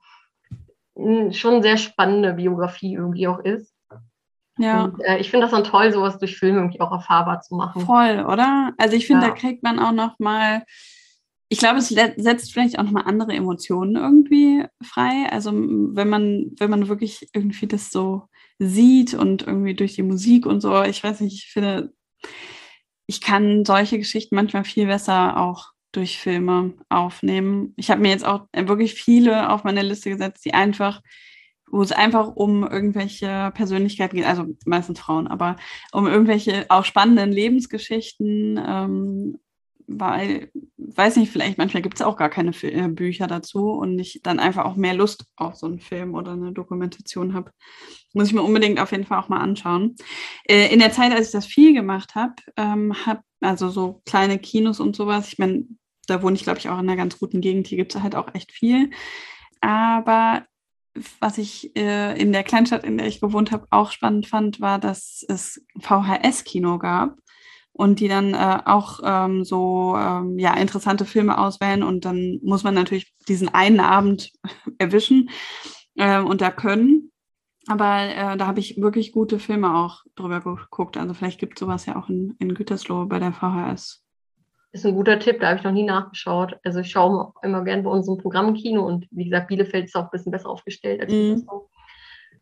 ein, 0.96 1.28
ein, 1.28 1.34
schon 1.34 1.64
sehr 1.64 1.78
spannende 1.78 2.34
Biografie 2.34 2.94
irgendwie 2.94 3.28
auch 3.28 3.40
ist. 3.40 3.74
Ja. 4.60 4.84
Und, 4.84 5.00
äh, 5.02 5.18
ich 5.18 5.32
finde 5.32 5.46
das 5.48 5.52
dann 5.52 5.64
toll, 5.64 5.92
sowas 5.92 6.20
durch 6.20 6.38
Filme 6.38 6.60
irgendwie 6.60 6.82
auch 6.82 6.92
erfahrbar 6.92 7.42
zu 7.42 7.56
machen. 7.56 7.82
Voll, 7.82 8.24
oder? 8.28 8.74
Also 8.78 8.96
ich 8.96 9.08
finde, 9.08 9.26
ja. 9.26 9.30
da 9.30 9.36
kriegt 9.36 9.64
man 9.64 9.80
auch 9.80 9.94
noch 9.94 10.20
mal 10.20 10.64
ich 11.52 11.58
glaube, 11.58 11.80
es 11.80 11.90
setzt 11.90 12.54
vielleicht 12.54 12.78
auch 12.78 12.84
nochmal 12.84 13.06
andere 13.06 13.34
Emotionen 13.34 13.96
irgendwie 13.96 14.66
frei. 14.84 15.28
Also 15.32 15.52
wenn 15.52 16.08
man, 16.08 16.52
wenn 16.60 16.70
man 16.70 16.88
wirklich 16.88 17.28
irgendwie 17.34 17.66
das 17.66 17.90
so 17.90 18.28
sieht 18.60 19.16
und 19.16 19.48
irgendwie 19.48 19.74
durch 19.74 19.96
die 19.96 20.04
Musik 20.04 20.46
und 20.46 20.62
so, 20.62 20.84
ich 20.84 21.04
weiß 21.04 21.22
nicht, 21.22 21.44
ich 21.46 21.52
finde, 21.52 21.92
ich 23.08 23.20
kann 23.20 23.66
solche 23.66 23.98
Geschichten 23.98 24.36
manchmal 24.36 24.64
viel 24.64 24.86
besser 24.86 25.38
auch 25.38 25.72
durch 25.92 26.20
Filme 26.20 26.76
aufnehmen. 26.90 27.74
Ich 27.78 27.90
habe 27.90 28.02
mir 28.02 28.10
jetzt 28.12 28.26
auch 28.26 28.46
wirklich 28.54 28.94
viele 28.94 29.50
auf 29.50 29.64
meine 29.64 29.82
Liste 29.82 30.12
gesetzt, 30.12 30.46
die 30.46 30.54
einfach, 30.54 31.02
wo 31.68 31.82
es 31.82 31.92
einfach 31.92 32.36
um 32.36 32.64
irgendwelche 32.64 33.52
Persönlichkeiten 33.56 34.18
geht, 34.18 34.28
also 34.28 34.46
meistens 34.66 35.00
Frauen, 35.00 35.28
aber 35.28 35.56
um 35.92 36.06
irgendwelche 36.06 36.68
auch 36.70 36.86
spannenden 36.86 37.32
Lebensgeschichten 37.32 38.64
ähm, 38.64 39.40
weil, 39.90 40.52
weiß 40.78 41.16
nicht, 41.18 41.32
vielleicht 41.32 41.58
manchmal 41.58 41.82
gibt 41.82 41.96
es 41.96 42.02
auch 42.02 42.16
gar 42.16 42.30
keine 42.30 42.52
äh, 42.62 42.88
Bücher 42.88 43.28
dazu 43.28 43.72
und 43.72 43.98
ich 43.98 44.22
dann 44.24 44.40
einfach 44.40 44.66
auch 44.66 44.76
mehr 44.76 44.94
Lust 44.94 45.26
auf 45.36 45.56
so 45.56 45.66
einen 45.66 45.80
Film 45.80 46.14
oder 46.14 46.34
eine 46.34 46.52
Dokumentation 46.52 47.34
habe. 47.34 47.52
Muss 48.14 48.28
ich 48.28 48.34
mir 48.34 48.44
unbedingt 48.44 48.80
auf 48.80 48.92
jeden 48.92 49.06
Fall 49.06 49.20
auch 49.20 49.30
mal 49.30 49.40
anschauen. 49.40 49.96
Äh, 50.48 50.72
in 50.72 50.80
der 50.80 50.92
Zeit, 50.92 51.12
als 51.12 51.28
ich 51.28 51.32
das 51.32 51.48
viel 51.48 51.74
gemacht 51.74 52.16
habe, 52.16 52.36
ähm, 52.56 52.94
habe 53.06 53.22
also 53.42 53.70
so 53.70 54.02
kleine 54.06 54.38
Kinos 54.38 54.80
und 54.80 54.96
sowas, 54.96 55.28
ich 55.28 55.40
meine, 55.40 55.66
da 56.08 56.22
wohne 56.22 56.36
ich, 56.36 56.44
glaube 56.44 56.60
ich, 56.60 56.70
auch 56.70 56.80
in 56.80 56.90
einer 56.90 56.96
ganz 56.96 57.18
guten 57.18 57.42
Gegend, 57.42 57.68
hier 57.68 57.78
gibt 57.78 57.96
es 57.96 58.02
halt 58.02 58.16
auch 58.16 58.34
echt 58.34 58.52
viel. 58.52 58.92
Aber 59.62 60.46
was 61.20 61.38
ich 61.38 61.76
äh, 61.76 62.20
in 62.20 62.32
der 62.32 62.44
Kleinstadt, 62.44 62.84
in 62.84 62.98
der 62.98 63.08
ich 63.08 63.22
gewohnt 63.22 63.52
habe, 63.52 63.68
auch 63.70 63.92
spannend 63.92 64.28
fand, 64.28 64.60
war, 64.60 64.80
dass 64.80 65.24
es 65.28 65.66
VHS-Kino 65.80 66.78
gab 66.78 67.18
und 67.74 68.00
die 68.00 68.08
dann 68.08 68.34
äh, 68.34 68.60
auch 68.66 69.00
ähm, 69.04 69.44
so 69.44 69.96
ähm, 69.98 70.38
ja, 70.38 70.54
interessante 70.56 71.06
Filme 71.06 71.38
auswählen 71.38 71.84
und 71.84 72.06
dann 72.06 72.40
muss 72.44 72.64
man 72.64 72.74
natürlich 72.74 73.14
diesen 73.28 73.50
einen 73.50 73.80
Abend 73.80 74.32
erwischen 74.78 75.30
äh, 75.96 76.20
und 76.20 76.42
da 76.42 76.52
können. 76.52 77.12
Aber 77.68 78.02
äh, 78.02 78.38
da 78.38 78.48
habe 78.48 78.60
ich 78.60 78.82
wirklich 78.82 79.12
gute 79.12 79.38
Filme 79.38 79.76
auch 79.76 80.04
drüber 80.16 80.42
geguckt. 80.42 80.98
Also 80.98 81.14
vielleicht 81.14 81.40
gibt 81.40 81.58
es 81.58 81.60
sowas 81.60 81.86
ja 81.86 81.96
auch 81.98 82.10
in, 82.10 82.36
in 82.40 82.56
Gütersloh 82.56 83.06
bei 83.06 83.20
der 83.20 83.32
VHS. 83.32 84.04
Ist 84.72 84.86
ein 84.86 84.96
guter 84.96 85.20
Tipp, 85.20 85.40
da 85.40 85.50
habe 85.50 85.60
ich 85.60 85.64
noch 85.64 85.72
nie 85.72 85.84
nachgeschaut. 85.84 86.58
Also 86.64 86.80
ich 86.80 86.92
schaue 86.92 87.34
immer 87.42 87.64
gern 87.64 87.84
bei 87.84 87.90
unserem 87.90 88.18
Programmkino 88.18 88.86
und 88.86 89.08
wie 89.12 89.26
gesagt, 89.26 89.48
Bielefeld 89.48 89.86
ist 89.86 89.96
auch 89.96 90.04
ein 90.04 90.10
bisschen 90.12 90.32
besser 90.32 90.50
aufgestellt 90.50 91.02
als 91.02 91.12
mm. 91.12 91.16
Gütersloh. 91.16 91.69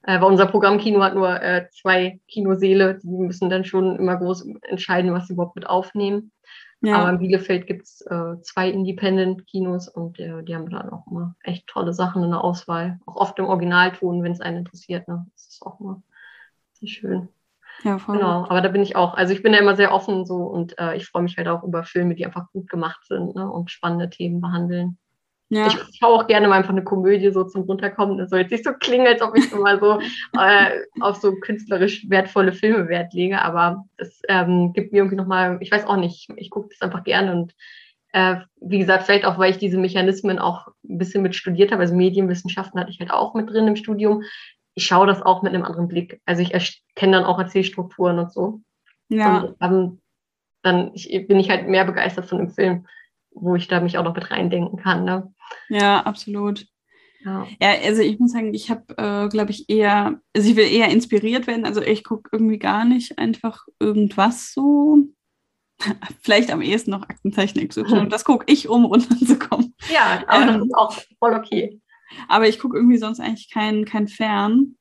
Äh, 0.08 0.22
weil 0.22 0.32
unser 0.32 0.46
Programmkino 0.46 1.04
hat 1.04 1.16
nur 1.16 1.42
äh, 1.42 1.68
zwei 1.70 2.22
Kinoseele, 2.30 2.98
die 3.04 3.10
müssen 3.10 3.50
dann 3.50 3.66
schon 3.66 3.98
immer 3.98 4.16
groß 4.16 4.48
entscheiden, 4.62 5.14
was 5.14 5.28
sie 5.28 5.34
überhaupt 5.34 5.58
mit 5.58 5.68
aufnehmen. 5.68 6.32
Ja. 6.80 7.00
Aber 7.00 7.10
in 7.10 7.20
Bielefeld 7.20 7.68
gibt 7.68 7.84
es 7.84 8.02
äh, 8.02 8.42
zwei 8.42 8.70
Independent-Kinos 8.70 9.90
und 9.90 10.18
äh, 10.20 10.44
die 10.44 10.56
haben 10.56 10.70
dann 10.70 10.90
auch 10.92 11.06
immer 11.08 11.36
echt 11.44 11.68
tolle 11.68 11.92
Sachen 11.92 12.24
in 12.24 12.30
der 12.30 12.42
Auswahl. 12.42 13.00
Auch 13.06 13.18
oft 13.18 13.38
im 13.38 13.46
Originalton, 13.46 14.24
wenn 14.24 14.32
es 14.32 14.40
einen 14.40 14.60
interessiert. 14.60 15.10
Ne? 15.10 15.26
Das 15.34 15.48
ist 15.48 15.62
auch 15.62 15.78
immer 15.82 16.02
sehr 16.74 16.88
schön. 16.88 17.28
Ja, 17.84 18.00
voll. 18.00 18.18
Genau, 18.18 18.46
aber 18.46 18.62
da 18.62 18.70
bin 18.70 18.84
ich 18.84 18.96
auch. 18.96 19.14
Also 19.14 19.34
ich 19.34 19.44
bin 19.44 19.54
ja 19.54 19.60
immer 19.60 19.76
sehr 19.76 19.94
offen 19.94 20.26
so 20.26 20.38
und 20.38 20.80
äh, 20.80 20.96
ich 20.96 21.06
freue 21.06 21.24
mich 21.24 21.36
halt 21.36 21.50
auch 21.50 21.64
über 21.64 21.84
Filme, 21.84 22.16
die 22.16 22.26
einfach 22.26 22.50
gut 22.54 22.70
gemacht 22.70 23.06
sind 23.08 23.36
ne? 23.36 23.52
und 23.52 23.72
spannende 23.72 24.10
Themen 24.10 24.40
behandeln. 24.40 24.98
Ja. 25.50 25.68
Ich 25.68 25.98
schaue 25.98 26.16
auch 26.16 26.28
gerne 26.28 26.48
mal 26.48 26.58
einfach 26.58 26.72
eine 26.72 26.84
Komödie 26.84 27.32
so 27.32 27.44
zum 27.46 27.62
Runterkommen. 27.64 28.18
Das 28.18 28.30
soll 28.30 28.40
jetzt 28.40 28.52
nicht 28.52 28.66
so 28.66 28.74
klingen, 28.74 29.08
als 29.08 29.22
ob 29.22 29.36
ich 29.38 29.52
immer 29.52 29.80
so 29.80 30.00
äh, 30.40 30.82
auf 31.00 31.18
so 31.18 31.34
künstlerisch 31.36 32.10
wertvolle 32.10 32.52
Filme 32.52 32.90
Wert 32.90 33.14
lege, 33.14 33.42
aber 33.42 33.86
es 33.98 34.22
ähm, 34.28 34.74
gibt 34.74 34.92
mir 34.92 35.00
irgendwie 35.00 35.16
nochmal, 35.16 35.58
ich 35.62 35.72
weiß 35.72 35.86
auch 35.86 35.96
nicht, 35.96 36.30
ich 36.36 36.50
gucke 36.50 36.70
das 36.70 36.82
einfach 36.82 37.04
gerne 37.04 37.32
und 37.32 37.56
äh, 38.12 38.38
wie 38.62 38.80
gesagt, 38.80 39.04
vielleicht 39.04 39.26
auch, 39.26 39.38
weil 39.38 39.52
ich 39.52 39.58
diese 39.58 39.78
Mechanismen 39.78 40.40
auch 40.40 40.68
ein 40.88 40.98
bisschen 40.98 41.24
mit 41.24 41.36
studiert 41.36 41.72
habe, 41.72 41.82
also 41.82 41.96
Medienwissenschaften 41.96 42.80
hatte 42.80 42.92
ich 42.92 43.00
halt 43.00 43.12
auch 43.12 43.34
mit 43.34 43.50
drin 43.50 43.68
im 43.68 43.76
Studium. 43.76 44.24
Ich 44.76 44.86
schaue 44.86 45.08
das 45.08 45.22
auch 45.22 45.44
mit 45.44 45.54
einem 45.54 45.64
anderen 45.64 45.88
Blick. 45.88 46.22
Also 46.26 46.42
ich 46.42 46.84
kenne 46.96 47.18
dann 47.18 47.26
auch 47.26 47.40
Erzählstrukturen 47.40 48.20
und 48.20 48.32
so. 48.32 48.62
Ja. 49.10 49.40
Und 49.40 49.56
ähm, 49.62 50.02
dann 50.62 50.92
ich, 50.94 51.28
bin 51.28 51.40
ich 51.40 51.50
halt 51.50 51.68
mehr 51.68 51.86
begeistert 51.86 52.26
von 52.26 52.38
dem 52.38 52.50
Film 52.50 52.86
wo 53.40 53.56
ich 53.56 53.68
da 53.68 53.80
mich 53.80 53.98
auch 53.98 54.04
noch 54.04 54.16
mit 54.16 54.32
reindenken 54.32 54.78
kann. 54.78 55.06
Ne? 55.06 55.34
Ja, 55.70 56.02
absolut. 56.02 56.66
Ja. 57.24 57.48
ja, 57.62 57.74
also 57.84 58.02
ich 58.02 58.20
muss 58.20 58.32
sagen, 58.32 58.54
ich 58.54 58.70
habe, 58.70 58.98
äh, 58.98 59.28
glaube 59.28 59.52
ich, 59.52 59.70
eher, 59.70 60.22
also 60.36 60.50
ich 60.50 60.56
will 60.56 60.72
eher 60.72 60.90
inspiriert 60.90 61.48
werden. 61.48 61.66
Also 61.66 61.82
ich 61.82 62.04
gucke 62.04 62.30
irgendwie 62.32 62.60
gar 62.60 62.86
nicht 62.86 63.18
einfach 63.18 63.66
irgendwas 63.80 64.54
so. 64.54 65.08
Vielleicht 66.22 66.52
am 66.52 66.62
ehesten 66.62 66.92
noch 66.92 67.04
Aktenzeichen 67.04 67.68
XY. 67.68 67.82
Und 68.00 68.10
das 68.14 68.24
gucke 68.24 68.46
ich, 68.52 68.70
um 68.70 68.86
runterzukommen. 68.86 69.76
Ja, 69.94 70.24
aber 70.28 70.42
ähm, 70.42 70.48
das 70.48 70.68
ist 70.68 70.76
auch 70.76 70.98
voll 71.20 71.34
okay. 71.34 71.82
Aber 72.28 72.48
ich 72.48 72.60
gucke 72.60 72.78
irgendwie 72.78 72.98
sonst 72.98 73.20
eigentlich 73.20 73.52
kein, 73.52 73.86
kein 73.86 74.08
Fern. 74.08 74.76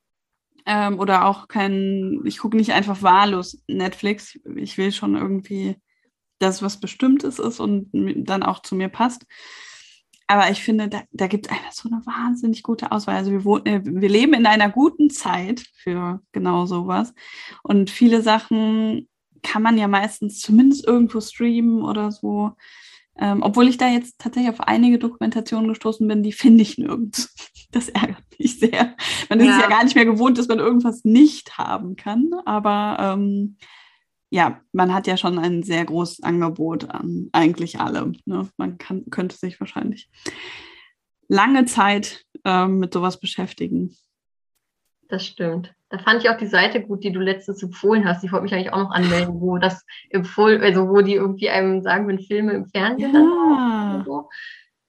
Ähm, 0.67 0.99
oder 0.99 1.27
auch 1.27 1.49
kein, 1.49 2.21
ich 2.25 2.39
gucke 2.39 2.57
nicht 2.57 2.73
einfach 2.73 3.03
wahllos 3.03 3.63
Netflix. 3.67 4.39
Ich 4.57 4.79
will 4.79 4.93
schon 4.93 5.17
irgendwie 5.17 5.77
das 6.39 6.63
was 6.63 6.81
Bestimmtes 6.81 7.39
ist 7.39 7.61
und 7.61 7.89
dann 7.93 8.43
auch 8.43 8.61
zu 8.61 8.75
mir 8.75 8.89
passt. 8.89 9.27
Aber 10.29 10.51
ich 10.51 10.63
finde, 10.63 10.89
da, 10.89 11.03
da 11.13 11.27
gibt 11.29 11.47
es 11.47 11.53
einfach 11.53 11.73
so 11.73 11.89
eine 11.89 12.05
wahnsinnig 12.05 12.63
gute 12.63 12.91
Auswahl. 12.91 13.17
Also 13.17 13.31
wir, 13.31 13.45
wohnen, 13.45 13.67
äh, 13.67 13.81
wir 13.85 14.09
leben 14.09 14.35
in 14.35 14.47
einer 14.47 14.71
guten 14.71 15.11
Zeit 15.11 15.65
für 15.77 16.21
genau 16.33 16.67
sowas. 16.67 17.15
Und 17.63 17.91
viele 17.91 18.23
Sachen 18.23 19.09
kann 19.43 19.63
man 19.63 19.79
ja 19.79 19.87
meistens 19.87 20.41
zumindest 20.41 20.87
irgendwo 20.87 21.21
streamen 21.21 21.83
oder 21.83 22.11
so. 22.11 22.53
Ähm, 23.19 23.43
obwohl 23.43 23.69
ich 23.69 23.79
da 23.79 23.89
jetzt 23.89 24.19
tatsächlich 24.19 24.53
auf 24.53 24.61
einige 24.61 24.99
Dokumentationen 24.99 25.69
gestoßen 25.69 26.07
bin, 26.07 26.23
die 26.23 26.33
finde 26.33 26.63
ich 26.63 26.79
nirgends. 26.79 27.35
Das 27.73 27.89
ärgert 27.89 28.23
mich 28.39 28.61
sehr. 28.61 28.95
Man 29.29 29.41
ja. 29.41 29.51
ist 29.51 29.61
ja 29.61 29.69
gar 29.69 29.83
nicht 29.83 29.97
mehr 29.97 30.07
gewohnt, 30.07 30.39
dass 30.39 30.47
man 30.49 30.61
irgendwas 30.61 31.05
nicht 31.05 31.59
haben 31.59 31.97
kann. 31.97 32.31
Aber 32.47 32.97
ähm, 33.01 33.59
ja, 34.31 34.61
man 34.73 34.93
hat 34.93 35.07
ja 35.07 35.17
schon 35.17 35.39
ein 35.39 35.63
sehr 35.63 35.85
großes 35.85 36.23
Angebot 36.23 36.91
an 36.91 37.29
eigentlich 37.33 37.81
allem. 37.81 38.17
Ne? 38.25 38.49
Man 38.57 38.79
kann, 38.79 39.05
könnte 39.11 39.37
sich 39.37 39.61
wahrscheinlich 39.61 40.09
lange 41.29 41.65
Zeit 41.65 42.25
ähm, 42.45 42.79
mit 42.79 42.93
sowas 42.93 43.21
beschäftigen. 43.21 43.97
Das 45.09 45.25
stimmt. 45.25 45.73
Da 45.89 45.99
fand 45.99 46.23
ich 46.23 46.31
auch 46.31 46.37
die 46.37 46.49
Seite 46.49 46.83
gut, 46.83 47.05
die 47.05 47.13
du 47.13 47.21
letztens 47.21 47.63
empfohlen 47.63 48.05
hast. 48.05 48.23
Die 48.23 48.33
wollte 48.33 48.43
mich 48.43 48.55
eigentlich 48.55 48.73
auch 48.73 48.83
noch 48.83 48.91
anmelden, 48.91 49.41
wo 49.41 49.57
das 49.59 49.85
empfohlen, 50.11 50.61
also 50.61 50.89
wo 50.89 51.01
die 51.01 51.15
irgendwie 51.15 51.49
einem 51.49 51.83
sagen, 51.83 52.09
wenn 52.09 52.19
Filme 52.19 52.53
im 52.53 52.67
Fernsehen 52.67 53.15
ja. 53.15 54.03
so. 54.05 54.29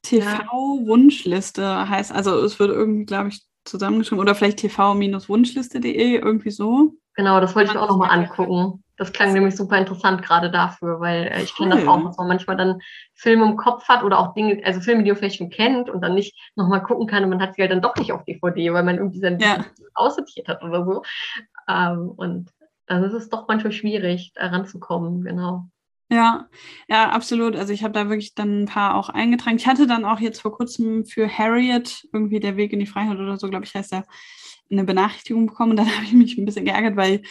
TV-Wunschliste 0.02 1.90
heißt, 1.90 2.12
also 2.12 2.40
es 2.40 2.60
wird 2.60 2.72
irgendwie, 2.72 3.06
glaube 3.06 3.30
ich, 3.30 3.42
zusammengeschrieben 3.66 4.22
oder 4.22 4.34
vielleicht 4.34 4.60
tv-wunschliste.de, 4.60 6.16
irgendwie 6.16 6.52
so. 6.52 6.94
Genau, 7.16 7.40
das 7.42 7.56
wollte 7.56 7.72
ich 7.72 7.78
auch 7.78 7.90
nochmal 7.90 8.10
angucken. 8.10 8.84
Das 8.98 9.14
klang 9.14 9.32
nämlich 9.32 9.56
super 9.56 9.78
interessant 9.78 10.24
gerade 10.24 10.50
dafür, 10.50 11.00
weil 11.00 11.28
äh, 11.28 11.44
ich 11.44 11.56
kenne 11.56 11.76
das 11.76 11.88
auch, 11.88 12.04
dass 12.04 12.18
man 12.18 12.28
manchmal 12.28 12.58
dann 12.58 12.82
Filme 13.14 13.46
im 13.46 13.56
Kopf 13.56 13.88
hat 13.88 14.04
oder 14.04 14.20
auch 14.20 14.34
Dinge, 14.34 14.60
also 14.66 14.82
Filme, 14.82 15.04
die 15.04 15.12
man 15.12 15.18
vielleicht 15.18 15.38
schon 15.38 15.52
kennt 15.52 15.90
und 15.90 16.02
dann 16.02 16.16
nicht 16.16 16.36
nochmal 16.56 16.82
gucken 16.82 17.08
kann 17.08 17.24
und 17.24 17.30
man 17.30 17.42
hat 17.42 17.56
sie 17.56 17.62
halt 17.62 17.72
dann 17.72 17.82
doch 17.82 17.96
nicht 17.96 18.12
auf 18.12 18.26
DVD, 18.26 18.74
weil 18.74 18.84
man 18.84 18.98
irgendwie 18.98 19.20
sein 19.20 19.40
ja. 19.40 19.64
aussortiert 19.94 20.48
hat 20.48 20.64
oder 20.64 20.84
so. 20.84 21.04
Ähm, 21.70 22.10
und 22.16 22.50
dann 22.88 23.04
ist 23.04 23.14
es 23.14 23.30
doch 23.30 23.48
manchmal 23.48 23.72
schwierig, 23.72 24.32
da 24.34 24.48
ranzukommen, 24.48 25.24
genau. 25.24 25.68
Ja, 26.10 26.48
ja, 26.88 27.10
absolut. 27.10 27.56
Also 27.56 27.74
ich 27.74 27.84
habe 27.84 27.94
da 27.94 28.10
wirklich 28.10 28.34
dann 28.34 28.64
ein 28.64 28.66
paar 28.66 28.96
auch 28.96 29.10
eingetragen. 29.10 29.58
Ich 29.58 29.68
hatte 29.68 29.88
dann 29.88 30.06
auch 30.06 30.20
jetzt 30.20 30.42
vor 30.42 30.54
kurzem 30.54 31.06
für 31.06 31.28
Harriet 31.28 32.08
irgendwie 32.14 32.40
der 32.40 32.56
Weg 32.56 32.72
in 32.72 32.80
die 32.80 32.86
Freiheit 32.86 33.18
oder 33.18 33.38
so, 33.38 33.50
glaube 33.50 33.66
ich, 33.66 33.76
heißt 33.76 33.92
der, 33.92 34.06
eine 34.72 34.84
Benachrichtigung 34.86 35.48
bekommen 35.48 35.72
und 35.72 35.78
dann 35.78 35.88
habe 35.96 36.06
ich 36.06 36.14
mich 36.14 36.38
ein 36.38 36.46
bisschen 36.46 36.66
geärgert, 36.66 36.96
weil 36.96 37.22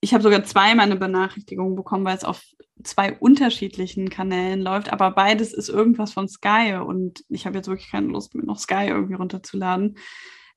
ich 0.00 0.14
habe 0.14 0.22
sogar 0.22 0.44
zweimal 0.44 0.86
eine 0.86 0.96
Benachrichtigung 0.96 1.74
bekommen, 1.74 2.04
weil 2.04 2.16
es 2.16 2.24
auf 2.24 2.42
zwei 2.84 3.12
unterschiedlichen 3.12 4.08
Kanälen 4.10 4.60
läuft, 4.60 4.92
aber 4.92 5.10
beides 5.10 5.52
ist 5.52 5.68
irgendwas 5.68 6.12
von 6.12 6.28
Sky 6.28 6.78
und 6.84 7.24
ich 7.28 7.46
habe 7.46 7.56
jetzt 7.56 7.68
wirklich 7.68 7.90
keine 7.90 8.08
Lust, 8.08 8.34
mir 8.34 8.44
noch 8.44 8.58
Sky 8.58 8.86
irgendwie 8.88 9.14
runterzuladen 9.14 9.96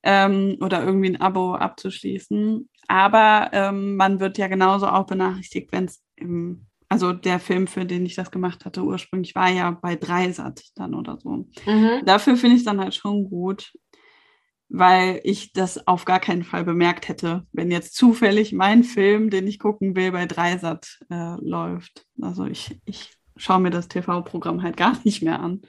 ähm, 0.04 0.58
oder 0.62 0.84
irgendwie 0.84 1.10
ein 1.10 1.22
Abo 1.22 1.56
abzuschließen. 1.56 2.70
Aber 2.88 3.50
ähm, 3.54 3.96
man 3.96 4.20
wird 4.20 4.38
ja 4.38 4.48
genauso 4.48 4.88
auch 4.88 5.06
benachrichtigt, 5.06 5.72
wenn 5.72 5.86
es 5.86 6.04
im, 6.16 6.68
also 6.90 7.14
der 7.14 7.40
Film, 7.40 7.68
für 7.68 7.86
den 7.86 8.06
ich 8.06 8.16
das 8.16 8.32
gemacht 8.32 8.66
hatte, 8.66 8.84
ursprünglich 8.84 9.34
war 9.34 9.50
ja 9.50 9.72
bei 9.72 9.96
Dreisat 9.96 10.62
dann 10.76 10.94
oder 10.94 11.18
so. 11.20 11.48
Mhm. 11.66 12.06
Dafür 12.06 12.36
finde 12.36 12.56
ich 12.56 12.62
es 12.62 12.66
dann 12.66 12.80
halt 12.82 12.94
schon 12.94 13.30
gut, 13.30 13.72
weil 14.74 15.20
ich 15.24 15.52
das 15.52 15.86
auf 15.86 16.06
gar 16.06 16.22
keinen 16.22 16.44
Fall 16.44 16.64
bemerkt 16.64 17.10
hätte, 17.10 17.46
wenn 17.52 17.72
jetzt 17.72 17.94
zufällig 17.96 18.54
mein 18.54 18.86
Film, 18.86 19.30
den 19.30 19.46
ich 19.46 19.60
gucken 19.60 19.96
will, 19.98 20.14
bei 20.14 20.26
Dreisat 20.26 21.00
äh, 21.10 21.36
läuft. 21.42 22.06
Also 22.22 22.46
ich, 22.46 22.80
ich 22.86 23.12
schaue 23.36 23.60
mir 23.60 23.70
das 23.70 23.90
TV-Programm 23.90 24.64
halt 24.64 24.78
gar 24.78 24.98
nicht 25.04 25.22
mehr 25.22 25.42
an. 25.42 25.62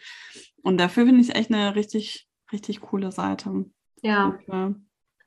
Und 0.63 0.79
dafür 0.79 1.05
finde 1.05 1.21
ich 1.21 1.31
es 1.31 1.35
echt 1.35 1.53
eine 1.53 1.75
richtig, 1.75 2.29
richtig 2.53 2.81
coole 2.81 3.11
Seite. 3.11 3.65
Ja. 4.03 4.39
Okay. 4.41 4.75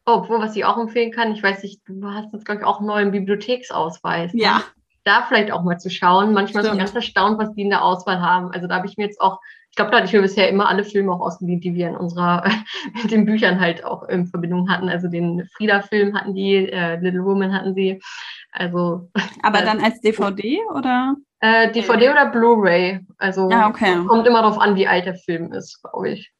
Obwohl, 0.06 0.40
was 0.40 0.56
ich 0.56 0.64
auch 0.64 0.78
empfehlen 0.78 1.12
kann, 1.12 1.34
ich 1.34 1.44
weiß 1.44 1.64
nicht, 1.64 1.82
du 1.86 2.08
hast 2.08 2.32
jetzt, 2.32 2.46
glaube 2.46 2.62
ich, 2.62 2.66
auch 2.66 2.78
einen 2.78 2.88
neuen 2.88 3.12
Bibliotheksausweis. 3.12 4.34
Ne? 4.34 4.42
Ja. 4.42 4.64
Da 5.04 5.26
vielleicht 5.28 5.52
auch 5.52 5.64
mal 5.64 5.80
zu 5.80 5.90
schauen. 5.90 6.32
Manchmal 6.32 6.64
Stimmt. 6.64 6.66
ist 6.66 6.70
man 6.70 6.78
ganz 6.78 6.96
erstaunt, 6.96 7.40
was 7.40 7.54
die 7.54 7.64
in 7.64 7.70
der 7.70 7.84
Auswahl 7.84 8.22
haben. 8.22 8.52
Also 8.52 8.68
da 8.68 8.76
habe 8.76 8.88
ich 8.88 8.96
mir 8.96 9.04
jetzt 9.04 9.20
auch 9.20 9.40
ich 9.76 9.78
glaube, 9.78 9.92
da 9.92 9.98
hatte 9.98 10.08
ich 10.08 10.14
mir 10.14 10.22
bisher 10.22 10.48
immer 10.48 10.70
alle 10.70 10.86
Filme 10.86 11.12
auch 11.12 11.20
ausgeliehen, 11.20 11.60
die 11.60 11.76
wir 11.76 11.90
in 11.90 11.98
unserer, 11.98 12.46
mit 13.04 13.12
den 13.12 13.26
Büchern 13.26 13.60
halt 13.60 13.84
auch 13.84 14.08
in 14.08 14.26
Verbindung 14.26 14.70
hatten. 14.70 14.88
Also 14.88 15.10
den 15.10 15.50
Frieda-Film 15.58 16.16
hatten 16.16 16.34
die, 16.34 16.72
äh, 16.72 16.96
Little 17.02 17.26
Woman 17.26 17.54
hatten 17.54 17.76
sie. 17.76 18.00
Also. 18.54 19.12
Aber 19.44 19.60
äh, 19.60 19.66
dann 19.66 19.82
als 19.82 20.00
DVD 20.00 20.62
oder? 20.74 21.18
Äh, 21.42 21.74
DVD 21.74 22.10
oder 22.10 22.28
Blu-ray. 22.28 23.02
Also 23.18 23.50
ja, 23.52 23.68
okay. 23.68 23.98
kommt 24.08 24.26
immer 24.26 24.44
darauf 24.44 24.60
an, 24.60 24.78
wie 24.78 24.88
alt 24.88 25.08
der 25.08 25.16
Film 25.16 25.52
ist, 25.52 25.82
glaube 25.84 26.12
ich. 26.12 26.32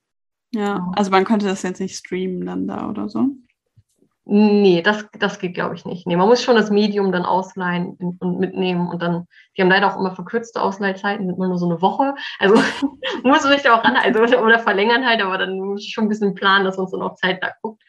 Ja, 0.54 0.90
also 0.96 1.12
man 1.12 1.26
könnte 1.26 1.46
das 1.46 1.64
jetzt 1.64 1.82
nicht 1.82 1.98
streamen 1.98 2.46
dann 2.46 2.70
da 2.70 2.90
oder 2.90 3.10
so. 3.10 3.32
Nee, 4.28 4.82
das, 4.82 5.06
das 5.20 5.38
geht, 5.38 5.54
glaube 5.54 5.76
ich, 5.76 5.86
nicht. 5.86 6.08
Nee, 6.08 6.16
man 6.16 6.28
muss 6.28 6.42
schon 6.42 6.56
das 6.56 6.72
Medium 6.72 7.12
dann 7.12 7.26
ausleihen 7.26 7.96
und 8.20 8.40
mitnehmen 8.40 8.90
und 8.90 9.00
dann, 9.00 9.28
die 9.56 9.62
haben 9.62 9.70
leider 9.70 9.94
auch 9.94 10.00
immer 10.00 10.16
verkürzte 10.16 10.64
Ausleihzeiten, 10.64 11.28
sind 11.28 11.36
immer 11.36 11.48
nur 11.48 11.60
so 11.60 11.70
eine 11.70 11.80
Woche. 11.80 12.16
Also 12.40 12.56
muss 13.24 13.44
man 13.44 13.52
sich 13.54 13.62
da 13.62 13.76
auch 13.76 13.84
ran, 13.84 13.96
also 13.96 14.20
oder 14.40 14.58
verlängern 14.58 15.06
halt, 15.06 15.22
aber 15.22 15.38
dann 15.38 15.60
muss 15.60 15.86
ich 15.86 15.94
schon 15.94 16.06
ein 16.06 16.10
bisschen 16.10 16.34
planen, 16.34 16.66
dass 16.66 16.78
man 16.78 16.88
so 16.88 16.98
noch 16.98 17.16
Zeit 17.16 17.44
da 17.44 17.52
guckt. 17.62 17.84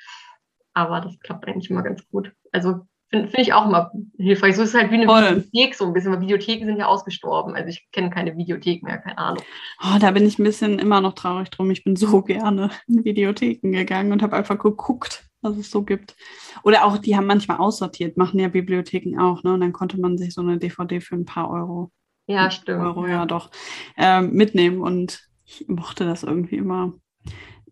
Aber 0.75 1.01
das 1.01 1.19
klappt 1.21 1.49
eigentlich 1.49 1.71
immer 1.71 1.83
ganz 1.83 2.07
gut. 2.11 2.33
Also 2.53 2.83
finde 3.09 3.29
find 3.29 3.41
ich 3.41 3.55
auch 3.55 3.65
immer 3.65 3.91
hilfreich. 4.19 4.57
So 4.57 4.63
ist 4.63 4.75
es 4.75 4.75
halt 4.75 4.91
wie 4.91 4.97
eine 4.97 5.07
Voll. 5.07 5.23
Videothek 5.23 5.75
so 5.75 5.87
ein 5.87 5.95
bisschen, 5.95 6.13
weil 6.13 6.21
Videotheken 6.21 6.67
sind 6.67 6.77
ja 6.77 6.85
ausgestorben. 6.85 7.55
Also 7.55 7.71
ich 7.71 7.89
kenne 7.93 8.11
keine 8.11 8.37
Videothek 8.37 8.83
mehr, 8.83 8.99
keine 8.99 9.17
Ahnung. 9.17 9.43
Oh, 9.83 9.99
da 9.99 10.11
bin 10.11 10.27
ich 10.27 10.39
ein 10.39 10.45
bisschen 10.45 10.79
immer 10.79 11.01
noch 11.01 11.15
traurig 11.15 11.49
drum. 11.49 11.71
Ich 11.71 11.83
bin 11.83 11.97
so 11.97 12.21
gerne 12.21 12.69
in 12.89 13.07
Videotheken 13.07 13.73
gegangen 13.73 14.13
und 14.13 14.23
habe 14.23 14.37
einfach 14.37 14.59
geguckt 14.59 15.26
was 15.47 15.57
es 15.57 15.71
so 15.71 15.83
gibt. 15.83 16.17
Oder 16.63 16.85
auch, 16.85 16.99
die 16.99 17.17
haben 17.17 17.27
manchmal 17.27 17.59
aussortiert, 17.59 18.17
machen 18.17 18.39
ja 18.39 18.49
Bibliotheken 18.49 19.19
auch, 19.19 19.43
ne? 19.43 19.55
Und 19.55 19.61
dann 19.61 19.73
konnte 19.73 20.01
man 20.01 20.19
sich 20.19 20.35
so 20.35 20.41
eine 20.41 20.59
DVD 20.59 21.01
für 21.01 21.17
ein 21.17 21.25
paar 21.25 21.51
Euro. 21.51 21.91
Ja, 22.27 22.51
stimmt. 22.51 22.83
Euro, 22.83 23.07
ja, 23.07 23.25
doch. 23.25 23.51
Ähm, 23.97 24.33
mitnehmen. 24.33 24.81
Und 24.81 25.29
ich 25.45 25.65
mochte 25.69 26.05
das 26.05 26.25
irgendwie 26.25 26.57
immer, 26.57 26.93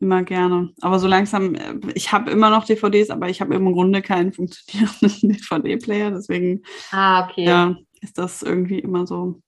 immer 0.00 0.22
gerne. 0.22 0.70
Aber 0.80 0.98
so 0.98 1.08
langsam, 1.08 1.54
äh, 1.54 1.74
ich 1.94 2.12
habe 2.12 2.30
immer 2.30 2.50
noch 2.50 2.64
DVDs, 2.64 3.10
aber 3.10 3.28
ich 3.28 3.40
habe 3.40 3.54
im 3.54 3.72
Grunde 3.72 4.00
keinen 4.00 4.32
funktionierenden 4.32 5.32
DVD-Player. 5.50 6.12
Deswegen 6.12 6.62
ah, 6.92 7.24
okay. 7.24 7.44
ja, 7.44 7.76
ist 8.00 8.18
das 8.18 8.42
irgendwie 8.42 8.78
immer 8.78 9.06
so. 9.06 9.40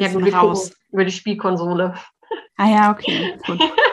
Ja, 0.00 0.12
gut, 0.12 0.32
raus. 0.32 0.72
über 0.90 1.04
die 1.04 1.12
Spielkonsole. 1.12 1.94
Ah 2.56 2.68
ja, 2.68 2.90
okay, 2.90 3.38
gut. 3.46 3.60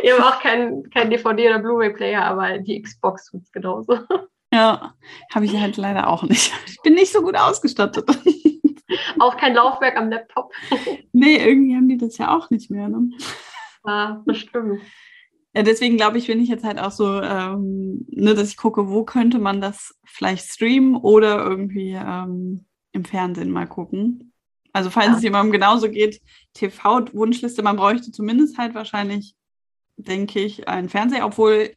Wir 0.02 0.14
haben 0.14 0.24
auch 0.24 0.40
keinen 0.40 0.90
kein 0.90 1.10
DVD- 1.10 1.48
oder 1.48 1.58
Blu-ray-Player, 1.58 2.22
aber 2.22 2.58
die 2.58 2.80
Xbox 2.80 3.26
tut 3.26 3.42
es 3.42 3.52
genauso. 3.52 3.98
Ja, 4.52 4.96
habe 5.32 5.44
ich 5.44 5.56
halt 5.56 5.76
leider 5.76 6.08
auch 6.08 6.24
nicht. 6.24 6.52
Ich 6.66 6.82
bin 6.82 6.94
nicht 6.94 7.12
so 7.12 7.22
gut 7.22 7.36
ausgestattet. 7.36 8.04
Auch 9.20 9.36
kein 9.36 9.54
Laufwerk 9.54 9.96
am 9.96 10.10
Laptop. 10.10 10.52
Nee, 11.12 11.36
irgendwie 11.36 11.76
haben 11.76 11.88
die 11.88 11.96
das 11.96 12.18
ja 12.18 12.36
auch 12.36 12.50
nicht 12.50 12.68
mehr. 12.68 12.88
Ne? 12.88 13.10
Ja, 13.86 14.24
das 14.26 14.38
stimmt. 14.38 14.80
Ja, 15.54 15.62
deswegen 15.62 15.96
glaube 15.96 16.18
ich, 16.18 16.26
bin 16.26 16.42
ich 16.42 16.48
jetzt 16.48 16.64
halt 16.64 16.80
auch 16.80 16.90
so, 16.90 17.20
ähm, 17.22 18.06
ne, 18.08 18.34
dass 18.34 18.48
ich 18.48 18.56
gucke, 18.56 18.88
wo 18.88 19.04
könnte 19.04 19.38
man 19.38 19.60
das 19.60 19.94
vielleicht 20.04 20.46
streamen 20.46 20.96
oder 20.96 21.44
irgendwie 21.44 21.92
ähm, 21.92 22.66
im 22.90 23.04
Fernsehen 23.04 23.52
mal 23.52 23.68
gucken. 23.68 24.32
Also 24.72 24.90
falls 24.90 25.08
ja. 25.08 25.16
es 25.16 25.22
jemandem 25.22 25.52
genauso 25.52 25.88
geht, 25.90 26.20
TV-Wunschliste, 26.54 27.62
man 27.62 27.76
bräuchte 27.76 28.10
zumindest 28.10 28.58
halt 28.58 28.74
wahrscheinlich 28.74 29.34
denke 30.02 30.40
ich, 30.40 30.68
ein 30.68 30.88
Fernseher, 30.88 31.26
obwohl 31.26 31.70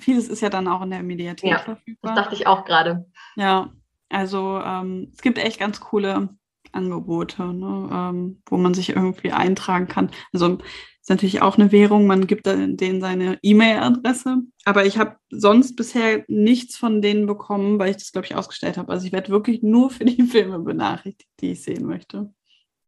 vieles 0.00 0.28
ist 0.28 0.40
ja 0.40 0.50
dann 0.50 0.68
auch 0.68 0.82
in 0.82 0.90
der 0.90 1.02
Mediathek 1.02 1.50
ja, 1.50 1.58
verfügbar. 1.58 2.14
Das 2.14 2.24
dachte 2.24 2.34
ich 2.34 2.46
auch 2.46 2.64
gerade. 2.64 3.06
Ja, 3.36 3.72
also 4.08 4.60
ähm, 4.64 5.10
es 5.12 5.22
gibt 5.22 5.38
echt 5.38 5.58
ganz 5.58 5.80
coole 5.80 6.28
Angebote, 6.72 7.42
ne, 7.52 7.88
ähm, 7.92 8.42
wo 8.48 8.56
man 8.56 8.74
sich 8.74 8.90
irgendwie 8.90 9.32
eintragen 9.32 9.88
kann. 9.88 10.10
Also 10.32 10.58
ist 11.00 11.08
natürlich 11.08 11.40
auch 11.40 11.56
eine 11.56 11.72
Währung, 11.72 12.06
man 12.06 12.26
gibt 12.26 12.46
denen 12.46 13.00
seine 13.00 13.38
E-Mail-Adresse. 13.42 14.42
Aber 14.64 14.84
ich 14.84 14.98
habe 14.98 15.16
sonst 15.30 15.74
bisher 15.76 16.24
nichts 16.28 16.76
von 16.76 17.00
denen 17.00 17.26
bekommen, 17.26 17.78
weil 17.78 17.90
ich 17.90 17.96
das, 17.96 18.12
glaube 18.12 18.26
ich, 18.26 18.36
ausgestellt 18.36 18.76
habe. 18.76 18.92
Also 18.92 19.06
ich 19.06 19.12
werde 19.12 19.30
wirklich 19.30 19.62
nur 19.62 19.90
für 19.90 20.04
die 20.04 20.22
Filme 20.30 20.58
benachrichtigt, 20.58 21.30
die 21.40 21.52
ich 21.52 21.62
sehen 21.62 21.86
möchte. 21.86 22.32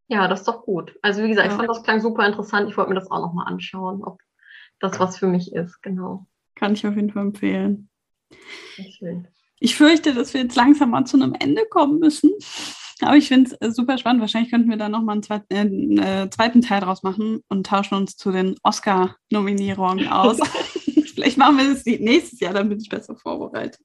Ja, 0.09 0.29
das 0.29 0.41
ist 0.41 0.49
doch 0.49 0.63
gut. 0.65 0.95
Also 1.01 1.23
wie 1.23 1.29
gesagt, 1.29 1.47
ja. 1.47 1.53
ich 1.53 1.57
fand 1.57 1.71
das 1.71 1.83
klang 1.83 2.01
super 2.01 2.27
interessant. 2.27 2.69
Ich 2.69 2.77
wollte 2.77 2.91
mir 2.91 3.01
das 3.01 3.11
auch 3.11 3.21
nochmal 3.21 3.47
anschauen, 3.47 4.05
ob 4.05 4.19
das 4.83 4.99
was 4.99 5.19
für 5.19 5.27
mich 5.27 5.53
ist, 5.53 5.83
genau. 5.83 6.27
Kann 6.55 6.75
ich 6.75 6.87
auf 6.87 6.95
jeden 6.95 7.11
Fall 7.11 7.23
empfehlen. 7.23 7.89
Ich 9.61 9.77
fürchte, 9.77 10.13
dass 10.13 10.35
wir 10.35 10.43
jetzt 10.43 10.57
langsam 10.57 10.91
mal 10.91 11.05
zu 11.05 11.17
einem 11.17 11.35
Ende 11.39 11.65
kommen 11.71 11.99
müssen. 11.99 12.31
Aber 13.01 13.17
ich 13.17 13.29
finde 13.29 13.51
es 13.51 13.57
äh, 13.61 13.73
super 13.73 13.99
spannend. 13.99 14.21
Wahrscheinlich 14.21 14.51
könnten 14.51 14.71
wir 14.71 14.77
da 14.77 14.89
nochmal 14.89 15.15
einen 15.15 15.23
zweiten, 15.23 15.99
äh, 15.99 16.23
äh, 16.25 16.31
zweiten 16.31 16.63
Teil 16.63 16.81
draus 16.81 17.03
machen 17.03 17.43
und 17.49 17.67
tauschen 17.67 17.97
uns 17.97 18.17
zu 18.17 18.31
den 18.31 18.57
Oscar-Nominierungen 18.63 20.09
aus. 20.09 20.39
Vielleicht 21.15 21.37
machen 21.37 21.59
wir 21.59 21.73
das 21.73 21.85
nächstes 21.85 22.41
Jahr, 22.41 22.55
dann 22.55 22.69
bin 22.69 22.79
ich 22.79 22.89
besser 22.89 23.17
vorbereitet. 23.17 23.81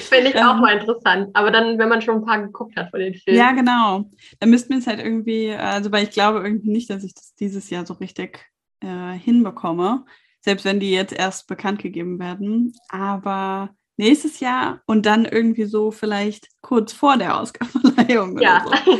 Finde 0.00 0.30
ich 0.30 0.34
ähm, 0.34 0.46
auch 0.46 0.56
mal 0.56 0.78
interessant. 0.78 1.30
Aber 1.34 1.50
dann, 1.50 1.78
wenn 1.78 1.88
man 1.88 2.02
schon 2.02 2.16
ein 2.16 2.24
paar 2.24 2.42
geguckt 2.42 2.76
hat 2.76 2.90
von 2.90 3.00
den 3.00 3.14
Filmen. 3.14 3.38
Ja, 3.38 3.52
genau. 3.52 4.10
Dann 4.40 4.50
müssten 4.50 4.70
wir 4.70 4.78
es 4.78 4.86
halt 4.86 5.00
irgendwie, 5.00 5.52
also 5.52 5.92
weil 5.92 6.04
ich 6.04 6.10
glaube 6.10 6.40
irgendwie 6.40 6.70
nicht, 6.70 6.90
dass 6.90 7.04
ich 7.04 7.14
das 7.14 7.34
dieses 7.34 7.70
Jahr 7.70 7.86
so 7.86 7.94
richtig 7.94 8.50
äh, 8.80 9.12
hinbekomme 9.12 10.04
selbst 10.42 10.64
wenn 10.64 10.80
die 10.80 10.90
jetzt 10.90 11.12
erst 11.12 11.46
bekannt 11.46 11.80
gegeben 11.80 12.18
werden. 12.18 12.74
Aber 12.88 13.70
nächstes 13.96 14.40
Jahr 14.40 14.82
und 14.86 15.06
dann 15.06 15.24
irgendwie 15.24 15.64
so 15.64 15.90
vielleicht 15.90 16.48
kurz 16.60 16.92
vor 16.92 17.16
der 17.16 17.40
Oscarverleihung. 17.40 18.38
Ja. 18.40 18.64
So. 18.84 18.98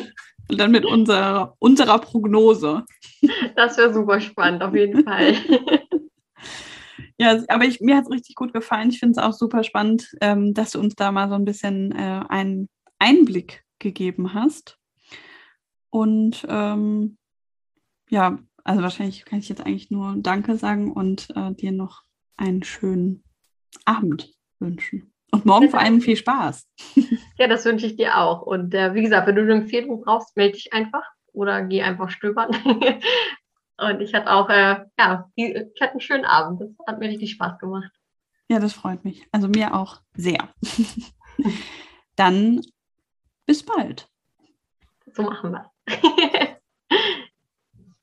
Und 0.49 0.59
dann 0.59 0.71
mit 0.71 0.85
unserer, 0.85 1.55
unserer 1.59 1.99
Prognose. 1.99 2.85
Das 3.57 3.77
wäre 3.77 3.95
super 3.95 4.21
spannend, 4.21 4.63
auf 4.63 4.75
jeden 4.75 5.05
Fall. 5.05 5.35
Ja, 7.19 7.41
aber 7.49 7.65
ich, 7.65 7.81
mir 7.81 7.97
hat 7.97 8.07
es 8.07 8.11
richtig 8.11 8.35
gut 8.35 8.53
gefallen. 8.53 8.91
Ich 8.91 8.99
finde 8.99 9.13
es 9.13 9.25
auch 9.25 9.33
super 9.33 9.63
spannend, 9.63 10.09
ähm, 10.21 10.55
dass 10.55 10.73
du 10.73 10.81
uns 10.81 10.97
da 10.97 11.13
mal 11.13 11.29
so 11.29 11.37
ein 11.37 11.45
bisschen 11.45 11.93
äh, 11.93 12.25
einen 12.29 12.69
Einblick 12.99 13.63
gegeben 13.79 14.35
hast. 14.35 14.77
Und 15.91 16.45
ähm, 16.49 17.17
ja, 18.09 18.39
also 18.65 18.83
wahrscheinlich 18.83 19.25
kann 19.25 19.39
ich 19.39 19.49
jetzt 19.49 19.65
eigentlich 19.65 19.91
nur 19.91 20.15
Danke 20.19 20.57
sagen 20.57 20.93
und 20.93 21.29
äh, 21.37 21.53
dir 21.53 21.73
noch 21.73 22.03
einen 22.37 22.63
schönen 22.63 23.25
Abend 23.85 24.33
wünschen. 24.59 25.13
Und 25.31 25.47
morgen 25.47 25.71
vor 25.71 25.81
allem 25.81 26.01
viel 26.01 26.17
Spaß. 26.17 26.69
Ja, 27.39 27.49
das 27.49 27.65
wünsche 27.65 27.87
ich 27.87 27.97
dir 27.97 28.19
auch. 28.19 28.43
Und 28.43 28.73
äh, 28.75 28.95
wie 28.95 29.03
gesagt, 29.03 29.27
wenn 29.27 29.35
du 29.35 29.43
eine 29.43 29.55
Empfehlung 29.55 30.03
brauchst, 30.03 30.37
melde 30.37 30.53
dich 30.53 30.73
einfach 30.73 31.03
oder 31.33 31.63
geh 31.63 31.83
einfach 31.83 32.09
stöbern. 32.11 32.51
und 33.79 34.01
ich 34.01 34.15
hatte 34.15 34.31
auch, 34.31 34.49
äh, 34.49 34.85
ja, 34.97 35.29
ich 35.35 35.81
hatte 35.81 35.93
einen 35.93 36.01
schönen 36.01 36.25
Abend. 36.25 36.61
Das 36.61 36.69
hat 36.87 37.01
mir 37.01 37.09
richtig 37.09 37.33
Spaß 37.33 37.59
gemacht. 37.59 37.91
Ja, 38.49 38.61
das 38.61 38.75
freut 38.75 39.05
mich. 39.05 39.27
Also 39.33 39.49
mir 39.49 39.75
auch 39.75 40.03
sehr. 40.15 40.51
Dann 42.17 42.61
bis 43.47 43.65
bald. 43.65 44.09
So 45.15 45.23
machen 45.23 45.53
wir. 45.53 46.49